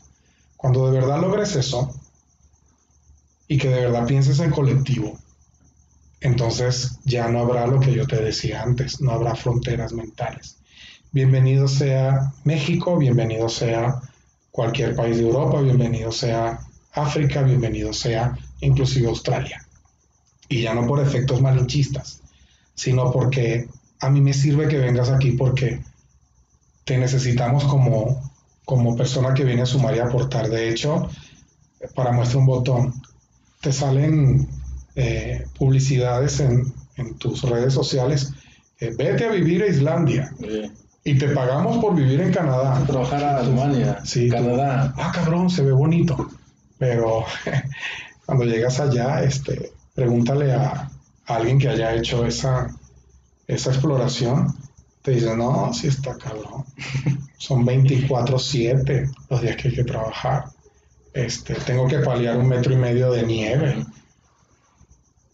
Cuando 0.57 0.91
de 0.91 0.99
verdad 0.99 1.21
logres 1.21 1.55
eso 1.55 1.93
y 3.47 3.57
que 3.57 3.69
de 3.69 3.81
verdad 3.81 4.05
pienses 4.05 4.39
en 4.39 4.51
colectivo, 4.51 5.17
entonces 6.19 6.97
ya 7.05 7.29
no 7.29 7.39
habrá 7.39 7.67
lo 7.67 7.79
que 7.79 7.93
yo 7.93 8.05
te 8.05 8.21
decía 8.21 8.63
antes, 8.63 8.99
no 8.99 9.11
habrá 9.11 9.35
fronteras 9.35 9.93
mentales. 9.93 10.57
Bienvenido 11.11 11.67
sea 11.67 12.33
México, 12.43 12.97
bienvenido 12.97 13.47
sea 13.47 14.01
cualquier 14.51 14.95
país 14.95 15.17
de 15.17 15.23
Europa, 15.23 15.61
bienvenido 15.61 16.11
sea 16.11 16.59
África, 16.91 17.43
bienvenido 17.43 17.93
sea 17.93 18.37
inclusive 18.59 19.07
Australia. 19.07 19.66
Y 20.49 20.61
ya 20.61 20.73
no 20.73 20.87
por 20.87 21.01
efectos 21.01 21.41
malinchistas, 21.41 22.21
sino 22.73 23.11
porque 23.11 23.67
a 23.99 24.09
mí 24.09 24.21
me 24.21 24.33
sirve 24.33 24.67
que 24.67 24.77
vengas 24.77 25.09
aquí 25.09 25.31
porque 25.31 25.81
te 26.85 26.97
necesitamos 26.97 27.65
como, 27.65 28.31
como 28.65 28.95
persona 28.95 29.33
que 29.33 29.43
viene 29.43 29.63
a 29.63 29.65
sumar 29.65 29.95
y 29.95 29.99
aportar. 29.99 30.49
De 30.49 30.69
hecho, 30.69 31.09
para 31.95 32.11
muestra 32.11 32.39
un 32.39 32.45
botón, 32.45 32.93
te 33.61 33.73
salen 33.73 34.47
eh, 34.95 35.45
publicidades 35.57 36.39
en, 36.39 36.73
tus 37.19 37.43
redes 37.43 37.73
sociales. 37.73 38.33
Eh, 38.79 38.91
vete 38.97 39.25
a 39.25 39.31
vivir 39.31 39.61
a 39.61 39.67
Islandia. 39.67 40.33
Y 41.03 41.17
te 41.17 41.29
pagamos 41.29 41.77
por 41.77 41.95
vivir 41.95 42.19
en 42.21 42.33
Canadá. 42.33 42.83
Trabajar 42.87 43.23
a 43.23 43.37
Alemania, 43.37 43.99
sí, 44.03 44.29
Canadá. 44.29 44.93
ah, 44.97 45.11
cabrón, 45.13 45.49
se 45.49 45.63
ve 45.63 45.71
bonito. 45.71 46.29
Pero 46.79 47.23
cuando 48.25 48.45
llegas 48.45 48.79
allá, 48.79 49.21
este, 49.23 49.71
pregúntale 49.97 50.53
a, 50.53 50.91
alguien 51.25 51.57
que 51.57 51.67
haya 51.67 51.95
hecho 51.95 52.23
esa, 52.25 52.67
esa 53.47 53.71
exploración. 53.71 54.53
Te 55.01 55.11
dice, 55.11 55.35
no, 55.35 55.73
sí 55.73 55.87
está 55.87 56.15
cabrón. 56.15 56.65
Son 57.37 57.65
24-7 57.65 59.11
los 59.29 59.41
días 59.41 59.55
que 59.55 59.69
hay 59.69 59.73
que 59.73 59.83
trabajar. 59.83 60.45
Este, 61.13 61.55
tengo 61.55 61.87
que 61.87 61.97
paliar 61.99 62.37
un 62.37 62.47
metro 62.47 62.73
y 62.73 62.75
medio 62.75 63.11
de 63.11 63.23
nieve. 63.23 63.85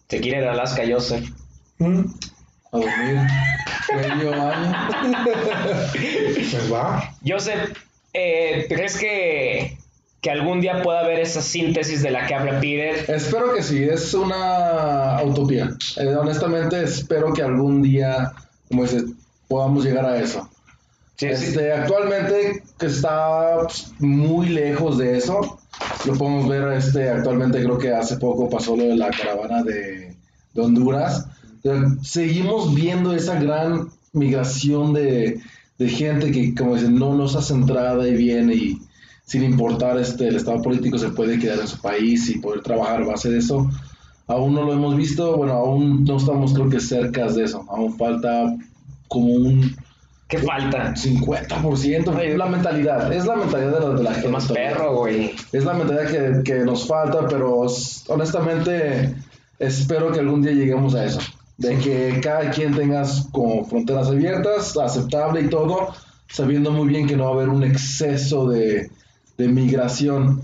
¿Te 0.07 0.21
quiere 0.21 0.39
ir 0.39 0.47
a 0.47 0.53
Alaska, 0.53 0.83
Joseph? 0.87 1.29
¿Mm? 1.79 2.05
A 2.71 2.77
dormir 2.77 3.27
medio 3.93 4.33
año. 4.33 4.73
pues 5.93 6.71
va. 6.71 7.13
Joseph, 7.25 7.77
eh, 8.13 8.65
¿crees 8.69 8.97
que, 8.97 9.77
que 10.23 10.31
algún 10.31 10.61
día 10.61 10.81
pueda 10.81 11.01
haber 11.01 11.19
esa 11.19 11.41
síntesis 11.41 12.01
de 12.01 12.09
la 12.09 12.25
que 12.25 12.33
habla 12.33 12.61
Peter? 12.61 12.95
Espero 13.09 13.53
que 13.53 13.61
sí, 13.61 13.83
es 13.83 14.13
una 14.13 15.21
utopía. 15.21 15.69
Eh, 15.97 16.15
honestamente, 16.15 16.81
espero 16.81 17.33
que 17.33 17.41
algún 17.41 17.81
día, 17.81 18.31
como 18.69 18.83
dices, 18.83 19.03
podamos 19.49 19.83
llegar 19.83 20.05
a 20.05 20.17
eso. 20.17 20.49
este, 21.19 21.73
Actualmente 21.73 22.63
que 22.79 22.85
está 22.85 23.57
pues, 23.63 23.91
muy 23.99 24.47
lejos 24.47 24.97
de 24.97 25.17
eso, 25.17 25.59
lo 26.05 26.13
podemos 26.13 26.47
ver 26.47 26.71
este, 26.71 27.09
actualmente, 27.09 27.61
creo 27.61 27.77
que 27.77 27.93
hace 27.93 28.15
poco 28.15 28.49
pasó 28.49 28.77
lo 28.77 28.85
de 28.85 28.95
la 28.95 29.11
caravana 29.11 29.61
de, 29.61 30.15
Honduras. 30.55 31.27
seguimos 32.01 32.73
viendo 32.73 33.13
esa 33.13 33.39
gran 33.39 33.89
migración 34.13 34.93
de, 34.93 35.41
gente 35.79 36.31
que, 36.31 36.55
como 36.55 36.75
dicen, 36.75 36.95
no 36.95 37.13
nos 37.13 37.35
hace 37.35 37.53
entrada 37.53 38.07
y 38.07 38.15
viene 38.15 38.53
y 38.53 38.77
sin 39.25 39.43
importar 39.43 39.97
este, 39.97 40.27
el 40.27 40.35
estado 40.35 40.61
político 40.61 40.97
se 40.97 41.09
puede 41.09 41.39
quedar 41.39 41.59
en 41.59 41.67
su 41.67 41.79
país 41.79 42.29
y 42.29 42.39
poder 42.39 42.61
trabajar 42.61 43.01
a 43.01 43.05
base 43.05 43.29
de 43.29 43.39
eso. 43.39 43.69
Aún 44.27 44.53
no 44.53 44.63
lo 44.63 44.73
hemos 44.73 44.95
visto, 44.95 45.35
bueno, 45.37 45.53
aún 45.53 46.05
no 46.05 46.17
estamos 46.17 46.53
creo 46.53 46.69
que 46.69 46.79
cerca 46.79 47.27
de 47.27 47.43
eso, 47.43 47.65
aún 47.69 47.97
falta 47.97 48.55
como 49.07 49.27
un 49.27 49.75
¿Qué 50.33 50.39
falta? 50.39 50.95
50%. 50.95 52.19
Es 52.19 52.37
la 52.37 52.47
mentalidad. 52.47 53.13
Es 53.13 53.27
la 53.27 53.35
mentalidad 53.35 53.79
de 53.79 53.87
la, 53.87 53.93
de 53.93 54.03
la 54.03 54.13
gente. 54.13 54.29
Más 54.29 54.51
perro, 54.51 54.97
güey. 54.97 55.31
Es 55.51 55.63
la 55.63 55.73
mentalidad 55.75 56.41
que, 56.41 56.43
que, 56.43 56.59
nos 56.65 56.87
falta, 56.87 57.27
pero 57.27 57.67
honestamente 58.07 59.13
espero 59.59 60.11
que 60.11 60.21
algún 60.21 60.41
día 60.41 60.53
lleguemos 60.53 60.95
a 60.95 61.05
eso. 61.05 61.19
De 61.57 61.77
que 61.77 62.19
cada 62.19 62.49
quien 62.49 62.75
tenga 62.75 63.03
como 63.31 63.63
fronteras 63.65 64.07
abiertas, 64.07 64.75
aceptable 64.75 65.41
y 65.41 65.49
todo, 65.49 65.89
sabiendo 66.27 66.71
muy 66.71 66.87
bien 66.87 67.05
que 67.05 67.15
no 67.15 67.25
va 67.25 67.29
a 67.29 67.33
haber 67.33 67.49
un 67.49 67.63
exceso 67.63 68.49
de, 68.49 68.89
de 69.37 69.47
migración 69.47 70.41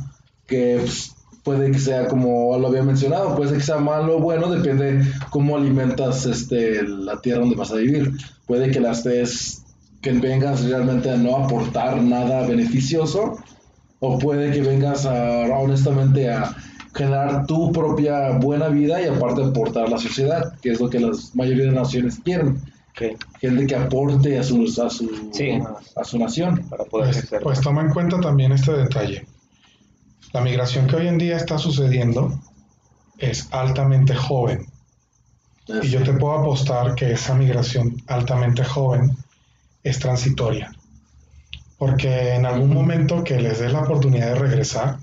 que 0.47 0.77
pues, 0.79 1.15
puede 1.43 1.71
que 1.71 1.79
sea 1.79 2.07
como 2.07 2.57
lo 2.57 2.67
había 2.67 2.83
mencionado, 2.83 3.35
puede 3.35 3.55
que 3.55 3.61
sea 3.61 3.77
malo 3.77 4.17
o 4.17 4.19
bueno, 4.19 4.49
depende 4.49 5.01
cómo 5.29 5.57
alimentas 5.57 6.25
este, 6.25 6.83
la 6.83 7.21
tierra 7.21 7.41
donde 7.41 7.55
vas 7.55 7.71
a 7.71 7.75
vivir. 7.75 8.11
Puede 8.45 8.71
que 8.71 8.79
la 8.79 8.91
estés 8.91 9.63
que 10.01 10.11
vengas 10.11 10.63
realmente 10.63 11.09
a 11.09 11.17
no 11.17 11.37
aportar 11.37 12.01
nada 12.01 12.47
beneficioso 12.47 13.37
o 13.99 14.17
puede 14.17 14.51
que 14.51 14.61
vengas 14.61 15.05
a 15.05 15.45
honestamente 15.57 16.29
a 16.29 16.55
generar 16.93 17.45
tu 17.45 17.71
propia 17.71 18.31
buena 18.31 18.69
vida 18.69 19.01
y 19.01 19.05
aparte 19.05 19.43
aportar 19.43 19.85
a 19.85 19.89
la 19.89 19.97
sociedad, 19.97 20.53
que 20.61 20.71
es 20.71 20.79
lo 20.79 20.89
que 20.89 20.99
las 20.99 21.35
mayoría 21.35 21.65
de 21.65 21.71
naciones 21.71 22.19
quieren. 22.23 22.61
Gente 23.39 23.67
que 23.67 23.75
aporte 23.75 24.37
a 24.37 24.43
su, 24.43 24.63
a 24.63 24.89
su, 24.89 25.31
a 25.95 26.03
su 26.03 26.19
nación. 26.19 26.67
Para 26.69 26.83
poder 26.83 27.15
pues, 27.29 27.41
pues 27.41 27.61
toma 27.61 27.81
en 27.81 27.91
cuenta 27.91 28.19
también 28.19 28.51
este 28.51 28.73
detalle. 28.73 29.25
La 30.33 30.41
migración 30.41 30.87
que 30.87 30.97
hoy 30.97 31.07
en 31.07 31.17
día 31.17 31.37
está 31.37 31.57
sucediendo 31.57 32.39
es 33.17 33.47
altamente 33.51 34.13
joven. 34.13 34.67
Y 35.81 35.89
yo 35.89 36.03
te 36.03 36.13
puedo 36.13 36.33
apostar 36.33 36.95
que 36.95 37.11
esa 37.11 37.35
migración 37.35 38.01
altamente 38.07 38.63
joven 38.63 39.15
es 39.83 39.99
transitoria. 39.99 40.71
Porque 41.77 42.35
en 42.35 42.45
algún 42.45 42.73
momento 42.73 43.23
que 43.23 43.39
les 43.39 43.59
des 43.59 43.71
la 43.71 43.81
oportunidad 43.81 44.33
de 44.33 44.35
regresar, 44.35 44.97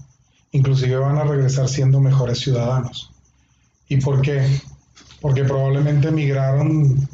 inclusive 0.52 0.96
van 0.96 1.18
a 1.18 1.24
regresar 1.24 1.68
siendo 1.68 2.00
mejores 2.00 2.38
ciudadanos. 2.38 3.10
¿Y 3.88 3.96
por 3.98 4.20
qué? 4.20 4.60
Porque 5.20 5.44
probablemente 5.44 6.08
emigraron 6.08 7.08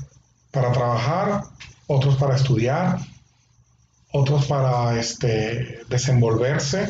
para 0.52 0.70
trabajar, 0.70 1.42
otros 1.88 2.14
para 2.16 2.36
estudiar, 2.36 2.98
otros 4.12 4.46
para 4.46 4.96
este, 5.00 5.80
desenvolverse, 5.88 6.88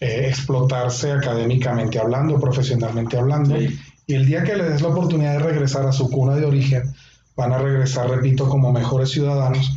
eh, 0.00 0.26
explotarse 0.28 1.12
académicamente 1.12 2.00
hablando, 2.00 2.40
profesionalmente 2.40 3.16
hablando. 3.16 3.56
Y 3.60 3.78
el 4.08 4.26
día 4.26 4.42
que 4.42 4.56
les 4.56 4.70
des 4.70 4.82
la 4.82 4.88
oportunidad 4.88 5.34
de 5.34 5.38
regresar 5.38 5.86
a 5.86 5.92
su 5.92 6.10
cuna 6.10 6.34
de 6.34 6.44
origen, 6.44 6.82
van 7.36 7.52
a 7.52 7.58
regresar, 7.58 8.08
repito, 8.08 8.48
como 8.48 8.72
mejores 8.72 9.10
ciudadanos 9.10 9.76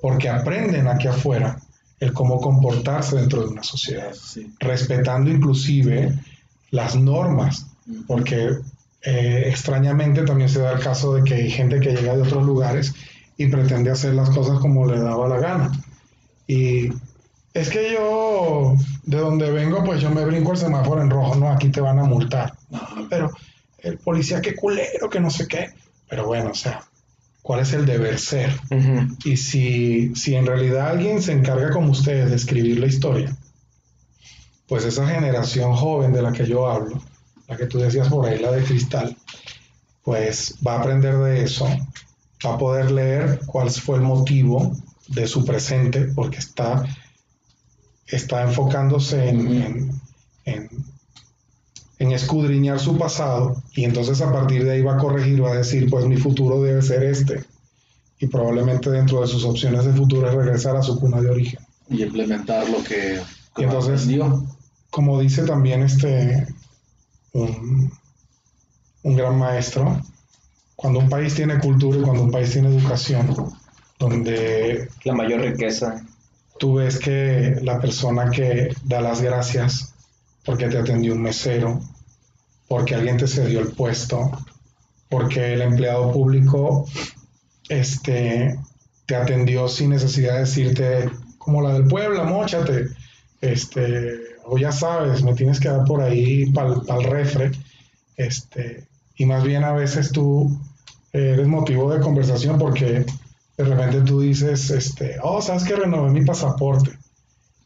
porque 0.00 0.28
aprenden 0.28 0.88
aquí 0.88 1.08
afuera 1.08 1.60
el 2.00 2.12
cómo 2.12 2.40
comportarse 2.40 3.16
dentro 3.16 3.42
de 3.42 3.48
una 3.48 3.62
sociedad, 3.62 4.12
respetando 4.60 5.30
inclusive 5.30 6.16
las 6.70 6.94
normas, 6.94 7.66
porque 8.06 8.50
eh, 9.02 9.44
extrañamente 9.46 10.22
también 10.22 10.48
se 10.48 10.60
da 10.60 10.72
el 10.72 10.80
caso 10.80 11.14
de 11.14 11.24
que 11.24 11.34
hay 11.34 11.50
gente 11.50 11.80
que 11.80 11.94
llega 11.94 12.16
de 12.16 12.22
otros 12.22 12.44
lugares 12.44 12.94
y 13.36 13.46
pretende 13.46 13.90
hacer 13.90 14.14
las 14.14 14.30
cosas 14.30 14.58
como 14.58 14.86
le 14.86 14.98
daba 14.98 15.28
la 15.28 15.38
gana. 15.38 15.72
Y 16.46 16.88
es 17.54 17.70
que 17.70 17.92
yo, 17.92 18.74
de 19.04 19.16
donde 19.18 19.50
vengo, 19.50 19.84
pues 19.84 20.00
yo 20.00 20.10
me 20.10 20.24
brinco 20.24 20.52
el 20.52 20.58
semáforo 20.58 21.02
en 21.02 21.10
rojo, 21.10 21.36
no, 21.36 21.50
aquí 21.50 21.70
te 21.70 21.80
van 21.80 21.98
a 21.98 22.04
multar. 22.04 22.54
pero 23.08 23.30
el 23.78 23.98
policía, 23.98 24.40
qué 24.40 24.54
culero, 24.54 25.08
que 25.08 25.20
no 25.20 25.30
sé 25.30 25.46
qué. 25.46 25.70
Pero 26.08 26.26
bueno, 26.26 26.50
o 26.50 26.54
sea, 26.54 26.84
cuál 27.42 27.60
es 27.60 27.72
el 27.72 27.86
deber 27.86 28.18
ser. 28.18 28.50
Y 29.24 29.36
si, 29.36 30.14
si 30.14 30.34
en 30.34 30.46
realidad 30.46 30.88
alguien 30.88 31.22
se 31.22 31.32
encarga 31.32 31.70
como 31.70 31.90
ustedes 31.90 32.30
de 32.30 32.36
escribir 32.36 32.78
la 32.78 32.86
historia, 32.86 33.36
pues 34.66 34.84
esa 34.84 35.06
generación 35.06 35.74
joven 35.74 36.12
de 36.12 36.22
la 36.22 36.32
que 36.32 36.46
yo 36.46 36.68
hablo, 36.68 37.00
la 37.48 37.56
que 37.56 37.66
tú 37.66 37.78
decías 37.78 38.08
por 38.08 38.26
ahí, 38.26 38.38
la 38.38 38.52
de 38.52 38.62
cristal, 38.62 39.16
pues 40.04 40.56
va 40.66 40.74
a 40.74 40.80
aprender 40.80 41.16
de 41.18 41.42
eso, 41.42 41.66
va 42.44 42.54
a 42.54 42.58
poder 42.58 42.90
leer 42.90 43.40
cuál 43.46 43.70
fue 43.70 43.96
el 43.96 44.02
motivo 44.02 44.76
de 45.08 45.26
su 45.26 45.44
presente, 45.44 46.02
porque 46.14 46.38
está, 46.38 46.84
está 48.06 48.42
enfocándose 48.42 49.28
en, 49.28 50.00
en 51.98 52.12
escudriñar 52.12 52.78
su 52.78 52.96
pasado 52.96 53.62
y 53.74 53.84
entonces 53.84 54.20
a 54.20 54.32
partir 54.32 54.64
de 54.64 54.72
ahí 54.72 54.82
va 54.82 54.94
a 54.94 54.98
corregir, 54.98 55.42
va 55.42 55.52
a 55.52 55.56
decir, 55.56 55.90
pues 55.90 56.06
mi 56.06 56.16
futuro 56.16 56.62
debe 56.62 56.80
ser 56.82 57.02
este. 57.02 57.44
Y 58.20 58.26
probablemente 58.26 58.90
dentro 58.90 59.20
de 59.20 59.26
sus 59.26 59.44
opciones 59.44 59.84
de 59.84 59.92
futuro 59.92 60.28
es 60.28 60.34
regresar 60.34 60.76
a 60.76 60.82
su 60.82 60.98
cuna 60.98 61.20
de 61.20 61.30
origen. 61.30 61.60
Y 61.88 62.02
implementar 62.02 62.68
lo 62.68 62.82
que... 62.82 63.20
Y 63.56 63.62
entonces, 63.64 64.08
como 64.90 65.20
dice 65.20 65.42
también 65.42 65.82
este, 65.82 66.46
un, 67.32 67.92
un 69.02 69.16
gran 69.16 69.38
maestro, 69.38 70.00
cuando 70.76 71.00
un 71.00 71.08
país 71.08 71.34
tiene 71.34 71.58
cultura 71.58 71.98
y 71.98 72.02
cuando 72.02 72.22
un 72.22 72.30
país 72.30 72.52
tiene 72.52 72.68
educación, 72.68 73.34
donde... 73.98 74.88
La 75.04 75.14
mayor 75.14 75.40
riqueza. 75.40 76.04
Tú 76.58 76.74
ves 76.74 76.98
que 76.98 77.56
la 77.62 77.80
persona 77.80 78.30
que 78.30 78.74
da 78.84 79.00
las 79.00 79.20
gracias 79.20 79.94
porque 80.44 80.68
te 80.68 80.78
atendió 80.78 81.14
un 81.14 81.22
mesero, 81.22 81.80
porque 82.68 82.94
alguien 82.94 83.16
te 83.16 83.26
cedió 83.26 83.60
el 83.60 83.72
puesto, 83.72 84.30
porque 85.08 85.54
el 85.54 85.62
empleado 85.62 86.12
público 86.12 86.86
este, 87.68 88.58
te 89.06 89.16
atendió 89.16 89.68
sin 89.68 89.90
necesidad 89.90 90.34
de 90.34 90.40
decirte, 90.40 91.10
como 91.38 91.62
la 91.62 91.74
del 91.74 91.86
pueblo, 91.86 92.24
mochate, 92.24 92.88
este, 93.40 94.27
o 94.48 94.58
ya 94.58 94.72
sabes, 94.72 95.22
me 95.22 95.34
tienes 95.34 95.60
que 95.60 95.68
dar 95.68 95.84
por 95.84 96.00
ahí 96.00 96.50
para 96.52 96.74
el 96.74 97.04
refre, 97.04 97.52
este, 98.16 98.86
y 99.16 99.26
más 99.26 99.44
bien 99.44 99.64
a 99.64 99.72
veces 99.72 100.10
tú 100.10 100.58
eres 101.12 101.46
motivo 101.46 101.92
de 101.92 102.00
conversación 102.00 102.58
porque 102.58 103.04
de 103.56 103.64
repente 103.64 104.00
tú 104.02 104.20
dices, 104.20 104.70
este, 104.70 105.16
oh, 105.22 105.42
sabes 105.42 105.64
que 105.64 105.76
renové 105.76 106.10
mi 106.10 106.24
pasaporte. 106.24 106.92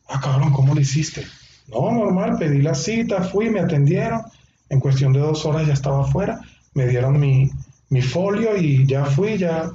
Ah, 0.09 0.21
cabrón, 0.21 0.53
¿cómo 0.53 0.75
lo 0.75 0.81
hiciste? 0.81 1.25
No, 1.69 1.91
normal, 1.93 2.37
pedí 2.39 2.63
la 2.63 2.75
cita, 2.75 3.23
fui, 3.23 3.51
me 3.51 3.61
atendieron. 3.61 4.23
En 4.69 4.81
cuestión 4.81 5.13
de 5.13 5.21
dos 5.21 5.45
horas 5.45 5.67
ya 5.67 5.75
estaba 5.75 6.03
afuera. 6.03 6.41
Me 6.75 6.87
dieron 6.87 7.21
mi, 7.21 7.51
mi 7.91 8.01
folio 8.01 8.57
y 8.57 8.87
ya 8.87 9.05
fui, 9.05 9.37
ya 9.37 9.71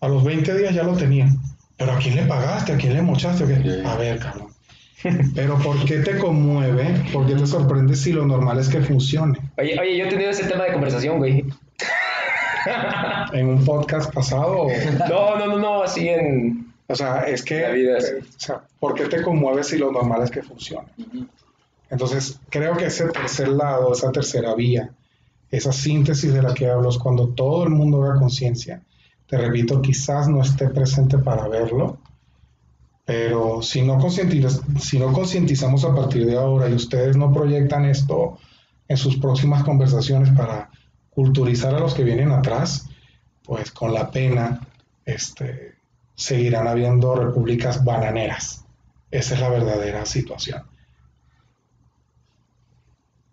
a 0.00 0.08
los 0.08 0.24
20 0.24 0.58
días 0.58 0.74
ya 0.74 0.82
lo 0.82 0.96
tenía. 0.96 1.32
Pero 1.76 1.92
¿a 1.92 1.98
quién 1.98 2.16
le 2.16 2.26
pagaste? 2.26 2.72
¿A 2.72 2.76
quién 2.76 2.94
le 2.94 3.02
mochaste? 3.02 3.44
A 3.84 3.96
ver, 3.96 4.18
cabrón. 4.18 4.53
Pero 5.34 5.58
¿por 5.58 5.84
qué 5.84 5.98
te 5.98 6.16
conmueve? 6.18 6.84
¿Por 7.12 7.26
qué 7.26 7.34
te 7.34 7.46
sorprende 7.46 7.94
si 7.94 8.12
lo 8.12 8.24
normal 8.26 8.58
es 8.58 8.68
que 8.68 8.80
funcione? 8.80 9.38
Oye, 9.58 9.78
oye, 9.78 9.96
yo 9.98 10.04
he 10.06 10.08
tenido 10.08 10.30
ese 10.30 10.44
tema 10.44 10.64
de 10.64 10.72
conversación, 10.72 11.18
güey. 11.18 11.44
¿En 13.32 13.48
un 13.48 13.64
podcast 13.64 14.12
pasado? 14.14 14.66
No, 15.08 15.36
no, 15.38 15.46
no, 15.46 15.58
no, 15.58 15.82
así 15.82 16.08
en... 16.08 16.72
O 16.86 16.94
sea, 16.94 17.22
es 17.22 17.42
que... 17.42 17.60
La 17.60 17.70
vida 17.70 17.98
es- 17.98 18.10
eh, 18.10 18.18
o 18.20 18.40
sea, 18.40 18.62
¿por 18.78 18.94
qué 18.94 19.04
te 19.06 19.22
conmueve 19.22 19.64
si 19.64 19.76
lo 19.78 19.90
normal 19.90 20.22
es 20.22 20.30
que 20.30 20.42
funcione? 20.42 20.88
Entonces, 21.90 22.38
creo 22.50 22.76
que 22.76 22.86
ese 22.86 23.06
tercer 23.08 23.48
lado, 23.48 23.92
esa 23.92 24.10
tercera 24.12 24.54
vía, 24.54 24.90
esa 25.50 25.72
síntesis 25.72 26.32
de 26.32 26.42
la 26.42 26.54
que 26.54 26.68
hablo 26.68 26.88
es 26.90 26.98
cuando 26.98 27.28
todo 27.28 27.64
el 27.64 27.70
mundo 27.70 28.02
haga 28.04 28.18
conciencia. 28.18 28.80
Te 29.26 29.36
repito, 29.38 29.80
quizás 29.82 30.28
no 30.28 30.42
esté 30.42 30.68
presente 30.68 31.18
para 31.18 31.48
verlo, 31.48 31.98
pero 33.04 33.60
si 33.62 33.82
no, 33.82 33.98
si 34.10 34.98
no 34.98 35.12
concientizamos 35.12 35.84
a 35.84 35.94
partir 35.94 36.24
de 36.26 36.36
ahora 36.36 36.68
y 36.68 36.74
ustedes 36.74 37.16
no 37.16 37.32
proyectan 37.32 37.84
esto 37.84 38.38
en 38.88 38.96
sus 38.96 39.16
próximas 39.18 39.62
conversaciones 39.62 40.30
para 40.30 40.70
culturizar 41.10 41.74
a 41.74 41.80
los 41.80 41.94
que 41.94 42.04
vienen 42.04 42.32
atrás, 42.32 42.88
pues 43.44 43.70
con 43.70 43.92
la 43.92 44.10
pena 44.10 44.60
este, 45.04 45.74
seguirán 46.14 46.66
habiendo 46.66 47.14
repúblicas 47.14 47.84
bananeras. 47.84 48.64
Esa 49.10 49.34
es 49.34 49.40
la 49.40 49.50
verdadera 49.50 50.06
situación. 50.06 50.62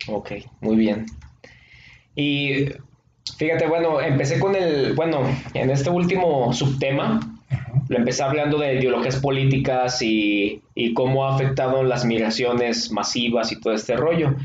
Ok, 0.08 0.32
muy 0.60 0.76
bien. 0.76 1.06
Y 2.16 2.66
fíjate, 3.38 3.68
bueno, 3.68 4.02
empecé 4.02 4.40
con 4.40 4.56
el, 4.56 4.94
bueno, 4.94 5.22
en 5.54 5.70
este 5.70 5.90
último 5.90 6.54
subtema. 6.54 7.41
Lo 7.90 7.98
empecé 7.98 8.24
hablando 8.24 8.58
de 8.58 8.76
ideologías 8.76 9.18
políticas 9.18 10.02
y, 10.02 10.62
y 10.76 10.94
cómo 10.94 11.26
ha 11.26 11.36
afectado 11.36 11.84
las 11.84 12.06
migraciones 12.06 12.92
masivas 12.92 13.52
y 13.52 13.60
todo 13.60 13.74
este 13.74 13.98
rollo. 13.98 14.36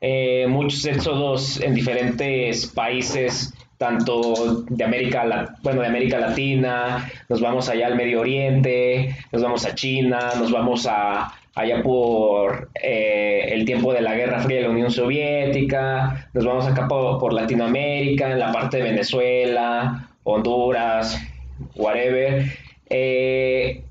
Eh, 0.00 0.46
muchos 0.48 0.84
éxodos 0.84 1.60
en 1.60 1.74
diferentes 1.74 2.66
países, 2.66 3.54
tanto 3.78 4.64
de 4.68 4.84
América, 4.84 5.54
bueno, 5.62 5.82
de 5.82 5.86
América 5.86 6.18
Latina, 6.18 7.10
nos 7.28 7.40
vamos 7.40 7.68
allá 7.68 7.86
al 7.86 7.96
Medio 7.96 8.20
Oriente, 8.20 9.16
nos 9.32 9.42
vamos 9.42 9.64
a 9.66 9.74
China, 9.74 10.32
nos 10.38 10.50
vamos 10.50 10.86
a 10.86 11.32
allá 11.54 11.82
por 11.82 12.70
eh, 12.82 13.48
el 13.52 13.64
tiempo 13.64 13.92
de 13.92 14.02
la 14.02 14.14
Guerra 14.14 14.40
Fría 14.40 14.58
de 14.58 14.64
la 14.64 14.70
Unión 14.70 14.90
Soviética, 14.90 16.28
nos 16.34 16.44
vamos 16.44 16.66
acá 16.66 16.86
por 16.86 17.32
Latinoamérica, 17.32 18.30
en 18.30 18.38
la 18.38 18.52
parte 18.52 18.76
de 18.76 18.82
Venezuela, 18.82 20.08
Honduras, 20.24 21.18
whatever. 21.74 22.44
Eh, 22.88 23.82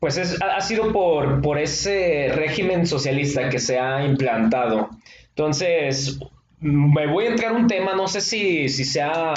pues 0.00 0.16
es- 0.16 0.40
ha, 0.42 0.60
sido 0.60 0.92
por, 0.92 1.42
por 1.42 1.58
ese 1.58 2.32
régimen 2.34 2.86
socialista 2.86 3.50
que 3.50 3.58
se 3.58 3.78
ha 3.78 4.04
implantado. 4.04 4.88
Entonces, 5.30 6.18
me 6.60 7.06
voy 7.06 7.26
a 7.26 7.30
entrar 7.30 7.52
un 7.52 7.66
tema, 7.66 7.94
no 7.94 8.08
sé 8.08 8.20
si, 8.20 8.68
si, 8.68 8.84
sea, 8.84 9.34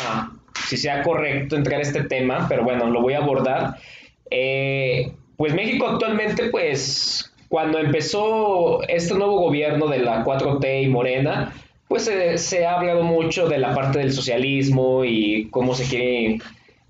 si 0.67 0.77
sea 0.77 1.03
correcto 1.03 1.55
entrar 1.55 1.81
este 1.81 2.03
tema, 2.03 2.45
pero 2.47 2.63
bueno, 2.63 2.89
lo 2.89 3.01
voy 3.01 3.13
a 3.13 3.19
abordar. 3.19 3.75
Eh, 4.31 5.11
pues 5.37 5.53
México 5.53 5.87
actualmente, 5.87 6.49
pues 6.49 7.33
cuando 7.49 7.77
empezó 7.79 8.81
este 8.87 9.13
nuevo 9.13 9.37
gobierno 9.39 9.87
de 9.87 9.99
la 9.99 10.23
4T 10.23 10.83
y 10.83 10.87
Morena, 10.87 11.53
pues 11.87 12.05
se, 12.05 12.37
se 12.37 12.65
ha 12.65 12.75
hablado 12.79 13.03
mucho 13.03 13.47
de 13.47 13.57
la 13.59 13.75
parte 13.75 13.99
del 13.99 14.11
socialismo 14.11 15.03
y 15.05 15.49
cómo 15.51 15.75
se 15.75 15.83
quiere 15.83 16.39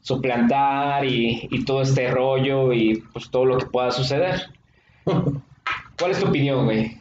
suplantar 0.04 1.04
y, 1.06 1.48
y 1.50 1.66
todo 1.66 1.82
este 1.82 2.12
rollo 2.12 2.72
y 2.72 3.04
pues 3.12 3.32
todo 3.32 3.46
lo 3.46 3.58
que 3.58 3.66
pueda 3.66 3.90
suceder. 3.92 4.44
¿Cuál 5.06 6.12
es 6.12 6.20
tu 6.20 6.28
opinión, 6.28 6.66
güey? 6.66 6.98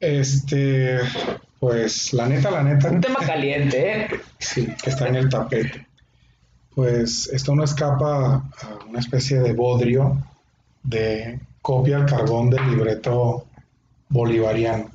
Este, 0.00 0.98
pues 1.60 2.12
la 2.12 2.26
neta, 2.26 2.50
la 2.50 2.64
neta, 2.64 2.90
Un 2.90 3.00
tema 3.00 3.20
caliente, 3.20 3.92
¿eh? 3.92 4.20
sí, 4.38 4.66
que 4.82 4.90
está 4.90 5.06
en 5.06 5.16
el 5.16 5.28
tapete. 5.28 5.86
Pues 6.74 7.28
esto 7.28 7.54
no 7.54 7.62
escapa 7.62 8.34
a 8.36 8.84
una 8.88 8.98
especie 8.98 9.38
de 9.40 9.52
bodrio 9.52 10.20
de 10.82 11.38
copia 11.60 11.98
al 11.98 12.06
carbón 12.06 12.50
del 12.50 12.68
libreto 12.68 13.46
bolivariano, 14.08 14.90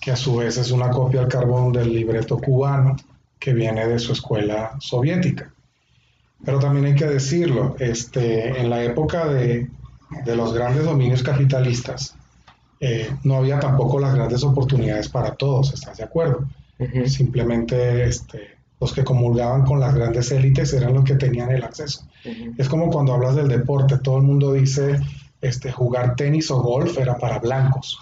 que 0.00 0.10
a 0.10 0.16
su 0.16 0.36
vez 0.36 0.58
es 0.58 0.70
una 0.70 0.90
copia 0.90 1.20
al 1.20 1.28
carbón 1.28 1.72
del 1.72 1.94
libreto 1.94 2.38
cubano 2.38 2.96
que 3.38 3.54
viene 3.54 3.86
de 3.86 3.98
su 3.98 4.12
escuela 4.12 4.76
soviética. 4.80 5.50
Pero 6.44 6.58
también 6.58 6.86
hay 6.86 6.94
que 6.94 7.06
decirlo, 7.06 7.76
este, 7.78 8.60
en 8.60 8.70
la 8.70 8.82
época 8.82 9.26
de, 9.28 9.68
de 10.24 10.36
los 10.36 10.54
grandes 10.54 10.84
dominios 10.84 11.22
capitalistas, 11.22 12.16
eh, 12.80 13.10
no 13.24 13.36
había 13.36 13.60
tampoco 13.60 14.00
las 14.00 14.14
grandes 14.14 14.42
oportunidades 14.42 15.08
para 15.08 15.34
todos, 15.34 15.74
¿estás 15.74 15.98
de 15.98 16.04
acuerdo? 16.04 16.48
Simplemente 17.06 18.04
este, 18.04 18.56
los 18.80 18.94
que 18.94 19.04
comulgaban 19.04 19.66
con 19.66 19.80
las 19.80 19.94
grandes 19.94 20.32
élites 20.32 20.72
eran 20.72 20.94
los 20.94 21.04
que 21.04 21.16
tenían 21.16 21.50
el 21.50 21.62
acceso. 21.62 22.06
Es 22.56 22.68
como 22.70 22.90
cuando 22.90 23.12
hablas 23.12 23.36
del 23.36 23.48
deporte, 23.48 23.98
todo 23.98 24.16
el 24.16 24.22
mundo 24.22 24.54
dice 24.54 24.98
este, 25.42 25.70
jugar 25.70 26.16
tenis 26.16 26.50
o 26.50 26.62
golf 26.62 26.96
era 26.96 27.18
para 27.18 27.38
blancos. 27.38 27.98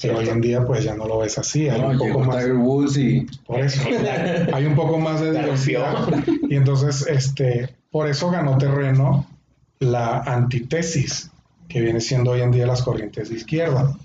Pero 0.00 0.18
hoy 0.18 0.28
en 0.28 0.40
día 0.42 0.64
pues 0.66 0.84
ya 0.84 0.94
no 0.94 1.06
lo 1.06 1.18
ves 1.20 1.38
así, 1.38 1.68
hay 1.68 1.80
No, 1.80 1.88
un 1.88 1.98
poco 1.98 2.20
más. 2.20 2.36
Tiger 2.36 2.54
Woods 2.56 2.96
y 2.98 3.26
Por 3.46 3.60
eso, 3.60 3.82
hay 4.52 4.66
un 4.66 4.74
poco 4.74 4.98
más 4.98 5.20
de 5.20 5.32
diversidad. 5.32 5.94
Y 6.48 6.54
entonces, 6.56 7.06
este, 7.06 7.74
por 7.90 8.06
eso 8.08 8.30
ganó 8.30 8.58
terreno 8.58 9.26
la 9.78 10.18
antítesis 10.18 11.30
que 11.68 11.80
viene 11.80 12.00
siendo 12.00 12.32
hoy 12.32 12.42
en 12.42 12.52
día 12.52 12.66
las 12.66 12.82
corrientes 12.82 13.30
de 13.30 13.36
izquierda. 13.36 13.96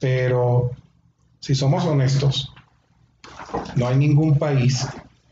Pero, 0.00 0.70
si 1.40 1.54
somos 1.54 1.84
honestos, 1.84 2.52
no 3.76 3.86
hay 3.88 3.96
ningún 3.96 4.38
país 4.38 4.86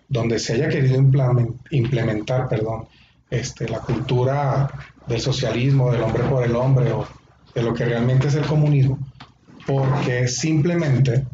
donde 0.09 0.39
se 0.39 0.55
haya 0.55 0.69
querido 0.69 0.97
implemen- 1.01 1.55
implementar, 1.70 2.49
perdón, 2.49 2.87
este, 3.31 3.69
la 3.69 3.81
cultura 3.81 4.70
del 5.07 5.20
socialismo, 5.20 5.91
del 5.91 6.03
hombre 6.03 6.23
por 6.24 6.45
el 6.45 6.55
hombre 6.55 6.93
o 6.93 7.07
de 7.55 7.62
lo 7.62 7.74
que 7.74 7.85
realmente 7.85 8.28
es 8.28 8.35
el 8.37 8.47
comunismo, 8.47 8.99
porque 9.67 10.29
simplemente, 10.29 11.27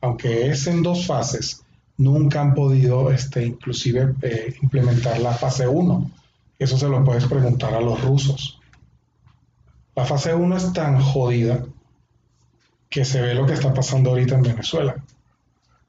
aunque 0.00 0.50
es 0.50 0.66
en 0.66 0.82
dos 0.82 1.06
fases, 1.06 1.62
nunca 1.98 2.40
han 2.40 2.54
podido 2.54 3.10
este, 3.10 3.46
inclusive 3.46 4.14
eh, 4.22 4.54
implementar 4.60 5.18
la 5.20 5.32
fase 5.32 5.66
1. 5.66 6.10
Eso 6.58 6.76
se 6.76 6.88
lo 6.88 7.04
puedes 7.04 7.26
preguntar 7.26 7.74
a 7.74 7.80
los 7.80 8.02
rusos. 8.02 8.58
La 9.94 10.04
fase 10.04 10.34
1 10.34 10.56
es 10.56 10.72
tan 10.72 11.00
jodida 11.00 11.64
que 12.90 13.04
se 13.04 13.20
ve 13.20 13.34
lo 13.34 13.46
que 13.46 13.54
está 13.54 13.72
pasando 13.72 14.10
ahorita 14.10 14.34
en 14.34 14.42
Venezuela. 14.42 14.96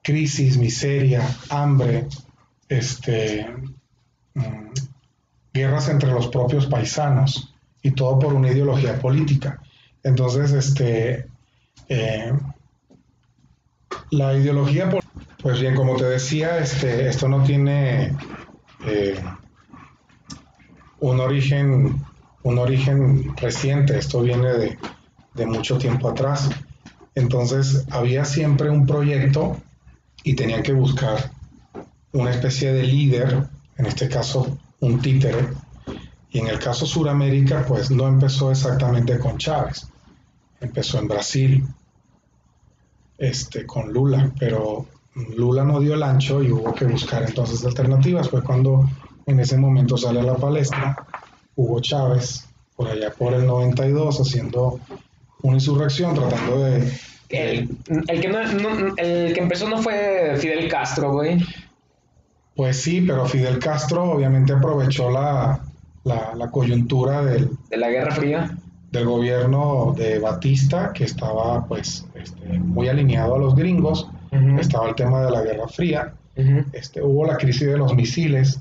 Crisis, 0.01 0.57
miseria, 0.57 1.27
hambre, 1.49 2.07
este, 2.69 3.47
mm, 4.33 4.71
guerras 5.53 5.89
entre 5.89 6.11
los 6.11 6.27
propios 6.27 6.67
paisanos 6.67 7.53
y 7.81 7.91
todo 7.91 8.19
por 8.19 8.33
una 8.33 8.51
ideología 8.51 8.99
política. 8.99 9.61
Entonces, 10.03 10.51
este, 10.51 11.26
eh, 11.89 12.33
la 14.11 14.33
ideología, 14.35 14.89
pues 15.41 15.59
bien, 15.59 15.75
como 15.75 15.95
te 15.95 16.05
decía, 16.05 16.57
este, 16.59 17.07
esto 17.07 17.27
no 17.27 17.43
tiene 17.43 18.15
eh, 18.85 19.19
un 20.99 21.19
origen, 21.19 22.03
un 22.43 22.57
origen 22.57 23.35
reciente. 23.37 23.97
Esto 23.97 24.21
viene 24.21 24.53
de, 24.53 24.77
de 25.33 25.45
mucho 25.45 25.77
tiempo 25.77 26.09
atrás. 26.09 26.49
Entonces, 27.15 27.85
había 27.89 28.25
siempre 28.25 28.69
un 28.69 28.85
proyecto 28.85 29.57
y 30.23 30.35
tenían 30.35 30.63
que 30.63 30.73
buscar 30.73 31.31
una 32.11 32.31
especie 32.31 32.73
de 32.73 32.83
líder, 32.83 33.47
en 33.77 33.85
este 33.85 34.09
caso 34.09 34.57
un 34.79 35.01
títere, 35.01 35.47
y 36.31 36.39
en 36.39 36.47
el 36.47 36.59
caso 36.59 36.85
Suramérica, 36.85 37.65
pues 37.65 37.89
no 37.89 38.07
empezó 38.07 38.51
exactamente 38.51 39.17
con 39.19 39.37
Chávez, 39.37 39.87
empezó 40.59 40.99
en 40.99 41.07
Brasil, 41.07 41.67
este, 43.17 43.65
con 43.65 43.91
Lula, 43.91 44.31
pero 44.39 44.85
Lula 45.35 45.63
no 45.63 45.79
dio 45.79 45.93
el 45.95 46.03
ancho 46.03 46.43
y 46.43 46.51
hubo 46.51 46.73
que 46.73 46.85
buscar 46.85 47.23
entonces 47.23 47.65
alternativas. 47.65 48.29
Fue 48.29 48.43
cuando 48.43 48.87
en 49.25 49.39
ese 49.39 49.57
momento 49.57 49.97
sale 49.97 50.19
a 50.19 50.23
la 50.23 50.35
palestra 50.35 50.95
Hugo 51.55 51.79
Chávez, 51.81 52.45
por 52.75 52.87
allá 52.87 53.11
por 53.11 53.33
el 53.33 53.45
92, 53.47 54.19
haciendo 54.21 54.79
una 55.41 55.55
insurrección, 55.55 56.13
tratando 56.15 56.59
de... 56.59 56.91
El, 57.29 57.69
el 58.07 58.21
que 58.21 58.27
no, 58.29 58.41
no- 58.53 58.93
el 58.97 59.33
que 59.33 59.39
empezó 59.41 59.67
no 59.67 59.81
fue 59.81 60.35
Fidel 60.37 60.69
Castro, 60.69 61.11
güey. 61.11 61.37
Pues 62.55 62.81
sí, 62.81 63.01
pero 63.01 63.25
Fidel 63.25 63.59
Castro 63.59 64.03
obviamente 64.11 64.53
aprovechó 64.53 65.09
la, 65.11 65.59
la, 66.05 66.33
la 66.35 66.49
coyuntura 66.49 67.23
del, 67.23 67.49
De 67.69 67.77
la 67.77 67.89
Guerra 67.89 68.11
Fría. 68.15 68.57
Del 68.97 69.05
gobierno 69.05 69.93
de 69.95 70.19
Batista, 70.19 70.91
que 70.93 71.05
estaba 71.05 71.65
pues 71.65 72.05
este, 72.15 72.59
muy 72.59 72.89
alineado 72.89 73.35
a 73.35 73.39
los 73.39 73.55
gringos, 73.55 74.07
estaba 74.59 74.89
el 74.89 74.95
tema 74.95 75.21
de 75.21 75.31
la 75.31 75.41
Guerra 75.41 75.67
Fría, 75.67 76.13
este, 76.73 77.01
hubo 77.01 77.25
la 77.25 77.37
crisis 77.37 77.67
de 77.67 77.77
los 77.77 77.95
misiles 77.95 78.59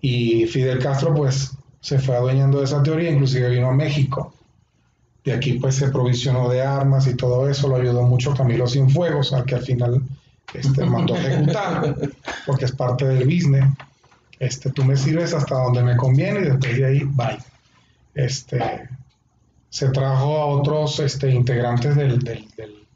y 0.00 0.46
Fidel 0.46 0.78
Castro 0.78 1.14
pues 1.14 1.52
se 1.80 1.98
fue 1.98 2.16
adueñando 2.16 2.58
de 2.58 2.64
esa 2.64 2.82
teoría, 2.82 3.10
inclusive 3.10 3.50
vino 3.50 3.68
a 3.68 3.72
México. 3.72 4.32
De 5.24 5.32
aquí 5.32 5.54
pues 5.54 5.76
se 5.76 5.88
provisionó 5.88 6.48
de 6.48 6.62
armas 6.62 7.06
y 7.06 7.14
todo 7.14 7.48
eso, 7.48 7.68
lo 7.68 7.76
ayudó 7.76 8.02
mucho 8.02 8.34
Camilo 8.34 8.66
Cienfuegos, 8.66 9.32
al 9.32 9.44
que 9.44 9.56
al 9.56 9.62
final 9.62 10.02
este, 10.54 10.84
mandó 10.84 11.16
ejecutar, 11.16 11.96
porque 12.46 12.64
es 12.64 12.72
parte 12.72 13.06
del 13.06 13.24
business. 13.24 13.66
Este, 14.38 14.70
tú 14.70 14.84
me 14.84 14.96
sirves 14.96 15.32
hasta 15.34 15.54
donde 15.54 15.82
me 15.82 15.96
conviene 15.96 16.40
y 16.40 16.44
después 16.44 16.76
de 16.76 16.84
ahí, 16.84 17.02
bye. 17.04 17.38
Este, 18.14 18.88
se 19.76 19.90
trajo 19.90 20.38
a 20.38 20.46
otros 20.46 21.00
este, 21.00 21.30
integrantes 21.30 21.94
del, 21.96 22.18
del- 22.20 22.48
del- 22.56 22.86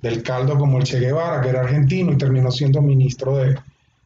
del 0.00 0.22
caldo 0.22 0.56
como 0.56 0.78
el 0.78 0.84
Che 0.84 1.00
Guevara, 1.00 1.40
que 1.40 1.48
era 1.48 1.62
argentino 1.62 2.12
y 2.12 2.16
terminó 2.16 2.52
siendo 2.52 2.80
ministro 2.80 3.36
de, 3.38 3.58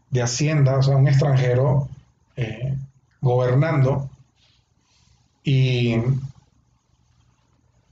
de 0.08 0.22
Hacienda, 0.22 0.78
o 0.78 0.82
sea, 0.82 0.96
un 0.96 1.06
extranjero 1.08 1.90
eh, 2.36 2.74
gobernando. 3.20 4.08
Y 5.44 5.96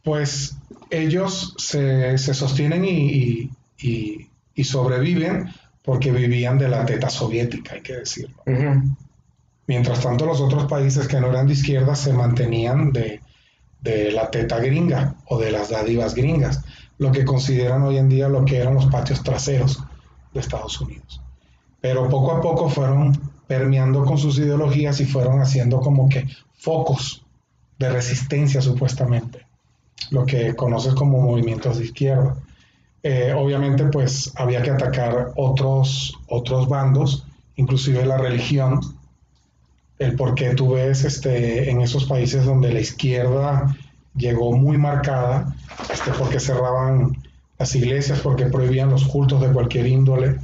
pues 0.03 0.57
ellos 0.89 1.55
se, 1.59 2.17
se 2.17 2.33
sostienen 2.33 2.87
y, 2.87 2.91
y- 3.13 3.51
y- 3.83 4.27
y 4.55 4.65
sobreviven 4.65 5.51
porque 5.85 6.11
vivían 6.13 6.57
de 6.59 6.69
la 6.69 6.87
teta 6.87 7.11
soviética, 7.11 7.75
hay 7.75 7.83
que 7.83 7.97
decirlo. 7.97 8.43
Mientras 9.67 10.01
tanto, 10.01 10.25
los 10.25 10.41
otros 10.41 10.65
países 10.65 11.07
que 11.07 11.21
no 11.21 11.29
eran 11.29 11.47
de 11.47 11.53
izquierda 11.53 11.95
se 11.95 12.15
mantenían 12.15 12.93
de, 12.93 13.21
de 13.83 14.11
la 14.13 14.31
teta 14.31 14.59
gringa 14.59 15.15
o 15.27 15.39
de 15.39 15.51
las 15.51 15.71
dádivas 15.71 16.15
gringas, 16.15 16.63
lo 16.99 17.11
que 17.13 17.25
consideran 17.25 17.83
hoy 17.83 17.97
en 17.97 18.09
día 18.09 18.29
lo 18.29 18.45
que 18.45 18.59
eran 18.59 18.75
los 18.75 18.87
patios 18.87 19.23
traseros 19.23 19.83
de 20.33 20.41
Estados 20.41 20.81
Unidos. 20.81 21.21
Pero 21.81 22.09
poco 22.09 22.33
a 22.33 22.41
poco 22.41 22.69
fueron 22.69 23.19
permeando 23.47 24.05
con 24.05 24.19
sus 24.19 24.39
ideologías 24.39 25.01
y 25.01 25.07
fueron 25.07 25.41
haciendo 25.41 25.81
como 25.81 26.09
que 26.09 26.29
focos 26.59 27.25
de 27.79 27.89
resistencia 27.89 28.61
supuestamente, 28.61 29.47
lo 30.11 30.27
que 30.27 30.55
conoces 30.55 30.95
como 30.95 31.21
movimientos 31.21 31.79
de 31.79 31.87
izquierda. 31.87 32.37
Eh, 33.03 33.33
obviamente 33.35 33.85
pues 33.87 34.31
había 34.37 34.63
que 34.63 34.71
atacar 34.71 35.33
otros, 35.37 36.19
otros 36.29 36.69
bandos, 36.69 37.25
inclusive 37.57 38.05
la 38.05 38.19
religión, 38.19 38.81
el 40.01 40.17
por 40.17 40.35
qué 40.35 40.55
tú 40.55 40.73
ves 40.73 41.05
este, 41.05 41.71
en 41.71 41.83
esos 41.83 42.07
países 42.07 42.47
donde 42.47 42.73
la 42.73 42.81
izquierda 42.81 43.77
llegó 44.17 44.57
muy 44.57 44.79
marcada, 44.79 45.55
este, 45.93 46.11
porque 46.13 46.41
cerraban 46.41 47.19
las 47.59 47.75
iglesias, 47.77 48.21
porque 48.21 48.47
prohibían 48.47 48.89
los 48.89 49.05
cultos 49.05 49.43
de 49.43 49.53
cualquier 49.53 49.87
índole, 49.87 50.37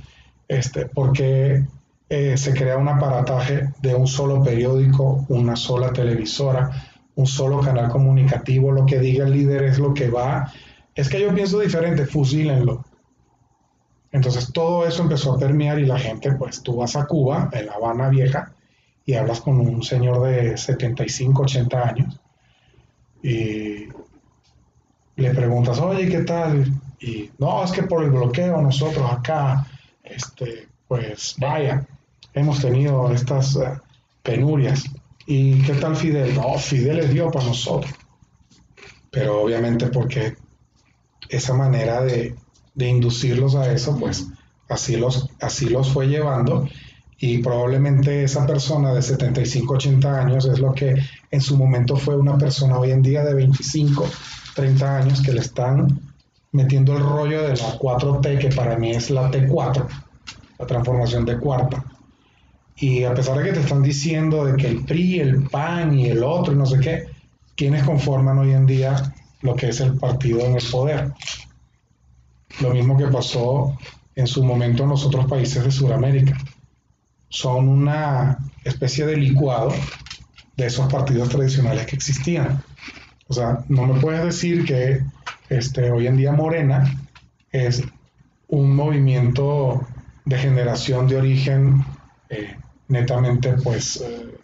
este, 0.47 0.85
porque 0.85 1.65
eh, 2.11 2.37
se 2.37 2.53
crea 2.53 2.77
un 2.77 2.89
aparataje 2.89 3.71
de 3.81 3.95
un 3.95 4.07
solo 4.07 4.43
periódico, 4.43 5.25
una 5.31 5.57
sola 5.57 5.91
televisora, 5.91 6.71
un 7.15 7.27
solo 7.27 7.61
canal 7.61 7.89
comunicativo, 7.89 8.71
lo 8.71 8.85
que 8.85 8.99
diga 8.99 9.25
el 9.25 9.33
líder 9.33 9.65
es 9.65 9.79
lo 9.79 9.95
que 9.95 10.11
va. 10.11 10.53
Es 10.95 11.09
que 11.09 11.19
yo 11.19 11.35
pienso 11.35 11.61
diferente, 11.61 12.05
fusílenlo. 12.05 12.85
Entonces 14.13 14.53
todo 14.53 14.87
eso 14.87 15.03
empezó 15.03 15.33
a 15.33 15.39
permear 15.39 15.79
y 15.79 15.87
la 15.87 15.99
gente, 15.99 16.33
pues 16.33 16.63
tú 16.63 16.77
vas 16.77 16.95
a 16.95 17.07
Cuba, 17.07 17.49
en 17.55 17.67
La 17.67 17.73
Habana 17.73 18.11
Vieja, 18.11 18.53
y 19.07 19.15
hablas 19.15 19.41
con 19.41 19.61
un 19.61 19.83
señor 19.83 20.23
de 20.25 20.57
75, 20.57 21.43
80 21.43 21.89
años 21.89 22.21
y 23.23 23.89
le 25.17 25.35
preguntas, 25.35 25.81
oye, 25.81 26.09
¿qué 26.09 26.21
tal? 26.21 26.73
Y 27.01 27.31
no, 27.39 27.65
es 27.65 27.73
que 27.73 27.85
por 27.85 28.05
el 28.05 28.11
bloqueo 28.11 28.61
nosotros 28.61 29.11
acá, 29.11 29.67
este, 30.03 30.69
pues 30.87 31.35
vaya, 31.39 31.87
hemos 32.35 32.61
tenido 32.61 33.11
estas 33.13 33.57
eh, 33.57 33.79
penurias. 34.23 34.85
¿Y 35.27 35.63
qué 35.63 35.75
tal 35.75 35.97
Fidel? 35.97 36.35
No, 36.35 36.59
Fidel 36.59 37.01
es 37.01 37.11
Dios 37.11 37.33
para 37.33 37.47
nosotros. 37.47 37.93
Pero 39.11 39.43
obviamente 39.43 39.87
porque 39.87 40.37
esa 41.29 41.55
manera 41.55 42.03
de, 42.03 42.37
de 42.75 42.89
inducirlos 42.89 43.55
a 43.55 43.73
eso, 43.73 43.99
pues 43.99 44.29
así 44.69 44.97
los, 44.97 45.31
así 45.41 45.69
los 45.69 45.91
fue 45.91 46.07
llevando 46.07 46.69
y 47.19 47.39
probablemente 47.39 48.25
esa 48.25 48.47
persona 48.47 48.93
de 48.93 49.01
75, 49.01 49.75
80 49.75 50.21
años 50.21 50.45
es 50.47 50.59
lo 50.59 50.73
que 50.73 50.95
en 51.31 51.41
su 51.41 51.57
momento 51.57 51.97
fue 51.97 52.17
una 52.17 52.37
persona 52.37 52.79
hoy 52.79 52.91
en 52.91 53.03
día 53.03 53.25
de 53.25 53.35
25, 53.35 54.07
30 54.55 54.97
años 54.99 55.23
que 55.23 55.33
le 55.33 55.41
están 55.41 55.99
metiendo 56.53 56.97
el 56.97 57.03
rollo 57.03 57.43
de 57.43 57.57
la 57.57 57.79
4T, 57.79 58.39
que 58.39 58.49
para 58.49 58.77
mí 58.77 58.91
es 58.91 59.11
la 59.11 59.31
T4, 59.31 59.87
la 60.59 60.67
transformación 60.67 61.25
de 61.25 61.39
cuarta. 61.39 61.85
Y 62.77 63.05
a 63.05 63.15
pesar 63.15 63.39
de 63.39 63.45
que 63.45 63.53
te 63.53 63.61
están 63.61 63.83
diciendo 63.83 64.45
de 64.45 64.57
que 64.57 64.69
el 64.69 64.85
PRI, 64.85 65.21
el 65.21 65.45
PAN 65.45 65.99
y 65.99 66.07
el 66.07 66.23
otro 66.23 66.55
no 66.55 66.67
sé 66.67 66.79
qué, 66.81 67.07
¿quiénes 67.55 67.85
conforman 67.85 68.39
hoy 68.39 68.53
en 68.53 68.67
día 68.67 69.15
lo 69.41 69.57
que 69.57 69.69
es 69.71 69.81
el 69.81 69.97
partido 69.97 70.41
en 70.41 70.57
el 70.57 70.65
poder? 70.71 71.13
Lo 72.61 72.71
mismo 72.71 72.99
que 72.99 73.07
pasó 73.07 73.75
en 74.15 74.27
su 74.27 74.45
momento 74.45 74.83
en 74.83 74.91
los 74.91 75.07
otros 75.07 75.25
países 75.27 75.65
de 75.65 75.71
Sudamérica 75.71 76.37
son 77.37 77.69
una 77.69 78.39
especie 78.65 79.05
de 79.05 79.19
licuado 79.19 79.71
de 80.57 80.67
esos 80.67 80.91
partidos 80.91 81.29
tradicionales 81.29 81.85
que 81.85 81.97
existían. 81.97 82.63
O 83.29 83.35
sea, 83.35 83.63
no 83.69 83.87
me 83.87 84.01
puedes 84.01 84.25
decir 84.25 84.65
que 84.65 85.03
este, 85.51 85.91
hoy 85.91 86.07
en 86.07 86.17
día 86.17 86.33
Morena 86.33 86.99
es 87.53 87.83
un 88.49 88.75
movimiento 88.75 89.87
de 90.25 90.39
generación 90.39 91.09
de 91.09 91.17
origen 91.17 91.85
eh, 92.31 92.57
netamente, 92.89 93.53
pues, 93.63 94.01
eh, 94.01 94.35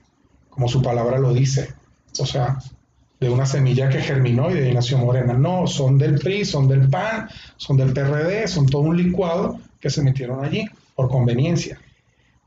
como 0.50 0.68
su 0.68 0.82
palabra 0.82 1.18
lo 1.18 1.32
dice. 1.32 1.72
O 2.18 2.26
sea, 2.26 2.58
de 3.20 3.30
una 3.30 3.46
semilla 3.46 3.88
que 3.88 4.02
germinó 4.02 4.50
y 4.50 4.54
de 4.54 4.66
ahí 4.66 4.74
nació 4.74 4.98
Morena. 4.98 5.32
No, 5.32 5.66
son 5.66 5.96
del 5.96 6.18
PRI, 6.18 6.44
son 6.44 6.68
del 6.68 6.90
PAN, 6.90 7.30
son 7.56 7.78
del 7.78 7.94
PRD, 7.94 8.46
son 8.48 8.66
todo 8.66 8.82
un 8.82 8.98
licuado 8.98 9.58
que 9.80 9.88
se 9.88 10.02
metieron 10.02 10.44
allí 10.44 10.66
por 10.94 11.08
conveniencia. 11.08 11.80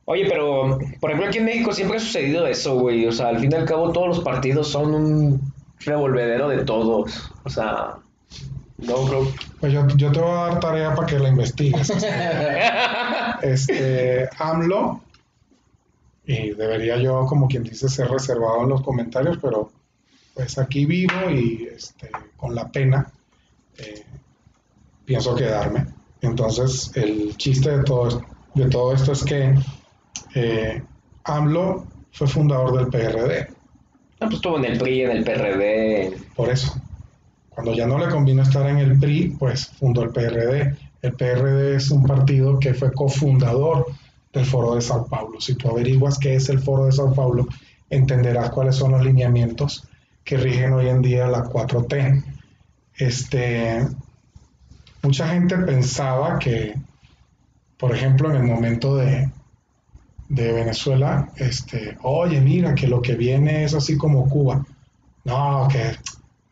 Oye, 0.05 0.27
pero 0.29 0.79
por 0.99 1.09
ejemplo 1.09 1.29
aquí 1.29 1.39
en 1.39 1.45
México 1.45 1.73
siempre 1.73 1.97
ha 1.97 1.99
sucedido 1.99 2.45
eso, 2.45 2.79
güey. 2.79 3.05
O 3.07 3.11
sea, 3.11 3.29
al 3.29 3.39
fin 3.39 3.51
y 3.51 3.55
al 3.55 3.65
cabo 3.65 3.91
todos 3.91 4.07
los 4.07 4.19
partidos 4.19 4.67
son 4.67 4.93
un 4.93 5.53
revolvedero 5.79 6.47
de 6.47 6.63
todos. 6.63 7.31
O 7.43 7.49
sea, 7.49 7.95
no 8.77 8.95
creo. 9.05 9.27
Pues 9.59 9.73
yo, 9.73 9.87
yo 9.95 10.11
te 10.11 10.19
voy 10.19 10.29
a 10.29 10.33
dar 10.33 10.59
tarea 10.59 10.95
para 10.95 11.07
que 11.07 11.19
la 11.19 11.29
investigues. 11.29 11.91
Este, 13.41 14.27
AMLO, 14.39 15.01
y 16.25 16.51
debería 16.51 16.97
yo, 16.97 17.25
como 17.27 17.47
quien 17.47 17.63
dice, 17.63 17.87
ser 17.87 18.09
reservado 18.09 18.63
en 18.63 18.69
los 18.69 18.81
comentarios, 18.81 19.37
pero 19.41 19.69
pues 20.33 20.57
aquí 20.57 20.85
vivo 20.85 21.29
y 21.29 21.69
este, 21.75 22.09
con 22.35 22.55
la 22.55 22.67
pena 22.71 23.11
eh, 23.77 24.03
pienso 25.05 25.35
quedarme. 25.35 25.85
Entonces, 26.21 26.91
el 26.95 27.37
chiste 27.37 27.77
de 27.77 27.83
todo, 27.83 28.23
de 28.55 28.69
todo 28.69 28.93
esto 28.93 29.11
es 29.11 29.23
que 29.23 29.53
eh, 30.35 30.83
AMLO 31.23 31.85
fue 32.11 32.27
fundador 32.27 32.77
del 32.77 32.87
PRD. 32.87 33.47
Ah, 34.19 34.27
pues 34.27 34.35
estuvo 34.35 34.57
en 34.57 34.65
el 34.65 34.77
PRI, 34.77 35.01
en 35.01 35.11
el 35.11 35.23
PRD. 35.23 36.17
Por 36.35 36.49
eso, 36.49 36.79
cuando 37.49 37.73
ya 37.73 37.87
no 37.87 37.97
le 37.97 38.09
convino 38.09 38.43
estar 38.43 38.69
en 38.69 38.77
el 38.77 38.99
PRI, 38.99 39.35
pues 39.39 39.67
fundó 39.67 40.03
el 40.03 40.09
PRD. 40.09 40.77
El 41.01 41.13
PRD 41.13 41.75
es 41.75 41.89
un 41.91 42.03
partido 42.03 42.59
que 42.59 42.73
fue 42.73 42.93
cofundador 42.93 43.87
del 44.33 44.45
Foro 44.45 44.75
de 44.75 44.81
Sao 44.81 45.07
Paulo. 45.07 45.39
Si 45.39 45.55
tú 45.55 45.69
averiguas 45.69 46.19
qué 46.19 46.35
es 46.35 46.49
el 46.49 46.59
Foro 46.59 46.85
de 46.85 46.91
Sao 46.91 47.13
Paulo, 47.13 47.47
entenderás 47.89 48.49
cuáles 48.49 48.75
son 48.75 48.91
los 48.91 49.03
lineamientos 49.03 49.87
que 50.23 50.37
rigen 50.37 50.73
hoy 50.73 50.89
en 50.89 51.01
día 51.01 51.27
la 51.27 51.43
4T. 51.43 52.23
Este, 52.97 53.87
mucha 55.01 55.27
gente 55.29 55.57
pensaba 55.57 56.39
que, 56.39 56.75
por 57.77 57.93
ejemplo, 57.93 58.29
en 58.29 58.37
el 58.37 58.43
momento 58.43 58.95
de, 58.97 59.29
de 60.27 60.51
Venezuela, 60.51 61.29
este, 61.35 61.97
oye, 62.01 62.41
mira, 62.41 62.73
que 62.73 62.87
lo 62.87 63.01
que 63.01 63.15
viene 63.15 63.63
es 63.63 63.73
así 63.73 63.97
como 63.97 64.27
Cuba. 64.27 64.65
No, 65.23 65.67
que 65.71 65.95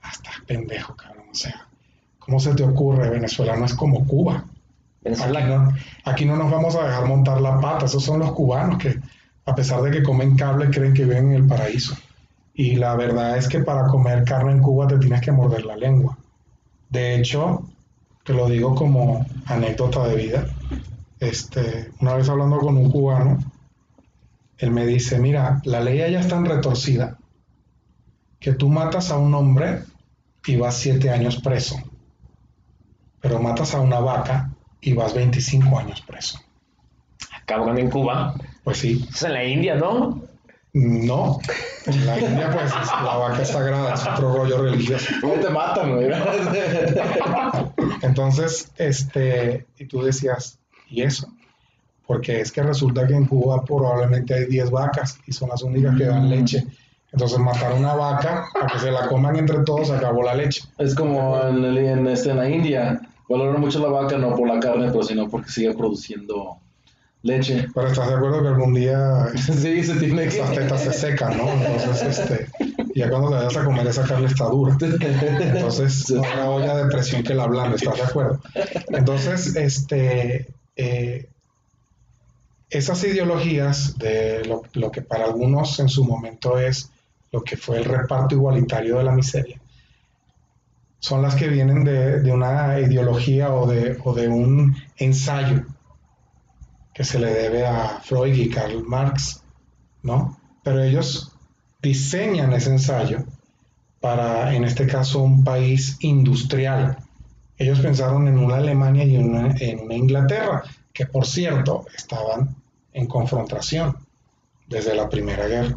hasta 0.02 0.32
pendejo, 0.46 0.96
cabrón. 0.96 1.26
O 1.32 1.36
sea, 1.36 1.68
¿cómo 2.20 2.40
se 2.40 2.54
te 2.54 2.64
ocurre? 2.64 3.10
Venezuela 3.10 3.56
no 3.56 3.66
es 3.66 3.74
como 3.74 4.06
Cuba. 4.06 4.46
Venezuela. 5.02 5.40
Aquí 5.40 5.50
no, 5.50 5.74
aquí 6.06 6.26
no 6.26 6.36
nos 6.36 6.52
vamos 6.52 6.76
a 6.76 6.86
dejar 6.86 7.08
montar 7.08 7.42
la 7.42 7.60
pata. 7.60 7.86
Esos 7.86 8.04
son 8.04 8.20
los 8.20 8.32
cubanos 8.32 8.78
que, 8.78 9.00
a 9.46 9.56
pesar 9.56 9.82
de 9.82 9.92
que 9.92 10.04
comen 10.04 10.36
cable, 10.36 10.70
creen 10.70 10.94
que 10.94 11.04
viven 11.04 11.32
en 11.32 11.44
el 11.44 11.48
paraíso. 11.48 11.96
Y 12.54 12.76
la 12.76 12.96
verdad 12.96 13.38
es 13.38 13.48
que 13.48 13.60
para 13.60 13.88
comer 13.88 14.24
carne 14.24 14.52
en 14.52 14.60
Cuba 14.60 14.88
te 14.88 15.00
tienes 15.00 15.22
que 15.22 15.32
morder 15.32 15.66
la 15.66 15.76
lengua. 15.76 16.18
De 16.90 17.16
hecho, 17.16 17.66
te 18.24 18.34
lo 18.34 18.48
digo 18.48 18.76
como 18.76 19.26
anécdota 19.48 20.08
de 20.08 20.16
vida. 20.16 20.46
Este, 21.20 21.92
una 22.00 22.16
vez 22.16 22.30
hablando 22.30 22.60
con 22.60 22.78
un 22.78 22.92
cubano, 22.92 23.40
él 24.64 24.72
me 24.72 24.86
dice, 24.86 25.20
mira, 25.20 25.62
la 25.66 25.82
ley 25.82 26.02
allá 26.02 26.22
es 26.22 26.30
tan 26.30 26.46
retorcida 26.46 27.18
que 28.40 28.54
tú 28.54 28.70
matas 28.70 29.12
a 29.12 29.18
un 29.18 29.34
hombre 29.36 29.82
y 30.46 30.56
vas 30.56 30.78
7 30.78 31.10
años 31.10 31.42
preso. 31.42 31.82
Pero 33.20 33.42
matas 33.42 33.74
a 33.76 33.82
una 33.82 34.00
vaca 34.00 34.52
y 34.80 34.94
vas 34.94 35.14
25 35.14 35.78
años 35.78 36.02
preso. 36.02 36.40
Cabrón 37.46 37.78
en 37.78 37.90
Cuba. 37.90 38.36
Pues 38.64 38.78
sí. 38.78 39.06
Es 39.14 39.24
en 39.24 39.34
la 39.34 39.44
India, 39.44 39.76
¿no? 39.76 40.24
No. 40.72 41.40
En 41.86 42.06
la 42.06 42.20
India, 42.20 42.50
pues 42.52 42.72
la 42.74 43.18
vaca 43.18 43.42
es 43.42 43.50
sagrada, 43.50 43.94
es 43.96 44.08
otro 44.08 44.34
rollo 44.34 44.62
religioso. 44.62 45.14
¿Cómo 45.20 45.34
te 45.34 45.50
matan, 45.50 45.96
güey? 45.96 46.10
Entonces, 48.02 48.72
este, 48.78 49.68
y 49.78 49.86
tú 49.88 50.02
decías, 50.04 50.58
¿y 50.90 51.02
eso? 51.02 51.28
Porque 52.08 52.42
es 52.42 52.52
que 52.52 52.62
resulta 52.64 53.08
que 53.08 53.14
en 53.16 53.26
Cuba 53.26 53.64
probablemente 53.64 54.34
hay 54.34 54.46
10 54.46 54.70
vacas 54.72 55.18
y 55.26 55.32
son 55.32 55.50
las 55.50 55.62
únicas 55.64 55.96
que 55.98 56.06
dan 56.06 56.30
leche. 56.30 56.66
Entonces, 57.12 57.38
matar 57.40 57.74
una 57.74 57.94
vaca 57.94 58.46
para 58.54 58.68
que 58.68 58.80
se 58.80 58.92
la 58.92 59.08
coman 59.08 59.36
entre 59.38 59.60
todos, 59.60 59.92
acabó 59.92 60.24
la 60.24 60.34
leche. 60.36 60.64
Es 60.80 60.96
como 60.96 61.40
en, 61.44 61.64
el- 61.64 61.78
en, 61.78 62.08
este, 62.08 62.32
en 62.32 62.38
la 62.38 62.50
India. 62.50 63.00
Valoran 63.30 63.62
mucho 63.62 63.80
la 63.80 63.88
vaca 63.90 64.18
no 64.18 64.36
por 64.36 64.48
la 64.48 64.60
carne, 64.60 64.88
pero 64.92 65.04
sino 65.04 65.30
porque 65.30 65.50
sigue 65.50 65.74
produciendo 65.76 66.58
leche. 67.22 67.68
Pero 67.74 67.88
estás 67.88 68.10
de 68.10 68.16
acuerdo 68.16 68.42
que 68.42 68.48
algún 68.50 68.74
día 68.74 69.28
Sí, 69.38 69.84
se 69.84 69.96
tiene 69.96 70.24
que... 70.24 70.28
esas 70.40 70.52
tetas 70.54 70.82
se 70.84 70.92
secan, 70.94 71.38
¿no? 71.38 71.48
Entonces, 71.50 72.20
este, 72.20 72.48
ya 72.96 73.10
cuando 73.10 73.30
te 73.30 73.36
vayas 73.36 73.58
a 73.58 73.64
comer 73.64 73.88
esa 73.88 74.04
carne 74.04 74.26
está 74.26 74.46
dura. 74.46 74.76
Entonces, 74.82 76.10
no 76.12 76.24
habrá 76.24 76.50
olla 76.50 76.78
de 76.78 76.86
presión 76.92 77.24
que 77.24 77.34
la 77.34 77.44
ablande, 77.44 77.78
¿estás 77.78 77.96
de 77.96 78.04
acuerdo? 78.04 78.40
Entonces, 78.90 79.56
este, 79.56 80.48
eh, 80.76 81.28
esas 82.74 83.04
ideologías 83.04 83.98
de 84.00 84.44
lo, 84.46 84.92
que 84.92 85.04
para 85.04 85.26
algunos 85.26 85.80
en 85.80 85.90
su 85.90 86.04
momento 86.04 86.58
es 86.58 86.90
lo 87.32 87.44
que 87.44 87.56
fue 87.56 87.78
el 87.78 87.86
reparto 87.86 88.34
igualitario 88.34 88.98
de 88.98 89.04
la 89.04 89.12
miseria, 89.12 89.62
son 91.00 91.22
las 91.22 91.36
que 91.36 91.50
vienen 91.50 91.84
de, 91.84 92.22
de 92.22 92.32
una 92.32 92.80
ideología 92.80 93.54
o 93.54 93.68
de, 93.68 94.00
o 94.04 94.14
de 94.14 94.28
un 94.28 94.76
ensayo 94.98 95.66
que 96.96 97.04
se 97.04 97.20
le 97.20 97.32
debe 97.32 97.66
a 97.66 98.00
Freud 98.04 98.34
y 98.34 98.50
Karl 98.50 98.84
Marx, 98.84 99.44
¿no? 100.02 100.40
Pero 100.64 100.82
ellos 100.82 101.32
diseñan 101.82 102.54
ese 102.54 102.72
ensayo 102.72 103.24
para, 104.00 104.56
en 104.56 104.64
este 104.64 104.88
caso, 104.88 105.22
un 105.22 105.44
país 105.44 105.98
industrial. 106.02 106.98
Ellos 107.58 107.80
pensaron 107.82 108.28
en 108.28 108.40
una 108.40 108.56
Alemania 108.56 109.04
y 109.06 109.18
una, 109.18 109.56
en 109.60 109.82
una 109.82 109.94
Inglaterra, 109.94 110.64
que 110.92 111.06
por 111.06 111.28
cierto 111.28 111.86
estaban 111.96 112.63
en 112.94 113.08
confrontación 113.08 113.96
desde 114.68 114.96
la 114.96 115.10
Primera 115.10 115.48
Guerra. 115.48 115.76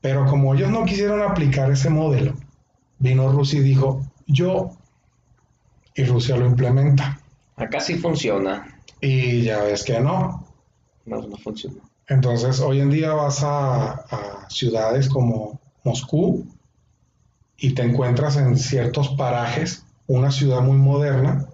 Pero 0.00 0.26
como 0.26 0.54
ellos 0.54 0.70
no 0.70 0.84
quisieron 0.84 1.22
aplicar 1.22 1.70
ese 1.70 1.90
modelo, 1.90 2.34
vino 2.98 3.30
Rusia 3.32 3.60
y 3.60 3.62
dijo, 3.62 4.02
yo, 4.26 4.70
y 5.94 6.04
Rusia 6.04 6.36
lo 6.36 6.46
implementa. 6.46 7.20
Acá 7.56 7.80
sí 7.80 7.96
funciona. 7.96 8.80
Y 9.00 9.42
ya 9.42 9.62
ves 9.62 9.84
que 9.84 10.00
no, 10.00 10.46
No, 11.06 11.22
no 11.22 11.36
funciona. 11.36 11.80
Entonces, 12.08 12.60
hoy 12.60 12.80
en 12.80 12.90
día 12.90 13.12
vas 13.12 13.42
a, 13.42 13.92
a 13.92 14.50
ciudades 14.50 15.08
como 15.08 15.58
Moscú 15.84 16.46
y 17.56 17.74
te 17.74 17.82
encuentras 17.82 18.36
en 18.36 18.58
ciertos 18.58 19.10
parajes 19.10 19.84
una 20.06 20.30
ciudad 20.30 20.60
muy 20.60 20.76
moderna, 20.76 21.46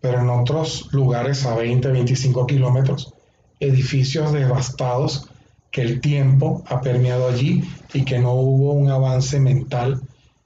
pero 0.00 0.20
en 0.20 0.30
otros 0.30 0.88
lugares 0.92 1.44
a 1.44 1.54
20, 1.54 1.88
25 1.88 2.46
kilómetros, 2.46 3.14
edificios 3.60 4.32
devastados 4.32 5.28
que 5.70 5.82
el 5.82 6.00
tiempo 6.00 6.64
ha 6.66 6.80
permeado 6.80 7.28
allí 7.28 7.62
y 7.92 8.04
que 8.04 8.18
no 8.18 8.32
hubo 8.32 8.72
un 8.72 8.90
avance 8.90 9.38
mental 9.38 10.00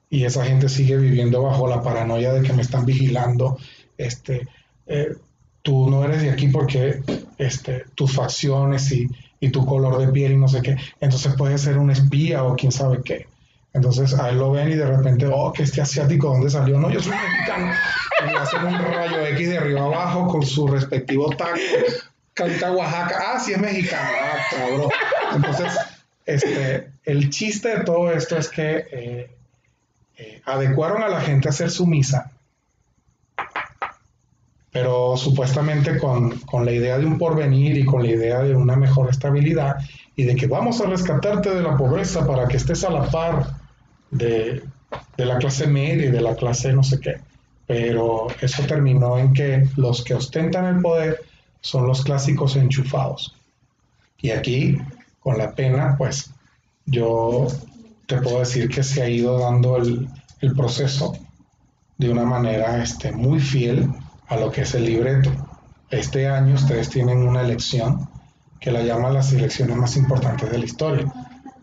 y 0.09 0.25
esa 0.25 0.45
gente 0.45 0.69
sigue 0.69 0.97
viviendo 0.97 1.41
bajo 1.41 1.67
la 1.67 1.81
paranoia 1.81 2.31
de 2.31 2.43
que 2.43 2.53
me 2.53 2.61
están 2.61 2.85
vigilando, 2.85 3.57
este, 3.97 4.47
eh, 4.85 5.15
tú 5.63 5.89
no 5.89 6.03
eres 6.05 6.21
de 6.21 6.29
aquí 6.29 6.47
porque 6.49 7.01
este, 7.37 7.85
tus 7.95 8.13
facciones 8.13 8.91
y, 8.91 9.07
y 9.39 9.49
tu 9.49 9.65
color 9.65 9.97
de 9.97 10.09
piel 10.09 10.33
y 10.33 10.37
no 10.37 10.47
sé 10.47 10.61
qué, 10.61 10.77
entonces 10.99 11.33
puedes 11.35 11.61
ser 11.61 11.79
un 11.79 11.89
espía 11.89 12.43
o 12.43 12.55
quién 12.55 12.71
sabe 12.71 13.01
qué. 13.03 13.27
Entonces 13.73 14.17
a 14.17 14.29
él 14.29 14.37
lo 14.37 14.51
ven 14.51 14.71
y 14.71 14.75
de 14.75 14.85
repente, 14.85 15.27
oh, 15.29 15.51
que 15.51 15.63
este 15.63 15.81
asiático, 15.81 16.29
¿dónde 16.29 16.49
salió? 16.49 16.79
No, 16.79 16.89
yo 16.89 17.01
soy 17.01 17.11
mexicano. 17.11 17.73
Y 18.25 18.35
hacen 18.37 18.63
un 18.63 18.79
rayo 18.79 19.25
X 19.27 19.49
de 19.49 19.57
arriba 19.57 19.83
abajo 19.83 20.27
con 20.27 20.45
su 20.45 20.65
respectivo 20.65 21.29
taco. 21.35 21.59
Carita 22.35 22.69
Oaxaca, 22.73 23.17
ah, 23.27 23.39
sí 23.39 23.53
es 23.53 23.59
mexicano, 23.59 24.09
ah, 24.21 24.37
cabrón. 24.51 24.89
Entonces, 25.35 25.73
este, 26.25 26.91
el 27.05 27.29
chiste 27.29 27.77
de 27.77 27.83
todo 27.85 28.11
esto 28.11 28.37
es 28.37 28.49
que 28.49 28.85
eh, 28.91 29.29
eh, 30.17 30.41
adecuaron 30.43 31.01
a 31.01 31.07
la 31.07 31.21
gente 31.21 31.47
a 31.47 31.51
hacer 31.51 31.71
su 31.71 31.87
misa, 31.87 32.31
pero 34.69 35.15
supuestamente 35.15 35.97
con, 35.97 36.37
con 36.41 36.65
la 36.65 36.73
idea 36.73 36.97
de 36.97 37.05
un 37.05 37.17
porvenir 37.17 37.77
y 37.77 37.85
con 37.85 38.03
la 38.03 38.09
idea 38.09 38.41
de 38.41 38.53
una 38.53 38.75
mejor 38.75 39.09
estabilidad 39.09 39.77
y 40.17 40.23
de 40.23 40.35
que 40.35 40.47
vamos 40.47 40.81
a 40.81 40.87
rescatarte 40.87 41.51
de 41.51 41.61
la 41.61 41.77
pobreza 41.77 42.27
para 42.27 42.49
que 42.49 42.57
estés 42.57 42.83
a 42.83 42.89
la 42.89 43.09
par 43.09 43.47
de, 44.11 44.61
de 45.15 45.25
la 45.25 45.37
clase 45.37 45.67
media 45.67 46.07
y 46.07 46.11
de 46.11 46.21
la 46.21 46.35
clase 46.35 46.73
no 46.73 46.83
sé 46.83 46.99
qué. 46.99 47.15
Pero 47.65 48.27
eso 48.41 48.63
terminó 48.63 49.17
en 49.17 49.33
que 49.33 49.69
los 49.77 50.03
que 50.03 50.15
ostentan 50.15 50.65
el 50.65 50.81
poder 50.81 51.21
son 51.65 51.87
los 51.87 52.03
clásicos 52.03 52.55
enchufados. 52.57 53.35
Y 54.19 54.29
aquí, 54.29 54.77
con 55.19 55.39
la 55.39 55.55
pena, 55.55 55.95
pues 55.97 56.29
yo 56.85 57.47
te 58.05 58.21
puedo 58.21 58.39
decir 58.39 58.69
que 58.69 58.83
se 58.83 59.01
ha 59.01 59.09
ido 59.09 59.39
dando 59.39 59.77
el, 59.77 60.07
proceso 60.55 61.17
de 61.97 62.11
una 62.11 62.23
manera 62.23 62.83
este, 62.83 63.11
muy 63.11 63.39
fiel 63.39 63.89
a 64.27 64.37
lo 64.37 64.51
que 64.51 64.61
es 64.61 64.75
el 64.75 64.85
libreto. 64.85 65.31
Este 65.89 66.27
año 66.27 66.53
ustedes 66.53 66.91
tienen 66.91 67.27
una 67.27 67.41
elección 67.41 68.07
que 68.59 68.69
la 68.69 68.83
llaman 68.83 69.15
las 69.15 69.33
elecciones 69.33 69.75
más 69.75 69.97
importantes 69.97 70.51
de 70.51 70.59
la 70.59 70.65
historia, 70.65 71.11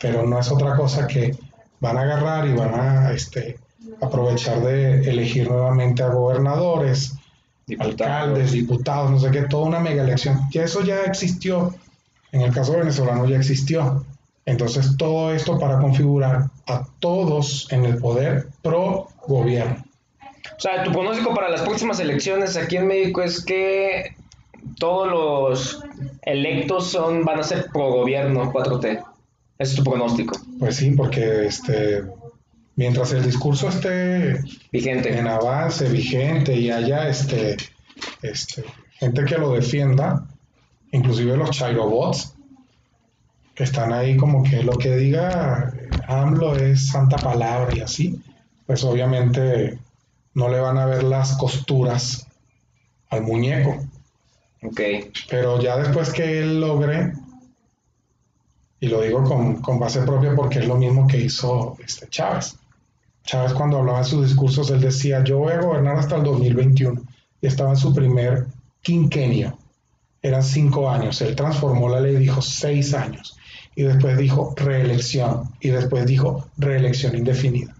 pero 0.01 0.27
no 0.27 0.41
es 0.41 0.51
otra 0.51 0.74
cosa 0.74 1.07
que 1.07 1.37
van 1.79 1.97
a 1.97 2.01
agarrar 2.01 2.49
y 2.49 2.55
van 2.55 2.74
a 2.74 3.12
este, 3.12 3.57
aprovechar 4.01 4.62
de 4.62 5.09
elegir 5.09 5.49
nuevamente 5.49 6.03
a 6.03 6.09
gobernadores, 6.09 7.15
Diputados. 7.66 8.01
alcaldes, 8.01 8.52
diputados, 8.52 9.10
no 9.10 9.18
sé 9.20 9.30
qué, 9.30 9.43
toda 9.43 9.66
una 9.66 9.80
mega 9.80 10.02
elección. 10.02 10.40
Ya 10.51 10.64
eso 10.64 10.82
ya 10.82 11.02
existió, 11.02 11.74
en 12.32 12.43
el 12.43 12.52
caso 12.52 12.72
venezolano 12.72 13.26
ya 13.26 13.36
existió. 13.36 14.05
Entonces 14.44 14.97
todo 14.97 15.32
esto 15.32 15.59
para 15.59 15.78
configurar 15.78 16.47
a 16.66 16.86
todos 16.98 17.70
en 17.70 17.84
el 17.84 17.98
poder 17.98 18.48
pro 18.62 19.09
gobierno. 19.26 19.84
O 20.56 20.60
sea, 20.60 20.82
tu 20.82 20.93
pronóstico 20.93 21.34
para 21.34 21.48
las 21.48 21.62
próximas 21.62 22.01
elecciones 22.01 22.56
aquí 22.56 22.76
en 22.76 22.89
México 22.89 23.22
es 23.22 23.44
que 23.44 24.16
todos 24.78 25.09
los 25.09 25.84
electos 26.22 26.90
son 26.90 27.24
van 27.24 27.40
a 27.40 27.43
ser 27.44 27.66
pro 27.72 27.90
gobierno 27.93 28.52
4T. 28.52 29.05
Ese 29.59 29.72
es 29.72 29.76
tu 29.76 29.84
pronóstico. 29.84 30.36
Pues 30.59 30.76
sí, 30.76 30.90
porque 30.93 31.47
este, 31.47 32.02
mientras 32.82 33.12
el 33.12 33.22
discurso 33.22 33.68
esté 33.68 34.42
Vigente. 34.72 35.16
en 35.16 35.28
avance, 35.28 35.88
vigente 35.88 36.52
y 36.52 36.68
haya 36.68 37.09
este, 37.09 37.56
este, 38.22 38.64
gente 38.98 39.24
que 39.24 39.38
lo 39.38 39.52
defienda, 39.52 40.26
inclusive 40.90 41.36
los 41.36 41.50
chairobots, 41.50 42.34
que 43.54 43.62
están 43.62 43.92
ahí 43.92 44.16
como 44.16 44.42
que 44.42 44.64
lo 44.64 44.76
que 44.78 44.96
diga 44.96 45.72
AMLO 46.09 46.56
es 46.56 46.88
santa 46.88 47.22
palabra 47.22 47.72
y 47.72 47.78
así, 47.78 48.20
pues 48.66 48.82
obviamente 48.82 49.78
no 50.34 50.48
le 50.48 50.59
van 50.59 50.76
a 50.76 50.86
ver 50.86 51.04
las 51.04 51.36
costuras 51.36 52.26
al 53.10 53.22
muñeco. 53.22 53.76
Ok. 54.64 54.80
Pero 55.30 55.60
ya 55.60 55.76
después 55.76 56.12
que 56.12 56.40
él 56.40 56.60
logre, 56.60 57.12
y 58.80 58.88
lo 58.88 59.02
digo 59.02 59.22
con, 59.22 59.62
con 59.62 59.78
base 59.78 60.02
propia 60.02 60.34
porque 60.34 60.59
es 60.59 60.66
lo 60.66 60.74
mismo 60.74 61.06
que 61.06 61.18
hizo 61.18 61.76
este 61.84 62.09
Chávez. 62.09 62.56
Chávez 63.24 63.53
cuando 63.53 63.78
hablaba 63.78 63.99
en 63.99 64.05
sus 64.05 64.27
discursos, 64.27 64.70
él 64.70 64.81
decía, 64.81 65.23
yo 65.24 65.39
voy 65.39 65.53
a 65.53 65.61
gobernar 65.61 65.97
hasta 65.97 66.16
el 66.16 66.24
2021. 66.24 67.01
Y 67.40 67.47
estaba 67.47 67.70
en 67.70 67.77
su 67.77 67.94
primer 67.94 68.47
quinquenio. 68.81 69.59
Eran 70.20 70.43
cinco 70.43 70.89
años. 70.89 71.20
Él 71.20 71.35
transformó 71.35 71.89
la 71.89 72.01
ley 72.01 72.15
y 72.15 72.19
dijo 72.19 72.43
seis 72.43 72.94
años. 72.94 73.36
Y 73.74 73.82
después 73.82 74.16
dijo 74.19 74.55
reelección. 74.57 75.51
Y 75.61 75.69
después 75.69 76.07
dijo 76.07 76.47
reelección 76.59 77.16
indefinida. 77.16 77.74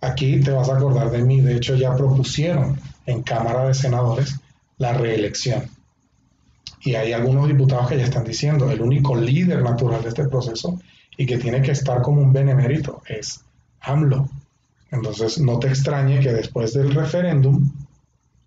Aquí 0.00 0.40
te 0.40 0.50
vas 0.50 0.68
a 0.68 0.76
acordar 0.76 1.10
de 1.10 1.22
mí. 1.22 1.40
De 1.40 1.56
hecho, 1.56 1.76
ya 1.76 1.94
propusieron 1.94 2.78
en 3.06 3.22
Cámara 3.22 3.66
de 3.66 3.74
Senadores 3.74 4.40
la 4.78 4.92
reelección. 4.92 5.68
Y 6.82 6.94
hay 6.94 7.12
algunos 7.12 7.48
diputados 7.48 7.88
que 7.88 7.98
ya 7.98 8.04
están 8.04 8.24
diciendo, 8.24 8.70
el 8.70 8.80
único 8.80 9.16
líder 9.16 9.62
natural 9.62 10.02
de 10.02 10.08
este 10.08 10.28
proceso 10.28 10.78
y 11.16 11.26
que 11.26 11.38
tiene 11.38 11.62
que 11.62 11.72
estar 11.72 12.02
como 12.02 12.20
un 12.22 12.32
benemérito 12.32 13.02
es 13.08 13.40
AMLO. 13.80 14.28
Entonces, 14.90 15.38
no 15.38 15.58
te 15.58 15.68
extrañe 15.68 16.20
que 16.20 16.32
después 16.32 16.72
del 16.74 16.94
referéndum, 16.94 17.70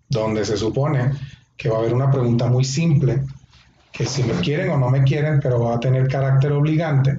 donde 0.08 0.44
se 0.44 0.56
supone 0.56 1.12
que 1.56 1.68
va 1.68 1.76
a 1.76 1.80
haber 1.80 1.94
una 1.94 2.10
pregunta 2.10 2.46
muy 2.46 2.64
simple, 2.64 3.22
que 3.92 4.06
si 4.06 4.22
me 4.22 4.34
quieren 4.34 4.70
o 4.70 4.78
no 4.78 4.88
me 4.90 5.04
quieren, 5.04 5.40
pero 5.40 5.60
va 5.60 5.74
a 5.74 5.80
tener 5.80 6.08
carácter 6.08 6.52
obligante, 6.52 7.18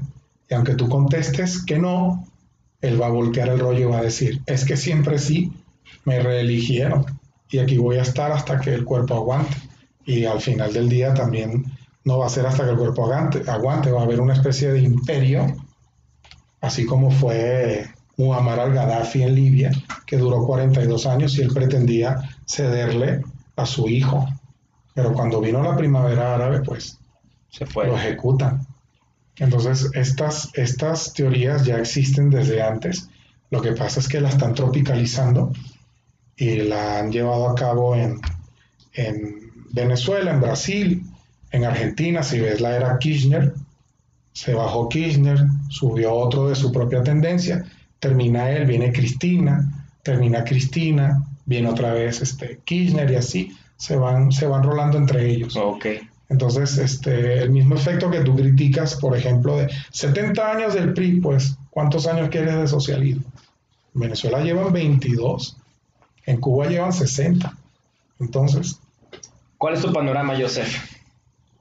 y 0.50 0.54
aunque 0.54 0.76
tú 0.76 0.90
contestes 0.90 1.64
que 1.64 1.80
no, 1.80 2.28
él 2.82 3.02
va 3.02 3.08
a 3.08 3.12
voltear 3.12 3.50
el 3.50 3.60
rollo 3.60 3.80
y 3.80 3.92
va 3.92 4.00
a 4.00 4.04
decir, 4.04 4.42
es 4.46 4.66
que 4.66 4.76
siempre 4.76 5.20
sí 5.20 5.54
me 6.04 6.20
reeligieron 6.20 7.06
y 7.50 7.60
aquí 7.60 7.78
voy 7.78 7.98
a 7.98 8.02
estar 8.02 8.32
hasta 8.32 8.60
que 8.60 8.74
el 8.74 8.84
cuerpo 8.84 9.16
aguante. 9.16 9.56
Y 10.06 10.26
al 10.26 10.42
final 10.42 10.74
del 10.74 10.90
día 10.90 11.14
también 11.14 11.66
no 12.04 12.18
va 12.18 12.26
a 12.26 12.30
ser 12.30 12.46
hasta 12.46 12.64
que 12.64 12.72
el 12.72 12.78
cuerpo 12.78 13.06
aguante, 13.06 13.50
aguante 13.50 13.92
va 13.92 14.02
a 14.02 14.04
haber 14.04 14.20
una 14.20 14.34
especie 14.34 14.72
de 14.72 14.82
imperio, 14.82 15.56
así 16.60 16.86
como 16.86 17.12
fue 17.12 17.88
Muammar 18.22 18.60
al-Gaddafi 18.60 19.24
en 19.24 19.36
Libia, 19.36 19.72
que 20.06 20.18
duró 20.18 20.46
42 20.46 21.06
años 21.06 21.38
y 21.38 21.42
él 21.42 21.52
pretendía 21.54 22.22
cederle 22.46 23.22
a 23.56 23.66
su 23.66 23.88
hijo. 23.90 24.28
Pero 24.94 25.14
cuando 25.14 25.42
vino 25.42 25.64
la 25.64 25.76
primavera 25.76 26.36
árabe, 26.36 26.62
pues 26.62 26.98
Se 27.50 27.66
fue. 27.66 27.88
lo 27.88 27.96
ejecutan. 27.96 28.66
Entonces, 29.38 29.90
estas, 29.94 30.50
estas 30.54 31.14
teorías 31.14 31.66
ya 31.66 31.78
existen 31.78 32.30
desde 32.30 32.62
antes. 32.62 33.10
Lo 33.50 33.62
que 33.62 33.72
pasa 33.72 34.00
es 34.00 34.08
que 34.08 34.22
la 34.22 34.30
están 34.30 34.54
tropicalizando 34.54 35.52
y 36.36 36.58
la 36.58 37.00
han 37.00 37.12
llevado 37.12 37.50
a 37.50 37.56
cabo 37.56 37.96
en, 37.96 38.20
en 38.94 39.52
Venezuela, 39.72 40.32
en 40.32 40.42
Brasil, 40.42 41.04
en 41.52 41.66
Argentina. 41.66 42.22
Si 42.24 42.40
ves 42.40 42.62
la 42.62 42.76
era 42.76 43.00
Kirchner, 43.00 43.54
se 44.34 44.54
bajó 44.54 44.90
Kirchner, 44.90 45.40
subió 45.70 46.14
otro 46.14 46.48
de 46.50 46.56
su 46.56 46.72
propia 46.72 47.04
tendencia, 47.04 47.66
termina 48.02 48.50
él, 48.50 48.66
viene 48.66 48.92
Cristina, 48.92 49.86
termina 50.04 50.44
Cristina, 50.44 51.26
viene 51.46 51.70
otra 51.70 51.94
vez 51.94 52.22
este 52.22 52.60
Kirchner 52.66 53.10
y 53.10 53.16
así 53.16 53.58
se 53.78 53.96
van, 53.96 54.34
se 54.34 54.46
van 54.46 54.64
rolando 54.64 54.98
entre 54.98 55.30
ellos. 55.30 55.58
Entonces, 56.28 56.78
este, 56.78 57.42
el 57.42 57.52
mismo 57.52 57.76
efecto 57.76 58.12
que 58.12 58.22
tú 58.22 58.36
criticas, 58.36 58.96
por 58.96 59.16
ejemplo, 59.18 59.58
de 59.58 59.70
70 59.92 60.52
años 60.52 60.74
del 60.74 60.94
PRI, 60.94 61.22
pues, 61.22 61.56
¿cuántos 61.70 62.08
años 62.08 62.28
quieres 62.28 62.56
de 62.56 62.68
socialismo? 62.68 63.24
En 63.96 64.02
Venezuela 64.02 64.42
llevan 64.42 64.74
22, 64.74 65.58
en 66.26 66.42
Cuba 66.42 66.68
llevan 66.68 66.92
60. 66.92 67.54
Entonces, 68.20 68.80
¿Cuál 69.62 69.76
es 69.76 69.82
tu 69.82 69.94
panorama, 69.94 70.34
Joseph, 70.36 70.74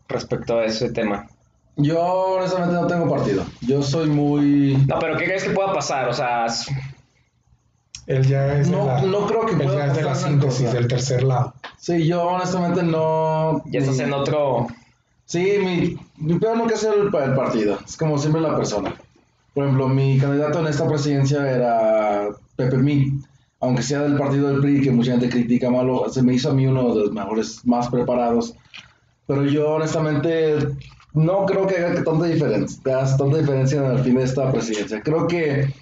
respecto 0.08 0.58
a 0.58 0.64
ese 0.64 0.90
tema? 0.90 1.28
Yo 1.82 2.00
honestamente 2.00 2.74
no 2.74 2.86
tengo 2.86 3.08
partido. 3.08 3.44
Yo 3.62 3.82
soy 3.82 4.08
muy... 4.08 4.76
No, 4.86 4.98
pero 4.98 5.16
¿qué 5.16 5.24
crees 5.24 5.44
que 5.44 5.50
pueda 5.50 5.72
pasar? 5.72 6.08
O 6.08 6.12
sea, 6.12 6.46
él 8.06 8.26
ya 8.26 8.58
es 8.58 8.70
de 8.70 8.76
No- 8.76 8.86
la, 8.86 9.02
no 9.02 9.26
creo 9.26 9.46
que 9.46 9.52
él 9.52 9.58
pueda 9.62 9.78
ya 9.78 9.86
es 9.86 9.96
de 9.96 10.02
la 10.02 10.08
pasar 10.08 10.30
síntesis 10.30 10.62
cosa. 10.66 10.72
del 10.78 10.88
tercer 10.88 11.22
lado. 11.22 11.54
Sí, 11.78 12.06
yo 12.06 12.22
honestamente 12.22 12.82
no... 12.82 13.62
ya 13.66 13.80
estás 13.80 13.98
en 14.00 14.12
otro... 14.12 14.66
Sí, 15.26 15.58
mi, 15.64 15.96
mi 16.16 16.38
peor 16.40 16.56
nunca 16.56 16.76
sido 16.76 16.94
el, 16.94 17.02
el 17.14 17.34
partido. 17.34 17.78
Es 17.86 17.96
como 17.96 18.18
siempre 18.18 18.42
la 18.42 18.56
persona. 18.56 18.94
Por 19.54 19.64
ejemplo, 19.64 19.88
mi 19.88 20.18
candidato 20.18 20.58
en 20.60 20.66
esta 20.66 20.88
presidencia 20.88 21.48
era 21.48 22.28
Pepe 22.56 22.76
Mí. 22.78 23.12
Aunque 23.60 23.82
sea 23.82 24.00
del 24.00 24.16
partido 24.16 24.48
del 24.48 24.60
PRI, 24.60 24.80
que 24.82 24.90
mucha 24.90 25.12
gente 25.12 25.28
critica 25.28 25.70
malo, 25.70 26.08
se 26.08 26.22
me 26.22 26.32
hizo 26.34 26.50
a 26.50 26.54
mí 26.54 26.66
uno 26.66 26.94
de 26.94 27.00
los 27.02 27.12
mejores, 27.12 27.60
más 27.64 27.88
preparados. 27.90 28.54
Pero 29.26 29.44
yo 29.44 29.72
honestamente 29.74 30.56
no 31.12 31.44
creo 31.46 31.66
que 31.66 31.76
haga 31.76 32.02
tanta 32.04 32.26
diferencia, 32.26 32.80
que 32.82 32.90
tanta 32.90 33.38
diferencia 33.38 33.90
al 33.90 34.04
fin 34.04 34.16
de 34.16 34.24
esta 34.24 34.50
presidencia. 34.52 35.00
Creo 35.02 35.26
que 35.26 35.72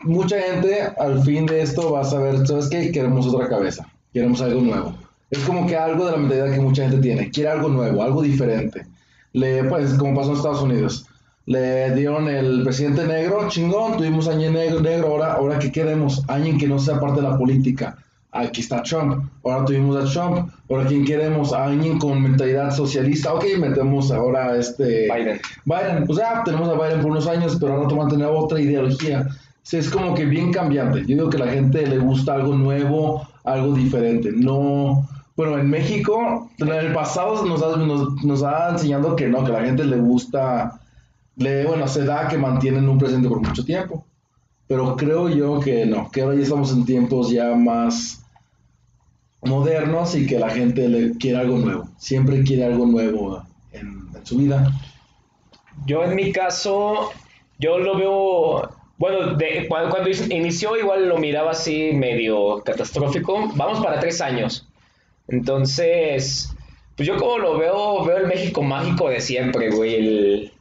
mucha 0.00 0.40
gente 0.40 0.82
al 0.98 1.22
fin 1.22 1.46
de 1.46 1.62
esto 1.62 1.92
va 1.92 2.00
a 2.00 2.04
saber, 2.04 2.46
¿sabes 2.46 2.68
qué? 2.68 2.92
Queremos 2.92 3.26
otra 3.26 3.48
cabeza, 3.48 3.86
queremos 4.12 4.40
algo 4.40 4.60
nuevo. 4.60 4.94
Es 5.30 5.40
como 5.40 5.66
que 5.66 5.76
algo 5.76 6.06
de 6.06 6.12
la 6.12 6.18
mentalidad 6.18 6.54
que 6.54 6.60
mucha 6.60 6.82
gente 6.88 6.98
tiene, 6.98 7.30
quiere 7.30 7.50
algo 7.50 7.68
nuevo, 7.68 8.02
algo 8.02 8.22
diferente. 8.22 8.86
Le, 9.32 9.64
pues, 9.64 9.94
como 9.94 10.14
pasó 10.14 10.30
en 10.30 10.36
Estados 10.36 10.62
Unidos, 10.62 11.06
le 11.46 11.94
dieron 11.94 12.28
el 12.28 12.62
presidente 12.62 13.06
negro, 13.06 13.48
chingón, 13.48 13.96
tuvimos 13.96 14.28
año 14.28 14.50
negro, 14.50 14.80
negro 14.80 15.08
ahora, 15.08 15.34
ahora 15.34 15.58
¿qué 15.58 15.72
queremos? 15.72 16.22
Alguien 16.28 16.58
que 16.58 16.68
no 16.68 16.78
sea 16.78 17.00
parte 17.00 17.20
de 17.20 17.28
la 17.28 17.38
política. 17.38 17.96
Aquí 18.36 18.60
está 18.60 18.82
Trump, 18.82 19.24
ahora 19.44 19.64
tuvimos 19.64 19.96
a 19.96 20.12
Trump, 20.12 20.50
ahora 20.70 20.86
¿quién 20.86 21.04
queremos? 21.04 21.52
Alguien 21.52 21.98
con 21.98 22.22
mentalidad 22.22 22.70
socialista, 22.70 23.32
ok, 23.32 23.44
metemos 23.58 24.10
ahora 24.10 24.50
a 24.50 24.56
este... 24.56 25.08
Biden. 25.12 25.40
Biden, 25.64 26.06
pues 26.06 26.18
ya 26.18 26.42
tenemos 26.44 26.68
a 26.68 26.74
Biden 26.74 27.00
por 27.00 27.12
unos 27.12 27.26
años, 27.26 27.56
pero 27.58 27.74
ahora 27.74 27.94
van 27.94 28.06
a 28.06 28.10
tener 28.10 28.26
otra 28.26 28.60
ideología. 28.60 29.26
Sí, 29.62 29.78
es 29.78 29.90
como 29.90 30.14
que 30.14 30.24
bien 30.26 30.52
cambiante. 30.52 31.00
Yo 31.00 31.16
digo 31.16 31.30
que 31.30 31.38
a 31.38 31.46
la 31.46 31.52
gente 31.52 31.86
le 31.86 31.98
gusta 31.98 32.34
algo 32.34 32.54
nuevo, 32.54 33.26
algo 33.42 33.72
diferente. 33.72 34.30
No, 34.32 35.08
bueno, 35.36 35.58
en 35.58 35.68
México, 35.68 36.50
en 36.58 36.68
el 36.68 36.92
pasado 36.92 37.44
nos 37.44 37.62
ha, 37.62 37.76
nos, 37.76 38.24
nos 38.24 38.42
ha 38.42 38.70
enseñado 38.70 39.16
que 39.16 39.28
no, 39.28 39.44
que 39.44 39.52
a 39.52 39.60
la 39.60 39.66
gente 39.66 39.84
le 39.84 39.96
gusta, 39.96 40.80
le, 41.36 41.66
bueno, 41.66 41.86
se 41.88 42.04
da 42.04 42.28
que 42.28 42.38
mantienen 42.38 42.88
un 42.88 42.98
presente 42.98 43.28
por 43.28 43.40
mucho 43.40 43.64
tiempo. 43.64 44.04
Pero 44.66 44.96
creo 44.96 45.28
yo 45.28 45.60
que 45.60 45.84
no, 45.86 46.10
que 46.10 46.22
ahora 46.22 46.36
ya 46.36 46.42
estamos 46.42 46.72
en 46.72 46.84
tiempos 46.84 47.30
ya 47.30 47.54
más 47.54 48.24
modernos 49.46 50.14
y 50.14 50.26
que 50.26 50.38
la 50.38 50.50
gente 50.50 50.88
le 50.88 51.16
quiere 51.18 51.38
algo 51.38 51.58
nuevo. 51.58 51.88
Siempre 51.98 52.42
quiere 52.42 52.64
algo 52.64 52.86
nuevo 52.86 53.42
en, 53.72 54.08
en 54.14 54.26
su 54.26 54.38
vida. 54.38 54.70
Yo 55.86 56.04
en 56.04 56.14
mi 56.14 56.32
caso, 56.32 57.12
yo 57.58 57.78
lo 57.78 57.96
veo, 57.96 58.70
bueno, 58.98 59.34
de, 59.34 59.66
cuando, 59.68 59.90
cuando 59.90 60.10
inició 60.10 60.76
igual 60.76 61.08
lo 61.08 61.18
miraba 61.18 61.52
así 61.52 61.92
medio 61.92 62.62
catastrófico. 62.64 63.50
Vamos 63.54 63.80
para 63.84 64.00
tres 64.00 64.20
años. 64.20 64.66
Entonces, 65.28 66.54
pues 66.96 67.06
yo 67.06 67.16
como 67.16 67.38
lo 67.38 67.58
veo, 67.58 68.04
veo 68.04 68.16
el 68.16 68.26
México 68.26 68.62
mágico 68.62 69.08
de 69.08 69.20
siempre, 69.20 69.70
güey. 69.70 69.94
El, 69.94 70.52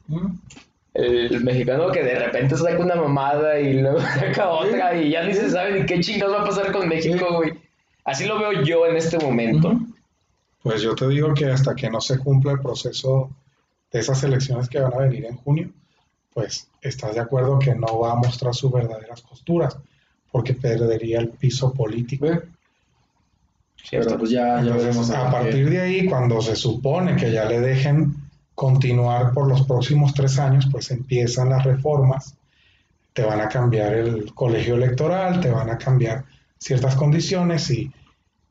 el 0.93 1.43
mexicano 1.43 1.91
que 1.91 2.03
de 2.03 2.15
repente 2.19 2.55
saca 2.55 2.79
una 2.79 2.95
mamada 2.95 3.59
y 3.59 3.81
luego 3.81 3.99
saca 4.19 4.49
otra 4.49 4.95
y 4.95 5.11
ya 5.11 5.23
ni 5.23 5.33
se 5.33 5.49
sabe 5.49 5.79
ni 5.79 5.85
qué 5.85 5.99
chingados 5.99 6.35
va 6.35 6.41
a 6.41 6.45
pasar 6.45 6.71
con 6.71 6.87
México, 6.87 7.25
güey. 7.35 7.53
Así 8.05 8.25
lo 8.25 8.39
veo 8.39 8.63
yo 8.63 8.85
en 8.85 8.95
este 8.95 9.17
momento. 9.17 9.77
Pues 10.61 10.81
yo 10.81 10.95
te 10.95 11.07
digo 11.07 11.33
que 11.33 11.45
hasta 11.45 11.75
que 11.75 11.89
no 11.89 11.99
se 11.99 12.19
cumpla 12.19 12.53
el 12.53 12.59
proceso 12.59 13.29
de 13.91 13.99
esas 13.99 14.23
elecciones 14.23 14.69
que 14.69 14.79
van 14.79 14.93
a 14.93 14.97
venir 14.97 15.25
en 15.25 15.35
junio, 15.35 15.69
pues 16.33 16.67
estás 16.81 17.15
de 17.15 17.21
acuerdo 17.21 17.59
que 17.59 17.73
no 17.73 17.99
va 17.99 18.11
a 18.11 18.15
mostrar 18.15 18.53
sus 18.53 18.71
verdaderas 18.71 19.21
costuras, 19.21 19.77
porque 20.31 20.53
perdería 20.53 21.19
el 21.19 21.29
piso 21.29 21.73
político. 21.73 22.27
¿Cierto? 23.75 24.07
Pero 24.07 24.19
pues 24.19 24.31
ya, 24.31 24.61
ya 24.61 24.75
Entonces, 24.75 25.11
a 25.11 25.31
partir 25.31 25.69
de 25.69 25.81
ahí, 25.81 26.05
cuando 26.07 26.41
se 26.41 26.55
supone 26.55 27.15
que 27.15 27.31
ya 27.31 27.45
le 27.45 27.59
dejen 27.59 28.15
continuar 28.53 29.33
por 29.33 29.47
los 29.47 29.63
próximos 29.63 30.13
tres 30.13 30.37
años, 30.39 30.67
pues 30.71 30.91
empiezan 30.91 31.49
las 31.49 31.63
reformas, 31.63 32.35
te 33.13 33.23
van 33.23 33.41
a 33.41 33.49
cambiar 33.49 33.93
el 33.93 34.33
colegio 34.33 34.75
electoral, 34.75 35.39
te 35.39 35.49
van 35.49 35.69
a 35.69 35.77
cambiar 35.77 36.25
ciertas 36.65 36.95
condiciones 36.95 37.69
y 37.69 37.91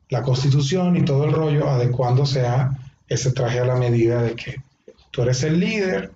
la 0.07 0.21
constitución 0.21 0.95
y 0.95 1.03
todo 1.03 1.25
el 1.25 1.33
rollo, 1.33 1.67
adecuándose 1.67 2.45
a 2.45 2.71
ese 3.09 3.33
traje 3.33 3.59
a 3.59 3.65
la 3.65 3.75
medida 3.75 4.21
de 4.21 4.35
que 4.35 4.55
tú 5.11 5.23
eres 5.23 5.43
el 5.43 5.59
líder, 5.59 6.11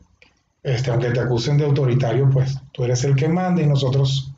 este, 0.64 0.92
aunque 0.92 1.12
te 1.12 1.20
acusen 1.20 1.58
de 1.58 1.66
autoritario, 1.66 2.30
pues 2.30 2.58
tú 2.72 2.86
eres 2.86 3.04
el 3.04 3.18
que 3.18 3.28
manda 3.28 3.62
y 3.62 3.68
nosotros 3.68 4.32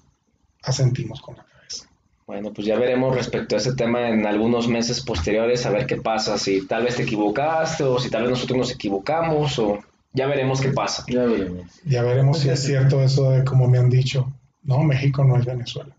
asentimos 0.64 1.22
con 1.22 1.36
la 1.36 1.44
cabeza. 1.44 1.88
Bueno, 2.26 2.52
pues 2.52 2.66
ya 2.66 2.80
veremos 2.80 3.16
respecto 3.16 3.54
a 3.54 3.60
ese 3.60 3.76
tema 3.76 4.10
en 4.10 4.26
algunos 4.26 4.68
meses 4.68 5.00
posteriores, 5.02 5.64
a 5.68 5.70
ver 5.70 5.86
qué 5.86 5.98
pasa, 5.98 6.40
si 6.40 6.66
tal 6.66 6.86
vez 6.86 6.96
te 6.96 7.04
equivocaste 7.04 7.84
o 7.84 8.00
si 8.00 8.10
tal 8.10 8.24
vez 8.24 8.32
nosotros 8.32 8.58
nos 8.58 8.72
equivocamos 8.72 9.60
o 9.60 9.78
ya 10.14 10.26
veremos 10.26 10.62
qué 10.62 10.70
pasa. 10.70 11.06
Ya 11.08 11.26
veremos. 11.26 11.68
Ya 11.86 12.02
veremos 12.02 12.40
si 12.40 12.50
es 12.50 12.64
cierto 12.64 13.04
eso 13.04 13.30
de 13.30 13.44
como 13.44 13.68
me 13.68 13.78
han 13.78 13.90
dicho, 13.92 14.34
no, 14.64 14.80
México 14.80 15.24
no 15.24 15.38
es 15.38 15.46
Venezuela. 15.46 15.96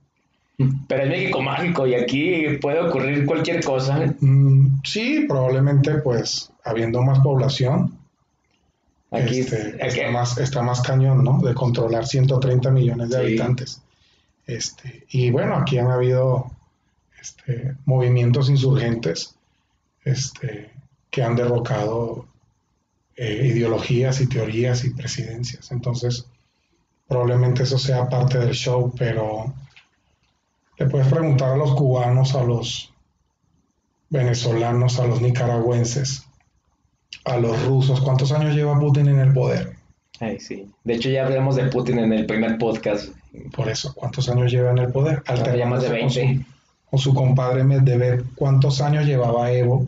Pero 0.87 1.03
es 1.05 1.09
México 1.09 1.41
mágico 1.43 1.87
y 1.87 1.95
aquí 1.95 2.59
puede 2.61 2.81
ocurrir 2.81 3.27
cualquier 3.27 3.65
cosa. 3.65 4.15
Mm, 4.21 4.81
sí, 4.85 5.25
probablemente 5.29 5.95
pues 5.99 6.53
habiendo 6.65 7.03
más 7.03 7.19
población, 7.21 7.99
Aquí, 9.11 9.41
este, 9.41 9.77
está, 9.87 10.11
más, 10.11 10.39
está 10.39 10.63
más 10.63 10.81
cañón, 10.81 11.23
¿no? 11.23 11.39
De 11.43 11.53
controlar 11.53 12.07
130 12.07 12.71
millones 12.71 13.11
de 13.11 13.17
Sí. 13.17 13.21
habitantes. 13.21 13.83
Este, 14.47 15.05
y 15.11 15.31
bueno, 15.31 15.57
aquí 15.57 15.79
han 15.79 15.91
habido 15.91 16.51
este, 17.21 17.75
movimientos 17.85 18.49
insurgentes 18.49 19.35
este, 20.05 20.71
que 21.11 21.23
han 21.23 21.37
derrocado 21.37 22.27
eh, 23.17 23.49
ideologías 23.53 24.21
y 24.23 24.27
teorías 24.29 24.83
y 24.85 24.91
presidencias. 24.91 25.71
Entonces, 25.73 26.27
probablemente 27.07 27.65
eso 27.65 27.79
sea 27.79 28.09
parte 28.09 28.39
del 28.39 28.55
show, 28.55 28.95
pero 28.99 29.53
le 30.79 30.87
puedes 30.87 31.09
preguntar 31.09 31.51
a 31.53 31.57
los 31.57 31.75
cubanos, 31.75 32.35
a 32.35 32.43
los 32.43 32.93
venezolanos, 34.11 34.99
a 34.99 35.07
los 35.07 35.21
nicaragüenses, 35.21 36.27
a 37.25 37.37
los 37.39 37.65
rusos, 37.67 38.01
¿cuántos 38.01 38.33
años 38.33 38.55
lleva 38.55 38.79
Putin 38.79 39.09
en 39.09 39.19
el 39.21 39.33
poder? 39.33 39.77
Ay, 40.21 40.39
sí. 40.41 40.71
De 40.85 40.95
hecho, 40.95 41.09
ya 41.09 41.25
hablamos 41.27 41.57
de 41.57 41.65
Putin 41.67 41.99
en 41.99 42.13
el 42.13 42.27
primer 42.27 42.59
podcast. 42.59 43.09
Por 43.57 43.69
eso, 43.69 43.95
¿cuántos 43.95 44.29
años 44.29 44.53
lleva 44.53 44.71
en 44.71 44.79
el 44.79 44.93
poder? 44.93 45.23
Ya 45.27 45.33
más 45.67 45.83
de 45.83 45.87
Alternándose 45.87 45.87
con 45.87 45.95
20. 45.95 46.45
su- 46.45 46.53
Con 46.91 46.99
su, 47.01 47.15
compadre 47.15 47.65
Medvedev, 47.65 48.25
¿cuántos 48.35 48.81
años 48.83 49.07
llevaba 49.07 49.51
Evo 49.51 49.87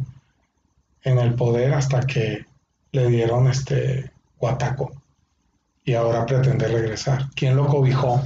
en 1.03 1.19
el 1.19 1.35
poder 1.35 1.75
hasta 1.75 2.01
que 2.01 2.47
le 2.93 3.09
dieron 3.09 3.47
este 3.49 4.11
guataco? 4.39 4.93
Y 5.85 5.93
ahora 5.95 6.25
pretende 6.25 6.67
regresar. 6.67 7.27
¿Quién 7.35 7.57
lo 7.57 7.67
cobijó? 7.67 8.23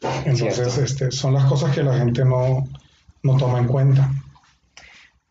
Entonces, 0.00 0.78
este, 0.78 1.10
son 1.10 1.34
las 1.34 1.44
cosas 1.44 1.74
que 1.74 1.82
la 1.82 1.98
gente 1.98 2.24
no, 2.24 2.66
no 3.22 3.36
toma 3.36 3.58
en 3.58 3.66
cuenta. 3.66 4.10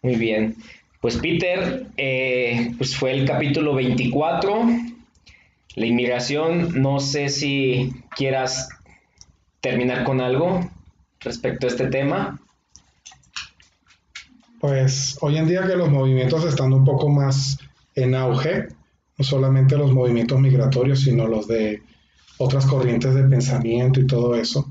Muy 0.01 0.15
bien. 0.15 0.55
Pues 1.01 1.17
Peter, 1.17 1.87
eh, 1.97 2.73
pues 2.77 2.95
fue 2.95 3.11
el 3.11 3.25
capítulo 3.25 3.73
24, 3.73 4.67
la 5.75 5.85
inmigración. 5.85 6.81
No 6.81 6.99
sé 6.99 7.29
si 7.29 7.93
quieras 8.15 8.69
terminar 9.61 10.03
con 10.03 10.21
algo 10.21 10.69
respecto 11.19 11.67
a 11.67 11.69
este 11.69 11.87
tema. 11.87 12.39
Pues 14.59 15.17
hoy 15.21 15.37
en 15.37 15.47
día 15.47 15.65
que 15.65 15.77
los 15.77 15.89
movimientos 15.89 16.43
están 16.43 16.73
un 16.73 16.83
poco 16.83 17.09
más 17.09 17.57
en 17.95 18.13
auge, 18.13 18.67
no 19.17 19.23
solamente 19.23 19.77
los 19.77 19.93
movimientos 19.93 20.39
migratorios, 20.39 21.01
sino 21.01 21.27
los 21.27 21.47
de 21.47 21.81
otras 22.40 22.66
corrientes 22.66 23.14
de 23.14 23.24
pensamiento 23.24 23.99
y 23.99 24.07
todo 24.07 24.36
eso, 24.36 24.66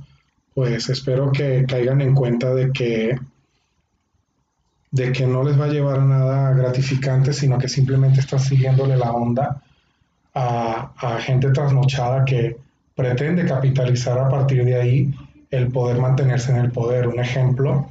pues 0.54 0.88
espero 0.88 1.30
que 1.30 1.64
caigan 1.66 2.00
en 2.00 2.14
cuenta 2.14 2.52
de 2.54 2.72
que 2.72 3.18
de 4.90 5.12
que 5.12 5.26
no 5.26 5.44
les 5.44 5.60
va 5.60 5.66
a 5.66 5.68
llevar 5.68 6.00
nada 6.00 6.54
gratificante, 6.54 7.34
sino 7.34 7.58
que 7.58 7.68
simplemente 7.68 8.20
están 8.20 8.40
siguiéndole 8.40 8.96
la 8.96 9.12
onda 9.12 9.62
a, 10.34 10.92
a 10.96 11.20
gente 11.20 11.50
trasnochada 11.50 12.24
que 12.24 12.56
pretende 12.94 13.44
capitalizar 13.44 14.18
a 14.18 14.30
partir 14.30 14.64
de 14.64 14.80
ahí 14.80 15.14
el 15.50 15.68
poder 15.68 16.00
mantenerse 16.00 16.52
en 16.52 16.58
el 16.58 16.72
poder. 16.72 17.06
Un 17.06 17.20
ejemplo 17.20 17.86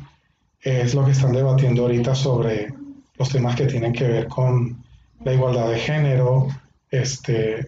es 0.62 0.95
lo 0.95 1.06
que 1.06 1.12
están 1.12 1.34
debatiendo 1.34 1.84
ahorita 1.84 2.16
sobre 2.16 2.74
los 3.18 3.30
temas 3.30 3.56
que 3.56 3.68
tienen 3.68 3.94
que 3.94 4.08
ver 4.08 4.28
con 4.28 4.84
la 5.24 5.34
igualdad 5.34 5.70
de 5.70 5.80
género, 5.80 6.48
este, 6.90 7.68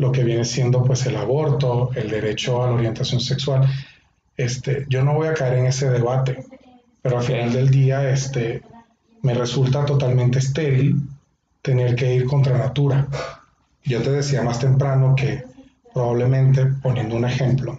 lo 0.00 0.10
que 0.10 0.24
viene 0.24 0.46
siendo 0.46 0.82
pues 0.82 1.04
el 1.04 1.14
aborto, 1.16 1.90
el 1.94 2.08
derecho 2.08 2.62
a 2.62 2.68
la 2.68 2.72
orientación 2.72 3.20
sexual. 3.20 3.68
Este, 4.34 4.86
yo 4.88 5.04
no 5.04 5.12
voy 5.12 5.28
a 5.28 5.34
caer 5.34 5.58
en 5.58 5.66
ese 5.66 5.90
debate, 5.90 6.42
pero 7.02 7.18
al 7.18 7.24
final 7.24 7.52
del 7.52 7.68
día 7.68 8.10
este, 8.10 8.62
me 9.20 9.34
resulta 9.34 9.84
totalmente 9.84 10.38
estéril 10.38 10.96
tener 11.60 11.94
que 11.94 12.14
ir 12.14 12.24
contra 12.24 12.56
natura. 12.56 13.06
Yo 13.84 14.00
te 14.00 14.10
decía 14.10 14.40
más 14.42 14.58
temprano 14.58 15.14
que 15.14 15.44
probablemente, 15.92 16.64
poniendo 16.82 17.16
un 17.16 17.26
ejemplo, 17.26 17.78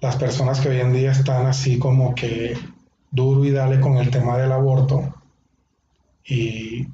las 0.00 0.16
personas 0.16 0.60
que 0.60 0.70
hoy 0.70 0.80
en 0.80 0.94
día 0.94 1.10
están 1.10 1.44
así 1.44 1.78
como 1.78 2.14
que 2.14 2.56
duro 3.10 3.44
y 3.44 3.50
dale 3.50 3.80
con 3.80 3.98
el 3.98 4.10
tema 4.10 4.38
del 4.38 4.52
aborto 4.52 5.14
y 6.24 6.86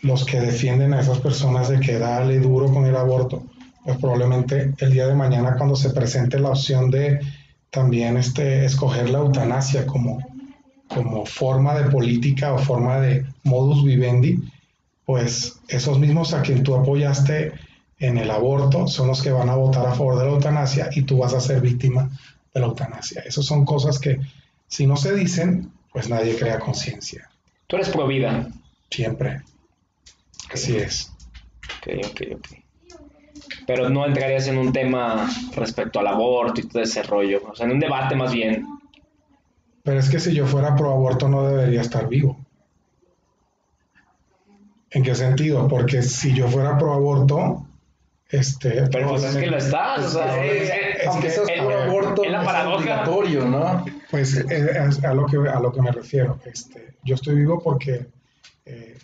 los 0.00 0.24
que 0.24 0.40
defienden 0.40 0.94
a 0.94 1.00
esas 1.00 1.18
personas 1.18 1.68
de 1.68 1.80
que 1.80 1.98
dale 1.98 2.38
duro 2.38 2.72
con 2.72 2.84
el 2.84 2.96
aborto, 2.96 3.42
pues 3.88 4.00
probablemente 4.00 4.74
el 4.80 4.92
día 4.92 5.06
de 5.06 5.14
mañana 5.14 5.56
cuando 5.56 5.74
se 5.74 5.88
presente 5.88 6.38
la 6.38 6.50
opción 6.50 6.90
de 6.90 7.20
también 7.70 8.18
este, 8.18 8.66
escoger 8.66 9.08
la 9.08 9.20
eutanasia 9.20 9.86
como, 9.86 10.22
como 10.88 11.24
forma 11.24 11.74
de 11.74 11.90
política 11.90 12.52
o 12.52 12.58
forma 12.58 13.00
de 13.00 13.24
modus 13.44 13.82
vivendi, 13.82 14.40
pues 15.06 15.60
esos 15.68 15.98
mismos 15.98 16.34
a 16.34 16.42
quien 16.42 16.64
tú 16.64 16.74
apoyaste 16.74 17.54
en 17.98 18.18
el 18.18 18.30
aborto 18.30 18.88
son 18.88 19.06
los 19.06 19.22
que 19.22 19.30
van 19.30 19.48
a 19.48 19.54
votar 19.54 19.86
a 19.86 19.94
favor 19.94 20.18
de 20.18 20.26
la 20.26 20.32
eutanasia 20.32 20.90
y 20.92 21.04
tú 21.04 21.16
vas 21.16 21.32
a 21.32 21.40
ser 21.40 21.62
víctima 21.62 22.10
de 22.52 22.60
la 22.60 22.66
eutanasia. 22.66 23.22
Esas 23.22 23.46
son 23.46 23.64
cosas 23.64 23.98
que 23.98 24.20
si 24.66 24.86
no 24.86 24.98
se 24.98 25.14
dicen, 25.14 25.72
pues 25.94 26.10
nadie 26.10 26.36
crea 26.36 26.58
conciencia. 26.58 27.30
Tú 27.66 27.76
eres 27.76 27.88
pro 27.88 28.06
vida. 28.06 28.50
Siempre. 28.90 29.40
Así 30.52 30.76
es. 30.76 31.10
Ok, 31.80 32.04
ok, 32.04 32.22
ok. 32.36 32.67
Pero 33.66 33.88
no 33.88 34.06
entrarías 34.06 34.46
en 34.48 34.58
un 34.58 34.72
tema 34.72 35.28
respecto 35.54 35.98
al 36.00 36.06
aborto 36.06 36.60
y 36.60 36.68
todo 36.68 36.82
ese 36.82 37.02
rollo. 37.02 37.42
O 37.50 37.54
sea, 37.54 37.66
en 37.66 37.72
un 37.72 37.80
debate 37.80 38.14
más 38.16 38.32
bien. 38.32 38.66
Pero 39.82 39.98
es 40.00 40.08
que 40.10 40.18
si 40.20 40.34
yo 40.34 40.46
fuera 40.46 40.74
pro 40.76 40.90
aborto 40.92 41.28
no 41.28 41.46
debería 41.48 41.80
estar 41.80 42.08
vivo. 42.08 42.38
¿En 44.90 45.02
qué 45.02 45.14
sentido? 45.14 45.68
Porque 45.68 46.02
si 46.02 46.34
yo 46.34 46.48
fuera 46.48 46.78
pro 46.78 46.94
aborto, 46.94 47.66
este, 48.30 48.88
Pero 48.90 49.08
pues 49.10 49.24
es 49.24 49.36
que 49.36 49.46
lo 49.46 49.56
estás. 49.58 49.98
O 50.06 50.08
sea, 50.18 50.44
Es- 50.44 50.62
es- 50.70 51.00
es 51.02 51.06
Aunque 51.08 51.26
que- 51.28 51.32
seas 51.32 51.48
es- 51.48 51.60
aborto, 51.60 52.24
es 52.24 52.30
la 52.30 52.38
no 52.38 52.44
paradoja. 52.44 52.76
obligatorio, 52.76 53.44
¿no? 53.46 53.84
Pues 54.10 54.34
es 54.34 55.04
a 55.04 55.14
lo 55.14 55.26
que 55.26 55.36
a 55.36 55.60
lo 55.60 55.72
que 55.72 55.82
me 55.82 55.92
refiero. 55.92 56.38
Este, 56.44 56.94
yo 57.04 57.14
estoy 57.14 57.34
vivo 57.36 57.60
porque 57.62 58.06
eh, 58.64 58.98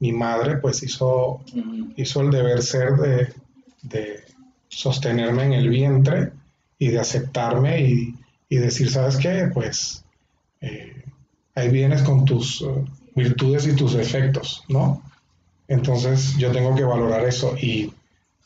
mi 0.00 0.12
madre 0.12 0.56
pues 0.58 0.82
hizo 0.82 1.40
hizo 1.96 2.20
el 2.22 2.30
deber 2.30 2.62
ser 2.62 2.92
de, 2.94 3.32
de 3.82 4.20
sostenerme 4.68 5.44
en 5.44 5.52
el 5.54 5.68
vientre 5.68 6.32
y 6.78 6.88
de 6.88 7.00
aceptarme 7.00 7.80
y, 7.82 8.14
y 8.48 8.56
decir, 8.56 8.90
¿sabes 8.90 9.16
qué? 9.16 9.50
Pues 9.52 10.04
eh, 10.60 11.04
ahí 11.54 11.68
vienes 11.70 12.02
con 12.02 12.24
tus 12.24 12.62
eh, 12.62 12.84
virtudes 13.14 13.66
y 13.66 13.76
tus 13.76 13.94
defectos, 13.94 14.64
¿no? 14.68 15.02
Entonces 15.68 16.36
yo 16.36 16.52
tengo 16.52 16.74
que 16.74 16.84
valorar 16.84 17.24
eso 17.24 17.56
y 17.56 17.92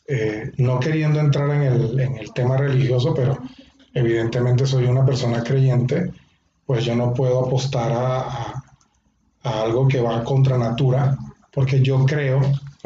eh, 0.07 0.51
no 0.57 0.79
queriendo 0.79 1.19
entrar 1.19 1.49
en 1.51 1.63
el, 1.63 1.99
en 1.99 2.17
el 2.17 2.33
tema 2.33 2.57
religioso, 2.57 3.13
pero 3.13 3.37
evidentemente 3.93 4.65
soy 4.67 4.85
una 4.85 5.05
persona 5.05 5.43
creyente, 5.43 6.11
pues 6.65 6.85
yo 6.85 6.95
no 6.95 7.13
puedo 7.13 7.45
apostar 7.45 7.91
a, 7.91 8.19
a- 8.21 8.63
a 9.43 9.61
algo 9.61 9.87
que 9.87 10.01
va 10.01 10.23
contra 10.23 10.57
natura, 10.57 11.17
porque 11.53 11.81
yo 11.81 12.05
creo 12.05 12.41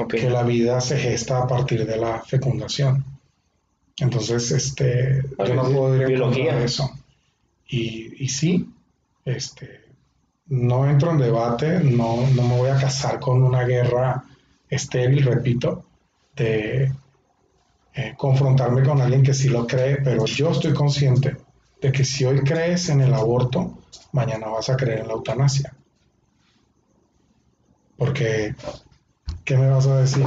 Que 0.08 0.30
la 0.30 0.44
vida 0.44 0.80
se 0.82 0.98
gesta 0.98 1.40
a 1.40 1.48
partir 1.48 1.86
de 1.86 1.98
la 1.98 2.22
fecundación. 2.22 3.04
Entonces, 3.98 4.52
este, 4.52 5.24
yo 5.46 5.56
no 5.56 5.64
puedo 5.64 5.96
ir 5.96 6.04
en 6.04 6.08
biología. 6.08 6.44
contra 6.44 6.60
de 6.60 6.66
eso. 6.66 6.92
Y, 7.68 8.24
y 8.24 8.30
sí, 8.30 8.70
este, 9.26 9.82
no 10.48 10.90
entro 10.90 11.12
en 11.12 11.18
debate, 11.18 11.80
no, 11.80 12.28
no 12.36 12.44
me 12.44 12.58
voy 12.58 12.70
a 12.70 12.78
casar 12.78 13.20
con 13.20 13.44
una 13.44 13.64
guerra 13.64 14.24
estéril, 14.70 15.24
repito, 15.26 15.86
de 16.36 16.92
eh, 17.94 18.14
confrontarme 18.18 18.84
con 18.84 19.02
alguien 19.02 19.24
que 19.24 19.34
sí 19.34 19.50
lo 19.50 19.68
cree, 19.68 19.98
pero 19.98 20.26
yo 20.26 20.52
estoy 20.52 20.74
consciente 20.74 21.38
de 21.82 21.92
que 21.92 22.06
si 22.06 22.26
hoy 22.26 22.42
crees 22.42 22.90
en 22.90 23.02
el 23.02 23.14
aborto, 23.14 23.80
mañana 24.12 24.48
vas 24.48 24.70
a 24.70 24.78
creer 24.78 25.00
en 25.00 25.08
la 25.08 25.14
eutanasia. 25.14 25.74
Porque, 27.98 28.56
¿qué 29.50 29.58
me 29.58 29.68
vas 29.68 29.88
a 29.88 30.02
decir? 30.02 30.24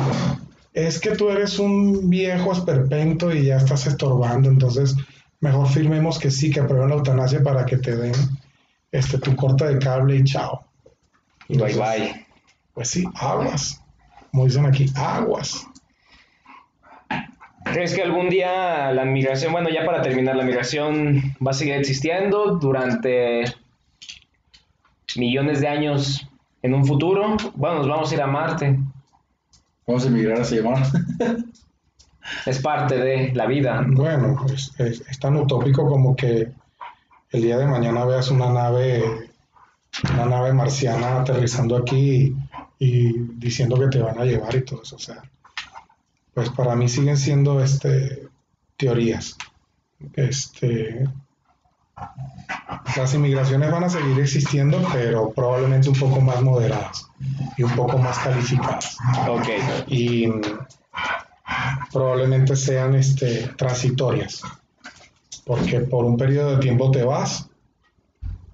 Es 0.75 0.99
que 0.99 1.13
tú 1.13 1.31
eres 1.31 1.61
un 1.61 2.11
viejo 2.11 2.53
esperpento 2.53 3.33
y 3.33 3.45
ya 3.45 3.59
estás 3.59 3.87
estorbando, 3.87 4.49
entonces 4.49 4.97
mejor 5.39 5.69
firmemos 5.69 6.19
que 6.19 6.29
sí, 6.29 6.51
que 6.51 6.59
aprueben 6.59 6.89
la 6.89 6.97
eutanasia 6.97 7.41
para 7.41 7.65
que 7.65 7.77
te 7.77 7.95
den 7.95 8.15
este, 8.91 9.19
tu 9.19 9.37
corta 9.37 9.67
de 9.67 9.79
cable 9.79 10.17
y 10.17 10.25
chao. 10.25 10.65
Bye 11.49 11.75
bye. 11.75 12.27
Pues 12.75 12.91
sí, 12.91 13.05
aguas. 13.15 13.81
Como 14.33 14.47
dicen 14.47 14.67
aquí, 14.67 14.87
aguas. 14.97 15.69
¿Crees 17.65 17.95
que 17.95 18.03
algún 18.03 18.29
día 18.29 18.91
la 18.91 19.05
migración, 19.05 19.53
bueno, 19.53 19.69
ya 19.71 19.87
para 19.87 20.03
terminar, 20.03 20.35
la 20.35 20.43
migración 20.43 21.37
va 21.47 21.53
a 21.53 21.55
seguir 21.55 21.75
existiendo 21.75 22.57
durante 22.57 23.45
millones 25.15 25.61
de 25.61 25.69
años 25.69 26.29
en 26.63 26.75
un 26.75 26.85
futuro? 26.85 27.37
Bueno, 27.55 27.79
nos 27.79 27.89
vamos 27.89 28.11
a 28.11 28.15
ir 28.17 28.23
a 28.23 28.27
Marte. 28.27 28.79
Vamos 29.87 30.05
a 30.05 30.09
emigrar 30.09 30.41
a 30.41 30.45
llamar. 30.45 30.83
Es 32.47 32.61
parte 32.61 32.97
de 32.97 33.33
la 33.35 33.47
vida. 33.47 33.85
Bueno, 33.87 34.47
es, 34.53 34.73
es- 34.79 35.01
es 35.09 35.19
tan 35.19 35.37
utópico 35.37 35.89
como 35.89 36.15
que 36.15 36.53
el 37.31 37.43
día 37.43 37.59
de 37.59 37.67
mañana 37.67 38.05
veas 38.05 38.31
una 38.31 38.49
nave, 38.51 39.31
una 40.13 40.27
nave 40.27 40.53
marciana 40.53 41.21
aterrizando 41.21 41.77
aquí 41.77 42.33
y, 42.79 42.87
y 42.87 43.13
diciendo 43.39 43.77
que 43.79 43.89
te 43.89 44.01
van 44.03 44.21
a 44.21 44.25
llevar 44.25 44.55
y 44.55 44.65
todo 44.65 44.83
eso. 44.83 44.97
O 44.97 45.01
sea, 45.01 45.21
pues 46.33 46.49
para 46.51 46.77
mí 46.77 46.89
siguen 46.89 47.17
siendo 47.17 47.61
este 47.63 48.29
teorías. 48.77 49.37
Este 50.15 51.05
las 52.97 53.15
inmigraciones 53.15 53.71
van 53.71 53.85
a 53.85 53.89
seguir 53.89 54.19
existiendo, 54.19 54.83
pero 54.93 55.31
probablemente 55.31 55.89
un 55.89 55.99
poco 55.99 56.21
más 56.21 56.43
moderadas 56.43 57.07
y 57.57 57.63
un 57.63 57.73
poco 57.73 57.99
más 57.99 58.19
calificadas 58.19 58.97
Ok. 59.29 59.49
y 59.87 60.29
probablemente 61.93 62.57
sean 62.57 62.95
este, 62.95 63.49
transitorias, 63.57 64.43
porque 65.45 65.81
por 65.81 66.05
un 66.05 66.17
periodo 66.17 66.57
de 66.57 66.63
tiempo 66.63 66.91
te 66.91 67.05
vas, 67.05 67.49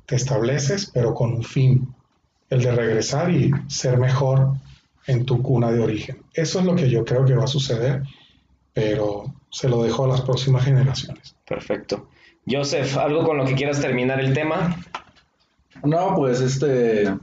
te 0.07 0.17
estableces, 0.17 0.91
pero 0.93 1.15
con 1.15 1.33
un 1.33 1.45
fin, 1.45 1.95
el 2.51 2.63
de 2.63 2.73
regresar 2.73 3.31
y 3.31 3.51
ser 3.69 3.99
mejor 3.99 4.53
en 5.07 5.25
tu 5.25 5.43
cuna 5.43 5.71
de 5.71 5.81
origen. 5.81 6.23
Eso 6.35 6.61
es 6.61 6.65
lo 6.65 6.75
que 6.75 6.89
yo 6.89 7.05
creo 7.05 7.25
que 7.25 7.35
va 7.35 7.45
a 7.45 7.49
suceder, 7.49 8.03
pero 8.73 9.35
se 9.51 9.69
lo 9.69 9.83
dejo 9.83 10.05
a 10.05 10.09
las 10.09 10.21
próximas 10.23 10.65
generaciones. 10.65 11.35
Perfecto. 11.47 12.09
Joseph, 12.51 12.97
¿algo 12.97 13.25
con 13.25 13.37
lo 13.37 13.45
que 13.45 13.55
quieras 13.55 13.81
terminar 13.81 14.21
el 14.21 14.33
tema? 14.33 14.77
No, 15.85 16.15
pues 16.17 16.41
este, 16.41 17.15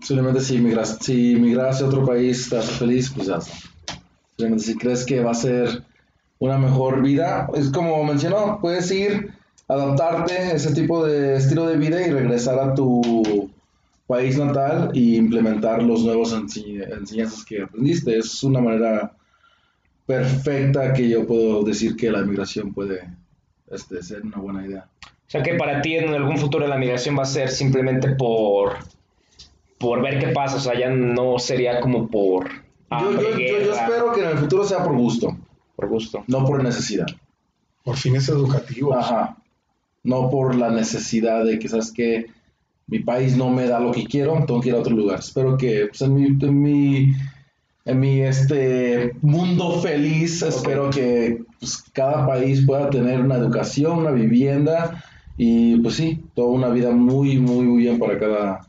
simplemente 0.00 0.40
si 0.40 0.58
migras, 0.58 0.98
si 1.00 1.36
migras 1.36 1.80
a 1.80 1.86
otro 1.86 2.04
país 2.04 2.52
hace 2.52 2.72
feliz, 2.72 3.10
pues 3.14 3.28
ya 3.28 3.36
está. 3.36 3.54
Simplemente 4.36 4.64
si 4.64 4.76
crees 4.76 5.04
que 5.04 5.20
va 5.22 5.30
a 5.32 5.34
ser 5.34 5.82
una 6.38 6.58
mejor 6.58 7.02
vida, 7.02 7.48
es 7.54 7.70
como 7.70 8.02
mencionó, 8.04 8.58
puedes 8.60 8.90
ir 8.90 9.32
adaptarte 9.68 10.34
a 10.36 10.52
ese 10.52 10.74
tipo 10.74 11.06
de 11.06 11.36
estilo 11.36 11.66
de 11.66 11.76
vida 11.76 12.06
y 12.06 12.10
regresar 12.10 12.58
a 12.58 12.74
tu 12.74 13.50
país 14.06 14.36
natal 14.36 14.90
y 14.92 15.16
implementar 15.16 15.82
los 15.82 16.04
nuevos 16.04 16.34
enseñ- 16.34 16.86
enseñanzas 16.98 17.44
que 17.44 17.62
aprendiste. 17.62 18.18
Es 18.18 18.42
una 18.42 18.60
manera 18.60 19.12
perfecta 20.04 20.92
que 20.92 21.08
yo 21.08 21.26
puedo 21.26 21.62
decir 21.62 21.96
que 21.96 22.10
la 22.10 22.22
migración 22.22 22.74
puede 22.74 23.08
este, 23.72 24.02
ser 24.02 24.22
una 24.22 24.38
buena 24.38 24.66
idea. 24.66 24.86
O 25.04 25.30
sea 25.32 25.42
que 25.42 25.54
para 25.54 25.80
ti 25.82 25.96
en 25.96 26.12
algún 26.14 26.36
futuro 26.38 26.66
la 26.66 26.76
migración 26.76 27.16
va 27.18 27.22
a 27.22 27.26
ser 27.26 27.48
simplemente 27.48 28.10
por, 28.10 28.74
por 29.78 30.02
ver 30.02 30.18
qué 30.18 30.28
pasa, 30.28 30.56
o 30.56 30.60
sea, 30.60 30.78
ya 30.78 30.90
no 30.90 31.38
sería 31.38 31.80
como 31.80 32.08
por 32.08 32.50
Yo, 32.90 33.12
yo- 33.12 33.38
yo- 33.38 33.72
espero 33.72 34.12
que 34.12 34.20
en 34.22 34.28
el 34.30 34.38
futuro 34.38 34.64
sea 34.64 34.84
por 34.84 34.94
gusto, 34.96 35.36
por 35.74 35.88
gusto. 35.88 36.22
no 36.26 36.44
por 36.44 36.62
necesidad. 36.62 37.06
Por 37.82 37.96
fines 37.96 38.28
educativos. 38.28 38.96
Ajá. 38.96 39.36
No 40.04 40.30
por 40.30 40.54
la 40.54 40.70
necesidad 40.70 41.44
de 41.44 41.58
que, 41.58 41.68
¿sabes 41.68 41.90
que 41.92 42.26
Mi 42.88 42.98
país 42.98 43.36
no 43.36 43.48
me 43.48 43.66
da 43.66 43.78
lo 43.80 43.92
que 43.92 44.04
quiero, 44.04 44.44
tengo 44.46 44.60
que 44.60 44.68
ir 44.70 44.74
a 44.74 44.78
otro 44.80 44.94
lugar. 44.94 45.20
Espero 45.20 45.56
que 45.56 45.86
pues, 45.86 46.02
en 46.02 46.14
mi, 46.14 46.24
en 46.26 46.62
mi, 46.62 47.12
en 47.84 48.00
mi 48.00 48.20
este 48.22 49.12
mundo 49.22 49.80
feliz, 49.80 50.42
espero 50.42 50.90
que 50.90 51.42
pues, 51.58 51.82
cada 51.92 52.26
país 52.26 52.64
pueda 52.66 52.90
tener 52.90 53.20
una 53.20 53.36
educación, 53.36 53.98
una 54.00 54.10
vivienda 54.12 55.02
y 55.36 55.78
pues 55.80 55.96
sí, 55.96 56.20
toda 56.34 56.48
una 56.48 56.68
vida 56.68 56.90
muy, 56.92 57.38
muy, 57.38 57.64
muy 57.64 57.82
bien 57.82 57.98
para 57.98 58.18
cada, 58.18 58.68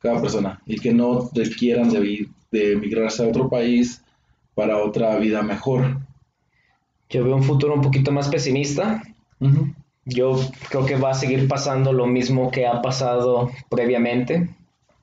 cada 0.00 0.20
persona. 0.20 0.60
Y 0.66 0.76
que 0.78 0.92
no 0.92 1.30
requieran 1.34 1.90
de, 1.90 2.00
vi- 2.00 2.28
de 2.52 2.72
emigrarse 2.72 3.24
a 3.24 3.28
otro 3.28 3.48
país 3.48 4.02
para 4.54 4.78
otra 4.78 5.16
vida 5.18 5.42
mejor. 5.42 5.98
Yo 7.08 7.24
veo 7.24 7.36
un 7.36 7.42
futuro 7.42 7.74
un 7.74 7.80
poquito 7.82 8.12
más 8.12 8.28
pesimista. 8.28 9.02
Ujú. 9.40 9.68
Yo 10.04 10.38
creo 10.68 10.84
que 10.84 10.96
va 10.96 11.10
a 11.10 11.14
seguir 11.14 11.48
pasando 11.48 11.92
lo 11.92 12.06
mismo 12.06 12.50
que 12.50 12.66
ha 12.66 12.82
pasado 12.82 13.50
previamente. 13.70 14.50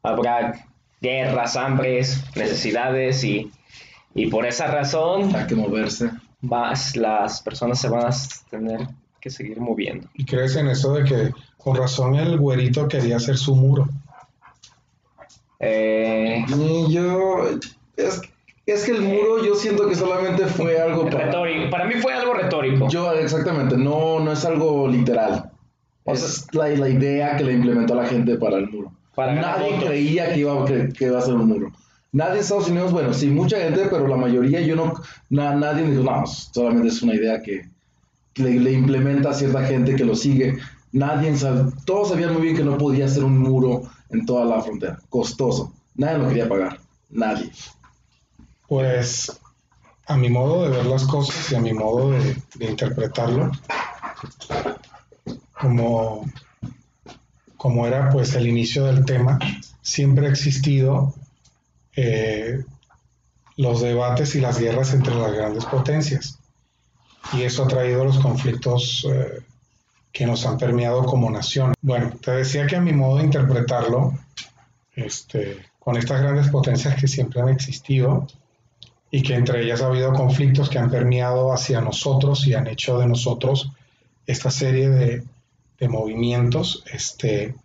Habrá 0.04 0.68
guerras, 1.02 1.56
hambres, 1.56 2.24
necesidades 2.36 3.24
y, 3.24 3.52
y 4.14 4.28
por 4.28 4.46
esa 4.46 4.68
razón 4.68 5.36
Hay 5.36 5.48
que 5.48 5.56
moverse. 5.56 6.12
más 6.42 6.96
las 6.96 7.42
personas 7.42 7.80
se 7.82 7.90
van 7.90 8.06
a 8.06 8.10
tener 8.50 8.88
que 9.20 9.30
seguir 9.30 9.60
moviendo. 9.60 10.08
¿Y 10.16 10.26
crees 10.26 10.56
en 10.56 10.68
eso 10.68 10.94
de 10.94 11.04
que 11.04 11.32
con 11.58 11.76
razón 11.76 12.16
el 12.16 12.38
güerito 12.38 12.88
quería 12.88 13.18
hacer 13.18 13.38
su 13.38 13.56
muro? 13.56 13.88
Eh, 15.60 16.44
Y 16.48 16.92
yo, 16.94 17.48
es, 17.98 18.22
es 18.66 18.84
que 18.86 18.92
el 18.92 19.02
muro 19.02 19.44
yo 19.46 19.54
siento 19.56 19.88
que 19.88 19.96
solamente 19.96 20.46
fue 20.48 20.80
algo 20.80 21.06
para... 21.10 21.26
retórico. 21.26 21.70
Para 21.70 21.86
mí 21.86 21.96
fue 21.96 22.14
algo 22.14 22.34
retórico. 22.34 22.88
Yo, 22.90 23.12
exactamente, 23.14 23.78
no, 23.78 24.20
no 24.20 24.32
es 24.32 24.44
algo 24.46 24.88
literal. 24.88 25.52
O 26.04 26.14
es 26.14 26.48
la, 26.54 26.68
la 26.70 26.90
idea 26.90 27.38
que 27.38 27.44
le 27.44 27.54
implementó 27.54 27.94
la 27.94 28.08
gente 28.08 28.38
para 28.38 28.58
el 28.58 28.70
muro. 28.70 28.92
Para 29.16 29.34
ganar 29.36 29.58
Nadie 29.60 29.72
votos. 29.74 29.90
creía 29.90 30.34
que 30.34 30.40
iba, 30.40 30.66
que, 30.66 30.90
que 30.94 31.06
iba 31.06 31.20
a 31.20 31.22
ser 31.22 31.34
un 31.36 31.48
muro. 31.48 31.72
Nadie 32.14 32.34
en 32.36 32.40
Estados 32.40 32.68
Unidos, 32.70 32.92
bueno, 32.92 33.14
sí, 33.14 33.28
mucha 33.30 33.58
gente, 33.58 33.88
pero 33.90 34.08
la 34.08 34.18
mayoría, 34.18 34.62
yo 34.62 34.76
no, 34.76 34.94
na- 35.30 35.56
nadie 35.56 35.84
dijo, 35.90 36.04
no, 36.04 36.26
solamente 36.28 36.90
es 36.90 37.02
una 37.02 37.16
idea 37.16 37.42
que, 37.42 37.70
le, 38.36 38.60
le 38.60 38.72
implementa 38.74 39.30
a 39.30 39.34
cierta 39.34 39.66
gente 39.66 39.96
que 39.96 40.06
lo 40.06 40.16
sigue. 40.16 40.58
Nadie, 40.94 41.32
sab- 41.34 41.74
todos 41.86 42.10
sabían 42.10 42.34
muy 42.34 42.42
bien 42.42 42.56
que 42.58 42.64
no 42.64 42.78
podía 42.78 43.08
ser 43.08 43.24
un 43.24 43.38
muro 43.38 43.84
en 44.10 44.26
toda 44.26 44.44
la 44.46 44.62
frontera, 44.62 45.00
costoso. 45.10 45.72
Nadie 45.96 46.18
lo 46.18 46.28
quería 46.28 46.50
pagar, 46.50 46.80
nadie. 47.10 47.50
Pues 48.68 49.32
a 50.08 50.18
mi 50.18 50.30
modo 50.30 50.64
de 50.64 50.70
ver 50.78 50.86
las 50.86 51.04
cosas 51.06 51.50
y 51.52 51.56
a 51.56 51.62
mi 51.62 51.74
modo 51.74 52.12
de, 52.12 52.36
de 52.56 52.66
interpretarlo, 52.66 53.52
como, 55.60 56.26
como 57.62 57.86
era 57.86 58.10
pues 58.10 58.34
el 58.34 58.48
inicio 58.48 58.86
del 58.86 59.06
tema, 59.06 59.38
siempre 59.84 60.26
ha 60.26 60.32
existido 60.32 61.14
eh, 61.96 62.60
los 63.56 63.82
debates 63.82 64.34
y 64.34 64.42
las 64.42 64.58
guerras 64.60 64.96
entre 64.96 65.14
las 65.14 65.32
grandes 65.32 65.66
potencias. 65.66 66.40
Y 67.34 67.44
eso 67.44 67.64
ha 67.64 67.68
traído 67.68 68.04
los 68.04 68.18
conflictos 68.18 69.06
eh, 69.08 69.44
que 70.12 70.26
nos 70.26 70.44
han 70.48 70.58
permeado 70.58 71.06
como 71.06 71.30
nación. 71.30 71.76
Bueno, 71.84 72.10
te 72.20 72.32
decía 72.32 72.66
que 72.66 72.78
a 72.78 72.82
mi 72.82 72.94
modo 72.94 73.18
de 73.18 73.26
interpretarlo, 73.26 74.18
este, 74.96 75.64
con 75.78 75.98
estas 75.98 76.20
grandes 76.20 76.50
potencias 76.50 77.00
que 77.00 77.08
siempre 77.08 77.42
han 77.42 77.50
existido, 77.50 78.26
y 79.12 79.22
que 79.22 79.36
entre 79.36 79.64
ellas 79.64 79.84
ha 79.84 79.86
habido 79.86 80.14
conflictos 80.14 80.68
que 80.68 80.80
han 80.80 80.90
permeado 80.90 81.54
hacia 81.54 81.80
nosotros 81.80 82.48
y 82.48 82.56
han 82.56 82.66
hecho 82.66 82.98
de 82.98 83.06
nosotros 83.06 83.72
esta 84.26 84.50
serie 84.50 84.90
de, 84.90 85.24
de 85.82 85.90
movimientos. 85.90 86.84
Este, 86.94 87.56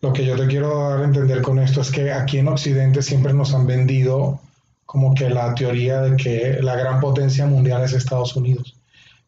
lo 0.00 0.12
que 0.12 0.24
yo 0.24 0.36
te 0.36 0.46
quiero 0.46 0.90
dar 0.90 1.00
a 1.00 1.04
entender 1.04 1.42
con 1.42 1.58
esto 1.58 1.80
es 1.80 1.90
que 1.90 2.12
aquí 2.12 2.38
en 2.38 2.48
Occidente 2.48 3.02
siempre 3.02 3.34
nos 3.34 3.52
han 3.52 3.66
vendido 3.66 4.40
como 4.86 5.14
que 5.14 5.28
la 5.28 5.54
teoría 5.54 6.00
de 6.00 6.16
que 6.16 6.62
la 6.62 6.76
gran 6.76 7.00
potencia 7.00 7.46
mundial 7.46 7.82
es 7.82 7.92
Estados 7.92 8.36
Unidos. 8.36 8.76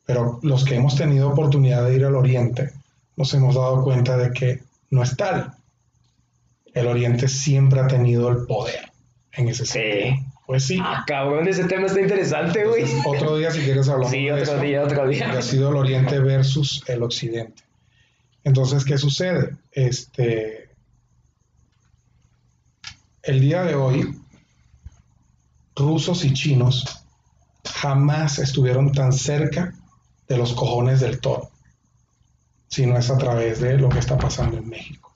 Pero 0.07 0.39
los 0.43 0.65
que 0.65 0.77
hemos 0.77 0.95
tenido 0.95 1.29
oportunidad 1.29 1.85
de 1.85 1.97
ir 1.97 2.05
al 2.05 2.15
Oriente 2.15 2.71
nos 3.17 3.35
hemos 3.35 3.57
dado 3.57 3.83
cuenta 3.83 4.17
de 4.17 4.31
que 4.31 4.61
no 4.91 5.03
es 5.03 5.17
tal. 5.17 5.53
El 6.73 6.87
Oriente 6.87 7.27
siempre 7.27 7.81
ha 7.81 7.89
tenido 7.89 8.29
el 8.29 8.47
poder 8.47 8.93
en 9.33 9.49
ese 9.49 9.67
sentido. 9.67 10.17
Sí. 10.17 10.28
Pues 10.49 10.65
sí. 10.65 10.79
Ah, 10.83 11.05
cabrón, 11.07 11.47
ese 11.47 11.65
tema 11.65 11.89
está 11.89 12.01
interesante, 12.01 12.65
güey. 12.65 12.85
Otro 13.05 13.37
día, 13.37 13.51
si 13.51 13.61
quieres, 13.61 13.87
hablamos 13.87 14.11
Sí, 14.11 14.25
de 14.25 14.33
otro 14.33 14.43
eso, 14.45 14.59
día, 14.61 14.83
otro 14.83 15.07
día. 15.07 15.31
que 15.31 15.37
ha 15.37 15.43
sido 15.43 15.69
el 15.69 15.77
Oriente 15.77 16.19
versus 16.21 16.83
el 16.87 17.03
Occidente. 17.03 17.65
Entonces, 18.45 18.83
¿qué 18.87 18.97
sucede? 18.97 19.59
Este, 19.73 20.71
el 23.25 23.41
día 23.43 23.63
de 23.65 23.75
hoy, 23.75 24.19
rusos 25.77 26.25
y 26.25 26.33
chinos 26.33 27.05
jamás 27.67 28.39
estuvieron 28.39 28.91
tan 28.93 29.13
cerca 29.13 29.75
de 30.29 30.39
los 30.39 30.55
cojones 30.55 31.01
del 31.01 31.21
toro, 31.21 31.51
si 32.69 32.87
no 32.87 32.97
es 32.97 33.11
a 33.11 33.19
través 33.19 33.61
de 33.61 33.77
lo 33.77 33.91
que 33.91 33.99
está 33.99 34.17
pasando 34.17 34.57
en 34.57 34.67
México. 34.67 35.15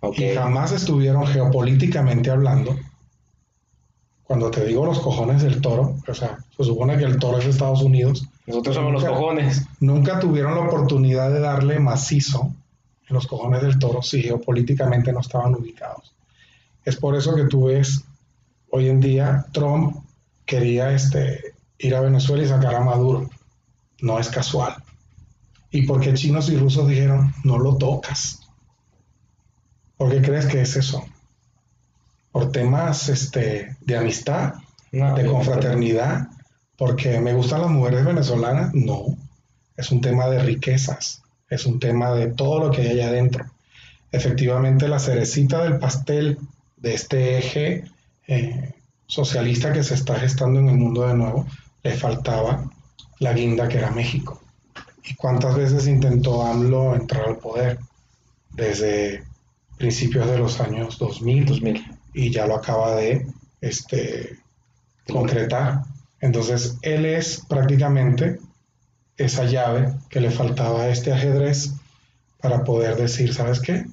Ok. 0.00 0.18
Y 0.18 0.34
jamás 0.34 0.72
estuvieron 0.72 1.26
geopolíticamente 1.26 2.28
hablando. 2.28 2.78
Cuando 4.24 4.50
te 4.50 4.64
digo 4.64 4.86
los 4.86 5.00
cojones 5.00 5.42
del 5.42 5.60
toro, 5.60 5.96
o 6.06 6.14
sea, 6.14 6.38
se 6.56 6.64
supone 6.64 6.96
que 6.96 7.04
el 7.04 7.18
toro 7.18 7.38
es 7.38 7.44
Estados 7.44 7.82
Unidos. 7.82 8.26
Nosotros 8.46 8.74
somos 8.74 8.92
los 8.92 9.04
cojones. 9.04 9.62
Nunca 9.80 10.18
tuvieron 10.18 10.54
la 10.54 10.62
oportunidad 10.62 11.30
de 11.30 11.40
darle 11.40 11.78
macizo 11.78 12.50
en 13.06 13.14
los 13.14 13.26
cojones 13.26 13.60
del 13.60 13.78
toro 13.78 14.00
si 14.02 14.22
geopolíticamente 14.22 15.12
no 15.12 15.20
estaban 15.20 15.54
ubicados. 15.54 16.14
Es 16.84 16.96
por 16.96 17.16
eso 17.16 17.34
que 17.34 17.44
tú 17.44 17.66
ves 17.66 18.02
hoy 18.70 18.88
en 18.88 19.00
día 19.00 19.46
Trump 19.52 19.96
quería 20.46 20.92
este, 20.92 21.54
ir 21.78 21.94
a 21.94 22.00
Venezuela 22.00 22.42
y 22.42 22.48
sacar 22.48 22.74
a 22.74 22.80
Maduro. 22.80 23.28
No 24.00 24.18
es 24.18 24.28
casual. 24.28 24.74
¿Y 25.70 25.82
por 25.86 26.00
qué 26.00 26.14
chinos 26.14 26.48
y 26.48 26.56
rusos 26.56 26.88
dijeron 26.88 27.34
no 27.44 27.58
lo 27.58 27.76
tocas? 27.76 28.40
¿Por 29.96 30.10
qué 30.10 30.22
crees 30.22 30.46
que 30.46 30.62
es 30.62 30.76
eso? 30.76 31.04
Por 32.34 32.50
temas 32.50 33.08
este, 33.08 33.76
de 33.80 33.96
amistad, 33.96 34.54
No, 34.90 35.14
de 35.14 35.24
confraternidad, 35.24 36.26
porque 36.76 37.20
me 37.20 37.32
gustan 37.32 37.62
las 37.62 37.70
mujeres 37.70 38.04
venezolanas, 38.04 38.74
no, 38.74 39.16
es 39.76 39.92
un 39.92 40.00
tema 40.00 40.26
de 40.26 40.40
riquezas, 40.40 41.22
es 41.48 41.64
un 41.64 41.78
tema 41.78 42.10
de 42.10 42.26
todo 42.32 42.58
lo 42.58 42.70
que 42.72 42.82
hay 42.82 42.88
allá 42.88 43.06
adentro. 43.06 43.44
Efectivamente, 44.10 44.88
la 44.88 44.98
cerecita 44.98 45.62
del 45.62 45.78
pastel 45.78 46.38
de 46.76 46.94
este 46.94 47.38
eje 47.38 47.84
eh, 48.26 48.74
socialista 49.06 49.72
que 49.72 49.84
se 49.84 49.94
está 49.94 50.18
gestando 50.18 50.58
en 50.58 50.70
el 50.70 50.76
mundo 50.76 51.06
de 51.06 51.14
nuevo, 51.14 51.46
le 51.84 51.92
faltaba 51.92 52.68
la 53.20 53.32
guinda 53.32 53.68
que 53.68 53.78
era 53.78 53.92
México. 53.92 54.42
¿Y 55.04 55.14
cuántas 55.14 55.54
veces 55.54 55.86
intentó 55.86 56.44
AMLO 56.44 56.96
entrar 56.96 57.28
al 57.28 57.36
poder? 57.36 57.78
Desde 58.50 59.22
principios 59.76 60.26
de 60.26 60.38
los 60.38 60.60
años 60.60 60.98
2000, 60.98 61.44
2000. 61.46 61.93
Y 62.14 62.30
ya 62.30 62.46
lo 62.46 62.56
acaba 62.56 62.94
de 62.94 63.26
este, 63.60 64.38
concretar. 65.06 65.82
Entonces, 66.20 66.78
él 66.82 67.04
es 67.04 67.44
prácticamente 67.48 68.38
esa 69.16 69.44
llave 69.44 69.92
que 70.08 70.20
le 70.20 70.30
faltaba 70.30 70.82
a 70.82 70.88
este 70.88 71.12
ajedrez 71.12 71.72
para 72.40 72.64
poder 72.64 72.96
decir, 72.96 73.34
¿sabes 73.34 73.60
qué? 73.60 73.84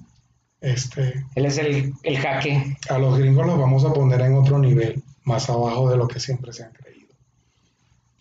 Este, 0.61 1.25
Él 1.35 1.45
es 1.45 1.57
el, 1.57 1.93
el 2.03 2.17
jaque. 2.19 2.77
a 2.89 2.99
los 2.99 3.17
gringos 3.17 3.47
los 3.47 3.57
vamos 3.57 3.83
a 3.83 3.93
poner 3.93 4.21
en 4.21 4.35
otro 4.35 4.59
nivel, 4.59 5.01
más 5.23 5.49
abajo 5.49 5.89
de 5.89 5.97
lo 5.97 6.07
que 6.07 6.19
siempre 6.19 6.53
se 6.53 6.63
han 6.63 6.71
creído. 6.71 7.09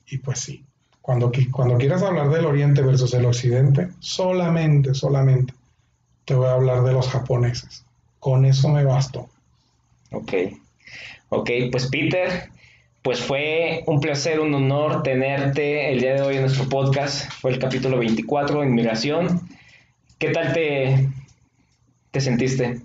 Y 0.06 0.18
pues 0.18 0.40
sí, 0.40 0.64
cuando, 1.02 1.30
cuando 1.50 1.76
quieras 1.76 2.02
hablar 2.02 2.30
del 2.30 2.46
Oriente 2.46 2.82
versus 2.82 3.12
el 3.14 3.26
Occidente, 3.26 3.90
solamente, 3.98 4.94
solamente 4.94 5.52
te 6.24 6.34
voy 6.34 6.46
a 6.46 6.52
hablar 6.54 6.82
de 6.82 6.92
los 6.92 7.08
japoneses. 7.08 7.84
Con 8.18 8.44
eso 8.44 8.68
me 8.68 8.84
basto. 8.84 9.28
Ok. 10.12 10.32
Ok, 11.28 11.50
pues 11.70 11.86
Peter, 11.86 12.50
pues 13.02 13.20
fue 13.20 13.84
un 13.86 14.00
placer, 14.00 14.40
un 14.40 14.52
honor 14.52 15.02
tenerte 15.02 15.92
el 15.92 16.00
día 16.00 16.14
de 16.14 16.22
hoy 16.22 16.36
en 16.36 16.42
nuestro 16.42 16.68
podcast. 16.68 17.30
Fue 17.32 17.52
el 17.52 17.58
capítulo 17.58 17.98
24, 17.98 18.64
Inmigración. 18.64 19.48
¿Qué 20.18 20.30
tal 20.30 20.52
te, 20.52 21.08
te 22.10 22.20
sentiste? 22.20 22.80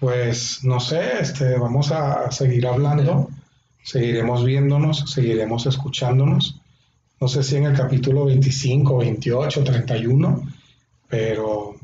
Pues 0.00 0.64
no 0.64 0.80
sé, 0.80 1.20
este, 1.20 1.56
vamos 1.56 1.92
a 1.92 2.32
seguir 2.32 2.66
hablando, 2.66 3.28
seguiremos 3.84 4.44
viéndonos, 4.44 5.12
seguiremos 5.12 5.66
escuchándonos. 5.66 6.60
No 7.20 7.28
sé 7.28 7.44
si 7.44 7.56
en 7.56 7.66
el 7.66 7.76
capítulo 7.76 8.24
25, 8.24 8.96
28, 8.96 9.62
31, 9.62 10.48
pero 11.06 11.76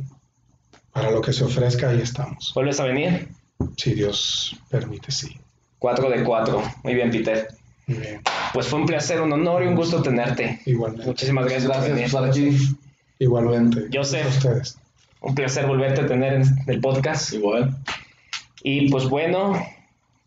para 0.93 1.13
lo 1.13 1.21
que 1.21 1.33
se 1.33 1.45
ofrezca 1.45 1.91
ahí 1.91 2.01
estamos. 2.01 2.51
¿Vuelves 2.57 2.81
a 2.81 2.85
venir? 2.87 3.29
Si 3.77 3.95
Dios 3.95 4.57
permite, 4.69 5.11
sí. 5.11 5.37
4 5.79 6.11
de 6.11 6.25
4. 6.25 6.63
Muy 6.85 6.95
bien, 6.95 7.11
Peter. 7.11 7.49
Muy 7.87 7.99
bien. 7.99 8.21
Pues 8.53 8.67
fue 8.67 8.81
un 8.81 8.87
placer, 8.87 9.21
un 9.21 9.33
honor 9.33 9.63
y 9.63 9.67
un 9.67 9.75
gusto 9.75 10.03
tenerte. 10.03 10.61
Igualmente. 10.67 11.07
Muchísimas 11.07 11.45
gracias, 11.47 11.71
por 11.71 11.83
venir. 11.83 11.97
Gracias 11.97 12.13
por 12.13 12.29
estar 12.29 12.45
aquí. 12.45 12.77
Igualmente. 13.19 13.89
Joseph. 13.93 14.27
A 14.27 14.29
ustedes. 14.29 14.79
Un 15.21 15.35
placer 15.35 15.67
volverte 15.67 16.03
a 16.03 16.07
tener 16.07 16.35
en 16.35 16.45
el 16.67 16.81
podcast. 16.81 17.33
Igual. 17.33 17.77
Y 18.63 18.91
pues 18.91 19.09
bueno, 19.09 19.61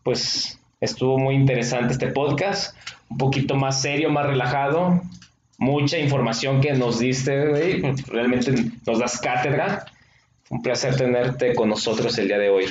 pues 0.02 0.58
estuvo 0.80 1.18
muy 1.18 1.34
interesante 1.34 1.92
este 1.92 2.08
podcast, 2.08 2.76
un 3.08 3.18
poquito 3.18 3.54
más 3.54 3.80
serio, 3.80 4.10
más 4.10 4.26
relajado, 4.26 5.00
mucha 5.58 5.98
información 5.98 6.60
que 6.60 6.72
nos 6.72 6.98
diste, 6.98 7.48
güey, 7.48 7.80
realmente 8.08 8.52
nos 8.86 8.98
das 8.98 9.20
cátedra. 9.20 9.86
Fue 10.44 10.56
un 10.56 10.62
placer 10.62 10.96
tenerte 10.96 11.54
con 11.54 11.68
nosotros 11.68 12.18
el 12.18 12.28
día 12.28 12.38
de 12.38 12.48
hoy. 12.48 12.64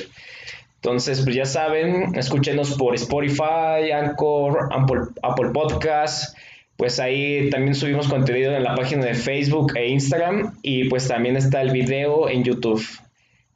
Entonces, 0.82 1.20
pues 1.22 1.36
ya 1.36 1.44
saben, 1.44 2.16
escúchenos 2.16 2.76
por 2.76 2.96
Spotify, 2.96 3.92
Anchor, 3.94 4.68
Apple, 4.72 5.50
Podcast. 5.54 6.36
Pues 6.76 6.98
ahí 6.98 7.50
también 7.50 7.76
subimos 7.76 8.08
contenido 8.08 8.52
en 8.56 8.64
la 8.64 8.74
página 8.74 9.04
de 9.04 9.14
Facebook 9.14 9.76
e 9.76 9.90
Instagram. 9.90 10.58
Y 10.60 10.88
pues 10.88 11.06
también 11.06 11.36
está 11.36 11.62
el 11.62 11.70
video 11.70 12.28
en 12.28 12.42
YouTube. 12.42 12.84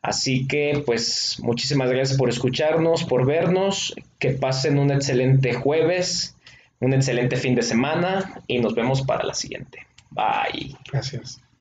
Así 0.03 0.47
que 0.47 0.85
pues 0.87 1.39
muchísimas 1.43 1.91
gracias 1.91 2.17
por 2.17 2.29
escucharnos, 2.29 3.03
por 3.03 3.27
vernos, 3.27 3.97
que 4.21 4.31
pasen 4.31 4.79
un 4.79 4.93
excelente 4.93 5.53
jueves, 5.53 6.37
un 6.79 6.95
excelente 6.95 7.35
fin 7.35 7.57
de 7.57 7.63
semana 7.63 8.41
y 8.47 8.61
nos 8.61 8.77
vemos 8.77 9.03
para 9.03 9.25
la 9.25 9.35
siguiente. 9.35 9.85
Bye. 10.13 10.77
Gracias. 10.93 11.41